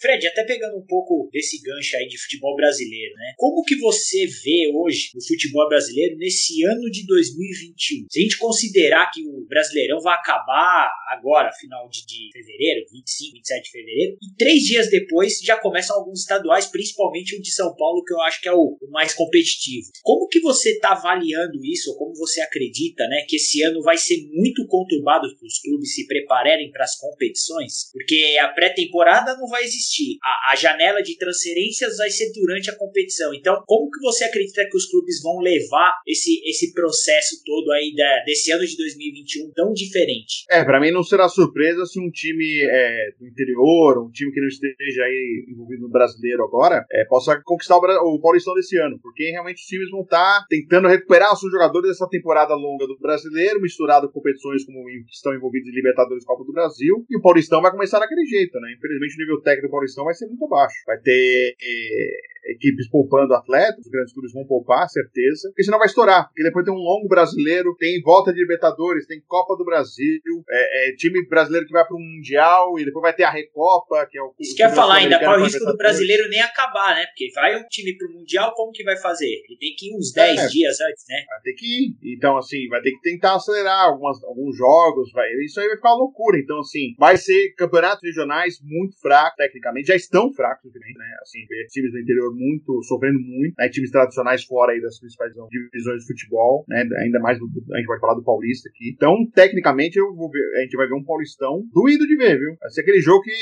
Fred, 0.00 0.26
até 0.26 0.44
pegando 0.44 0.78
um 0.78 0.86
pouco 0.86 1.28
desse 1.32 1.60
gancho 1.60 1.96
aí 1.96 2.06
de 2.06 2.18
futebol 2.18 2.54
brasileiro, 2.56 3.14
né? 3.14 3.34
Como 3.36 3.64
que 3.64 3.76
você 3.76 4.26
vê 4.26 4.70
hoje 4.74 5.10
o 5.14 5.26
futebol 5.26 5.68
brasileiro 5.68 6.16
nesse 6.16 6.64
ano 6.64 6.90
de 6.90 7.06
2021? 7.06 8.06
Se 8.10 8.18
a 8.18 8.22
gente 8.22 8.38
considerar 8.38 9.10
que 9.10 9.26
o 9.26 9.46
Brasileirão 9.48 10.00
vai 10.00 10.14
acabar 10.14 10.90
agora, 11.10 11.50
final 11.52 11.88
de, 11.88 12.04
de 12.06 12.30
fevereiro, 12.32 12.86
25, 12.92 13.32
27 13.34 13.62
de 13.62 13.70
fevereiro, 13.70 14.16
e 14.22 14.36
três 14.36 14.62
dias 14.62 14.90
depois 14.90 15.38
já 15.42 15.56
começam 15.56 15.96
alguns 15.96 16.20
estaduais, 16.20 16.66
principalmente 16.66 17.36
o 17.36 17.42
de 17.42 17.50
São 17.50 17.74
Paulo, 17.74 18.04
que 18.04 18.12
eu 18.12 18.20
acho 18.22 18.40
que 18.40 18.48
é 18.48 18.52
o, 18.52 18.78
o 18.80 18.90
mais 18.90 19.14
competitivo. 19.14 19.88
Como 20.02 20.28
que 20.28 20.40
você 20.40 20.70
está 20.70 20.92
avaliando 20.92 21.64
isso, 21.64 21.90
ou 21.90 21.96
como 21.96 22.14
você 22.14 22.40
acredita, 22.40 23.06
né, 23.08 23.24
que 23.28 23.36
esse 23.36 23.62
ano 23.62 23.82
vai 23.82 23.96
ser 23.96 24.16
muito 24.32 24.66
conturbado 24.66 25.28
para 25.36 25.46
os 25.46 25.58
clubes 25.60 25.94
se 25.94 26.06
prepararem 26.06 26.70
para 26.70 26.84
as 26.84 26.96
competições? 26.96 27.90
Porque 27.92 28.36
a 28.40 28.48
pré-temporada 28.48 29.36
não 29.36 29.48
vai 29.48 29.64
existir. 29.64 29.87
A, 30.22 30.52
a 30.52 30.56
janela 30.56 31.02
de 31.02 31.16
transferências 31.16 31.96
vai 31.96 32.10
ser 32.10 32.30
durante 32.32 32.70
a 32.70 32.76
competição. 32.76 33.32
Então, 33.34 33.62
como 33.66 33.90
que 33.90 34.00
você 34.00 34.24
acredita 34.24 34.66
que 34.70 34.76
os 34.76 34.86
clubes 34.90 35.22
vão 35.22 35.38
levar 35.40 35.92
esse, 36.06 36.40
esse 36.44 36.72
processo 36.72 37.42
todo 37.44 37.70
aí 37.72 37.94
da- 37.96 38.24
desse 38.24 38.52
ano 38.52 38.64
de 38.66 38.76
2021 38.76 39.50
tão 39.54 39.72
diferente? 39.72 40.44
É, 40.50 40.64
pra 40.64 40.80
mim 40.80 40.90
não 40.90 41.02
será 41.02 41.28
surpresa 41.28 41.86
se 41.86 42.00
um 42.00 42.10
time 42.10 42.62
é, 42.64 43.10
do 43.18 43.26
interior, 43.26 44.04
um 44.04 44.10
time 44.10 44.32
que 44.32 44.40
não 44.40 44.48
esteja 44.48 45.02
aí 45.04 45.46
envolvido 45.48 45.82
no 45.82 45.90
brasileiro 45.90 46.42
agora, 46.44 46.84
é, 46.92 47.04
possa 47.06 47.40
conquistar 47.44 47.76
o, 47.76 48.14
o 48.14 48.20
Paulistão 48.20 48.54
desse 48.54 48.78
ano, 48.78 48.98
porque 49.02 49.30
realmente 49.30 49.62
os 49.62 49.66
times 49.66 49.90
vão 49.90 50.02
estar 50.02 50.44
tentando 50.48 50.88
recuperar 50.88 51.32
os 51.32 51.40
seus 51.40 51.52
jogadores 51.52 51.88
dessa 51.88 52.08
temporada 52.08 52.54
longa 52.54 52.86
do 52.86 52.98
brasileiro, 52.98 53.60
misturado 53.60 54.08
com 54.08 54.14
competições 54.14 54.64
como 54.64 54.84
que 54.84 55.12
estão 55.12 55.34
envolvidas 55.34 55.68
em 55.68 55.76
Libertadores 55.76 56.24
Copa 56.24 56.44
do 56.44 56.52
Brasil, 56.52 57.04
e 57.08 57.16
o 57.16 57.22
Paulistão 57.22 57.62
vai 57.62 57.70
começar 57.70 57.98
daquele 57.98 58.24
jeito, 58.26 58.58
né? 58.60 58.74
Infelizmente 58.76 59.14
o 59.14 59.20
nível 59.20 59.40
técnico 59.42 59.77
Paulistão 59.78 60.04
vai 60.04 60.14
ser 60.14 60.26
muito 60.26 60.44
abaixo. 60.44 60.82
Vai 60.86 60.98
ter 60.98 61.56
é, 61.60 62.37
equipes 62.48 62.88
poupando 62.88 63.34
atletas, 63.34 63.84
os 63.84 63.90
grandes 63.90 64.12
clubes 64.12 64.32
vão 64.32 64.44
poupar, 64.46 64.88
certeza, 64.88 65.48
porque 65.50 65.64
senão 65.64 65.78
vai 65.78 65.86
estourar, 65.86 66.28
porque 66.28 66.42
depois 66.42 66.64
tem 66.64 66.74
um 66.74 66.78
longo 66.78 67.06
brasileiro, 67.06 67.76
tem 67.78 68.00
volta 68.02 68.32
de 68.32 68.40
Libertadores, 68.40 69.06
tem 69.06 69.20
Copa 69.26 69.54
do 69.56 69.64
Brasil, 69.64 70.20
é, 70.48 70.90
é, 70.90 70.96
time 70.96 71.26
brasileiro 71.28 71.66
que 71.66 71.72
vai 71.72 71.86
para 71.86 71.96
um 71.96 72.08
Mundial, 72.08 72.78
e 72.78 72.84
depois 72.84 73.02
vai 73.02 73.14
ter 73.14 73.24
a 73.24 73.30
Recopa, 73.30 74.06
que 74.10 74.18
é 74.18 74.22
o. 74.22 74.34
Isso 74.40 74.52
o 74.52 74.56
que 74.56 74.62
eu 74.62 74.66
ia 74.66 74.70
time 74.70 74.80
falar, 74.80 74.94
ainda 74.96 75.18
sul-americano 75.18 75.32
corre 75.34 75.42
o 75.42 75.44
risco 75.44 75.70
do 75.70 75.76
brasileiro 75.76 76.28
nem 76.28 76.40
acabar, 76.40 76.96
né? 76.96 77.06
Porque 77.06 77.30
vai 77.34 77.56
um 77.60 77.66
time 77.68 77.96
pro 77.96 78.12
Mundial, 78.12 78.54
como 78.54 78.72
que 78.72 78.82
vai 78.82 78.96
fazer? 78.96 79.26
Ele 79.26 79.58
tem 79.58 79.74
que 79.76 79.90
ir 79.90 79.96
uns 79.96 80.12
10 80.12 80.40
É. 80.40 80.46
dias 80.48 80.80
antes, 80.80 81.04
né? 81.08 81.16
Vai 81.28 81.40
ter 81.42 81.52
que 81.52 81.66
ir. 81.66 82.16
Então, 82.16 82.36
assim, 82.36 82.66
vai 82.68 82.80
ter 82.80 82.92
que 82.92 83.00
tentar 83.00 83.36
acelerar 83.36 83.86
algumas, 83.86 84.22
alguns 84.24 84.56
jogos. 84.56 85.12
Vai, 85.12 85.28
isso 85.44 85.60
aí 85.60 85.66
vai 85.66 85.76
ficar 85.76 85.90
uma 85.90 86.04
loucura. 86.04 86.38
Então, 86.38 86.60
assim, 86.60 86.94
vai 86.98 87.16
ser 87.16 87.54
campeonatos 87.56 88.02
regionais 88.02 88.58
muito 88.62 88.98
fracos, 89.00 89.36
tecnicamente. 89.36 89.88
Já 89.88 89.96
estão 89.96 90.32
fracos, 90.32 90.72
né? 90.72 91.16
Assim, 91.22 91.40
times 91.70 91.92
do 91.92 91.98
interior 91.98 92.34
muito, 92.38 92.82
sofrendo 92.84 93.18
muito, 93.18 93.54
né? 93.58 93.68
Times 93.68 93.90
tradicionais 93.90 94.44
fora 94.44 94.72
aí 94.72 94.80
das 94.80 94.98
principais 94.98 95.32
divisões 95.50 96.00
de 96.02 96.06
futebol, 96.06 96.64
né? 96.68 96.86
Ainda 97.02 97.18
mais 97.20 97.38
do, 97.38 97.46
do- 97.46 97.74
a 97.74 97.78
gente 97.78 97.86
vai 97.86 97.98
falar 97.98 98.14
do 98.14 98.22
Paulista 98.24 98.68
aqui. 98.68 98.92
Então, 98.94 99.14
tecnicamente, 99.34 99.98
eu 99.98 100.14
vou 100.14 100.30
ver, 100.30 100.42
a 100.58 100.62
gente 100.62 100.76
vai 100.76 100.86
ver 100.86 100.94
um 100.94 101.04
Paulistão 101.04 101.64
doído 101.72 102.06
de 102.06 102.16
ver, 102.16 102.38
viu? 102.38 102.56
Vai 102.60 102.70
ser 102.70 102.82
aquele 102.82 103.00
jogo 103.00 103.22
que 103.22 103.32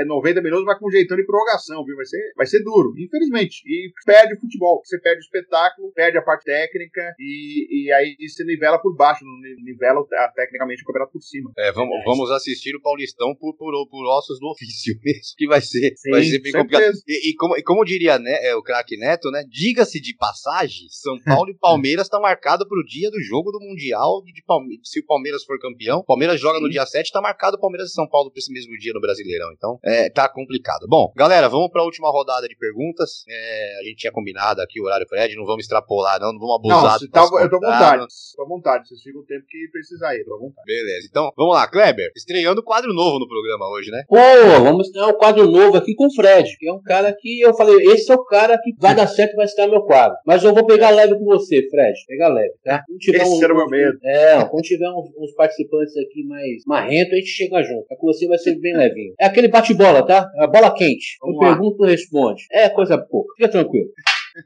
é 0.00 0.04
90 0.04 0.40
minutos, 0.42 0.64
vai 0.64 0.78
com 0.78 0.90
jeitão 0.90 1.16
de 1.16 1.26
prorrogação, 1.26 1.84
viu? 1.84 1.96
Vai 1.96 2.06
ser, 2.06 2.32
vai 2.36 2.46
ser 2.46 2.62
duro, 2.62 2.94
infelizmente. 2.98 3.62
E 3.66 3.92
perde 4.06 4.34
o 4.34 4.40
futebol. 4.40 4.80
Você 4.84 4.98
perde 5.00 5.18
o 5.20 5.26
espetáculo, 5.26 5.92
perde 5.92 6.16
a 6.18 6.22
parte 6.22 6.44
técnica 6.44 7.14
e, 7.18 7.86
e 7.86 7.92
aí 7.92 8.16
você 8.28 8.44
nivela 8.44 8.78
por 8.80 8.94
baixo, 8.96 9.24
nivela 9.62 10.00
ah, 10.14 10.32
tecnicamente 10.34 10.82
o 10.82 10.86
campeonato 10.86 11.12
por 11.12 11.22
cima. 11.22 11.50
É, 11.58 11.72
vamos, 11.72 12.02
vamos 12.04 12.30
assistir 12.30 12.74
o 12.76 12.80
Paulistão 12.80 13.34
por, 13.34 13.54
por, 13.56 13.72
por 13.88 14.06
ossos 14.18 14.38
do 14.40 14.48
ofício 14.50 14.94
mesmo, 15.04 15.34
que 15.36 15.46
vai 15.46 15.60
ser, 15.60 15.92
Sim, 15.96 16.10
vai 16.10 16.22
ser 16.22 16.40
bem 16.40 16.52
certeza. 16.52 16.58
complicado. 16.58 16.94
E, 17.06 17.30
e 17.30 17.34
como, 17.34 17.56
e 17.56 17.62
como 17.62 17.84
diria 17.84 18.18
né, 18.18 18.37
é, 18.42 18.54
o 18.54 18.62
craque 18.62 18.96
Neto, 18.96 19.30
né? 19.30 19.44
Diga-se 19.48 20.00
de 20.00 20.14
passagem, 20.16 20.86
São 20.90 21.18
Paulo 21.22 21.50
e 21.50 21.54
Palmeiras 21.54 22.06
está 22.06 22.18
marcado 22.20 22.66
para 22.68 22.78
o 22.78 22.84
dia 22.84 23.10
do 23.10 23.20
jogo 23.22 23.50
do 23.50 23.60
Mundial 23.60 24.22
de 24.24 24.42
Palme 24.44 24.78
se 24.82 25.00
o 25.00 25.06
Palmeiras 25.06 25.44
for 25.44 25.58
campeão. 25.58 26.02
Palmeiras 26.04 26.40
joga 26.40 26.60
no 26.60 26.66
Sim. 26.66 26.72
dia 26.72 26.86
7, 26.86 27.06
está 27.06 27.20
marcado 27.20 27.56
o 27.56 27.60
Palmeiras 27.60 27.90
e 27.90 27.92
São 27.92 28.08
Paulo 28.08 28.30
para 28.30 28.38
esse 28.38 28.52
mesmo 28.52 28.76
dia 28.78 28.92
no 28.92 29.00
Brasileirão. 29.00 29.52
Então, 29.52 29.78
é, 29.84 30.10
tá 30.10 30.28
complicado. 30.28 30.86
Bom, 30.88 31.12
galera, 31.16 31.48
vamos 31.48 31.70
para 31.70 31.82
a 31.82 31.84
última 31.84 32.10
rodada 32.10 32.48
de 32.48 32.56
perguntas. 32.56 33.24
É, 33.28 33.80
a 33.80 33.84
gente 33.84 33.96
tinha 33.96 34.12
combinado 34.12 34.60
aqui 34.60 34.80
o 34.80 34.84
horário 34.84 35.06
Fred, 35.08 35.34
não 35.36 35.44
vamos 35.44 35.64
extrapolar, 35.64 36.20
não, 36.20 36.32
não 36.32 36.40
vamos 36.40 36.56
abusar. 36.56 36.98
Não, 37.00 37.08
tá, 37.08 37.42
eu 37.42 37.50
tô 37.50 37.56
à 37.56 37.60
vontade. 37.60 38.06
Tô 38.36 38.42
à 38.42 38.48
vontade. 38.48 38.88
Vocês 38.88 39.02
ficam 39.02 39.20
o 39.20 39.24
tempo 39.24 39.44
que 39.48 39.68
precisar 39.70 40.10
aí, 40.10 40.24
tô 40.24 40.34
à 40.34 40.38
vontade. 40.38 40.66
Beleza, 40.66 41.06
então 41.08 41.32
vamos 41.36 41.54
lá, 41.54 41.68
Kleber, 41.68 42.10
estreando 42.16 42.62
quadro 42.62 42.92
novo 42.92 43.18
no 43.18 43.28
programa 43.28 43.68
hoje, 43.70 43.90
né? 43.90 44.04
Pô, 44.08 44.16
vamos 44.62 44.90
ter 44.90 45.02
um 45.02 45.12
quadro 45.14 45.46
novo 45.48 45.76
aqui 45.76 45.94
com 45.94 46.06
o 46.06 46.14
Fred, 46.14 46.56
que 46.58 46.68
é 46.68 46.72
um 46.72 46.82
cara 46.82 47.14
que 47.18 47.40
eu 47.40 47.54
falei, 47.54 47.76
esse 47.92 48.10
é 48.10 48.14
o 48.14 48.17
cara 48.24 48.58
que 48.62 48.72
vai 48.78 48.94
dar 48.94 49.06
certo, 49.06 49.36
vai 49.36 49.44
estar 49.44 49.66
meu 49.66 49.82
quadro. 49.82 50.16
Mas 50.26 50.42
eu 50.44 50.54
vou 50.54 50.66
pegar 50.66 50.90
leve 50.90 51.14
com 51.18 51.24
você, 51.24 51.66
Fred. 51.68 51.94
Pegar 52.06 52.28
leve, 52.28 52.54
tá? 52.64 52.82
Quando 52.86 52.98
tiver 52.98 53.22
Esse 53.22 53.30
uns- 53.30 53.42
era 53.42 53.52
o 53.52 53.56
meu 53.56 53.66
medo. 53.66 53.98
É, 54.04 54.44
quando 54.44 54.62
tiver 54.62 54.88
uns, 54.90 55.10
uns 55.18 55.32
participantes 55.34 55.96
aqui 55.96 56.24
mais 56.26 56.62
marrento, 56.66 57.12
a 57.12 57.16
gente 57.16 57.28
chega 57.28 57.62
junto. 57.62 57.86
É 57.90 57.96
com 57.96 58.06
você 58.06 58.26
vai 58.26 58.38
ser 58.38 58.58
bem 58.58 58.76
levinho. 58.76 59.14
É 59.20 59.26
aquele 59.26 59.48
bate-bola, 59.48 60.04
tá? 60.06 60.28
É 60.36 60.44
a 60.44 60.46
bola 60.46 60.74
quente. 60.74 61.16
Eu 61.22 61.28
Vamos 61.32 61.40
lá. 61.42 61.48
pergunto, 61.54 61.84
responde. 61.84 62.42
É 62.52 62.68
coisa 62.68 62.98
pouca. 62.98 63.34
Fica 63.36 63.48
tranquilo. 63.48 63.88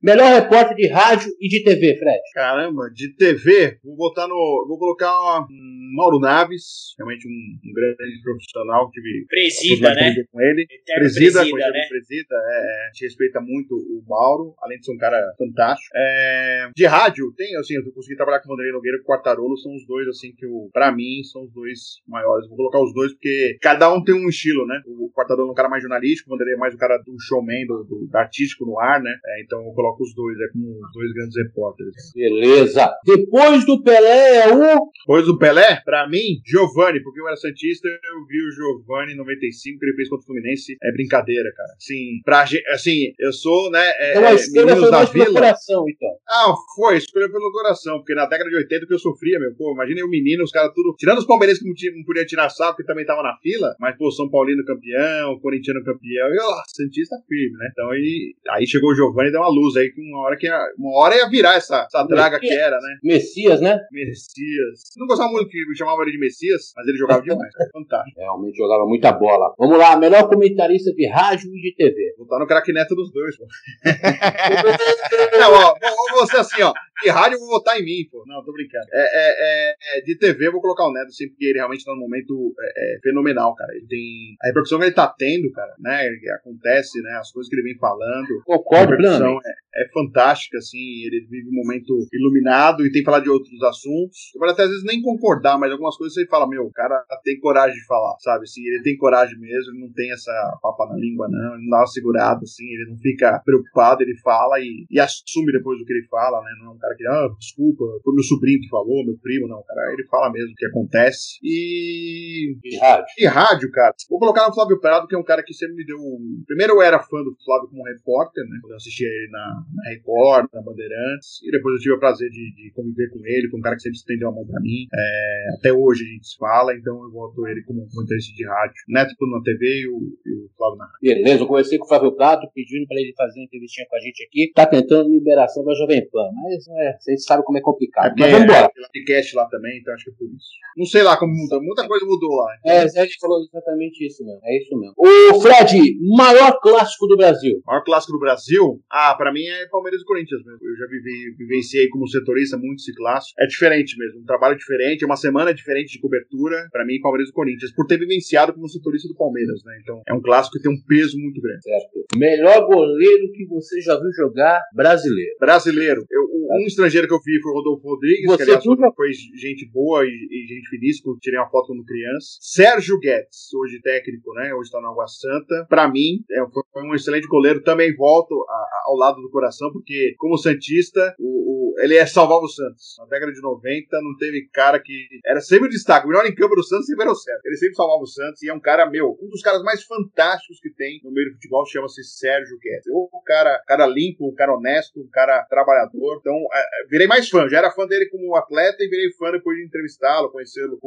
Melhor 0.03 0.33
repórter 0.33 0.77
de 0.77 0.89
rádio 0.89 1.31
e 1.41 1.49
de 1.49 1.63
TV, 1.65 1.97
Fred. 1.99 2.21
Caramba, 2.35 2.91
de 2.95 3.15
TV, 3.17 3.79
vou 3.85 3.97
botar 3.97 4.29
no. 4.29 4.65
Vou 4.69 4.79
colocar 4.79 5.13
um 5.41 5.47
Mauro 5.95 6.19
Naves, 6.19 6.95
realmente 6.99 7.27
um, 7.29 7.71
um 7.71 7.73
grande 7.73 8.23
profissional. 8.23 8.91
Tive 8.91 9.27
presida, 9.27 9.95
né? 9.95 10.15
Com 10.31 10.41
ele. 10.41 10.67
presida, 10.95 11.41
presida, 11.41 11.71
né? 11.71 11.87
presida. 11.89 12.35
É, 12.35 12.87
a 12.87 12.89
gente 12.93 13.05
respeita 13.05 13.41
muito 13.41 13.75
o 13.75 14.03
Mauro, 14.09 14.55
além 14.63 14.79
de 14.79 14.87
ser 14.87 14.93
um 14.93 14.99
cara 14.99 15.21
fantástico. 15.37 15.91
É, 15.95 16.69
de 16.75 16.87
rádio, 16.87 17.33
tem, 17.37 17.57
assim, 17.57 17.75
eu 17.75 17.93
consegui 17.93 18.17
trabalhar 18.17 18.41
com 18.41 18.47
o 18.47 18.51
Vanderlei 18.53 18.73
Nogueira 18.73 18.99
e 18.99 19.01
o 19.01 19.05
Quartarolo, 19.05 19.57
são 19.59 19.75
os 19.75 19.87
dois, 19.87 20.09
assim, 20.09 20.33
que 20.33 20.47
eu, 20.47 20.71
pra 20.73 20.93
mim, 20.93 21.23
são 21.25 21.45
os 21.45 21.53
dois 21.53 22.01
maiores. 22.07 22.49
Vou 22.49 22.57
colocar 22.57 22.81
os 22.81 22.95
dois 22.95 23.13
porque 23.13 23.59
cada 23.61 23.93
um 23.93 24.03
tem 24.03 24.15
um 24.15 24.29
estilo, 24.29 24.67
né? 24.67 24.81
O 24.87 25.11
Quartarolo 25.13 25.49
é 25.49 25.53
um 25.53 25.55
cara 25.55 25.69
mais 25.69 25.83
jornalístico, 25.83 26.31
o 26.31 26.33
Vanderlei 26.33 26.55
é 26.55 26.59
mais 26.59 26.75
o 26.75 26.79
cara 26.79 26.97
do 26.99 27.15
showman, 27.21 27.67
do, 27.67 27.85
do, 27.85 28.07
do 28.07 28.17
artístico 28.17 28.65
no 28.65 28.79
ar, 28.79 29.03
né? 29.03 29.13
É, 29.27 29.43
então 29.43 29.59
eu 29.61 29.73
coloco 29.83 30.05
os 30.05 30.15
dois, 30.15 30.39
é 30.39 30.53
como 30.53 30.71
os 30.71 30.93
dois 30.95 31.13
grandes 31.13 31.37
repórteres. 31.37 31.95
Beleza. 32.15 32.95
Depois 33.05 33.67
do 33.67 33.83
Pelé 33.83 34.47
é 34.47 34.55
o. 34.55 34.91
Depois 35.03 35.27
do 35.27 35.39
Pelé, 35.39 35.83
pra 35.85 36.09
mim, 36.09 36.41
Giovanni, 36.47 37.03
porque 37.03 37.21
eu 37.21 37.27
era 37.27 37.37
Santista, 37.37 37.89
eu 37.89 38.27
vi 38.27 38.39
o 38.39 38.51
Giovanni 38.53 39.13
em 39.13 39.17
95 39.17 39.79
que 39.79 39.87
ele 39.87 39.97
fez 39.97 40.09
contra 40.09 40.23
o 40.23 40.27
Fluminense. 40.27 40.77
É 40.83 40.93
brincadeira, 40.93 41.51
cara. 41.57 41.73
Assim, 41.77 42.21
pra, 42.25 42.45
assim 42.73 43.13
eu 43.19 43.33
sou, 43.33 43.71
né? 43.71 43.83
É, 43.99 44.11
então 44.13 44.27
a 44.27 44.35
escolha 44.35 44.77
foi 44.77 44.91
mais 44.91 45.11
pelo 45.11 45.33
coração, 45.33 45.85
então. 45.89 46.11
Ah, 46.29 46.55
foi, 46.77 46.97
escolha 46.97 47.31
pelo 47.31 47.51
coração, 47.51 47.99
porque 47.99 48.15
na 48.15 48.27
década 48.27 48.49
de 48.49 48.57
80 48.57 48.87
que 48.87 48.95
eu 48.95 48.99
sofria, 48.99 49.41
meu. 49.41 49.53
Pô, 49.57 49.73
imagina 49.73 50.05
o 50.05 50.09
menino, 50.09 50.45
os 50.45 50.53
caras 50.53 50.73
tudo. 50.75 50.95
Tirando 50.97 51.19
os 51.19 51.27
palmeirenses 51.27 51.63
que 51.63 51.69
não, 51.69 51.99
não 51.99 52.05
podiam 52.05 52.27
tirar 52.27 52.49
salvo, 52.51 52.77
que 52.77 52.85
também 52.85 53.05
tava 53.05 53.23
na 53.23 53.37
fila, 53.43 53.75
mas, 53.81 53.97
pô, 53.97 54.11
São 54.11 54.31
Paulino 54.31 54.65
campeão, 54.65 55.39
Corintiano 55.41 55.83
campeão, 55.85 56.29
e 56.33 56.39
ó, 56.41 56.63
Santista 56.69 57.17
firme, 57.29 57.57
né? 57.59 57.69
Então 57.73 57.91
aí, 57.91 58.35
aí 58.51 58.67
chegou 58.67 58.91
o 58.91 58.95
Giovanni 58.95 59.29
e 59.29 59.33
deu 59.33 59.41
uma 59.41 59.51
luz 59.63 59.77
aí, 59.77 59.91
que 59.91 60.01
uma 60.01 60.27
hora 60.27 60.37
que 60.37 60.47
ia, 60.47 60.59
uma 60.79 60.99
hora 60.99 61.17
ia 61.17 61.29
virar 61.29 61.55
essa, 61.55 61.87
essa 61.87 62.05
draga 62.05 62.39
que 62.39 62.53
era, 62.53 62.77
né? 62.81 62.97
Messias, 63.03 63.61
né? 63.61 63.79
Messias. 63.91 64.81
Não 64.97 65.07
gostava 65.07 65.31
muito 65.31 65.49
que 65.49 65.59
chamava 65.77 66.03
ele 66.03 66.13
de 66.13 66.19
Messias, 66.19 66.73
mas 66.77 66.87
ele 66.87 66.99
jogava 66.99 67.23
demais. 67.23 67.53
Fantástico. 67.73 68.21
Realmente 68.21 68.57
jogava 68.57 68.87
muita 68.87 69.13
bola. 69.13 69.55
Vamos 69.59 69.79
lá, 69.79 69.97
melhor 69.97 70.29
comentarista 70.29 70.93
de 70.93 71.07
rádio 71.09 71.51
e 71.55 71.61
de 71.61 71.75
TV. 71.77 72.15
Vou 72.17 72.25
estar 72.25 72.39
no 72.39 72.47
craque 72.47 72.73
neto 72.73 72.95
dos 72.95 73.13
dois, 73.13 73.37
pô. 73.37 73.47
não, 75.39 75.53
ó, 75.53 75.75
vou 76.15 76.27
ser 76.27 76.39
assim, 76.39 76.63
ó. 76.63 76.73
De 77.03 77.11
rádio 77.11 77.37
eu 77.37 77.41
vou 77.41 77.49
votar 77.49 77.79
em 77.81 77.85
mim, 77.85 78.07
pô. 78.11 78.23
Não, 78.27 78.45
tô 78.45 78.53
brincando. 78.53 78.87
É, 78.93 79.03
é, 79.03 79.75
é, 79.99 80.01
de 80.03 80.17
TV 80.17 80.47
eu 80.47 80.53
vou 80.53 80.61
colocar 80.61 80.85
o 80.85 80.93
Neto, 80.93 81.09
assim, 81.09 81.29
porque 81.29 81.47
ele 81.47 81.59
realmente 81.59 81.85
tá 81.85 81.93
num 81.93 82.01
momento 82.01 82.55
é, 82.61 82.97
é, 82.97 82.99
fenomenal, 83.03 83.55
cara. 83.55 83.73
Ele 83.75 83.87
tem. 83.87 84.37
A 84.43 84.47
repercussão 84.49 84.79
que 84.79 84.85
ele 84.87 84.95
tá 84.95 85.13
tendo, 85.19 85.51
cara, 85.53 85.75
né? 85.81 86.09
Acontece, 86.41 87.03
né? 87.03 87.19
As 87.19 87.33
coisas 87.33 87.49
que 87.49 87.57
ele 87.57 87.65
vem 87.65 87.79
falando. 87.79 88.29
Concordo, 88.45 88.93
repercussão 88.93 89.41
é, 89.53 89.85
é 89.85 89.89
fantástica, 89.93 90.59
assim. 90.59 90.79
Ele 91.07 91.27
vive 91.29 91.49
um 91.49 91.63
momento 91.65 91.95
iluminado 92.13 92.87
e 92.87 92.93
tem 92.93 93.03
que 93.03 93.07
falar 93.07 93.21
de 93.21 93.31
outros 93.31 93.63
assuntos. 93.63 94.33
Eu 94.35 94.41
pode 94.41 94.53
até 94.53 94.63
às 94.65 94.69
vezes 94.69 94.85
nem 94.85 95.03
concordar, 95.03 95.59
mas 95.59 95.71
algumas 95.71 95.97
coisas 95.97 96.15
você 96.15 96.27
fala, 96.27 96.49
meu, 96.49 96.65
o 96.65 96.73
cara 96.73 97.03
tem 97.25 97.39
coragem 97.41 97.77
de 97.77 97.87
falar, 97.87 98.17
sabe? 98.21 98.45
Assim, 98.45 98.63
ele 98.63 98.83
tem 98.83 98.97
coragem 98.97 99.39
mesmo, 99.39 99.73
ele 99.73 99.81
não 99.81 99.93
tem 99.93 100.13
essa 100.13 100.33
papa 100.63 100.87
na 100.87 100.97
língua, 100.97 101.29
não. 101.31 101.55
Ele 101.55 101.65
não 101.65 101.71
dá 101.71 101.79
uma 101.79 101.87
segurada, 101.87 102.41
assim, 102.43 102.65
ele 102.65 102.91
não 102.91 102.99
fica 102.99 103.41
preocupado, 103.45 104.03
ele 104.03 104.17
fala 104.23 104.61
e, 104.61 104.87
e 104.91 105.01
assume 105.01 105.53
depois 105.53 105.81
o 105.81 105.85
que 105.85 105.93
ele 105.93 106.07
fala, 106.09 106.41
né? 106.41 106.51
Não 106.61 106.73
é 106.73 106.75
um 106.75 106.79
cara 106.79 106.95
que, 106.97 107.07
ah, 107.07 107.29
desculpa, 107.39 107.85
foi 108.03 108.15
meu 108.15 108.25
sobrinho 108.25 108.61
que 108.61 108.69
falou, 108.69 109.05
meu 109.05 109.17
primo, 109.23 109.49
não, 109.49 109.63
cara. 109.63 109.93
Ele 109.93 110.05
fala 110.09 110.31
mesmo 110.31 110.53
o 110.53 110.57
que 110.57 110.67
acontece. 110.67 111.39
E. 111.43 112.57
E 112.65 112.79
rádio. 112.79 113.07
E 113.19 113.27
rádio, 113.27 113.71
cara. 113.71 113.95
Vou 114.09 114.19
colocar 114.19 114.47
no 114.47 114.55
Flávio 114.55 114.81
Prado, 114.81 115.07
que 115.07 115.15
é 115.15 115.19
um 115.19 115.25
cara 115.25 115.43
que 115.43 115.55
sempre 115.55 115.77
me 115.77 115.85
deu. 115.85 115.99
Primeiro 116.47 116.75
eu 116.75 116.83
era 116.83 116.99
fã 116.99 117.23
do 117.23 117.35
Flávio 117.45 117.69
como 117.69 117.85
repórter, 117.85 118.45
né? 118.45 118.59
Quando 118.61 118.73
eu 118.73 118.77
assistia 118.77 119.09
ele 119.09 119.31
na, 119.31 119.42
na 119.75 119.91
Record, 119.91 120.47
na 120.53 120.63
Bandeirantes. 120.63 121.43
E 121.43 121.51
depois 121.51 121.75
eu 121.77 121.81
tive 121.81 121.95
o 121.95 122.01
prazer 122.01 122.31
de, 122.31 122.55
de 122.55 122.73
conviver 122.75 123.11
com 123.11 123.21
ele, 123.25 123.51
com 123.51 123.59
um 123.59 123.61
cara 123.61 123.77
que 123.77 123.83
sempre 123.83 123.99
estendeu 123.99 124.29
a 124.29 124.33
mão 124.33 124.47
pra 124.47 124.61
mim. 124.61 124.87
É... 124.95 125.57
Até 125.59 125.73
hoje 125.73 126.05
a 126.05 126.09
gente 126.09 126.27
se 126.27 126.37
fala, 126.37 126.75
então 126.75 127.03
eu 127.03 127.11
voto 127.11 127.47
ele 127.47 127.63
como 127.65 127.89
comentarista 127.89 128.33
de 128.35 128.47
rádio. 128.47 128.75
Neto 128.89 129.15
na 129.27 129.43
TV 129.43 129.83
e 129.83 129.89
o, 129.89 129.99
e 130.27 130.33
o 130.45 130.51
Flávio 130.57 130.79
na 130.79 130.85
rádio. 130.85 130.99
Beleza, 131.03 131.43
eu 131.43 131.47
conversei 131.47 131.79
com 131.79 131.85
o 131.85 131.89
Flávio 131.89 132.15
Prado, 132.15 132.49
pedindo 132.55 132.87
pra 132.87 133.01
ele 133.01 133.13
fazer 133.17 133.41
uma 133.41 133.45
entrevistinha 133.45 133.87
com 133.89 133.97
a 133.97 134.01
gente 134.01 134.25
aqui. 134.25 134.53
Tá 134.55 134.67
tentando 134.67 135.11
liberação 135.11 135.65
da 135.65 135.75
Jovem 135.75 136.09
Pan, 136.11 136.31
mas 136.35 136.67
é, 136.69 136.97
vocês 136.99 137.25
sabem 137.25 137.45
como 137.45 137.59
é 137.59 137.61
complicado. 137.61 138.13
É 138.19 138.21
Mas 138.21 138.31
vamos 138.33 138.45
embora. 138.45 138.67
É, 138.67 138.83
podcast 138.83 139.37
lá 139.37 139.47
também, 139.47 139.79
então 139.79 139.95
acho 139.95 140.05
que 140.05 140.11
é 140.11 140.15
por 140.15 140.27
isso. 140.27 140.49
Não 140.77 140.87
sei 140.87 141.03
lá 141.03 141.17
como 141.17 141.33
muda, 141.33 141.61
muita 141.61 141.87
coisa 141.87 142.05
mudou 142.07 142.37
lá. 142.37 142.57
Então. 142.61 142.73
É, 142.73 142.83
a 142.83 143.05
gente 143.05 143.19
falou 143.21 143.41
exatamente 143.41 144.07
isso 144.07 144.25
mesmo. 144.25 144.41
É 144.45 144.59
isso 144.59 144.79
mesmo. 144.79 144.95
O 144.97 145.41
Fred, 145.41 145.99
maior 146.17 146.59
clássico 146.61 147.07
do 147.07 147.17
Brasil. 147.17 147.61
Maior 147.67 147.85
clássico 147.85 148.13
do 148.13 148.19
Brasil? 148.19 148.81
Ah, 148.91 149.15
pra 149.33 149.35
mim 149.35 149.47
é 149.47 149.67
Palmeiras 149.69 150.03
e 150.03 150.05
Corinthians 150.05 150.45
mesmo. 150.45 150.61
Eu 150.63 150.77
já 150.77 150.87
vivi, 150.87 151.35
vivenciei 151.39 151.89
como 151.89 152.07
setorista 152.07 152.59
muito 152.59 152.81
esse 152.81 152.95
clássico. 152.95 153.35
É 153.41 153.47
diferente 153.47 153.97
mesmo, 153.99 154.21
um 154.21 154.25
trabalho 154.25 154.57
diferente, 154.57 155.03
é 155.03 155.07
uma 155.07 155.17
semana 155.17 155.55
diferente 155.55 155.93
de 155.93 156.01
cobertura. 156.01 156.69
Pra 156.71 156.85
mim, 156.85 157.01
Palmeiras 157.01 157.31
e 157.31 157.33
Corinthians, 157.33 157.73
por 157.75 157.87
ter 157.87 157.99
vivenciado 157.99 158.53
como 158.53 158.69
setorista 158.69 159.09
do 159.09 159.17
Palmeiras, 159.17 159.65
né? 159.65 159.79
Então 159.81 160.03
é 160.07 160.13
um 160.13 160.21
clássico 160.21 160.59
que 160.59 160.63
tem 160.63 160.71
um 160.71 160.83
peso 160.87 161.19
muito 161.19 161.41
grande. 161.41 161.63
Certo. 161.63 162.05
Melhor 162.17 162.67
goleiro 162.67 163.33
que 163.33 163.47
você 163.47 163.81
já 163.81 163.99
viu 163.99 164.13
jogar 164.13 164.61
brasileiro. 164.75 165.37
Brasileiro. 165.41 166.05
Eu, 166.11 166.23
um 166.53 166.67
estrangeiro 166.67 167.09
que 167.09 167.15
eu 167.15 167.21
vi 167.25 167.41
foi 167.41 167.53
o 167.53 167.55
Rodolfo 167.55 167.89
Rodrigues, 167.89 168.27
Você 168.27 168.37
que 168.37 168.43
aliás 168.43 168.63
tudo... 168.63 168.83
foi 168.95 169.13
gente 169.13 169.69
boa 169.73 170.05
e, 170.05 170.09
e 170.09 170.47
gente 170.47 170.69
feliz, 170.69 171.01
que 171.01 171.09
eu 171.09 171.17
tirei 171.21 171.39
uma 171.39 171.49
foto 171.49 171.69
quando 171.69 171.85
criança. 171.85 172.39
Sérgio 172.41 172.99
Guedes, 172.99 173.53
hoje 173.55 173.81
técnico, 173.81 174.33
né? 174.35 174.55
Hoje 174.55 174.69
está 174.69 174.81
na 174.81 174.89
Água 174.89 175.07
Santa. 175.07 175.67
Para 175.69 175.89
mim, 175.91 176.25
é, 176.31 176.41
foi 176.73 176.83
um 176.83 176.95
excelente 176.95 177.27
goleiro. 177.27 177.63
Também 177.63 177.95
volto 177.95 178.35
a, 178.49 178.53
a, 178.53 178.83
ao 178.87 178.97
lado 178.97 179.21
do 179.21 179.31
coração, 179.31 179.73
porque 179.73 180.15
como 180.19 180.37
Santista, 180.37 181.15
o, 181.19 181.27
o, 181.27 181.52
ele 181.79 181.97
é 181.97 182.07
salvava 182.07 182.45
o 182.45 182.49
Santos. 182.49 182.97
Na 182.99 183.07
década 183.07 183.33
de 183.33 183.41
90, 183.41 184.01
não 184.01 184.17
teve 184.19 184.49
cara 184.53 184.79
que. 184.81 185.07
Era 185.25 185.41
sempre 185.41 185.69
o 185.69 185.71
destaque. 185.71 186.07
O 186.07 186.09
melhor 186.09 186.27
em 186.27 186.35
campo 186.35 186.55
do 186.55 186.63
Santos 186.63 186.87
sempre 186.87 187.03
era 187.03 187.13
o 187.13 187.15
Sérgio. 187.15 187.43
Ele 187.45 187.57
sempre 187.57 187.75
salvava 187.75 188.03
o 188.03 188.07
Santos 188.07 188.43
e 188.43 188.49
é 188.49 188.55
um 188.55 188.61
cara, 188.61 188.89
meu, 188.89 189.17
um 189.21 189.29
dos 189.29 189.43
caras 189.43 189.63
mais 189.63 189.83
fantásticos 189.85 190.61
que 190.61 190.71
tem 190.71 191.01
no 191.05 191.11
meio 191.11 191.29
do 191.29 191.35
futebol 191.35 191.67
chama-se 191.67 192.03
Sérgio 192.05 192.59
Guedes. 192.59 192.87
Um 192.89 193.23
cara, 193.25 193.63
cara 193.67 193.87
limpo, 193.87 194.29
um 194.29 194.35
cara 194.35 194.55
honesto, 194.55 195.01
um 195.01 195.09
cara 195.11 195.45
trabalhador. 195.49 196.19
Então, 196.21 196.35
é, 196.35 196.89
virei 196.91 197.07
mais 197.07 197.29
fã. 197.29 197.49
Já 197.49 197.59
era 197.59 197.71
fã 197.71 197.87
dele 197.87 198.09
como 198.11 198.37
atleta 198.37 198.83
e 198.83 198.89
virei 198.89 199.11
fã 199.19 199.31
depois 199.31 199.57
de 199.57 199.65
entrevistá-lo, 199.65 200.31
conhecê-lo, 200.31 200.79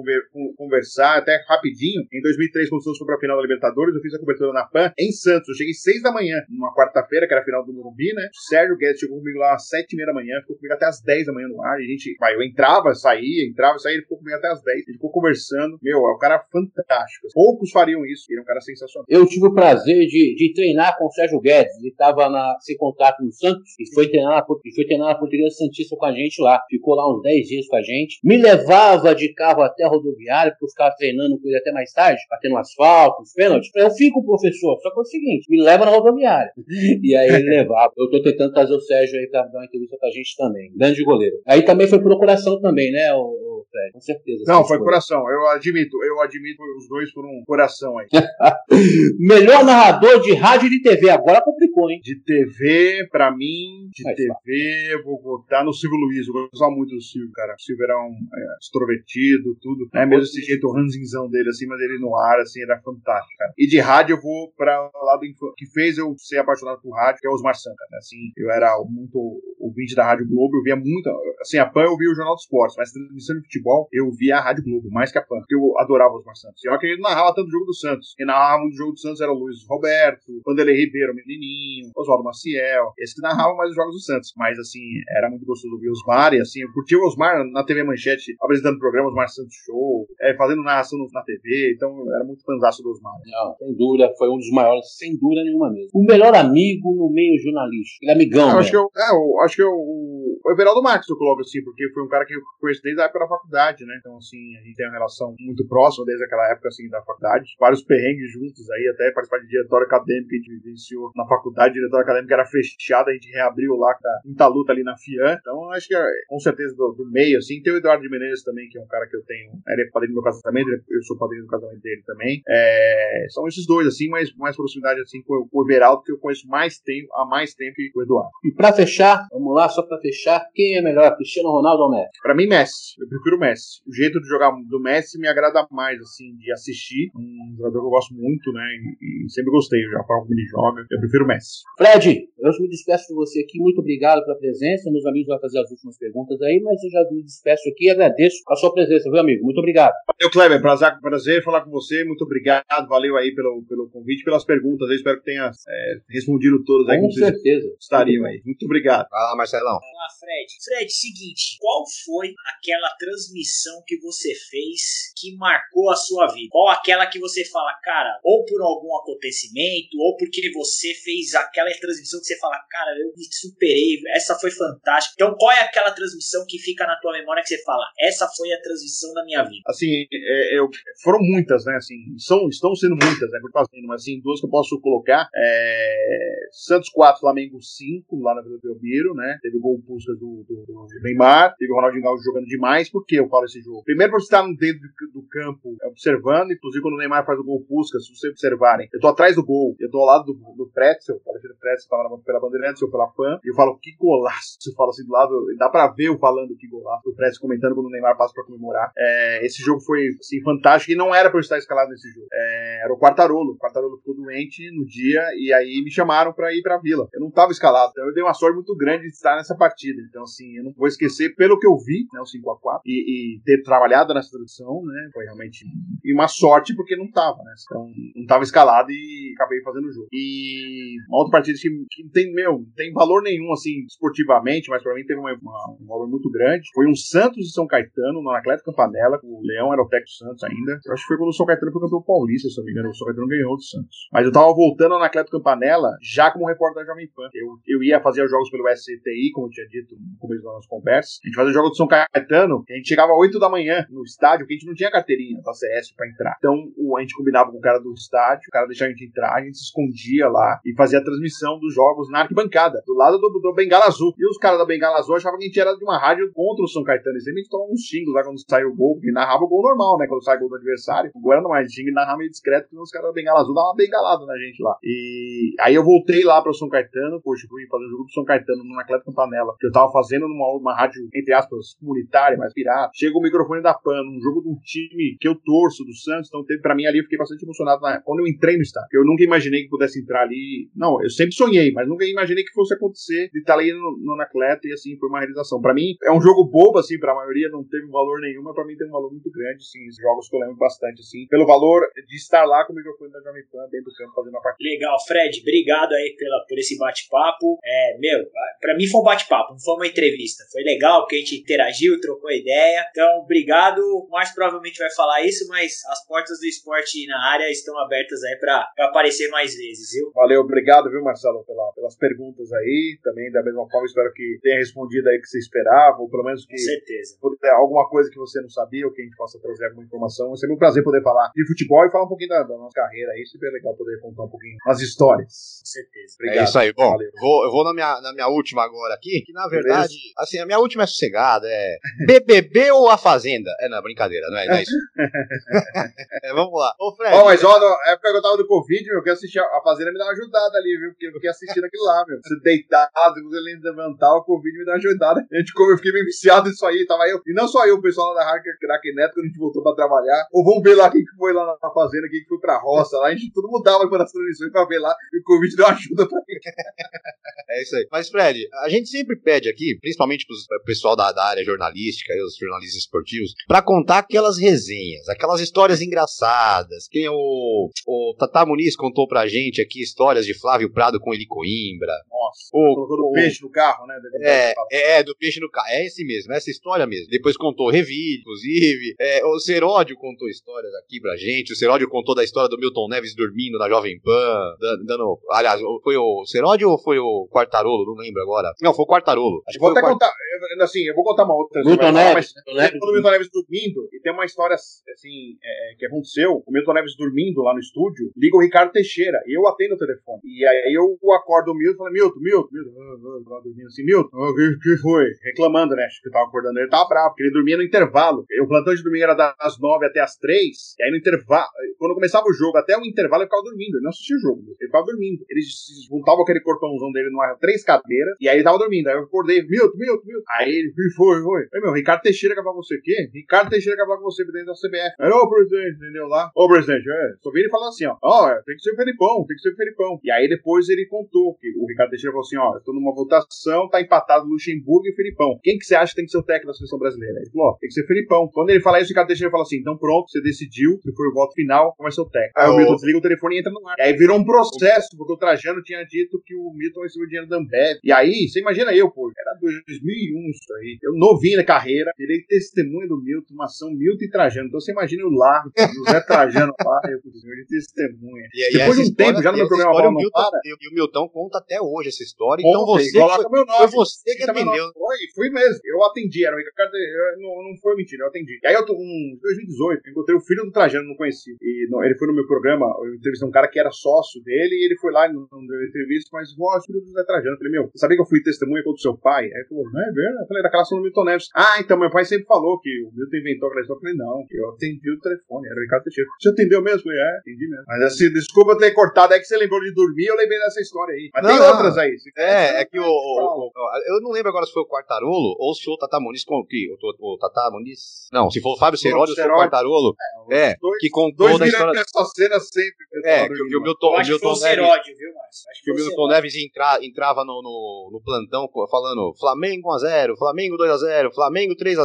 conversar 0.55 1.17
até 1.17 1.43
rapidinho. 1.47 2.03
Em 2.11 2.21
2003, 2.21 2.69
quando 2.69 2.81
o 2.81 2.83
Santos 2.83 2.97
foi 2.99 3.07
pra 3.07 3.19
final 3.19 3.38
da 3.38 3.43
Libertadores, 3.43 3.95
eu 3.95 4.01
fiz 4.01 4.13
a 4.13 4.19
cobertura 4.19 4.53
na 4.53 4.65
PAN 4.65 4.91
em 4.97 5.11
Santos. 5.11 5.49
Eu 5.49 5.55
cheguei 5.55 5.73
seis 5.73 6.01
da 6.01 6.11
manhã, 6.11 6.41
numa 6.49 6.73
quarta-feira, 6.73 7.27
que 7.27 7.33
era 7.33 7.41
a 7.41 7.45
final 7.45 7.65
do 7.65 7.73
Morumbi, 7.73 8.13
né? 8.13 8.29
O 8.31 8.49
Sérgio 8.49 8.77
Guedes 8.77 8.99
chegou 8.99 9.17
comigo 9.17 9.39
lá 9.39 9.55
às 9.55 9.67
sete 9.67 9.93
e 9.93 9.95
meia 9.95 10.07
da 10.07 10.13
manhã, 10.13 10.39
ficou 10.41 10.55
comigo 10.55 10.74
até 10.76 10.86
às 10.86 11.01
dez 11.01 11.26
da 11.26 11.34
manhã 11.34 11.47
no 11.47 11.61
ar. 11.61 11.80
E 11.80 11.86
a 11.86 11.88
gente, 11.88 12.15
vai, 12.19 12.36
eu 12.36 12.43
entrava, 12.43 12.93
saía, 12.93 13.47
entrava, 13.47 13.78
saía, 13.80 13.95
ele 13.95 14.03
ficou 14.03 14.17
comigo 14.17 14.38
até 14.38 14.47
às 14.47 14.61
dez. 14.61 14.78
A 14.78 14.91
gente 14.91 14.93
ficou 14.93 15.11
conversando. 15.11 15.80
Meu, 15.82 15.97
é 15.97 16.13
um 16.13 16.19
cara 16.19 16.43
fantástico. 16.51 17.28
Poucos 17.34 17.71
fariam 17.71 18.05
isso. 18.05 18.26
Ele 18.30 18.39
é 18.39 18.43
um 18.43 18.45
cara 18.45 18.61
sensacional. 18.61 19.05
Eu 19.09 19.26
tive 19.26 19.47
o 19.47 19.53
prazer 19.53 20.05
de, 20.07 20.36
de 20.36 20.53
treinar 20.53 20.97
com 20.97 21.05
o 21.05 21.11
Sérgio 21.11 21.39
Guedes. 21.39 21.78
Ele 21.80 21.89
estava 21.89 22.30
sem 22.59 22.78
contato 22.78 23.23
no 23.23 23.32
Santos 23.32 23.76
e 23.80 23.93
foi 23.93 24.09
treinar 24.09 24.32
na, 24.32 24.45
e 24.65 24.76
foi 24.76 24.86
treinar 24.86 25.09
na 25.09 25.15
Portuguesa 25.15 25.55
Santista 25.55 25.95
com 25.95 26.05
a 26.05 26.13
gente 26.13 26.41
lá. 26.41 26.61
Ficou 26.69 26.95
lá 26.95 27.09
uns 27.11 27.21
10 27.21 27.47
dias 27.47 27.67
com 27.67 27.76
a 27.76 27.82
gente. 27.82 28.19
Me 28.23 28.38
levava 28.38 29.13
de 29.15 29.34
carro 29.34 29.61
até 29.61 29.84
a 29.84 29.88
rodoviária, 29.88 30.51
porque 30.51 30.65
eu 30.65 30.69
ficava 30.69 30.95
treinando 30.97 31.39
com 31.39 31.47
ele 31.47 31.57
até 31.57 31.71
mais 31.71 31.91
tarde, 31.91 32.21
batendo 32.30 32.57
asfalto, 32.57 33.21
os 33.21 33.34
pênaltis. 33.34 33.69
Eu 33.76 33.89
fico, 33.91 34.23
professor, 34.23 34.78
só 34.82 34.91
que 34.91 34.99
é 34.99 35.01
o 35.01 35.05
seguinte, 35.05 35.49
me 35.49 35.61
leva 35.61 35.86
na 35.86 35.91
rodoviária. 35.91 36.51
E 37.05 37.15
aí 37.15 37.30
ele 37.30 37.49
levava. 37.49 37.93
Eu 37.97 38.09
tô 38.09 38.21
tentando 38.21 38.53
trazer 38.53 38.73
o 38.73 38.80
Sérgio 38.80 39.19
aí 39.19 39.28
pra 39.28 39.43
dar 39.43 39.59
uma 39.59 39.65
entrevista 39.65 39.97
com 39.99 40.07
a 40.07 40.09
gente 40.09 40.36
também. 40.36 40.64
Grande 40.76 41.03
goleiro. 41.03 41.36
Aí 41.45 41.61
também 41.63 41.88
foi 41.88 42.01
procuração 42.01 42.59
também, 42.61 42.91
né, 42.91 43.13
o 43.13 43.54
Fred? 43.76 43.91
Com 43.91 44.01
certeza. 44.01 44.43
Não, 44.47 44.65
foi 44.65 44.80
coração. 44.80 45.30
Eu 45.30 45.47
admito, 45.49 46.01
eu 46.03 46.21
admito, 46.21 46.63
os 46.78 46.88
dois 46.88 47.11
foram 47.11 47.30
coração 47.45 47.97
aí. 47.97 48.07
Melhor 49.19 49.65
narrador 49.65 50.21
de 50.21 50.34
rádio 50.34 50.67
e 50.67 50.69
de 50.69 50.82
TV. 50.82 51.09
Agora 51.09 51.43
complicou, 51.43 51.89
hein? 51.91 51.99
De 52.01 52.15
TV, 52.23 53.07
pra 53.11 53.36
mim, 53.36 53.89
de 53.91 54.03
TV, 54.15 55.01
vou 55.03 55.21
votar 55.21 55.65
no 55.65 55.73
Silvio 55.73 55.97
Luiz. 55.97 56.28
Eu 56.28 56.34
gostava 56.49 56.71
muito 56.71 56.95
do 56.95 57.01
Silvio, 57.01 57.32
cara. 57.34 57.53
O 57.53 57.61
Silvio 57.61 57.84
era 57.84 57.97
um 57.99 58.13
é, 58.13 58.57
extrovertido, 58.61 59.57
tudo. 59.61 59.89
Né? 59.93 60.05
Mesmo 60.05 60.23
esse 60.23 60.41
jeito 60.41 60.71
ranzinzão 60.71 61.30
dele, 61.30 61.49
assim, 61.49 61.67
mas 61.67 61.80
ele 61.82 61.99
no 61.99 62.15
ar, 62.15 62.39
assim, 62.39 62.61
era 62.61 62.80
fantástico, 62.82 63.38
cara. 63.38 63.53
E 63.57 63.67
de 63.67 63.80
rádio 63.80 64.15
eu 64.15 64.21
vou 64.21 64.51
pra 64.55 64.89
lado 64.93 65.21
que 65.57 65.65
fez 65.67 65.97
eu 65.97 66.15
ser 66.17 66.38
apaixonado 66.38 66.82
por 66.82 66.95
rádio, 66.95 67.19
que 67.21 67.28
é 67.28 67.30
o 67.30 67.34
Osmar 67.34 67.55
Sanca, 67.55 67.86
né? 67.91 67.97
Assim, 67.97 68.32
eu 68.38 68.49
era 68.51 68.71
muito 68.89 69.41
ouvinte 69.59 69.95
da 69.95 70.05
Rádio 70.05 70.28
Globo, 70.28 70.57
eu 70.57 70.63
via 70.63 70.76
muito. 70.76 71.09
Assim, 71.41 71.57
a 71.57 71.65
PAN 71.65 71.84
eu 71.84 71.97
via 71.97 72.09
o 72.09 72.15
Jornal 72.15 72.36
dos 72.36 72.43
Esportes, 72.43 72.76
mas 72.78 72.91
transmissão 72.91 73.36
de 73.38 73.43
futebol 73.43 73.64
futebol, 73.66 73.88
eu 73.91 74.11
via 74.11 74.38
a 74.38 74.41
Rádio 74.41 74.63
Globo, 74.63 74.89
mais 74.91 75.11
que 75.11 75.18
a 75.18 75.22
PAN, 75.22 75.39
porque 75.39 75.55
eu 75.55 75.78
adorava 75.80 76.13
o 76.13 76.18
Osmar 76.18 76.36
Santos. 76.36 76.63
E 76.63 76.70
eu 76.70 76.78
que 76.78 76.86
ele 76.86 77.01
narrava 77.01 77.34
tanto 77.34 77.47
o 77.47 77.51
jogo 77.51 77.66
do 77.66 77.74
Santos. 77.74 78.13
Quem 78.16 78.26
narrava 78.26 78.61
muito 78.61 78.76
o 78.76 78.78
jogo 78.78 78.91
do 78.93 78.99
Santos 78.99 79.22
era 79.22 79.32
o 79.32 79.36
Luiz 79.36 79.57
Roberto, 79.68 80.41
Vanderlei 80.45 80.76
Ribeiro, 80.76 81.11
o 81.11 81.16
Menininho, 81.16 81.91
Oswaldo 81.95 82.24
Maciel, 82.24 82.93
esses 82.99 83.16
que 83.16 83.22
narravam 83.22 83.57
mais 83.57 83.72
os 83.72 83.76
jogos 83.76 83.95
do 83.95 84.01
Santos. 84.01 84.34
Mas, 84.38 84.59
assim, 84.59 84.80
era 85.18 85.30
muito 85.30 85.45
gostoso 85.45 85.74
ouvir 85.74 85.89
os 85.89 85.95
Osmar, 86.05 86.34
e 86.34 86.41
assim, 86.41 86.61
eu 86.61 86.72
curti 86.74 86.95
o 86.95 87.05
Osmar 87.05 87.43
na 87.51 87.63
TV 87.63 87.84
Manchete, 87.84 88.36
apresentando 88.41 88.78
programas, 88.78 89.11
Osmar 89.11 89.30
Santos 89.30 89.55
Show, 89.66 90.05
é, 90.22 90.36
fazendo 90.36 90.61
narração 90.61 90.99
na 91.13 91.24
TV, 91.24 91.74
então 91.74 91.89
era 92.13 92.24
muito 92.24 92.43
fanzaço 92.43 92.84
do 92.84 92.91
Osmar. 92.91 93.13
Não, 93.26 93.55
sem 93.57 93.76
dúvida, 93.76 94.13
foi 94.18 94.30
um 94.30 94.38
dos 94.38 94.51
maiores, 94.51 94.86
sem 94.97 95.18
dúvida 95.18 95.43
nenhuma 95.43 95.72
mesmo. 95.72 95.89
O 95.93 96.03
melhor 96.03 96.36
amigo 96.36 96.93
no 96.95 97.09
meio 97.11 97.39
jornalístico, 97.41 98.03
ele 98.03 98.11
é 98.11 98.16
amigão, 98.16 98.49
eu 98.49 98.53
né? 98.55 98.59
acho 98.59 98.72
que 98.72 98.78
eu, 98.78 98.89
é, 98.95 99.11
eu 99.11 99.41
acho 99.41 99.55
que 99.55 99.63
eu, 99.63 99.72
o, 99.72 100.39
o 100.43 100.51
Everaldo 100.51 100.84
Marques 100.84 101.09
eu 101.09 101.18
coloco 101.18 101.41
assim, 101.41 101.63
porque 101.63 101.89
foi 101.93 102.03
um 102.03 102.07
cara 102.07 102.26
que 102.26 102.36
eu 102.36 102.41
conheço 102.59 102.82
desde 102.84 103.01
a 103.01 103.05
época 103.05 103.20
da 103.20 103.28
faculdade, 103.28 103.44
né? 103.49 103.97
Então, 103.99 104.17
assim, 104.17 104.57
a 104.57 104.61
gente 104.61 104.75
tem 104.75 104.85
uma 104.85 104.93
relação 104.93 105.35
muito 105.39 105.67
próxima 105.67 106.05
desde 106.05 106.23
aquela 106.25 106.51
época, 106.51 106.69
assim, 106.69 106.89
da 106.89 107.01
faculdade. 107.01 107.55
Vários 107.59 107.83
perrengues 107.83 108.31
juntos 108.31 108.69
aí, 108.71 108.87
até 108.93 109.11
participar 109.11 109.39
de 109.39 109.47
diretório 109.47 109.85
acadêmico 109.85 110.29
que 110.29 110.35
a 110.35 110.39
gente 110.39 110.63
vivenciou 110.63 111.11
na 111.15 111.25
faculdade. 111.27 111.73
Diretório 111.73 112.03
acadêmico 112.03 112.33
era 112.33 112.45
fechado, 112.45 113.09
a 113.09 113.13
gente 113.13 113.29
reabriu 113.31 113.75
lá, 113.75 113.93
tá, 113.93 114.21
muita 114.25 114.47
luta 114.47 114.71
ali 114.71 114.83
na 114.83 114.97
FIAN. 114.97 115.37
Então, 115.39 115.71
acho 115.71 115.87
que, 115.87 115.95
com 116.27 116.39
certeza, 116.39 116.75
do, 116.75 116.93
do, 116.93 117.11
meio, 117.11 117.37
assim. 117.37 117.61
Tem 117.61 117.73
o 117.73 117.77
Eduardo 117.77 118.03
de 118.03 118.09
Menezes 118.09 118.43
também, 118.43 118.67
que 118.69 118.77
é 118.77 118.81
um 118.81 118.87
cara 118.87 119.07
que 119.07 119.15
eu 119.15 119.23
tenho. 119.23 119.51
Ele 119.67 119.81
é 119.81 119.89
padrinho 119.91 120.13
do 120.13 120.21
meu 120.21 120.23
casamento, 120.23 120.69
eu 120.69 121.03
sou 121.03 121.17
padrinho 121.17 121.43
do 121.43 121.49
casamento 121.49 121.81
dele 121.81 122.03
também. 122.05 122.41
É, 122.47 123.25
são 123.29 123.47
esses 123.47 123.65
dois, 123.65 123.87
assim, 123.87 124.09
mas 124.09 124.33
mais 124.35 124.55
proximidade, 124.55 125.01
assim, 125.01 125.21
com, 125.23 125.47
com 125.49 125.59
o 125.59 125.65
Everaldo, 125.65 126.03
que 126.03 126.11
eu 126.11 126.19
conheço 126.19 126.47
mais 126.47 126.79
tempo, 126.79 127.07
há 127.13 127.25
mais 127.25 127.53
tempo 127.53 127.75
que 127.75 127.91
o 127.95 128.03
Eduardo. 128.03 128.31
E 128.43 128.51
pra 128.53 128.73
fechar, 128.73 129.27
vamos 129.31 129.53
lá, 129.55 129.67
só 129.69 129.83
pra 129.83 129.99
fechar, 129.99 130.45
quem 130.53 130.77
é 130.77 130.81
melhor, 130.81 131.15
Cristiano 131.15 131.51
Ronaldo 131.51 131.83
ou 131.83 131.91
Messi? 131.91 132.19
Pra 132.21 132.35
mim, 132.35 132.47
Messi. 132.47 132.95
Eu 132.99 133.07
prefiro 133.07 133.34
o 133.36 133.39
Messi. 133.39 133.81
O 133.88 133.93
jeito 133.93 134.19
de 134.19 134.27
jogar 134.27 134.51
do 134.51 134.79
Messi 134.79 135.19
me 135.19 135.27
agrada 135.27 135.67
mais, 135.71 135.99
assim, 135.99 136.36
de 136.38 136.51
assistir. 136.51 137.11
Um 137.15 137.55
jogador 137.57 137.79
que 137.79 137.86
eu 137.86 137.89
gosto 137.89 138.13
muito, 138.13 138.51
né? 138.51 138.65
E, 139.01 139.25
e 139.25 139.29
sempre 139.29 139.51
gostei, 139.51 139.81
já 139.81 140.03
para 140.03 140.19
como 140.19 140.33
ele 140.33 140.45
joga. 140.47 140.86
Eu 140.89 140.99
prefiro 140.99 141.25
o 141.25 141.27
Messi. 141.27 141.61
Fred, 141.77 142.27
eu 142.38 142.51
me 142.61 142.69
despeço 142.69 143.07
de 143.07 143.13
você 143.13 143.39
aqui. 143.41 143.59
Muito 143.59 143.79
obrigado 143.79 144.23
pela 144.23 144.38
presença. 144.38 144.91
Meus 144.91 145.05
amigos 145.05 145.27
vão 145.27 145.39
fazer 145.39 145.59
as 145.59 145.71
últimas 145.71 145.97
perguntas 145.97 146.41
aí, 146.41 146.59
mas 146.63 146.83
eu 146.83 146.89
já 146.89 147.11
me 147.11 147.23
despeço 147.23 147.69
aqui 147.69 147.86
e 147.86 147.89
agradeço 147.89 148.38
a 148.47 148.55
sua 148.55 148.73
presença, 148.73 149.09
viu, 149.09 149.19
amigo? 149.19 149.43
Muito 149.43 149.59
obrigado. 149.59 149.93
Valeu, 150.07 150.31
Kleber. 150.31 150.61
Prazer, 150.61 150.99
prazer 151.01 151.43
falar 151.43 151.61
com 151.61 151.71
você. 151.71 152.03
Muito 152.03 152.23
obrigado. 152.23 152.88
Valeu 152.88 153.17
aí 153.17 153.33
pelo, 153.33 153.63
pelo 153.67 153.89
convite, 153.89 154.23
pelas 154.23 154.45
perguntas. 154.45 154.89
Eu 154.89 154.95
espero 154.95 155.17
que 155.19 155.25
tenha 155.25 155.49
é, 155.49 155.95
respondido 156.09 156.63
todas 156.63 156.88
aí. 156.89 156.99
Com 156.99 157.11
certeza. 157.11 157.67
Estariam 157.79 158.25
aí. 158.25 158.41
Muito 158.45 158.63
obrigado. 158.65 159.07
Lá, 159.11 159.36
Marcelão. 159.36 159.79
Vamos 159.79 159.97
lá, 159.97 160.07
Fred. 160.19 160.47
Fred, 160.63 160.91
seguinte. 160.91 161.57
Qual 161.59 161.83
foi 162.05 162.33
aquela 162.57 162.89
transmissão 163.26 163.82
que 163.86 163.99
você 163.99 164.34
fez 164.49 165.13
que 165.17 165.36
marcou 165.38 165.89
a 165.89 165.95
sua 165.95 166.28
vida? 166.28 166.49
Qual 166.51 166.69
aquela 166.69 167.07
que 167.07 167.19
você 167.19 167.43
fala, 167.45 167.73
cara, 167.84 168.19
ou 168.23 168.45
por 168.45 168.61
algum 168.61 168.95
acontecimento, 168.97 169.97
ou 169.99 170.15
porque 170.17 170.51
você 170.53 170.93
fez 170.93 171.34
aquela 171.34 171.69
transmissão 171.80 172.19
que 172.19 172.28
você 172.28 172.38
fala, 172.39 172.57
cara, 172.69 172.91
eu 172.99 173.07
me 173.15 173.26
superei, 173.32 174.01
essa 174.13 174.36
foi 174.36 174.51
fantástica. 174.51 175.15
Então, 175.15 175.36
qual 175.38 175.51
é 175.51 175.61
aquela 175.61 175.91
transmissão 175.91 176.45
que 176.47 176.59
fica 176.59 176.86
na 176.86 176.95
tua 176.99 177.13
memória 177.13 177.41
que 177.41 177.49
você 177.49 177.61
fala, 177.63 177.86
essa 177.99 178.28
foi 178.36 178.51
a 178.51 178.61
transmissão 178.61 179.13
da 179.13 179.23
minha 179.26 179.43
vida? 179.43 179.63
Assim, 179.67 180.05
é, 180.11 180.59
eu, 180.59 180.69
foram 181.03 181.19
muitas, 181.21 181.65
né? 181.65 181.76
Assim, 181.76 181.95
são, 182.17 182.47
estão 182.49 182.76
sendo 182.76 182.95
muitas, 182.95 183.30
né? 183.32 183.39
Mas 183.88 184.01
assim, 184.01 184.19
duas 184.21 184.39
que 184.39 184.45
eu 184.45 184.49
posso 184.49 184.80
colocar. 184.82 185.30
É, 185.36 186.36
Santos 186.51 186.89
4, 186.89 187.19
Flamengo 187.19 187.61
5, 187.61 188.21
lá 188.21 188.36
na 188.36 188.41
Vila 188.41 188.59
Belmiro, 188.61 189.13
né? 189.13 189.38
Teve 189.41 189.57
o 189.57 189.61
gol 189.61 189.82
Puskas 189.86 190.17
do, 190.19 190.45
do, 190.47 190.65
do, 190.65 190.88
Neymar, 191.03 191.55
teve 191.57 191.71
o 191.71 191.76
Ronaldinho 191.76 192.03
Gaúcho 192.03 192.23
jogando 192.23 192.45
demais. 192.45 192.89
Por 192.89 193.05
que 193.16 193.22
eu 193.22 193.30
falo 193.30 193.45
esse 193.45 193.61
jogo? 193.61 193.84
Primeiro, 193.84 194.11
por 194.11 194.20
estar 194.20 194.43
dentro 194.43 194.88
do, 195.13 195.24
campo 195.30 195.76
observando, 195.84 196.51
inclusive 196.51 196.82
quando 196.82 196.95
o 196.95 196.97
Neymar 196.97 197.26
faz 197.26 197.39
o 197.39 197.43
gol 197.43 197.66
Puskas, 197.66 198.05
se 198.05 198.16
vocês 198.16 198.32
observarem, 198.32 198.88
eu 198.93 198.99
tô 198.99 199.07
atrás 199.07 199.36
do 199.36 199.45
gol, 199.45 199.76
eu 199.80 199.89
tô 199.89 199.99
ao 199.99 200.05
lado 200.05 200.26
do, 200.26 200.34
do 200.34 200.70
Pretzel, 200.72 201.20
o 201.26 201.30
Alexandre 201.30 201.57
Pretzel 201.59 201.89
tava 201.89 202.03
na, 202.03 202.18
pela 202.24 202.39
Bandeirantes, 202.39 202.82
eu 202.82 202.91
pela 202.91 203.07
PAN, 203.07 203.39
e 203.43 203.49
eu 203.49 203.55
falo, 203.55 203.78
que 203.82 203.95
golaço! 203.97 204.57
Eu 204.68 204.74
falo 204.76 204.89
assim 204.89 205.05
do 205.05 205.11
lado, 205.11 205.32
dá 205.57 205.70
pra 205.70 205.88
ver 205.88 206.07
eu 206.07 206.18
falando 206.18 206.55
que 206.55 206.68
golaço, 206.68 207.09
o 207.09 207.16
Pretzel 207.16 207.41
comentando 207.41 207.76
quando 207.76 207.88
o 207.88 207.91
Neymar 207.91 208.18
passa 208.18 208.34
pra 208.34 208.43
comemorar. 208.43 208.91
É, 208.97 209.45
esse 209.45 209.61
jogo 209.61 209.82
foi, 209.82 210.07
assim, 210.20 210.41
fantástico 210.41 210.91
e 210.91 210.95
não 210.95 211.13
era 211.13 211.30
pra 211.30 211.38
eu 211.38 211.41
estar 211.41 211.57
escalado 211.57 211.89
nesse 211.89 212.09
jogo. 212.09 212.28
É, 212.32 212.82
era 212.84 212.93
o 212.93 212.97
Quartarolo, 212.97 213.53
o 213.53 213.57
Quartarolo 213.57 213.97
ficou 213.97 214.16
doente 214.16 214.72
no 214.72 214.86
dia 214.86 215.24
e 215.38 215.53
aí 215.53 215.82
me 215.84 215.91
chamaram 215.91 216.34
pra 216.34 216.53
ir 216.53 216.61
pra 216.61 216.78
Vila. 216.78 217.07
Eu 217.13 217.20
não 217.20 217.32
tava 217.32 217.51
escalado, 217.51 217.91
então 217.91 218.05
eu 218.05 218.13
dei 218.13 218.24
uma 218.24 218.34
sorte 218.34 218.55
muito 218.55 218.76
grande 218.76 219.03
de 219.03 219.09
estar 219.09 219.36
nessa 219.36 219.55
partida. 219.55 220.01
Então, 220.09 220.24
assim, 220.24 220.57
eu 220.57 220.63
não 220.63 220.74
vou 220.74 220.88
esquecer 220.88 221.36
pelo 221.36 221.59
que 221.59 221.68
eu 221.68 221.78
vi, 221.78 222.07
né, 222.13 222.20
o 222.20 222.24
5x4, 222.24 222.82
e, 222.86 223.04
e 223.05 223.39
ter 223.45 223.61
trabalhado 223.61 224.13
nessa 224.13 224.31
tradução, 224.31 224.81
né, 224.83 225.09
foi 225.13 225.25
realmente 225.25 225.65
uma 226.13 226.27
sorte 226.27 226.75
porque 226.75 226.95
não 226.95 227.09
tava, 227.11 227.37
né, 227.43 227.53
então 227.63 227.87
não 228.15 228.25
tava 228.25 228.43
escalado 228.43 228.91
e 228.91 229.33
acabei 229.35 229.61
fazendo 229.61 229.85
o 229.85 229.91
jogo. 229.91 230.07
E 230.11 230.97
uma 231.07 231.19
outra 231.19 231.33
partida 231.33 231.57
que, 231.61 231.69
que 231.91 232.09
tem, 232.09 232.33
meu, 232.33 232.65
tem 232.75 232.91
valor 232.91 233.21
nenhum, 233.21 233.51
assim, 233.53 233.85
esportivamente, 233.87 234.69
mas 234.69 234.81
pra 234.81 234.95
mim 234.95 235.05
teve 235.05 235.19
uma, 235.19 235.33
uma, 235.33 235.77
um 235.79 235.85
valor 235.85 236.09
muito 236.09 236.29
grande. 236.31 236.67
Foi 236.73 236.89
um 236.89 236.95
Santos 236.95 237.47
e 237.47 237.51
São 237.51 237.67
Caetano 237.67 238.21
no 238.21 238.29
Atlético 238.31 238.71
Campanella, 238.71 239.19
o 239.23 239.41
Leão 239.45 239.71
era 239.71 239.81
o 239.81 239.87
técnico 239.87 240.11
Santos 240.11 240.43
ainda. 240.43 240.79
Eu 240.85 240.93
acho 240.93 241.03
que 241.03 241.07
foi 241.07 241.17
quando 241.17 241.29
o 241.29 241.33
São 241.33 241.45
Caetano 241.45 241.71
foi 241.71 241.81
campeão 241.81 242.01
paulista, 242.01 242.49
se 242.49 242.57
não 242.57 242.65
me 242.65 242.71
engano, 242.71 242.89
o 242.89 242.95
São 242.95 243.07
Caetano 243.07 243.27
ganhou 243.27 243.55
do 243.55 243.61
Santos. 243.61 244.07
Mas 244.11 244.25
eu 244.25 244.31
tava 244.31 244.53
voltando 244.53 244.97
no 244.97 245.03
Atlético 245.03 245.37
Campanella 245.37 245.89
já 246.01 246.31
como 246.31 246.47
repórter 246.47 246.83
da 246.83 246.91
Jovem 246.91 247.07
Pan. 247.15 247.29
Eu, 247.33 247.57
eu 247.67 247.83
ia 247.83 248.01
fazer 248.01 248.23
os 248.23 248.31
jogos 248.31 248.49
pelo 248.49 248.67
SCTI, 248.69 249.31
como 249.33 249.47
eu 249.47 249.51
tinha 249.51 249.67
dito 249.67 249.95
no 249.95 250.17
começo 250.17 250.43
das 250.43 250.53
nossas 250.53 250.67
conversas. 250.67 251.19
A 251.23 251.27
gente 251.27 251.35
fazia 251.35 251.51
o 251.51 251.53
jogo 251.53 251.69
do 251.69 251.75
São 251.75 251.87
Caetano, 251.87 252.63
a 252.69 252.73
gente 252.73 252.94
chegava 252.95 253.11
às 253.11 253.19
8 253.19 253.39
da 253.39 253.49
manhã 253.49 253.85
no 253.89 254.03
estádio, 254.03 254.45
porque 254.45 254.53
a 254.53 254.57
gente 254.57 254.67
não 254.67 254.73
tinha 254.73 254.89
carteirinha 254.89 255.41
da 255.43 255.53
CS 255.53 255.91
pra 255.91 256.07
entrar. 256.07 256.35
Então 256.39 256.55
a 256.97 257.01
gente 257.01 257.13
combinava 257.13 257.51
com 257.51 257.57
o 257.57 257.61
cara 257.61 257.79
do 257.79 257.93
estádio, 257.93 258.47
o 258.47 258.51
cara 258.51 258.65
deixava 258.65 258.89
a 258.89 258.93
gente 258.93 259.05
entrar, 259.05 259.35
a 259.35 259.41
gente 259.43 259.57
se 259.57 259.65
escondia 259.65 260.29
lá 260.29 260.59
e 260.65 260.73
fazia 260.75 260.99
a 260.99 261.03
transmissão 261.03 261.59
dos 261.59 261.73
jogos 261.73 262.09
na 262.09 262.21
arquibancada, 262.21 262.81
do 262.85 262.93
lado 262.95 263.19
do, 263.19 263.29
do 263.29 263.53
Bengala 263.53 263.85
Azul. 263.85 264.13
E 264.17 264.25
os 264.29 264.37
caras 264.37 264.57
da 264.57 264.65
Bengala 264.65 264.97
Azul 264.97 265.15
achavam 265.15 265.37
que 265.37 265.45
a 265.45 265.47
gente 265.47 265.59
era 265.59 265.75
de 265.75 265.83
uma 265.83 265.99
rádio 265.99 266.31
contra 266.33 266.63
o 266.63 266.67
São 266.67 266.83
Caetano. 266.83 267.17
E 267.17 267.21
sempre 267.21 267.39
a 267.39 267.43
gente 267.43 267.49
tomava 267.49 267.71
uns 267.71 267.81
xingos 267.81 268.13
lá 268.13 268.23
quando 268.23 268.39
saiu 268.49 268.69
o 268.69 268.75
gol, 268.75 268.95
porque 268.95 269.11
narrava 269.11 269.43
o 269.43 269.47
gol 269.47 269.61
normal, 269.61 269.97
né? 269.97 270.07
Quando 270.07 270.23
sai 270.23 270.37
o 270.37 270.39
gol 270.39 270.49
do 270.49 270.55
adversário. 270.55 271.11
O 271.13 271.21
gol 271.21 271.33
era 271.33 271.41
mais 271.41 271.71
xingo 271.71 271.89
e 271.89 271.93
narrava 271.93 272.17
meio 272.17 272.29
discreto, 272.29 272.69
porque 272.69 272.81
os 272.81 272.89
caras 272.89 273.09
da 273.09 273.13
Bengala 273.13 273.41
Azul 273.41 273.53
davam 273.53 273.71
uma 273.71 273.75
bengalada 273.75 274.25
na 274.25 274.37
gente 274.37 274.61
lá. 274.63 274.77
E 274.83 275.53
aí 275.59 275.75
eu 275.75 275.83
voltei 275.83 276.23
lá 276.23 276.41
para 276.41 276.51
o 276.51 276.53
São 276.53 276.69
Caetano, 276.69 277.21
poxa, 277.21 277.45
fui 277.49 277.65
fazer 277.67 277.85
o 277.85 277.89
jogo 277.89 278.03
do 278.03 278.11
São 278.11 278.23
Caetano 278.23 278.63
no 278.63 278.79
Atlético 278.79 279.11
Campanella, 279.11 279.55
que 279.59 279.67
eu 279.67 279.71
tava 279.71 279.91
fazendo 279.91 280.27
numa 280.27 280.55
uma 280.55 280.75
rádio, 280.75 281.01
entre 281.13 281.33
aspas, 281.33 281.75
comunitária, 281.79 282.37
mais 282.37 282.53
Chega 282.93 283.17
o 283.17 283.21
microfone 283.21 283.61
da 283.61 283.73
PAN, 283.73 284.03
num 284.03 284.19
jogo 284.21 284.41
de 284.41 284.49
um 284.49 284.59
time 284.63 285.17
que 285.19 285.27
eu 285.27 285.36
torço, 285.36 285.83
do 285.83 285.93
Santos, 285.93 286.27
então 286.27 286.43
teve 286.43 286.61
pra 286.61 286.75
mim 286.75 286.86
ali, 286.86 286.99
eu 286.99 287.03
fiquei 287.03 287.17
bastante 287.17 287.43
emocionado 287.43 287.81
na, 287.81 288.01
quando 288.01 288.19
eu 288.19 288.27
entrei 288.27 288.55
no 288.55 288.63
estádio. 288.63 288.89
Eu 288.93 289.05
nunca 289.05 289.23
imaginei 289.23 289.63
que 289.63 289.69
pudesse 289.69 289.99
entrar 289.99 290.23
ali. 290.23 290.69
Não, 290.75 291.01
eu 291.01 291.09
sempre 291.09 291.33
sonhei, 291.33 291.71
mas 291.71 291.88
nunca 291.88 292.05
imaginei 292.05 292.43
que 292.43 292.53
fosse 292.53 292.73
acontecer 292.73 293.29
de 293.31 293.39
estar 293.39 293.55
ali 293.55 293.71
no, 293.71 293.97
no 294.01 294.13
Anacleto 294.13 294.67
e 294.67 294.73
assim, 294.73 294.97
foi 294.97 295.09
uma 295.09 295.19
realização. 295.19 295.61
Pra 295.61 295.73
mim, 295.73 295.95
é 296.03 296.11
um 296.11 296.21
jogo 296.21 296.45
bobo, 296.45 296.79
assim, 296.79 296.99
pra 296.99 297.15
maioria 297.15 297.49
não 297.49 297.63
teve 297.63 297.88
valor 297.88 298.19
nenhum, 298.19 298.43
mas 298.43 298.55
pra 298.55 298.65
mim 298.65 298.75
tem 298.75 298.88
um 298.88 298.91
valor 298.91 299.11
muito 299.11 299.29
grande, 299.31 299.63
assim, 299.63 299.86
esses 299.88 300.01
jogos 300.01 300.29
que 300.29 300.36
eu 300.36 300.39
lembro 300.39 300.57
bastante, 300.57 300.99
assim, 301.01 301.27
pelo 301.27 301.45
valor 301.45 301.81
de 301.95 302.15
estar 302.15 302.45
lá 302.45 302.65
com 302.65 302.73
o 302.73 302.75
microfone 302.75 303.11
da 303.11 303.21
Jovem 303.21 303.43
Pan 303.51 303.67
dentro 303.71 303.91
do 303.91 303.95
campo 303.95 304.13
fazendo 304.15 304.38
a 304.38 304.41
partida. 304.41 304.69
Legal, 304.69 304.97
Fred, 305.05 305.39
obrigado 305.41 305.93
aí 305.93 306.15
pela, 306.17 306.45
por 306.47 306.57
esse 306.57 306.77
bate-papo. 306.77 307.59
É, 307.63 307.97
meu, 307.99 308.25
pra 308.59 308.75
mim 308.75 308.88
foi 308.88 309.01
um 309.01 309.03
bate-papo, 309.03 309.53
não 309.53 309.59
foi 309.59 309.75
uma 309.75 309.88
entrevista. 309.88 310.43
Foi 310.51 310.63
legal 310.63 311.01
porque 311.01 311.15
a 311.15 311.19
gente 311.19 311.41
interagiu, 311.41 311.99
trocou 311.99 312.31
ideia. 312.31 312.74
Então, 312.91 313.19
obrigado. 313.19 313.80
O 313.80 314.07
Márcio 314.09 314.36
provavelmente 314.36 314.80
vai 314.80 314.91
falar 314.91 315.21
isso, 315.23 315.47
mas 315.47 315.84
as 315.89 316.05
portas 316.07 316.39
do 316.39 316.45
esporte 316.45 317.05
na 317.07 317.32
área 317.32 317.49
estão 317.49 317.78
abertas 317.80 318.23
aí 318.23 318.38
pra, 318.39 318.67
pra 318.76 318.86
aparecer 318.88 319.30
mais 319.30 319.55
vezes, 319.55 319.91
viu? 319.91 320.11
Valeu, 320.13 320.41
obrigado, 320.41 320.89
viu, 320.89 321.03
Marcelo, 321.03 321.43
pela, 321.45 321.71
pelas 321.73 321.95
perguntas 321.95 322.51
aí. 322.53 322.99
Também, 323.03 323.32
da 323.32 323.43
mesma 323.43 323.67
forma, 323.69 323.86
espero 323.86 324.11
que 324.13 324.39
tenha 324.41 324.57
respondido 324.57 325.09
aí 325.09 325.17
o 325.17 325.21
que 325.21 325.28
você 325.28 325.39
esperava, 325.39 325.97
ou 325.99 326.09
pelo 326.09 326.23
menos 326.23 326.45
que. 326.45 326.53
Com 326.53 326.57
certeza. 326.57 327.17
Alguma 327.55 327.88
coisa 327.89 328.09
que 328.09 328.17
você 328.17 328.41
não 328.41 328.49
sabia, 328.49 328.86
ou 328.86 328.93
que 328.93 329.01
a 329.01 329.05
gente 329.05 329.15
possa 329.15 329.39
trazer 329.39 329.65
alguma 329.65 329.84
informação. 329.84 330.34
É 330.34 330.38
sempre 330.38 330.55
um 330.55 330.59
prazer 330.59 330.84
poder 330.84 331.01
falar 331.01 331.32
de 331.36 331.47
futebol 331.47 331.86
e 331.86 331.91
falar 331.91 332.05
um 332.05 332.09
pouquinho 332.09 332.30
da, 332.30 332.43
da 332.43 332.57
nossa 332.57 332.73
carreira 332.73 333.11
aí. 333.11 333.26
Sempre 333.26 333.49
é 333.49 333.51
legal 333.51 333.76
poder 333.76 333.99
contar 334.01 334.23
um 334.23 334.30
pouquinho 334.30 334.57
as 334.67 334.82
histórias. 334.82 335.59
Com 335.59 335.65
certeza. 335.65 336.15
Obrigado. 336.15 336.39
É 336.39 336.43
isso 336.43 336.59
aí. 336.59 336.73
Bom, 336.73 336.95
eu 337.01 337.11
vou, 337.19 337.45
eu 337.45 337.51
vou 337.51 337.63
na, 337.63 337.73
minha, 337.73 338.01
na 338.01 338.13
minha 338.13 338.28
última 338.28 338.63
agora 338.63 338.93
aqui, 338.93 339.23
que 339.26 339.34
na 339.34 339.47
verdade, 339.47 339.93
Beleza. 339.93 340.13
assim, 340.17 340.39
a 340.39 340.45
minha 340.45 340.59
última 340.59 340.84
é 340.84 340.88
sossegada, 340.88 341.47
é 341.47 341.78
BBB 342.05 342.64
ou 342.72 342.89
A 342.89 342.97
Fazenda? 342.97 343.51
É, 343.59 343.70
não, 343.70 343.82
brincadeira, 343.82 344.28
não 344.30 344.38
é, 344.38 344.45
não 344.47 344.55
é 344.55 344.63
isso. 344.63 344.72
é, 346.24 346.34
vamos 346.34 346.53
lá. 346.53 346.74
Ô, 346.80 346.95
Fred. 346.95 347.16
Ó, 347.16 347.26
mas 347.26 347.43
ó, 347.43 347.59
na 347.59 347.91
época 347.91 348.11
que 348.11 348.18
eu 348.18 348.22
tava 348.22 348.38
do 348.38 348.47
Covid, 348.47 348.86
meu, 348.86 348.95
eu 348.95 349.01
queria 349.01 349.13
assistir 349.13 349.39
a 349.39 349.61
Fazenda 349.63 349.91
me 349.91 349.97
dá 349.97 350.05
uma 350.05 350.13
ajudada 350.13 350.57
ali, 350.57 350.78
viu? 350.78 350.89
Porque 350.91 351.07
eu 351.07 351.13
queria 351.13 351.32
assistir 351.32 351.63
aquilo 351.63 351.84
lá, 351.86 352.03
meu. 352.07 352.20
Você 352.24 352.39
deitado, 352.41 353.24
você 353.24 353.39
levantar, 353.39 354.16
o 354.16 354.24
Covid 354.24 354.57
me 354.57 354.66
dá 354.66 354.72
uma 354.74 354.78
ajudada. 354.78 355.26
A 355.32 355.38
gente, 355.38 355.53
como 355.53 355.72
eu 355.72 355.78
fiquei 355.78 355.91
meio 355.91 356.05
viciado 356.05 356.49
nisso 356.49 356.66
aí, 356.66 356.86
tava 356.86 357.07
eu. 357.07 357.22
E 357.26 357.34
não 357.34 357.47
só 357.47 357.66
eu, 357.66 357.76
o 357.76 357.82
pessoal 357.82 358.13
lá 358.13 358.22
da 358.22 358.32
Rádio 358.32 358.53
Crack 358.59 358.93
Neto, 358.93 359.13
quando 359.13 359.26
a 359.26 359.28
gente 359.28 359.39
voltou 359.39 359.63
pra 359.63 359.74
trabalhar. 359.74 360.28
Ou 360.32 360.43
vamos 360.43 360.63
ver 360.63 360.76
lá 360.76 360.91
quem 360.91 361.03
que 361.03 361.16
foi 361.18 361.34
lá 361.34 361.45
na 361.61 361.72
Fazenda, 361.72 362.09
quem 362.09 362.22
que 362.22 362.28
foi 362.28 362.39
pra 362.39 362.57
roça 362.57 362.97
lá. 362.97 363.07
A 363.07 363.11
gente 363.11 363.32
tudo 363.34 363.47
mudava 363.49 363.88
para 363.89 364.03
as 364.03 364.11
transmissões 364.11 364.51
pra 364.51 364.66
ver 364.66 364.80
lá. 364.80 364.95
E 365.13 365.20
o 365.20 365.24
Covid 365.24 365.55
deu 365.55 365.68
ajuda 365.68 366.07
pra 366.07 366.20
mim. 366.20 366.36
É 367.47 367.61
isso 367.61 367.76
aí. 367.76 367.88
Mas, 367.91 368.09
Fred, 368.09 368.49
a 368.63 368.70
gente 368.70 368.89
sempre 368.89 369.16
pede 369.16 369.47
aqui, 369.47 369.78
principalmente 369.80 370.26
pro 370.26 370.63
pessoal 370.63 370.95
da, 370.95 371.11
da 371.11 371.26
área 371.26 371.43
jornalística, 371.43 372.11
os 372.26 372.36
jornalistas 372.45 372.81
esportivos, 372.81 373.33
pra 373.47 373.61
contar 373.61 373.99
aquelas 373.99 374.37
resenhas, 374.37 375.07
aquelas 375.09 375.41
histórias 375.41 375.81
engraçadas. 375.81 376.87
Quem 376.89 377.07
o, 377.09 377.69
o 377.87 378.15
Tata 378.17 378.45
Muniz 378.45 378.75
contou 378.75 379.07
pra 379.07 379.27
gente 379.27 379.61
aqui 379.61 379.81
histórias 379.81 380.25
de 380.25 380.37
Flávio 380.39 380.71
Prado 380.71 380.99
com 380.99 381.13
Eli 381.13 381.25
Coimbra. 381.27 381.93
Nossa, 382.09 382.49
O- 382.53 382.73
colocou 382.75 382.97
do 382.97 383.07
o- 383.07 383.11
peixe 383.13 383.41
no 383.43 383.49
carro, 383.49 383.85
né? 383.87 383.95
É, 384.23 384.53
é, 384.71 384.97
é, 384.99 385.03
do 385.03 385.15
peixe 385.17 385.39
no 385.39 385.49
carro. 385.49 385.67
É 385.69 385.85
esse 385.85 386.03
mesmo, 386.05 386.33
essa 386.33 386.49
história 386.49 386.85
mesmo. 386.87 387.07
Depois 387.09 387.35
contou 387.37 387.69
review, 387.69 388.19
inclusive. 388.19 388.95
É, 388.99 389.25
o 389.25 389.39
Seródio 389.39 389.95
contou 389.97 390.27
histórias 390.29 390.73
aqui 390.75 390.99
pra 390.99 391.15
gente. 391.15 391.53
O 391.53 391.55
Seródio 391.55 391.89
contou 391.89 392.15
da 392.15 392.23
história 392.23 392.49
do 392.49 392.57
Milton 392.57 392.87
Neves 392.89 393.15
dormindo 393.15 393.57
na 393.57 393.69
Jovem 393.69 393.99
Pan, 393.99 394.55
dan- 394.59 394.83
dando. 394.85 395.19
Aliás, 395.31 395.59
foi 395.83 395.97
o 395.97 396.25
Seródio 396.25 396.69
ou 396.69 396.81
foi 396.81 396.97
o 396.99 397.27
Quartarolo? 397.31 397.85
Não 397.85 397.95
lembro 398.03 398.21
agora. 398.21 398.51
Não, 398.61 398.73
foi 398.73 398.83
o 398.83 398.87
Quartarolo. 398.87 399.41
Acho 399.47 399.57
que 399.57 399.59
Vou 399.59 399.71
foi 399.71 399.79
até 399.79 399.87
o 399.87 399.91
Quartarolo. 399.91 399.99
contar, 399.99 400.57
eu- 400.57 400.63
assim, 400.63 400.79
eu 400.83 400.95
vou 400.95 401.03
contar 401.03 401.23
uma 401.25 401.35
outra. 401.35 401.61
Milton 401.63 401.91
Neves. 401.91 402.33
Mas 402.36 402.43
Milton 402.43 402.59
Neves. 402.59 402.79
Quando 402.79 402.89
o 402.89 402.93
Milton 402.93 403.11
Neves 403.11 403.29
dormindo, 403.31 403.89
e 403.93 403.99
tem 404.01 404.11
uma 404.11 404.25
história 404.25 404.55
assim 404.55 405.38
é, 405.41 405.75
que 405.77 405.86
aconteceu, 405.86 406.43
o 406.45 406.51
Milton 406.51 406.73
Neves 406.73 406.97
dormindo 406.97 407.41
lá 407.41 407.53
no 407.53 407.59
estúdio, 407.59 408.11
liga 408.17 408.36
o 408.36 408.41
Ricardo 408.41 408.71
Teixeira, 408.71 409.21
e 409.25 409.38
eu 409.38 409.47
atendo 409.47 409.75
o 409.75 409.77
telefone. 409.77 410.21
E 410.25 410.45
aí 410.45 410.73
eu 410.73 410.97
acordo 411.13 411.51
o 411.51 411.55
Milton 411.55 411.75
e 411.75 411.77
falo, 411.77 411.91
Milton, 411.91 412.19
Milton, 412.19 412.49
Milton, 412.51 412.71
ah, 412.75 412.95
ah, 412.95 413.29
tava 413.29 413.41
dormindo 413.43 413.67
assim, 413.67 413.86
Milton, 413.86 414.09
o 414.11 414.36
que, 414.36 414.59
que 414.59 414.77
foi? 414.77 415.05
Reclamando, 415.23 415.75
né? 415.75 415.86
Acho 415.86 416.01
que 416.01 416.09
eu 416.09 416.11
tava 416.11 416.27
acordando 416.27 416.59
ele, 416.59 416.69
tava 416.69 416.89
bravo, 416.89 417.09
porque 417.09 417.23
ele 417.23 417.31
dormia 417.31 417.57
no 417.57 417.63
intervalo. 417.63 418.25
O 418.41 418.47
plantão 418.47 418.75
de 418.75 418.83
domingo 418.83 419.03
era 419.03 419.13
das 419.15 419.59
nove 419.59 419.86
até 419.86 420.01
as 420.01 420.17
três, 420.17 420.75
e 420.79 420.83
aí 420.83 420.91
no 420.91 420.97
intervalo, 420.97 421.47
quando 421.77 421.95
começava 421.95 422.25
o 422.27 422.33
jogo, 422.33 422.57
até 422.57 422.77
o 422.77 422.86
intervalo 422.86 423.23
ele 423.23 423.29
ficava 423.29 423.43
dormindo, 423.43 423.77
ele 423.77 423.83
não 423.83 423.89
assistia 423.89 424.17
o 424.17 424.19
jogo, 424.19 424.41
ele 424.59 424.67
ficava 424.67 424.86
dormindo. 424.86 425.23
Ele 425.29 425.41
se 425.41 425.88
juntava 425.88 426.21
aquele 426.21 426.41
corpãozão 426.41 426.91
dele 426.91 427.09
numa 427.09 427.36
três 427.39 427.63
cadeiras, 427.63 428.15
e 428.19 428.27
aí 428.27 428.38
ele 428.38 428.43
tava 428.43 428.57
dormindo. 428.57 428.88
Aí 428.88 428.95
eu 428.95 429.03
acordei, 429.03 429.41
Milton, 429.43 429.77
Milton, 429.77 430.05
Milton. 430.05 430.25
Aí 430.39 430.49
ele, 430.49 430.73
que 430.73 430.89
foi, 430.95 431.21
foi. 431.21 431.41
Aí, 431.53 431.61
meu, 431.61 431.73
Ricardo 431.73 432.01
Teixeira 432.01 432.24
quer 432.34 432.41
falar 432.41 432.55
com 432.55 432.63
você 432.63 432.76
o 432.76 432.82
quê? 432.82 433.09
Ricardo 433.13 433.49
Teixeira 433.49 433.78
quer 433.78 433.86
falar 433.86 433.97
com 433.97 434.03
você 434.09 434.26
dentro 434.26 434.47
da 434.47 434.53
CBF. 434.57 434.95
Aí, 434.99 435.11
ô, 435.11 435.30
presidente, 435.30 435.76
entendeu 435.78 436.07
lá? 436.07 436.32
Ô, 436.36 436.47
presidente, 436.47 436.89
é. 436.89 437.13
Só 437.21 437.30
vi 437.32 437.41
ele 437.41 437.49
falando 437.49 437.69
assim, 437.69 437.86
ó. 437.86 437.95
Ó, 438.01 438.30
é, 438.30 438.41
tem 438.45 438.55
que 438.55 438.63
ser 438.63 438.71
o 438.71 438.76
Felipão, 438.76 439.26
tem 439.28 439.36
que 439.36 439.41
ser 439.43 439.49
o 439.51 439.55
Felipão. 439.55 439.99
E 440.03 440.09
aí 440.11 440.28
depois 440.28 440.67
ele 440.69 440.88
contou 440.88 441.36
que 441.38 441.47
o 441.59 441.67
Ricardo 441.67 441.91
Teixeira 441.91 442.11
falou 442.11 442.26
assim, 442.26 442.38
ó, 442.38 442.55
eu 442.57 442.63
tô 442.63 442.73
numa 442.73 442.93
votação, 442.95 443.69
tá 443.69 443.82
empatado 443.82 444.26
Luxemburgo 444.26 444.88
e 444.88 444.95
Felipão. 444.95 445.38
Quem 445.43 445.57
que 445.57 445.65
você 445.65 445.76
acha 445.76 445.91
que 445.91 445.97
tem 445.97 446.05
que 446.05 446.11
ser 446.11 446.17
o 446.17 446.23
técnico 446.23 446.47
da 446.47 446.53
seleção 446.53 446.80
brasileira? 446.80 447.19
Ele 447.19 447.30
falou, 447.30 447.49
ó, 447.49 447.57
tem 447.59 447.67
que 447.67 447.73
ser 447.73 447.86
Felipão. 447.86 448.28
Quando 448.34 448.49
ele 448.49 448.61
fala 448.61 448.80
isso, 448.80 448.88
o 448.88 448.93
Ricardo 448.93 449.07
Teixeira 449.07 449.32
fala 449.32 449.43
assim, 449.43 449.57
então 449.57 449.78
pronto, 449.78 450.09
você 450.09 450.21
decidiu, 450.21 450.80
que 450.82 450.91
foi 450.93 451.07
o 451.09 451.13
voto 451.13 451.34
final, 451.34 451.76
vai 451.78 451.91
ser 451.91 452.01
o 452.01 452.09
técnico. 452.09 452.39
Aí 452.39 452.45
Ah, 452.47 452.51
o 452.51 452.53
o- 452.53 452.57
Milton 452.57 452.76
desliga 452.76 452.97
o 452.97 453.01
telefone 453.01 453.36
e 453.36 453.39
entra 453.39 453.51
no 453.51 453.67
ar. 453.67 453.76
E 453.78 453.82
aí 453.82 453.93
virou 453.93 454.17
um 454.17 454.23
processo, 454.26 454.89
porque 454.97 455.13
o 455.13 455.17
Trajano 455.17 455.61
tinha 455.61 455.84
dito 455.84 456.21
que 456.26 456.36
o 456.36 456.53
Milton 456.55 456.82
recebeu 456.82 457.07
dinheiro 457.07 457.28
da 457.28 457.38
Ambev. 457.38 457.78
E 457.84 457.91
aí, 457.91 458.28
você 458.28 458.39
imagina 458.39 458.73
eu, 458.76 458.89
pô, 458.91 459.11
era 459.17 459.38
2001 459.39 460.30
isso 460.30 460.53
aí. 460.59 460.78
Eu 460.82 460.93
novinho 460.95 461.38
na 461.38 461.43
carreira, 461.43 461.91
testemunha 462.28 462.88
do 462.88 463.01
Milton, 463.01 463.34
uma 463.34 463.45
ação 463.45 463.70
Milton 463.72 464.05
e 464.05 464.09
Trajano. 464.09 464.47
Então 464.47 464.59
você 464.59 464.72
imagina 464.72 465.01
eu 465.03 465.09
lá, 465.09 465.43
o 465.45 465.91
Zé 465.91 466.01
Trajano 466.01 466.53
lá, 466.63 466.80
eu 466.91 466.99
de 467.01 467.45
testemunha. 467.47 468.28
E, 468.34 468.57
Depois 468.57 468.78
de 468.78 468.91
um 468.91 468.95
tempo, 468.95 469.22
já 469.22 469.32
no 469.32 469.38
meu 469.38 469.47
programa 469.47 469.72
história, 469.72 469.89
o 469.89 469.93
Não 469.93 469.99
Milton, 469.99 470.22
Para. 470.30 470.39
e, 470.45 470.70
o 470.70 470.74
Milton 470.74 471.09
conta 471.09 471.38
até 471.39 471.61
hoje 471.61 471.89
essa 471.89 472.03
história. 472.03 472.41
Então 472.45 472.61
Ontem, 472.63 472.86
você 472.86 472.99
foi, 472.99 473.30
meu 473.32 473.45
nome. 473.45 473.57
foi 473.59 473.68
você 473.68 474.16
que 474.16 474.24
atendeu. 474.24 474.66
Foi, 474.74 474.95
fui 475.16 475.30
mesmo. 475.30 475.59
Eu 475.66 475.84
atendi, 475.84 476.26
era 476.26 476.36
eu- 476.36 477.22
Não, 477.22 477.49
não 477.49 477.55
foi 477.61 477.76
mentira, 477.76 478.03
eu 478.03 478.07
atendi. 478.07 478.39
E 478.43 478.47
aí 478.47 478.53
eu 478.55 478.66
tô 478.66 478.74
em 478.74 479.18
2018, 479.22 479.82
eu 479.86 479.91
encontrei 479.91 480.16
o 480.18 480.22
filho 480.22 480.43
do 480.45 480.51
Trajano, 480.51 480.88
não 480.88 480.95
conheci. 480.95 481.36
E 481.41 481.68
no- 481.70 481.84
ele 481.84 481.95
foi 481.97 482.07
no 482.07 482.13
meu 482.16 482.26
programa, 482.28 482.66
eu 482.86 482.95
entrevistei 482.95 483.28
um 483.28 483.32
cara 483.32 483.47
que 483.47 483.59
era 483.59 483.72
sócio 483.72 484.22
dele, 484.24 484.55
e 484.55 484.66
ele 484.66 484.78
foi 484.80 484.91
lá 484.91 485.07
e 485.09 485.13
não 485.13 485.26
não 485.32 485.45
deu 485.45 485.63
entrevista, 485.68 486.09
mas, 486.13 486.30
ó, 486.39 486.61
filho 486.66 486.80
do 486.80 486.91
Zé 486.91 487.03
Trajano. 487.03 487.34
Eu 487.36 487.38
falei, 487.38 487.51
meu, 487.51 487.72
sabia 487.76 487.97
que 487.97 488.01
eu 488.01 488.07
fui 488.07 488.22
testemunha 488.22 488.63
contra 488.63 488.78
o 488.78 488.82
seu 488.82 488.95
pai? 488.97 489.26
Aí 489.26 489.32
ele 489.32 489.47
falou, 489.49 489.66
não 489.72 489.82
é 489.82 489.86
verdade? 489.91 490.24
Eu 490.24 490.28
falei, 490.28 490.43
daquela 490.43 490.63
ação 490.63 490.78
do 490.78 490.84
Milton 490.84 491.03
Neves. 491.05 491.28
Ah, 491.36 491.57
então 491.59 491.78
meu 491.80 491.89
pai 491.89 492.04
sempre 492.05 492.25
falou 492.25 492.59
que 492.59 492.69
o 492.83 492.91
Milton 492.93 493.17
inventou 493.17 493.47
aquela 493.49 493.61
história. 493.61 493.77
Eu 493.77 493.81
falei, 493.81 493.95
não, 493.97 494.15
eu 494.31 494.49
atendi 494.55 494.89
o 494.91 494.99
telefone, 494.99 495.47
era 495.47 495.55
o 495.55 495.61
Ricardo 495.61 495.83
Teixeira. 495.83 496.09
Você 496.19 496.29
atendeu 496.29 496.61
mesmo? 496.61 496.79
Eu 496.79 496.83
falei, 496.83 496.99
é, 496.99 497.17
atendi 497.19 497.47
mesmo. 497.49 497.65
Mas 497.67 497.81
assim, 497.83 498.09
desculpa 498.13 498.57
ter 498.57 498.71
cortado, 498.71 499.13
é 499.13 499.19
que 499.19 499.25
você 499.25 499.37
lembrou 499.37 499.59
de 499.61 499.73
dormir, 499.73 500.05
eu 500.07 500.15
lembrei 500.15 500.39
dessa 500.39 500.61
história 500.61 500.93
aí. 500.93 501.09
Mas 501.13 501.23
Não, 501.23 501.29
tem 501.31 501.39
não. 501.39 501.47
outras 501.51 501.77
aí. 501.77 501.95
É, 502.17 502.61
é 502.61 502.65
que 502.65 502.79
o, 502.79 502.83
o- 502.85 503.49
o- 503.49 503.51
Eu 503.95 504.01
não 504.01 504.11
lembro 504.11 504.29
agora 504.29 504.45
se 504.45 504.53
foi 504.53 504.63
o 504.63 504.67
Quartarolo 504.67 505.35
ou 505.39 505.53
se 505.53 505.63
foi 505.63 505.73
o 505.73 505.77
Tata 505.77 505.99
Muniz. 505.99 506.23
Com, 506.25 506.43
que, 506.45 506.67
o, 506.71 506.75
o, 506.99 507.13
o 507.15 507.17
Tata 507.17 507.49
Muniz. 507.51 508.07
Não, 508.11 508.29
se 508.31 508.41
for 508.41 508.53
o 508.53 508.57
Fábio 508.57 508.79
Seródio 508.79 509.11
ou 509.11 509.15
se 509.15 509.21
foi 509.21 509.31
o. 509.31 509.35
Quartarolo. 509.35 509.95
É, 510.31 510.55
dois- 510.59 510.77
que 510.79 510.89
contou 510.89 511.27
Dois 511.27 511.39
da 511.39 511.47
história. 511.47 511.79
essa 511.79 512.05
cena 512.15 512.39
sempre. 512.39 512.85
É, 513.03 513.27
que, 513.27 513.33
o- 513.33 513.47
que 513.47 513.57
o 513.57 513.61
Milton, 513.61 513.87
Eu 513.87 513.91
o 513.91 513.95
acho 513.97 514.13
que 514.13 514.19
foi 514.19 514.27
o 514.29 514.31
Milton 514.31 514.45
Neves. 514.45 514.65
Seródio, 514.65 514.95
viu? 514.97 515.09
Acho 515.51 515.63
Que 515.63 515.71
o 515.71 515.75
Milton 515.75 516.07
Neves 516.07 516.35
entra- 516.35 516.79
entrava 516.81 517.23
no, 517.25 517.41
no, 517.43 517.89
no 517.93 518.01
plantão 518.03 518.47
falando 518.71 519.13
Flamengo 519.19 519.69
1x0, 519.69 520.17
Flamengo 520.17 520.57
2x0, 520.57 521.13
Flamengo 521.13 521.53
3x0, 521.55 521.75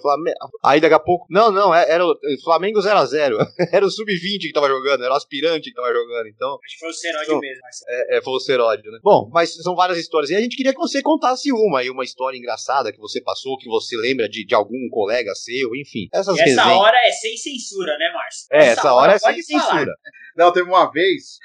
Flamengo. 0.00 0.36
Aí 0.64 0.80
daqui 0.80 0.94
a 0.94 0.98
pouco. 0.98 1.26
Não, 1.30 1.50
não, 1.50 1.74
é- 1.74 1.90
era 1.90 2.04
o 2.04 2.14
Flamengo 2.44 2.80
0x0. 2.80 3.36
Era 3.72 3.84
o 3.86 3.90
Sub-20 3.90 4.40
que 4.40 4.52
tava 4.52 4.68
jogando, 4.68 5.04
era 5.04 5.12
o 5.12 5.16
aspirante 5.16 5.68
que 5.70 5.74
tava 5.74 5.92
jogando. 5.92 6.26
Então, 6.28 6.58
Acho 6.64 6.74
que 6.74 6.80
foi 6.80 6.88
o 6.88 6.92
Seródio 6.92 7.24
Então, 7.26 7.40
mesmo, 7.40 7.60
Marcelo. 7.62 7.90
é, 7.90 8.18
é, 8.18 8.22
foi 8.22 8.32
o 8.34 8.40
Seródio, 8.40 8.90
né? 8.92 8.98
Bom, 9.02 9.30
mas 9.32 9.54
são 9.62 9.74
várias 9.74 9.98
histórias. 9.98 10.30
E 10.30 10.34
a 10.36 10.40
gente 10.40 10.56
queria 10.56 10.72
que 10.72 10.78
você 10.78 11.02
contasse 11.02 11.52
uma 11.52 11.80
aí, 11.80 11.90
uma 11.90 12.04
história 12.04 12.36
engraçada 12.36 12.92
que 12.92 12.98
você 12.98 13.20
passou, 13.20 13.56
que 13.58 13.68
você 13.68 13.96
lembra 13.96 14.28
de, 14.28 14.44
de 14.44 14.54
algum 14.54 14.88
colega 14.90 15.34
seu, 15.34 15.74
enfim. 15.76 16.08
Essas 16.12 16.36
E 16.36 16.40
essa 16.42 16.62
resenhas. 16.62 16.80
hora 16.80 16.96
é 17.06 17.10
sem 17.12 17.36
censura, 17.36 17.96
né, 17.98 18.10
Márcio? 18.12 18.46
É, 18.52 18.66
essa 18.72 18.92
hora 18.94 19.12
é 19.14 19.18
sem 19.18 19.42
falar. 19.58 19.70
censura. 19.70 19.92
Não, 20.36 20.52
teve 20.52 20.68
uma 20.68 20.90
vez. 20.90 21.38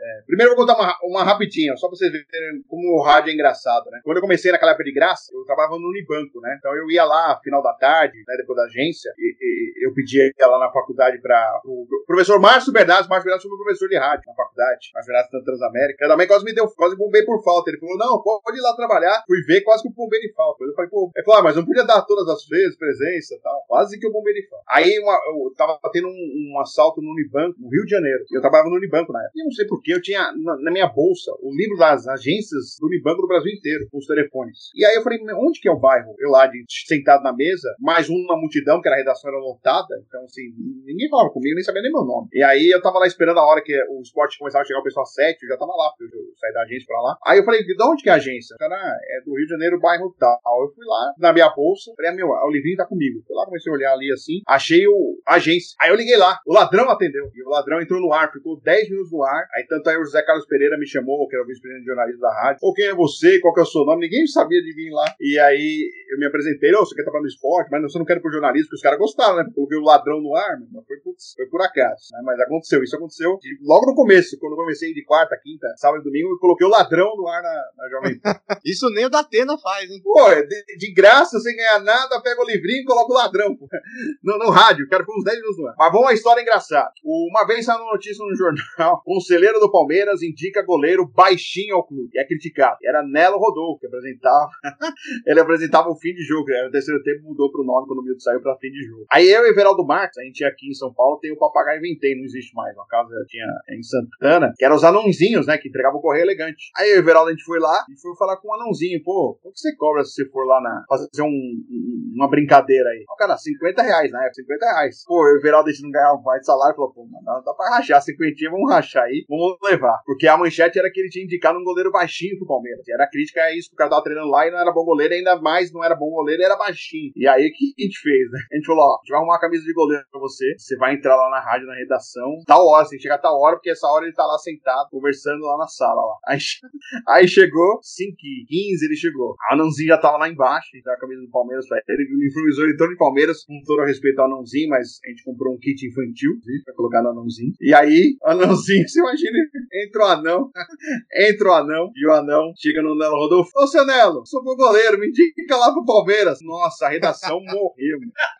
é, 0.00 0.22
primeiro 0.26 0.52
eu 0.52 0.56
vou 0.56 0.66
contar 0.66 0.78
uma, 0.78 0.96
uma 1.02 1.24
rapidinha, 1.24 1.76
só 1.76 1.88
pra 1.88 1.96
vocês 1.96 2.10
verem 2.12 2.62
como 2.68 2.98
o 2.98 3.02
rádio 3.02 3.30
é 3.30 3.34
engraçado, 3.34 3.90
né? 3.90 4.00
Quando 4.04 4.16
eu 4.16 4.22
comecei 4.22 4.50
naquela 4.50 4.72
época 4.72 4.84
de 4.84 4.92
graça, 4.92 5.32
eu 5.32 5.44
trabalhava 5.44 5.78
no 5.78 5.88
Unibanco, 5.88 6.40
né? 6.40 6.56
Então 6.58 6.74
eu 6.74 6.90
ia 6.90 7.04
lá, 7.04 7.38
final 7.42 7.62
da 7.62 7.72
tarde, 7.74 8.18
né, 8.26 8.36
depois 8.36 8.56
da 8.56 8.64
agência, 8.64 9.12
e, 9.18 9.36
e 9.40 9.86
eu 9.86 9.92
pedia 9.94 10.30
lá 10.40 10.58
na 10.58 10.70
faculdade 10.70 11.20
para 11.20 11.60
o 11.64 11.86
professor 12.06 12.40
Márcio 12.40 12.72
Bernardes. 12.72 13.08
Márcio 13.08 13.24
Bernardes 13.24 13.42
foi 13.42 13.56
meu 13.56 13.64
professor 13.64 13.88
de 13.88 13.98
rádio 13.98 14.24
na 14.26 14.34
faculdade. 14.34 14.90
Márcio 14.94 15.12
Bernardes 15.12 15.32
da 15.32 15.44
Transamérica. 15.44 16.04
Ele 16.04 16.10
também 16.10 16.26
quase 16.26 16.44
me 16.44 16.54
deu, 16.54 16.68
quase 16.68 16.96
bombei 16.96 17.24
por 17.24 17.42
falta. 17.42 17.70
Ele 17.70 17.78
falou: 17.78 17.96
não, 17.98 18.22
pode 18.22 18.58
ir 18.58 18.60
lá 18.60 18.74
trabalhar. 18.74 19.22
Fui 19.26 19.40
ver, 19.42 19.62
quase 19.62 19.82
que 19.82 19.88
eu 19.88 19.92
bombei 19.92 20.20
de 20.20 20.32
falta. 20.32 20.64
Eu 20.64 20.74
falei, 20.74 20.90
pô, 20.90 21.10
ele 21.14 21.24
falou, 21.24 21.40
ah, 21.40 21.42
mas 21.42 21.56
não 21.56 21.64
podia 21.64 21.84
dar 21.84 22.02
todas 22.02 22.28
as 22.28 22.46
vezes 22.46 22.76
presença 22.76 23.38
tal. 23.42 23.64
Quase 23.66 23.98
que 23.98 24.06
eu 24.06 24.12
bombei 24.12 24.34
de 24.34 24.48
falta. 24.48 24.64
Aí 24.68 24.98
uma, 24.98 25.14
eu 25.14 25.54
tava 25.56 25.78
tendo 25.92 26.08
um, 26.08 26.54
um 26.54 26.60
assalto 26.60 27.00
no 27.00 27.10
Unibanco, 27.10 27.60
no 27.60 27.68
Rio 27.68 27.84
de 27.84 27.90
Janeiro. 27.90 28.21
Eu 28.30 28.40
trabalhava 28.40 28.70
no 28.70 28.76
Unibanco 28.76 29.12
na 29.12 29.20
época. 29.20 29.32
E 29.36 29.44
não 29.44 29.52
sei 29.52 29.66
porquê, 29.66 29.94
eu 29.94 30.02
tinha 30.02 30.32
na, 30.32 30.56
na 30.60 30.70
minha 30.70 30.86
bolsa 30.86 31.32
o 31.40 31.54
livro 31.54 31.76
das 31.76 32.06
agências 32.06 32.76
do 32.80 32.86
Unibanco 32.86 33.22
do 33.22 33.28
Brasil 33.28 33.52
inteiro, 33.52 33.86
com 33.90 33.98
os 33.98 34.06
telefones. 34.06 34.70
E 34.74 34.84
aí 34.84 34.94
eu 34.94 35.02
falei, 35.02 35.18
"Mas 35.22 35.36
onde 35.36 35.60
que 35.60 35.68
é 35.68 35.72
o 35.72 35.78
bairro? 35.78 36.14
Eu 36.18 36.30
lá, 36.30 36.46
de, 36.46 36.64
sentado 36.86 37.22
na 37.22 37.32
mesa, 37.32 37.68
mais 37.80 38.08
um 38.08 38.26
na 38.26 38.36
multidão, 38.36 38.80
que 38.80 38.88
era 38.88 38.96
a 38.96 38.98
redação 38.98 39.30
era 39.30 39.38
lotada. 39.38 39.94
Então, 40.06 40.24
assim, 40.24 40.42
ninguém 40.84 41.08
falava 41.08 41.30
comigo, 41.30 41.54
nem 41.54 41.64
sabia 41.64 41.82
nem 41.82 41.92
meu 41.92 42.04
nome. 42.04 42.28
E 42.32 42.42
aí 42.42 42.70
eu 42.70 42.80
tava 42.82 42.98
lá 42.98 43.06
esperando 43.06 43.38
a 43.38 43.46
hora 43.46 43.62
que 43.62 43.72
o 43.90 44.00
esporte 44.02 44.38
começava 44.38 44.62
a 44.62 44.66
chegar 44.66 44.80
o 44.80 44.84
pessoal 44.84 45.04
às 45.04 45.14
sete, 45.14 45.42
eu 45.42 45.48
já 45.48 45.56
tava 45.56 45.72
lá, 45.72 45.92
eu 46.00 46.08
saí 46.38 46.52
da 46.52 46.62
agência 46.62 46.86
pra 46.86 47.00
lá. 47.00 47.16
Aí 47.26 47.38
eu 47.38 47.44
falei, 47.44 47.62
de 47.64 47.74
onde 47.82 48.02
que 48.02 48.08
é 48.08 48.12
a 48.12 48.16
agência? 48.16 48.56
Cara, 48.58 48.74
"Ah, 48.74 48.96
é 49.18 49.24
do 49.24 49.34
Rio 49.36 49.46
de 49.46 49.52
Janeiro, 49.52 49.80
bairro 49.80 50.14
tal. 50.18 50.38
Eu 50.62 50.72
fui 50.74 50.84
lá, 50.86 51.12
na 51.18 51.32
minha 51.32 51.48
bolsa, 51.50 51.92
falei, 51.96 52.10
ah, 52.10 52.14
meu, 52.14 52.28
o 52.28 52.50
livrinho 52.50 52.76
tá 52.76 52.86
comigo. 52.86 53.22
Fui 53.26 53.36
lá, 53.36 53.44
comecei 53.44 53.70
a 53.72 53.74
olhar 53.74 53.92
ali 53.92 54.12
assim, 54.12 54.40
achei 54.46 54.86
o 54.86 55.18
a 55.26 55.34
agência. 55.34 55.76
Aí 55.80 55.90
eu 55.90 55.96
liguei 55.96 56.16
lá, 56.16 56.38
o 56.46 56.52
ladrão 56.52 56.88
atendeu. 56.90 57.30
E 57.34 57.42
o 57.44 57.48
ladrão 57.48 57.80
entrou 57.80 58.00
no 58.00 58.11
ar, 58.12 58.32
ficou 58.32 58.60
10 58.60 58.90
minutos 58.90 59.12
no 59.12 59.22
ar. 59.24 59.46
Aí 59.54 59.66
tanto 59.68 59.88
aí 59.90 59.96
o 59.96 60.04
José 60.04 60.22
Carlos 60.22 60.46
Pereira 60.46 60.76
me 60.78 60.86
chamou, 60.86 61.26
que 61.28 61.34
era 61.36 61.44
o 61.44 61.46
vice-presidente 61.46 61.82
de 61.84 61.88
jornalismo 61.88 62.20
da 62.20 62.32
rádio. 62.34 62.58
Ou 62.62 62.72
quem 62.74 62.86
é 62.86 62.94
você? 62.94 63.40
Qual 63.40 63.52
que 63.54 63.60
é 63.60 63.62
o 63.62 63.66
seu 63.66 63.84
nome? 63.84 64.02
Ninguém 64.02 64.26
sabia 64.26 64.60
de 64.62 64.74
mim 64.74 64.90
lá. 64.90 65.04
E 65.20 65.38
aí 65.38 65.90
eu 66.12 66.18
me 66.18 66.26
apresentei, 66.26 66.74
ô, 66.74 66.80
você 66.80 66.94
quer 66.94 67.02
trabalhar 67.02 67.22
no 67.22 67.28
esporte? 67.28 67.70
Mas 67.70 67.82
você 67.82 67.98
não 67.98 68.04
quer 68.06 68.16
ir 68.16 68.20
pro 68.20 68.30
jornalismo, 68.32 68.66
porque 68.68 68.76
os 68.76 68.82
caras 68.82 68.98
gostaram, 68.98 69.36
né? 69.36 69.44
Porque 69.44 69.60
eu 69.60 69.66
coloquei 69.66 69.78
o 69.78 69.82
ladrão 69.82 70.20
no 70.20 70.34
ar, 70.36 70.58
mas 70.72 70.86
foi, 70.86 70.96
putz, 70.98 71.34
foi 71.36 71.46
por 71.46 71.60
acaso. 71.62 72.08
né? 72.12 72.20
Mas 72.24 72.40
aconteceu, 72.40 72.82
isso 72.82 72.96
aconteceu 72.96 73.38
de- 73.40 73.58
logo 73.62 73.86
no 73.86 73.94
começo, 73.94 74.38
quando 74.38 74.52
eu 74.52 74.56
comecei 74.58 74.92
de 74.92 75.04
quarta, 75.04 75.36
quinta, 75.42 75.66
sábado 75.76 76.00
e 76.00 76.04
domingo, 76.04 76.28
eu 76.30 76.38
coloquei 76.38 76.66
o 76.66 76.70
ladrão 76.70 77.16
no 77.16 77.26
ar 77.28 77.42
na, 77.42 77.62
na 77.76 77.88
Jovem 77.88 78.18
Pan. 78.20 78.32
Isso 78.64 78.88
nem 78.90 79.06
o 79.06 79.10
da 79.10 79.20
Atena 79.20 79.56
faz, 79.58 79.90
hein? 79.90 80.00
Pô, 80.02 80.28
é 80.30 80.42
de, 80.42 80.76
de 80.78 80.92
graça, 80.92 81.38
sem 81.40 81.56
ganhar 81.56 81.80
nada, 81.80 82.20
pega 82.22 82.40
o 82.40 82.46
livrinho 82.46 82.82
e 82.82 82.84
coloca 82.84 83.12
o 83.12 83.16
ladrão. 83.16 83.56
No, 84.22 84.38
no 84.38 84.50
rádio, 84.50 84.86
quero 84.88 85.04
foi 85.04 85.16
uns 85.16 85.24
10 85.24 85.38
minutos 85.38 85.58
no 85.58 85.66
ar. 85.68 85.74
Mas 85.78 85.92
vamos 85.92 86.06
uma 86.06 86.12
história 86.14 86.40
engraçada. 86.40 86.90
Uma 87.04 87.44
vez 87.46 87.64
saiu 87.64 87.82
uma 87.82 87.92
notícia 88.02 88.24
no 88.26 88.34
jornal: 88.36 89.00
conselheiro 89.06 89.60
do 89.60 89.70
Palmeiras 89.70 90.22
indica 90.22 90.62
goleiro 90.64 91.06
baixinho 91.06 91.76
ao 91.76 91.86
clube. 91.86 92.10
E 92.12 92.18
é 92.18 92.26
criticado. 92.26 92.76
Era 92.84 93.02
Nelo 93.02 93.38
Rodolfo, 93.38 93.80
que 93.80 93.86
apresentava. 93.86 94.48
ele 95.26 95.40
apresentava 95.40 95.88
o 95.88 95.96
fim 95.96 96.12
de 96.12 96.22
jogo. 96.22 96.50
Era 96.50 96.68
o 96.68 96.72
terceiro 96.72 97.02
tempo, 97.02 97.22
mudou 97.24 97.50
pro 97.50 97.64
nome 97.64 97.86
quando 97.86 98.00
o 98.00 98.02
Milton 98.02 98.20
saiu 98.20 98.40
pra 98.40 98.56
fim 98.58 98.70
de 98.70 98.82
jogo. 98.86 99.06
Aí 99.10 99.28
eu 99.30 99.44
e 99.46 99.50
Everaldo 99.50 99.84
Marques, 99.86 100.18
a 100.18 100.22
gente 100.24 100.44
aqui 100.44 100.68
em 100.68 100.74
São 100.74 100.92
Paulo 100.92 101.18
tem 101.20 101.32
o 101.32 101.38
Papagaio 101.38 101.80
Ventei, 101.80 102.16
não 102.16 102.24
existe 102.24 102.54
mais. 102.54 102.74
Uma 102.76 102.86
casa 102.86 103.08
tinha 103.28 103.46
em 103.70 103.82
Santana, 103.82 104.52
que 104.56 104.64
eram 104.64 104.76
os 104.76 104.84
anãozinhos, 104.84 105.46
né? 105.46 105.58
Que 105.58 105.68
entregavam 105.68 105.98
o 105.98 106.02
correio 106.02 106.24
elegante. 106.24 106.70
Aí 106.76 106.90
eu 106.90 106.96
e 106.96 106.98
o 106.98 107.02
Everaldo 107.02 107.28
a 107.30 107.32
gente 107.32 107.44
foi 107.44 107.58
lá 107.60 107.84
e 107.90 108.00
foi 108.00 108.14
falar 108.16 108.36
com 108.38 108.48
um 108.48 108.54
anãozinho. 108.54 109.02
Pô, 109.04 109.38
quanto 109.42 109.58
você 109.58 109.74
cobra 109.76 110.02
se 110.04 110.12
você 110.14 110.28
for 110.30 110.44
lá 110.44 110.60
na. 110.60 110.84
fazer 110.88 111.22
um, 111.22 111.26
um- 111.26 112.12
uma 112.14 112.28
brincadeira 112.28 112.88
aí? 112.90 113.04
O 113.08 113.16
cara, 113.16 113.36
50 113.36 113.82
reais, 113.82 114.10
né? 114.10 114.30
50 114.32 114.64
reais. 114.66 115.04
Pô, 115.06 115.26
eu 115.28 115.34
e 115.34 115.36
o 115.36 115.40
Everaldo 115.40 115.68
a 115.68 115.72
gente 115.72 115.82
não 115.82 115.90
ganhava 115.90 116.20
mais 116.22 116.44
salário. 116.44 116.74
Falou, 116.76 116.92
pô, 116.92 117.04
mano, 117.06 117.42
dá 117.44 117.52
pra 117.54 117.70
rachar 117.76 117.91
rachar 117.92 117.98
a 117.98 118.00
cinquentinha, 118.00 118.50
vamos 118.50 118.70
rachar 118.70 119.04
aí, 119.04 119.24
vamos 119.28 119.56
levar. 119.62 120.00
Porque 120.06 120.26
a 120.26 120.36
manchete 120.36 120.78
era 120.78 120.90
que 120.90 121.00
ele 121.00 121.08
tinha 121.08 121.24
indicado 121.24 121.58
um 121.58 121.64
goleiro 121.64 121.90
baixinho 121.90 122.36
pro 122.38 122.46
Palmeiras. 122.46 122.86
E 122.86 122.92
era 122.92 123.08
crítica 123.08 123.42
a 123.42 123.54
isso, 123.54 123.68
porque 123.68 123.76
o 123.76 123.78
cara 123.78 123.90
tava 123.90 124.04
treinando 124.04 124.30
lá 124.30 124.46
e 124.46 124.50
não 124.50 124.58
era 124.58 124.72
bom 124.72 124.84
goleiro, 124.84 125.14
ainda 125.14 125.36
mais 125.40 125.72
não 125.72 125.84
era 125.84 125.94
bom 125.94 126.10
goleiro, 126.10 126.42
era 126.42 126.56
baixinho. 126.56 127.12
E 127.14 127.26
aí 127.26 127.46
o 127.46 127.52
que 127.52 127.74
a 127.78 127.82
gente 127.82 127.98
fez, 127.98 128.30
né? 128.30 128.40
A 128.52 128.56
gente 128.56 128.66
falou, 128.66 128.84
ó, 128.84 128.96
a 128.96 128.98
gente 129.02 129.10
vai 129.10 129.18
arrumar 129.18 129.34
uma 129.34 129.40
camisa 129.40 129.64
de 129.64 129.72
goleiro 129.72 130.04
pra 130.10 130.20
você, 130.20 130.54
você 130.56 130.76
vai 130.76 130.94
entrar 130.94 131.16
lá 131.16 131.30
na 131.30 131.40
rádio, 131.40 131.66
na 131.66 131.74
redação, 131.74 132.40
tal 132.46 132.66
hora, 132.66 132.84
você 132.84 132.96
que 132.96 133.02
chegar 133.02 133.18
tal 133.18 133.38
hora, 133.40 133.56
porque 133.56 133.70
essa 133.70 133.86
hora 133.88 134.04
ele 134.04 134.14
tá 134.14 134.24
lá 134.24 134.38
sentado, 134.38 134.88
conversando 134.90 135.42
lá 135.42 135.56
na 135.58 135.66
sala, 135.66 136.00
lá. 136.00 136.16
Aí, 136.28 136.38
aí 137.08 137.28
chegou, 137.28 137.80
5 137.82 138.16
e 138.22 138.46
15 138.46 138.86
ele 138.86 138.96
chegou. 138.96 139.34
A 139.48 139.54
Anãozinho 139.54 139.88
já 139.88 139.98
tava 139.98 140.18
lá 140.18 140.28
embaixo, 140.28 140.68
ele 140.74 140.82
a 140.86 140.98
camisa 140.98 141.22
do 141.22 141.30
Palmeiras 141.30 141.66
pra 141.66 141.78
ele, 141.78 142.02
ele 142.02 142.14
uniformizou 142.14 142.64
ele 142.64 142.76
todo 142.76 142.90
de 142.90 142.96
Palmeiras, 142.96 143.44
com 143.44 143.60
todo 143.64 143.80
o 143.80 143.84
respeito 143.84 144.18
ao 144.20 144.26
Anãozinho, 144.26 144.68
mas 144.68 145.00
a 145.04 145.08
gente 145.08 145.24
comprou 145.24 145.54
um 145.54 145.58
kit 145.58 145.86
infantil, 145.86 146.32
pra 146.64 146.74
colocar 146.74 147.02
no 147.02 147.10
Anãozinho. 147.10 147.52
E 147.60 147.74
aí, 147.74 147.81
o 147.88 148.28
Anãozinho, 148.28 148.86
você 148.88 149.00
imagina, 149.00 149.38
entra 149.84 150.02
o 150.02 150.06
anão, 150.06 150.50
entra 151.30 151.48
o 151.48 151.52
anão, 151.52 151.90
e 151.94 152.06
o 152.06 152.12
anão 152.12 152.52
chega 152.56 152.82
no 152.82 152.96
Nelo 152.96 153.16
Rodolfo, 153.16 153.50
ô 153.56 153.66
seu 153.66 153.84
Nelo, 153.86 154.26
sou 154.26 154.42
bom 154.42 154.54
goleiro, 154.56 154.98
me 154.98 155.08
indica 155.08 155.56
lá 155.56 155.72
pro 155.72 155.84
Palmeiras. 155.84 156.38
Nossa, 156.42 156.86
a 156.86 156.88
redação 156.88 157.40
morreu. 157.44 157.98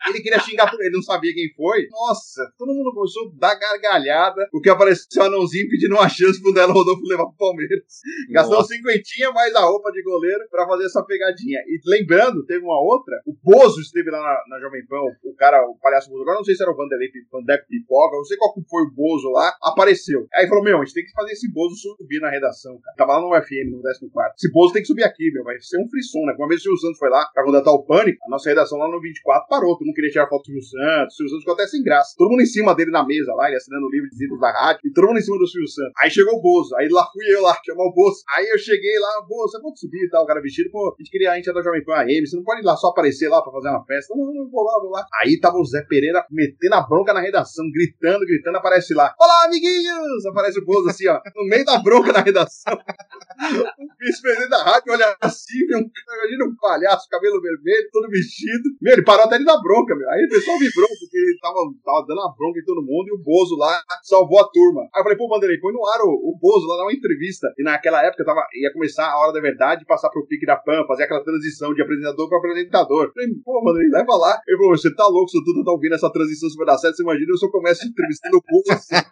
Ele 0.08 0.20
queria 0.20 0.40
xingar 0.40 0.70
por 0.70 0.80
ele, 0.80 0.94
não 0.94 1.02
sabia 1.02 1.32
quem 1.34 1.52
foi. 1.54 1.86
Nossa, 1.90 2.52
todo 2.58 2.72
mundo 2.72 2.92
começou 2.92 3.28
a 3.28 3.38
dar 3.38 3.54
gargalhada, 3.54 4.48
porque 4.50 4.70
apareceu 4.70 5.22
o 5.22 5.26
anãozinho 5.26 5.68
pedindo 5.68 5.94
uma 5.94 6.08
chance 6.08 6.40
pro 6.40 6.52
Nelo 6.52 6.72
Rodolfo 6.72 7.02
levar 7.06 7.26
pro 7.26 7.36
Palmeiras. 7.36 8.00
Gastou 8.30 8.58
Nossa. 8.58 8.74
cinquentinha 8.74 9.30
mais 9.32 9.54
a 9.54 9.60
roupa 9.60 9.90
de 9.92 10.02
goleiro 10.02 10.44
pra 10.50 10.66
fazer 10.66 10.84
essa 10.84 11.02
pegadinha. 11.04 11.60
E 11.66 11.80
lembrando, 11.86 12.44
teve 12.46 12.64
uma 12.64 12.80
outra, 12.80 13.20
o 13.26 13.34
Bozo 13.42 13.80
esteve 13.80 14.10
lá 14.10 14.20
na, 14.20 14.56
na 14.56 14.60
Jovem 14.60 14.84
Pan, 14.86 15.00
o 15.24 15.34
cara, 15.34 15.64
o 15.66 15.76
palhaço 15.78 16.10
Bozo, 16.10 16.22
agora 16.22 16.38
não 16.38 16.44
sei 16.44 16.54
se 16.54 16.62
era 16.62 16.72
o 16.72 16.76
Vanderlei 16.76 17.08
Vandeco 17.30 17.66
Pipoca, 17.68 18.16
não 18.16 18.24
sei 18.24 18.36
qual 18.36 18.54
foi 18.68 18.82
o 18.82 18.90
Bozo 18.90 19.31
lá, 19.32 19.56
apareceu. 19.62 20.26
Aí 20.34 20.46
falou, 20.46 20.62
meu, 20.62 20.78
a 20.78 20.84
gente 20.84 20.94
tem 20.94 21.04
que 21.04 21.12
fazer 21.12 21.32
esse 21.32 21.50
Bozo 21.52 21.74
subir 21.76 22.20
na 22.20 22.30
redação, 22.30 22.78
cara. 22.80 22.96
Tava 22.96 23.12
lá 23.14 23.20
no 23.20 23.36
UFM, 23.36 23.70
no 23.70 23.82
14. 23.82 24.34
Esse 24.36 24.52
Bozo 24.52 24.72
tem 24.72 24.82
que 24.82 24.88
subir 24.88 25.04
aqui, 25.04 25.30
meu, 25.32 25.44
vai 25.44 25.58
ser 25.60 25.78
um 25.78 25.88
frisson, 25.88 26.24
né? 26.26 26.34
Uma 26.38 26.48
vez 26.48 26.60
o 26.60 26.64
Silvio 26.64 26.80
Santos 26.80 26.98
foi 26.98 27.08
lá 27.08 27.26
pra 27.32 27.44
contratar 27.44 27.72
o 27.74 27.84
Pânico, 27.84 28.18
a 28.26 28.30
nossa 28.30 28.48
redação 28.48 28.78
lá 28.78 28.88
no 28.88 29.00
24 29.00 29.48
parou, 29.48 29.76
todo 29.76 29.86
mundo 29.86 29.94
queria 29.94 30.10
tirar 30.10 30.28
foto 30.28 30.42
do 30.42 30.46
Silvio 30.46 30.62
Santos, 30.62 31.14
o 31.14 31.16
Silvio 31.16 31.30
Santos 31.30 31.42
ficou 31.42 31.54
até 31.54 31.66
sem 31.66 31.82
graça. 31.82 32.14
Todo 32.16 32.30
mundo 32.30 32.42
em 32.42 32.46
cima 32.46 32.74
dele 32.74 32.90
na 32.90 33.04
mesa 33.04 33.34
lá, 33.34 33.48
ele 33.48 33.56
assinando 33.56 33.86
o 33.86 33.90
livro 33.90 34.08
de 34.08 34.16
visitas 34.16 34.38
da 34.38 34.52
rádio, 34.52 34.80
e 34.84 34.92
todo 34.92 35.08
mundo 35.08 35.18
em 35.18 35.22
cima 35.22 35.38
do 35.38 35.46
Silvio 35.46 35.68
Santos. 35.68 35.92
Aí 36.02 36.10
chegou 36.10 36.38
o 36.38 36.42
Bozo, 36.42 36.76
aí 36.76 36.88
lá 36.88 37.06
fui 37.12 37.24
eu 37.28 37.42
lá, 37.42 37.56
chamar 37.64 37.84
o 37.84 37.92
Bozo. 37.92 38.22
Aí 38.36 38.48
eu 38.48 38.58
cheguei 38.58 38.98
lá, 38.98 39.26
Bozo, 39.26 39.52
você 39.52 39.62
pode 39.62 39.80
subir 39.80 40.04
e 40.04 40.10
tal, 40.10 40.24
o 40.24 40.26
cara 40.26 40.40
vestido, 40.40 40.70
pô, 40.70 40.94
a 40.94 41.02
gente 41.02 41.10
queria, 41.10 41.32
a 41.32 41.36
gente 41.36 41.48
é 41.48 41.52
da 41.52 41.62
Jovem 41.62 41.84
Pan 41.84 41.94
AM, 41.94 42.26
você 42.26 42.36
não 42.36 42.44
pode 42.44 42.60
ir 42.60 42.64
lá 42.64 42.76
só 42.76 42.88
aparecer 42.88 43.28
lá 43.28 43.42
pra 43.42 43.52
fazer 43.52 43.68
uma 43.68 43.84
festa. 43.84 44.14
Não, 44.16 44.32
não, 44.32 44.50
vou 44.50 44.64
lá, 44.64 44.80
vou 44.80 44.90
lá. 44.90 45.06
Aí 45.20 45.38
tava 45.38 45.56
o 45.56 45.64
Zé 45.64 45.82
Pereira 45.88 46.24
metendo 46.30 46.74
a 46.74 46.82
bronca 46.82 47.12
na 47.12 47.20
redação, 47.20 47.64
gritando, 47.70 48.26
gritando, 48.26 48.58
aparece 48.58 48.94
lá. 48.94 49.14
Olá, 49.22 49.44
amiguinhos! 49.44 50.26
Aparece 50.26 50.58
o 50.58 50.64
Bozo 50.64 50.90
assim, 50.90 51.06
ó, 51.06 51.20
no 51.36 51.46
meio 51.46 51.64
da 51.64 51.78
bronca 51.78 52.12
na 52.12 52.22
redação. 52.22 52.74
o 52.74 53.86
vice-presidente 54.02 54.50
da 54.50 54.64
rádio 54.64 54.92
olha 54.92 55.16
assim, 55.20 55.62
um, 55.78 55.86
imagina 55.86 56.44
um 56.44 56.56
palhaço, 56.58 57.08
cabelo 57.08 57.40
vermelho, 57.40 57.88
todo 57.92 58.10
vestido. 58.10 58.66
Meu, 58.82 58.94
ele 58.94 59.04
parou 59.04 59.24
até 59.24 59.38
de 59.38 59.44
dar 59.44 59.62
bronca, 59.62 59.94
meu. 59.94 60.10
Aí 60.10 60.26
o 60.26 60.28
pessoal 60.28 60.58
vibrou, 60.58 60.88
porque 60.98 61.16
ele 61.16 61.38
tava, 61.38 61.54
tava 61.84 62.04
dando 62.04 62.18
a 62.18 62.34
bronca 62.34 62.58
em 62.58 62.64
todo 62.64 62.82
mundo 62.82 63.10
e 63.10 63.14
o 63.14 63.22
Bozo 63.22 63.54
lá 63.54 63.80
salvou 64.02 64.40
a 64.40 64.48
turma. 64.50 64.82
Aí 64.92 64.98
eu 64.98 65.04
falei, 65.04 65.16
pô, 65.16 65.28
Vanderlei, 65.28 65.60
põe 65.60 65.72
no 65.72 65.86
ar 65.86 66.02
o, 66.02 66.10
o 66.10 66.38
Bozo 66.42 66.66
lá, 66.66 66.78
dar 66.78 66.82
uma 66.82 66.92
entrevista. 66.92 67.46
E 67.56 67.62
naquela 67.62 68.02
época 68.04 68.24
tava, 68.24 68.42
ia 68.58 68.72
começar 68.72 69.06
a 69.06 69.16
hora 69.20 69.32
da 69.32 69.40
verdade, 69.40 69.86
passar 69.86 70.10
pro 70.10 70.26
pique 70.26 70.44
da 70.44 70.56
PAN, 70.56 70.82
fazer 70.88 71.04
aquela 71.04 71.22
transição 71.22 71.72
de 71.72 71.80
apresentador 71.80 72.28
para 72.28 72.38
apresentador. 72.38 73.04
Eu 73.04 73.12
falei, 73.12 73.28
pô, 73.44 73.62
Vanderlei, 73.62 73.88
leva 73.88 74.16
lá. 74.16 74.42
Ele 74.48 74.56
falou, 74.58 74.76
você 74.76 74.92
tá 74.92 75.06
louco, 75.06 75.30
se 75.30 75.38
tu 75.44 75.62
tá 75.62 75.70
ouvindo 75.70 75.94
essa 75.94 76.10
transição 76.10 76.50
se 76.50 76.56
vai 76.56 76.66
dar 76.66 76.78
certo, 76.78 76.96
você 76.96 77.04
imagina, 77.04 77.30
eu 77.30 77.38
só 77.38 77.48
começo 77.48 77.86
entrevistando 77.86 78.38
o 78.38 78.42
Bozo 78.42 78.72
assim. 78.72 79.11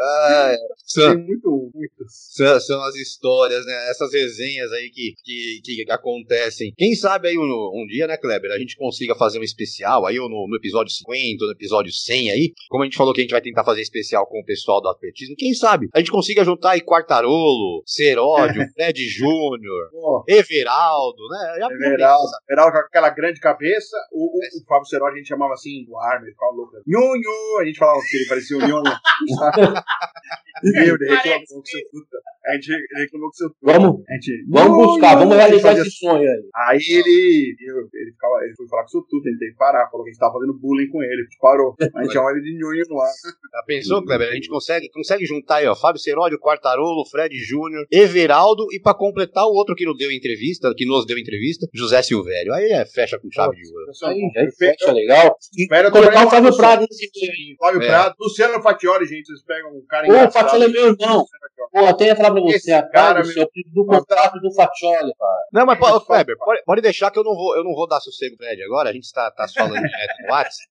Ah, 0.00 0.56
são, 0.86 1.18
muito, 1.18 1.70
muito. 1.74 2.04
São, 2.08 2.58
são, 2.60 2.82
as 2.84 2.94
histórias, 2.94 3.66
né? 3.66 3.90
Essas 3.90 4.12
resenhas 4.12 4.72
aí 4.72 4.90
que, 4.90 5.14
que, 5.22 5.84
que 5.84 5.92
acontecem. 5.92 6.72
Quem 6.76 6.94
sabe 6.94 7.28
aí 7.28 7.36
um, 7.36 7.42
um, 7.42 7.86
dia, 7.86 8.06
né, 8.06 8.16
Kleber, 8.16 8.50
a 8.50 8.58
gente 8.58 8.76
consiga 8.76 9.14
fazer 9.14 9.38
um 9.38 9.42
especial 9.42 10.06
aí, 10.06 10.18
ou 10.18 10.28
no, 10.28 10.46
no, 10.48 10.56
episódio 10.56 10.90
50, 10.92 11.44
no 11.44 11.52
episódio 11.52 11.92
100 11.92 12.30
aí. 12.30 12.52
Como 12.70 12.82
a 12.82 12.86
gente 12.86 12.96
falou 12.96 13.12
que 13.12 13.20
a 13.20 13.24
gente 13.24 13.32
vai 13.32 13.42
tentar 13.42 13.62
fazer 13.62 13.82
especial 13.82 14.26
com 14.26 14.40
o 14.40 14.44
pessoal 14.44 14.80
do 14.80 14.88
atletismo, 14.88 15.36
quem 15.36 15.52
sabe 15.52 15.88
a 15.92 15.98
gente 15.98 16.10
consiga 16.10 16.44
juntar 16.44 16.70
aí 16.70 16.80
Quartarolo, 16.80 17.82
Seródio, 17.84 18.62
Fred 18.74 19.08
Júnior, 19.08 19.90
oh. 19.92 20.24
Everaldo, 20.26 21.22
né? 21.28 21.56
Já 21.58 21.66
Everaldo, 21.66 22.30
Everaldo 22.48 22.72
com 22.72 22.78
aquela 22.78 23.10
grande 23.10 23.40
cabeça. 23.40 23.96
O, 24.12 24.38
o, 24.38 24.38
o 24.38 24.66
Fábio 24.66 24.86
Seródio 24.86 25.14
a 25.14 25.18
gente 25.18 25.28
chamava 25.28 25.52
assim, 25.54 25.84
do 25.84 25.96
Armer, 25.98 26.30
ficava 26.32 26.52
louco. 26.52 26.72
Nhonho! 26.86 27.60
A 27.60 27.64
gente 27.66 27.78
falava 27.78 27.98
que 28.08 28.16
ele 28.16 28.28
parecia 28.28 28.56
o 28.56 28.60
Nhonho. 28.60 28.82
Meu, 30.62 30.96
ele 30.96 31.08
reclamou 31.08 31.46
com 31.46 31.64
seu 31.64 31.80
puta. 31.90 32.18
A 32.46 32.54
gente 32.54 32.70
reclamou 32.70 33.28
com 33.28 33.34
seu. 33.34 33.50
Vamos, 33.62 34.02
a 34.08 34.14
gente, 34.14 34.44
vamos 34.48 34.86
buscar, 34.86 35.14
vamos 35.16 35.36
realizar 35.36 35.72
esse 35.72 35.90
sonho 35.90 36.22
aí. 36.22 36.50
Aí 36.68 36.80
ele, 36.88 37.54
ele, 37.60 38.12
ficava, 38.12 38.42
ele 38.44 38.54
foi 38.56 38.66
falar 38.68 38.82
com 38.82 38.88
o 38.88 38.90
seu 38.90 39.02
tudo, 39.02 39.28
ele 39.28 39.38
teve 39.38 39.52
que 39.52 39.58
parar, 39.58 39.90
falou 39.90 40.04
que 40.04 40.10
a 40.10 40.12
gente 40.12 40.20
tava 40.20 40.32
fazendo 40.32 40.58
bullying 40.58 40.88
com 40.88 41.02
ele, 41.02 41.26
parou. 41.40 41.74
A 41.94 42.02
gente 42.02 42.12
chama 42.12 42.30
ele 42.30 42.40
de 42.40 42.54
nhunho 42.54 42.84
no 42.88 43.00
ar. 43.00 43.10
Já 43.52 43.62
pensou, 43.66 44.04
Kleber? 44.04 44.28
A 44.28 44.34
gente 44.34 44.48
consegue, 44.48 44.88
consegue 44.90 45.26
juntar 45.26 45.56
aí, 45.56 45.66
ó, 45.66 45.74
Fábio 45.74 46.00
Seródio, 46.00 46.38
Quartarolo, 46.38 47.04
Fred 47.10 47.34
Júnior, 47.36 47.86
Everaldo 47.90 48.66
e 48.72 48.80
pra 48.80 48.94
completar 48.94 49.44
o 49.44 49.52
outro 49.52 49.74
que 49.74 49.84
não 49.84 49.94
deu 49.94 50.10
entrevista, 50.10 50.72
que 50.74 50.86
nos 50.86 51.04
deu 51.04 51.18
entrevista, 51.18 51.66
José 51.74 52.02
Silvério. 52.02 52.54
Aí 52.54 52.70
é, 52.72 52.86
fecha 52.86 53.18
com 53.18 53.30
chave 53.30 53.56
de 53.56 53.68
ouro. 53.72 53.92
Aí, 54.04 54.30
aí 54.36 54.50
fecha 54.52 54.92
legal. 54.92 55.36
Espera 55.56 55.90
colocar 55.90 56.26
o 56.26 56.30
Fábio 56.30 56.56
Prado 56.56 56.80
nesse 56.82 57.10
time. 57.10 57.56
Fábio 57.58 57.80
Prado, 57.80 58.14
Luciano 58.18 58.62
Fatioli, 58.62 59.06
gente, 59.06 59.26
vocês 59.26 59.44
pegam 59.44 59.70
um 59.70 59.84
cara 59.86 60.06
Ô, 60.08 60.30
Fatioli 60.30 60.64
é 60.64 60.68
meu 60.68 60.86
irmão. 60.88 61.26
Pô, 61.72 61.86
até 61.86 62.06
ia 62.06 62.16
você, 62.34 62.72
Esse 62.72 62.90
cara, 62.90 63.22
meu... 63.22 63.50
do 63.72 63.86
contrato 63.86 64.38
do 64.40 64.52
Fatioli, 64.54 65.12
cara. 65.18 65.44
Não, 65.52 65.66
mas, 65.66 65.78
Kleber, 66.04 66.36
pode, 66.38 66.62
pode 66.64 66.80
deixar 66.80 67.10
que 67.10 67.18
eu 67.18 67.24
não 67.24 67.34
vou, 67.34 67.56
eu 67.56 67.64
não 67.64 67.74
vou 67.74 67.88
dar 67.88 68.00
sossego 68.00 68.36
pra 68.36 68.52
ele 68.52 68.62
agora. 68.62 68.90
A 68.90 68.92
gente 68.92 69.12
tá, 69.12 69.30
tá 69.30 69.46
falando 69.48 69.74
direto 69.74 70.22
no 70.22 70.30
WhatsApp. 70.30 70.69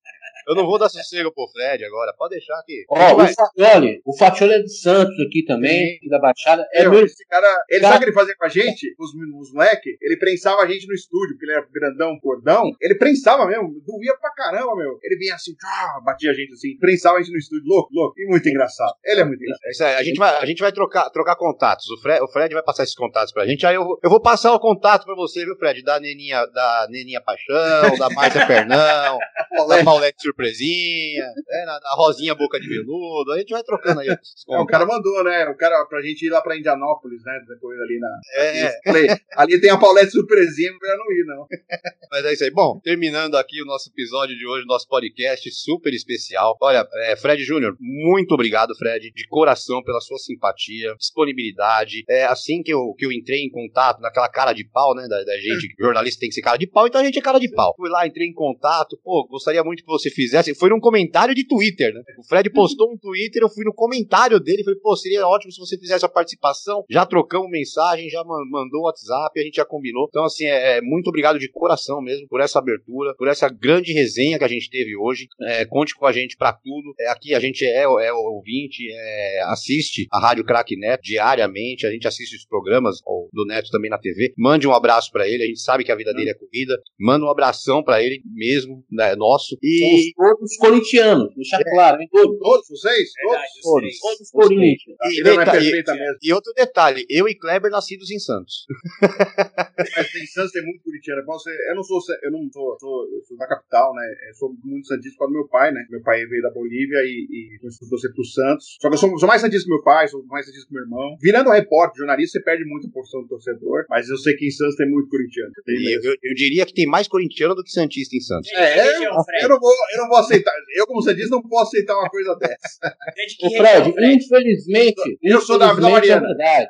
Eu 0.49 0.55
não 0.55 0.65
vou 0.65 0.79
dar 0.79 0.89
sossego 0.89 1.31
pro 1.31 1.47
Fred 1.49 1.85
agora, 1.85 2.11
pode 2.17 2.31
deixar 2.31 2.57
aqui. 2.57 2.83
Ó, 2.89 2.97
oh, 2.97 3.21
o 3.21 3.27
Fatioli, 3.27 4.01
o 4.03 4.17
Fatioli 4.17 4.53
é 4.53 4.59
de 4.63 4.73
Santos 4.81 5.13
aqui 5.27 5.45
também, 5.45 5.99
da 6.09 6.17
Baixada. 6.17 6.65
É 6.73 6.89
meu, 6.89 7.05
esse 7.05 7.23
cara, 7.27 7.45
ele 7.69 7.81
cara... 7.81 7.93
sabe 7.93 7.97
o 7.97 7.99
que 7.99 8.05
ele 8.05 8.19
fazia 8.19 8.35
com 8.35 8.45
a 8.45 8.49
gente? 8.49 8.95
Os, 8.97 9.11
os 9.39 9.53
moleques, 9.53 9.95
ele 10.01 10.17
prensava 10.17 10.63
a 10.63 10.67
gente 10.67 10.87
no 10.87 10.95
estúdio, 10.95 11.35
porque 11.35 11.45
ele 11.45 11.53
era 11.53 11.67
grandão, 11.71 12.19
cordão. 12.19 12.63
Ele 12.81 12.95
prensava 12.95 13.45
mesmo, 13.45 13.79
doía 13.85 14.17
pra 14.19 14.31
caramba, 14.31 14.75
meu. 14.75 14.97
Ele 15.03 15.17
vinha 15.17 15.35
assim, 15.35 15.53
ah, 15.63 16.01
batia 16.03 16.31
a 16.31 16.33
gente 16.33 16.53
assim, 16.53 16.75
prensava 16.79 17.17
a 17.17 17.21
gente 17.21 17.31
no 17.31 17.37
estúdio, 17.37 17.67
louco, 17.67 17.89
louco. 17.93 18.19
E 18.19 18.25
muito 18.25 18.49
engraçado. 18.49 18.93
Ele 19.05 19.21
é 19.21 19.25
muito 19.25 19.43
engraçado. 19.43 19.87
É, 19.87 19.97
a 19.97 20.03
gente 20.03 20.17
vai, 20.17 20.35
a 20.35 20.45
gente 20.47 20.61
vai 20.61 20.71
trocar, 20.71 21.11
trocar 21.11 21.35
contatos. 21.35 21.87
O 21.91 22.01
Fred, 22.01 22.23
o 22.23 22.27
Fred 22.27 22.55
vai 22.55 22.63
passar 22.63 22.81
esses 22.81 22.95
contatos 22.95 23.31
pra 23.31 23.45
gente. 23.45 23.67
Aí 23.67 23.75
eu, 23.75 23.85
eu 24.03 24.09
vou 24.09 24.19
passar 24.19 24.51
o 24.51 24.59
contato 24.59 25.05
pra 25.05 25.13
você, 25.13 25.45
viu, 25.45 25.55
Fred? 25.57 25.83
Da 25.83 25.99
Neninha, 25.99 26.43
da 26.47 26.87
Neninha 26.89 27.21
Paixão, 27.21 27.95
da 27.99 28.09
Márcia 28.09 28.47
Fernão, 28.47 29.19
da 29.69 29.83
Paulette 29.83 30.17
Surpresinha 30.39 31.23
é, 31.25 31.65
na, 31.65 31.79
na, 31.79 31.95
Rosinha 31.95 32.33
Boca 32.33 32.59
de 32.59 32.67
Veludo, 32.67 33.33
a 33.33 33.39
gente 33.39 33.49
vai 33.49 33.63
trocando 33.63 33.99
aí. 33.99 34.07
É, 34.49 34.57
o 34.57 34.65
cara 34.65 34.85
mandou, 34.85 35.23
né? 35.23 35.45
O 35.47 35.55
cara, 35.55 35.85
pra 35.85 36.01
gente 36.01 36.25
ir 36.25 36.29
lá 36.29 36.41
pra 36.41 36.57
Indianópolis, 36.57 37.21
né? 37.23 37.39
Depois 37.47 37.79
ali 37.79 37.99
na. 37.99 38.19
É. 38.35 38.81
Falei, 38.83 39.07
ali 39.35 39.61
tem 39.61 39.69
a 39.69 39.77
Paulette 39.77 40.11
surpresinha 40.11 40.71
pra 40.79 40.97
não 40.97 41.11
ir, 41.11 41.25
não. 41.25 41.47
Mas 42.11 42.25
é 42.25 42.33
isso 42.33 42.43
aí. 42.43 42.51
Bom, 42.51 42.79
terminando 42.79 43.35
aqui 43.35 43.61
o 43.61 43.65
nosso 43.65 43.89
episódio 43.89 44.35
de 44.35 44.47
hoje, 44.47 44.65
nosso 44.65 44.87
podcast 44.87 45.51
super 45.51 45.93
especial. 45.93 46.57
Olha, 46.61 46.87
é, 47.05 47.15
Fred 47.15 47.43
Júnior, 47.43 47.75
muito 47.79 48.33
obrigado, 48.33 48.75
Fred, 48.75 49.11
de 49.11 49.27
coração 49.27 49.83
pela 49.83 50.01
sua 50.01 50.17
simpatia, 50.17 50.95
disponibilidade. 50.95 52.03
É 52.09 52.25
assim 52.25 52.63
que 52.63 52.73
eu, 52.73 52.93
que 52.97 53.05
eu 53.05 53.11
entrei 53.11 53.41
em 53.41 53.51
contato, 53.51 54.01
naquela 54.01 54.29
cara 54.29 54.53
de 54.53 54.63
pau, 54.63 54.95
né? 54.95 55.07
Da, 55.07 55.23
da 55.23 55.37
gente, 55.37 55.75
jornalista 55.79 56.21
tem 56.21 56.29
que 56.29 56.35
ser 56.35 56.41
cara 56.41 56.57
de 56.57 56.67
pau, 56.67 56.87
então 56.87 57.01
a 57.01 57.03
gente 57.03 57.19
é 57.19 57.21
cara 57.21 57.39
de 57.39 57.51
pau. 57.51 57.73
Fui 57.75 57.89
lá, 57.89 58.07
entrei 58.07 58.27
em 58.27 58.33
contato, 58.33 58.97
pô, 59.03 59.27
gostaria 59.29 59.63
muito 59.63 59.83
que 59.83 59.87
você 59.87 60.09
fizesse. 60.09 60.28
Foi 60.57 60.69
num 60.69 60.79
comentário 60.79 61.33
de 61.33 61.45
Twitter, 61.45 61.93
né? 61.93 62.01
O 62.17 62.23
Fred 62.27 62.49
postou 62.49 62.91
um 62.91 62.97
Twitter, 62.97 63.41
eu 63.41 63.49
fui 63.49 63.63
no 63.63 63.73
comentário 63.73 64.39
dele, 64.39 64.63
falei, 64.63 64.79
pô, 64.79 64.95
seria 64.95 65.27
ótimo 65.27 65.51
se 65.51 65.59
você 65.59 65.77
fizesse 65.77 66.05
a 66.05 66.09
participação. 66.09 66.83
Já 66.89 67.05
trocamos 67.05 67.49
mensagem, 67.49 68.09
já 68.09 68.23
mandou 68.23 68.83
WhatsApp, 68.83 69.39
a 69.39 69.43
gente 69.43 69.55
já 69.55 69.65
combinou. 69.65 70.07
Então, 70.09 70.25
assim, 70.25 70.45
é, 70.45 70.77
é, 70.77 70.81
muito 70.81 71.07
obrigado 71.07 71.39
de 71.39 71.49
coração 71.49 72.01
mesmo 72.01 72.27
por 72.27 72.41
essa 72.41 72.59
abertura, 72.59 73.15
por 73.15 73.27
essa 73.27 73.49
grande 73.49 73.93
resenha 73.93 74.37
que 74.37 74.43
a 74.43 74.49
gente 74.49 74.69
teve 74.69 74.95
hoje. 74.95 75.27
É, 75.41 75.65
conte 75.65 75.95
com 75.95 76.05
a 76.05 76.11
gente 76.11 76.37
para 76.37 76.53
tudo. 76.53 76.93
É, 76.99 77.09
aqui 77.09 77.33
a 77.33 77.39
gente 77.39 77.65
é, 77.65 77.83
é 77.83 78.13
ouvinte, 78.13 78.87
é, 78.91 79.41
assiste 79.47 80.07
a 80.11 80.19
Rádio 80.19 80.45
Crack 80.45 80.75
Net 80.75 81.01
diariamente, 81.01 81.85
a 81.85 81.91
gente 81.91 82.07
assiste 82.07 82.35
os 82.35 82.45
programas, 82.45 82.99
do 83.31 83.45
Neto 83.45 83.69
também 83.71 83.89
na 83.89 83.97
TV. 83.97 84.33
Mande 84.37 84.67
um 84.67 84.73
abraço 84.73 85.11
para 85.11 85.27
ele, 85.27 85.43
a 85.43 85.47
gente 85.47 85.61
sabe 85.61 85.83
que 85.83 85.91
a 85.91 85.95
vida 85.95 86.13
dele 86.13 86.31
é 86.31 86.33
corrida. 86.33 86.77
Manda 86.99 87.25
um 87.25 87.29
abração 87.29 87.83
para 87.83 88.01
ele 88.01 88.21
mesmo, 88.25 88.83
né, 88.91 89.15
nosso. 89.15 89.57
E... 89.61 90.13
Somos 90.15 90.37
todos 90.37 90.57
corintianos, 90.57 91.35
deixar 91.35 91.61
é. 91.61 91.63
claro, 91.63 92.01
hein? 92.01 92.07
Todos, 92.11 92.39
todos 92.39 92.67
vocês? 92.69 93.09
Verdade, 93.23 93.47
todos. 93.61 93.99
Todos, 93.99 94.17
todos 94.17 94.31
Corinthians. 94.31 94.97
E, 95.03 95.15
e, 95.15 95.27
é 95.27 96.15
e, 96.23 96.33
outro 96.33 96.53
detalhe, 96.53 97.05
eu 97.09 97.27
e 97.27 97.35
Kleber 97.35 97.71
nascidos 97.71 98.11
em 98.11 98.19
Santos. 98.19 98.65
Mas 99.95 100.11
tem 100.11 100.25
Santos, 100.25 100.51
tem 100.51 100.63
muito 100.63 100.83
corintiano. 100.83 101.21
Eu 101.21 101.75
não 101.75 101.83
sou, 101.83 101.99
eu 102.23 102.31
não 102.31 102.49
sou, 102.51 102.77
sou, 102.79 103.07
eu 103.13 103.23
sou 103.25 103.37
da 103.37 103.47
capital, 103.47 103.93
né? 103.93 104.03
Eu 104.29 104.35
sou 104.35 104.55
muito 104.63 104.87
santista 104.87 105.17
por 105.17 105.27
do 105.27 105.33
meu 105.33 105.47
pai, 105.47 105.71
né? 105.71 105.85
Meu 105.89 106.01
pai 106.01 106.25
veio 106.25 106.41
da 106.41 106.51
Bolívia 106.51 106.97
e, 107.05 107.55
e 107.55 107.59
começou 107.59 107.85
a 107.85 107.89
torcer 107.89 108.13
pro 108.13 108.25
Santos. 108.25 108.77
Só 108.81 108.89
que 108.89 108.95
eu 108.95 108.97
sou, 108.97 109.17
sou 109.17 109.27
mais 109.27 109.41
santista 109.41 109.63
que 109.63 109.73
meu 109.73 109.83
pai, 109.83 110.07
sou 110.07 110.25
mais 110.25 110.45
santista 110.45 110.67
que 110.67 110.73
meu 110.73 110.83
irmão. 110.83 111.17
Virando 111.21 111.51
repórter, 111.51 111.99
jornalista, 111.99 112.39
você 112.39 112.43
perde 112.43 112.65
muita 112.65 112.89
porção 112.89 113.18
do 113.21 113.27
torcedor, 113.27 113.85
mas 113.89 114.09
eu 114.09 114.17
sei 114.17 114.35
que 114.35 114.47
em 114.47 114.51
Santos 114.51 114.75
tem 114.75 114.89
muito 114.89 115.09
corintiano. 115.09 115.51
Tem 115.65 115.75
eu, 115.75 116.03
eu, 116.03 116.15
eu, 116.23 116.35
diria 116.35 116.65
que 116.65 116.73
tem 116.73 116.85
mais 116.85 117.07
corintiano 117.07 117.55
do 117.55 117.63
que 117.63 117.71
santista 117.71 118.15
em 118.15 118.19
Santos. 118.19 118.51
É, 118.53 118.97
eu, 118.97 119.03
eu, 119.03 119.49
não 119.49 119.59
vou, 119.59 119.73
eu 119.93 119.97
não 119.99 120.09
vou 120.09 120.17
aceitar. 120.17 120.53
Eu, 120.75 120.85
como 120.87 121.01
santista, 121.01 121.29
não 121.29 121.41
posso 121.41 121.75
aceitar 121.75 121.97
uma 121.97 122.09
coisa 122.09 122.35
dessa. 122.35 122.79
o 123.43 123.57
Fred, 123.57 123.93
infelizmente. 124.15 125.17
Eu 125.21 125.41
sou 125.41 125.57
da 125.57 125.73
Vila 125.73 125.89
Mariana. 125.89 126.25
É 126.25 126.27
verdade. 126.27 126.69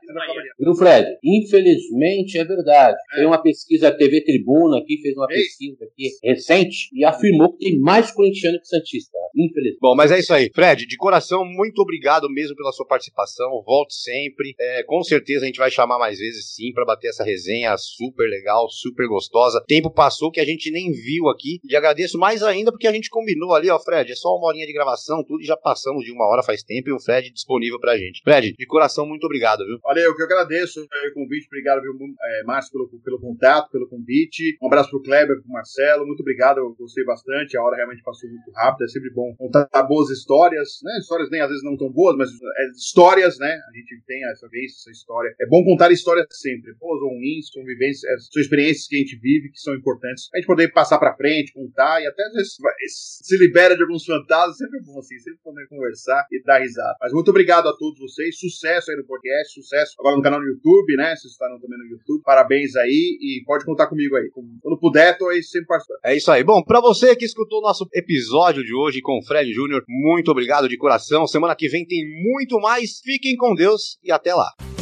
Viu, 0.59 0.75
Fred? 0.75 1.07
Infelizmente 1.23 2.37
é 2.37 2.45
verdade. 2.45 2.97
É. 3.13 3.17
Tem 3.17 3.25
uma 3.25 3.41
pesquisa, 3.41 3.89
a 3.89 3.91
TV 3.91 4.23
Tribuna 4.23 4.79
aqui 4.79 4.99
fez 5.01 5.15
uma 5.15 5.27
Ei. 5.29 5.37
pesquisa 5.37 5.85
aqui 5.85 6.09
recente 6.23 6.89
e 6.93 7.03
afirmou 7.03 7.53
que 7.53 7.65
tem 7.65 7.79
mais 7.79 8.11
corintiano 8.11 8.59
que 8.59 8.67
Santista. 8.67 9.17
Infelizmente. 9.35 9.79
Bom, 9.81 9.95
mas 9.95 10.11
é 10.11 10.19
isso 10.19 10.33
aí. 10.33 10.49
Fred, 10.53 10.85
de 10.85 10.97
coração, 10.97 11.45
muito 11.45 11.81
obrigado 11.81 12.29
mesmo 12.29 12.55
pela 12.55 12.71
sua 12.71 12.85
participação. 12.85 13.63
Volte 13.65 13.95
sempre. 13.95 14.53
É, 14.59 14.83
com 14.83 15.01
certeza 15.03 15.43
a 15.43 15.47
gente 15.47 15.59
vai 15.59 15.71
chamar 15.71 15.97
mais 15.97 16.19
vezes 16.19 16.38
sim 16.41 16.71
para 16.73 16.85
bater 16.85 17.09
essa 17.09 17.23
resenha 17.23 17.77
super 17.77 18.27
legal, 18.27 18.69
super 18.69 19.07
gostosa. 19.07 19.63
Tempo 19.67 19.91
passou 19.91 20.31
que 20.31 20.39
a 20.39 20.45
gente 20.45 20.71
nem 20.71 20.91
viu 20.91 21.29
aqui 21.29 21.59
e 21.63 21.75
agradeço 21.75 22.17
mais 22.17 22.43
ainda 22.43 22.71
porque 22.71 22.87
a 22.87 22.91
gente 22.91 23.09
combinou 23.09 23.53
ali, 23.53 23.69
ó, 23.69 23.79
Fred, 23.79 24.11
é 24.11 24.15
só 24.15 24.29
uma 24.35 24.47
horinha 24.47 24.65
de 24.65 24.73
gravação, 24.73 25.23
tudo 25.23 25.41
e 25.41 25.45
já 25.45 25.57
passamos 25.57 26.03
de 26.03 26.11
uma 26.11 26.27
hora 26.27 26.43
faz 26.43 26.63
tempo 26.63 26.89
e 26.89 26.93
o 26.93 26.99
Fred 26.99 27.31
disponível 27.31 27.79
pra 27.79 27.97
gente. 27.97 28.21
Fred, 28.23 28.53
de 28.53 28.65
coração, 28.65 29.05
muito 29.05 29.25
obrigado, 29.25 29.65
viu? 29.65 29.79
Olha, 29.83 29.99
eu 30.01 30.15
que 30.15 30.23
agradeço 30.23 30.81
o 30.81 31.13
convite. 31.13 31.47
Obrigado, 31.47 31.81
viu, 31.81 31.93
é, 31.93 32.43
Márcio, 32.43 32.71
pelo, 32.71 32.89
pelo 33.03 33.19
contato, 33.19 33.71
pelo 33.71 33.87
convite. 33.87 34.57
Um 34.61 34.67
abraço 34.67 34.89
pro 34.89 35.01
Kleber, 35.01 35.41
pro 35.41 35.51
Marcelo. 35.51 36.05
Muito 36.05 36.21
obrigado, 36.21 36.59
eu 36.59 36.75
gostei 36.75 37.03
bastante. 37.03 37.57
A 37.57 37.63
hora 37.63 37.75
realmente 37.75 38.03
passou 38.03 38.29
muito 38.29 38.51
rápido. 38.51 38.83
É 38.83 38.87
sempre 38.87 39.09
bom 39.11 39.33
contar 39.37 39.67
boas 39.83 40.09
histórias, 40.09 40.79
né? 40.83 40.97
Histórias 40.99 41.29
nem 41.29 41.41
às 41.41 41.49
vezes 41.49 41.63
não 41.63 41.77
tão 41.77 41.91
boas, 41.91 42.15
mas 42.17 42.29
é, 42.29 42.71
histórias, 42.75 43.37
né? 43.39 43.51
A 43.51 43.77
gente 43.77 44.01
tem 44.05 44.19
essa 44.31 44.47
vez, 44.49 44.73
essa 44.73 44.91
história. 44.91 45.33
É 45.39 45.47
bom 45.47 45.63
contar 45.63 45.91
histórias 45.91 46.27
sempre, 46.35 46.73
boas 46.79 47.01
ou 47.01 47.09
ruins, 47.09 47.49
convivências, 47.51 48.03
é, 48.03 48.15
são 48.31 48.41
experiências 48.41 48.87
que 48.87 48.95
a 48.95 48.99
gente 48.99 49.19
vive 49.19 49.51
que 49.51 49.59
são 49.59 49.75
importantes. 49.75 50.29
A 50.33 50.37
gente 50.37 50.47
poder 50.47 50.71
passar 50.71 50.97
pra 50.97 51.15
frente, 51.15 51.53
contar 51.53 52.01
e 52.01 52.07
até 52.07 52.23
às 52.23 52.33
vezes 52.33 52.57
se 53.23 53.37
libera 53.37 53.75
de 53.75 53.81
alguns 53.81 54.05
fantasmas. 54.05 54.57
Sempre 54.57 54.79
é 54.79 54.81
bom 54.83 54.99
assim, 54.99 55.17
sempre 55.19 55.39
poder 55.43 55.67
conversar 55.67 56.25
e 56.31 56.41
dar 56.43 56.59
risada. 56.59 56.95
Mas 57.01 57.13
muito 57.13 57.29
obrigado 57.29 57.67
a 57.67 57.75
todos 57.75 57.99
vocês. 57.99 58.37
Sucesso 58.39 58.91
aí 58.91 58.97
no 58.97 59.05
podcast, 59.05 59.53
sucesso 59.53 59.95
agora 59.99 60.15
no 60.15 60.23
canal 60.23 60.39
no 60.39 60.47
YouTube, 60.47 60.95
né? 60.95 61.15
Vocês 61.15 61.33
estarão 61.33 61.59
também 61.59 61.77
no 61.79 61.85
YouTube. 61.85 62.23
Parabéns 62.23 62.75
aí 62.75 63.17
e 63.21 63.43
pode 63.45 63.65
contar 63.65 63.87
comigo 63.87 64.15
aí. 64.15 64.29
Quando 64.31 64.79
puder, 64.79 65.17
tô 65.17 65.29
aí 65.29 65.43
sempre 65.43 65.67
participando. 65.67 65.99
É 66.05 66.15
isso 66.15 66.31
aí. 66.31 66.43
Bom, 66.43 66.63
pra 66.63 66.79
você 66.79 67.15
que 67.15 67.25
escutou 67.25 67.59
o 67.59 67.63
nosso 67.63 67.87
episódio 67.93 68.63
de 68.63 68.73
hoje 68.73 69.01
com 69.01 69.17
o 69.17 69.25
Fred 69.25 69.51
Júnior, 69.51 69.83
muito 69.87 70.31
obrigado 70.31 70.67
de 70.67 70.77
coração. 70.77 71.27
Semana 71.27 71.55
que 71.55 71.67
vem 71.67 71.85
tem 71.85 72.03
muito 72.23 72.59
mais. 72.59 72.99
Fiquem 73.03 73.35
com 73.35 73.53
Deus 73.53 73.97
e 74.03 74.11
até 74.11 74.33
lá. 74.33 74.78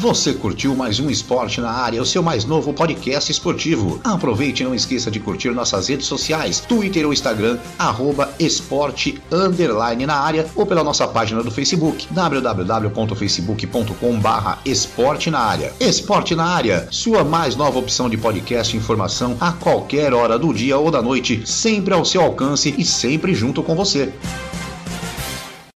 Você 0.00 0.32
curtiu 0.32 0.74
mais 0.74 0.98
um 0.98 1.08
Esporte 1.08 1.60
na 1.60 1.70
Área, 1.70 2.02
o 2.02 2.06
seu 2.06 2.20
mais 2.20 2.44
novo 2.44 2.72
podcast 2.72 3.30
esportivo. 3.30 4.00
Aproveite 4.02 4.62
e 4.62 4.66
não 4.66 4.74
esqueça 4.74 5.08
de 5.08 5.20
curtir 5.20 5.50
nossas 5.50 5.86
redes 5.86 6.06
sociais, 6.06 6.58
Twitter 6.58 7.06
ou 7.06 7.12
Instagram, 7.12 7.58
arroba 7.78 8.34
esporte 8.40 9.22
underline 9.30 10.04
na 10.04 10.16
área 10.16 10.46
ou 10.56 10.66
pela 10.66 10.82
nossa 10.82 11.06
página 11.06 11.44
do 11.44 11.50
Facebook, 11.50 12.08
www.facebook.com 12.10 14.18
barra 14.18 14.58
esporte 14.64 15.30
na 15.30 15.38
área. 15.38 15.72
Esporte 15.78 16.34
na 16.34 16.44
Área, 16.44 16.88
sua 16.90 17.22
mais 17.22 17.54
nova 17.54 17.78
opção 17.78 18.10
de 18.10 18.16
podcast 18.16 18.74
e 18.74 18.78
informação 18.78 19.36
a 19.40 19.52
qualquer 19.52 20.12
hora 20.12 20.36
do 20.36 20.52
dia 20.52 20.76
ou 20.76 20.90
da 20.90 21.00
noite, 21.00 21.42
sempre 21.46 21.94
ao 21.94 22.04
seu 22.04 22.20
alcance 22.20 22.74
e 22.76 22.84
sempre 22.84 23.32
junto 23.32 23.62
com 23.62 23.76
você. 23.76 24.12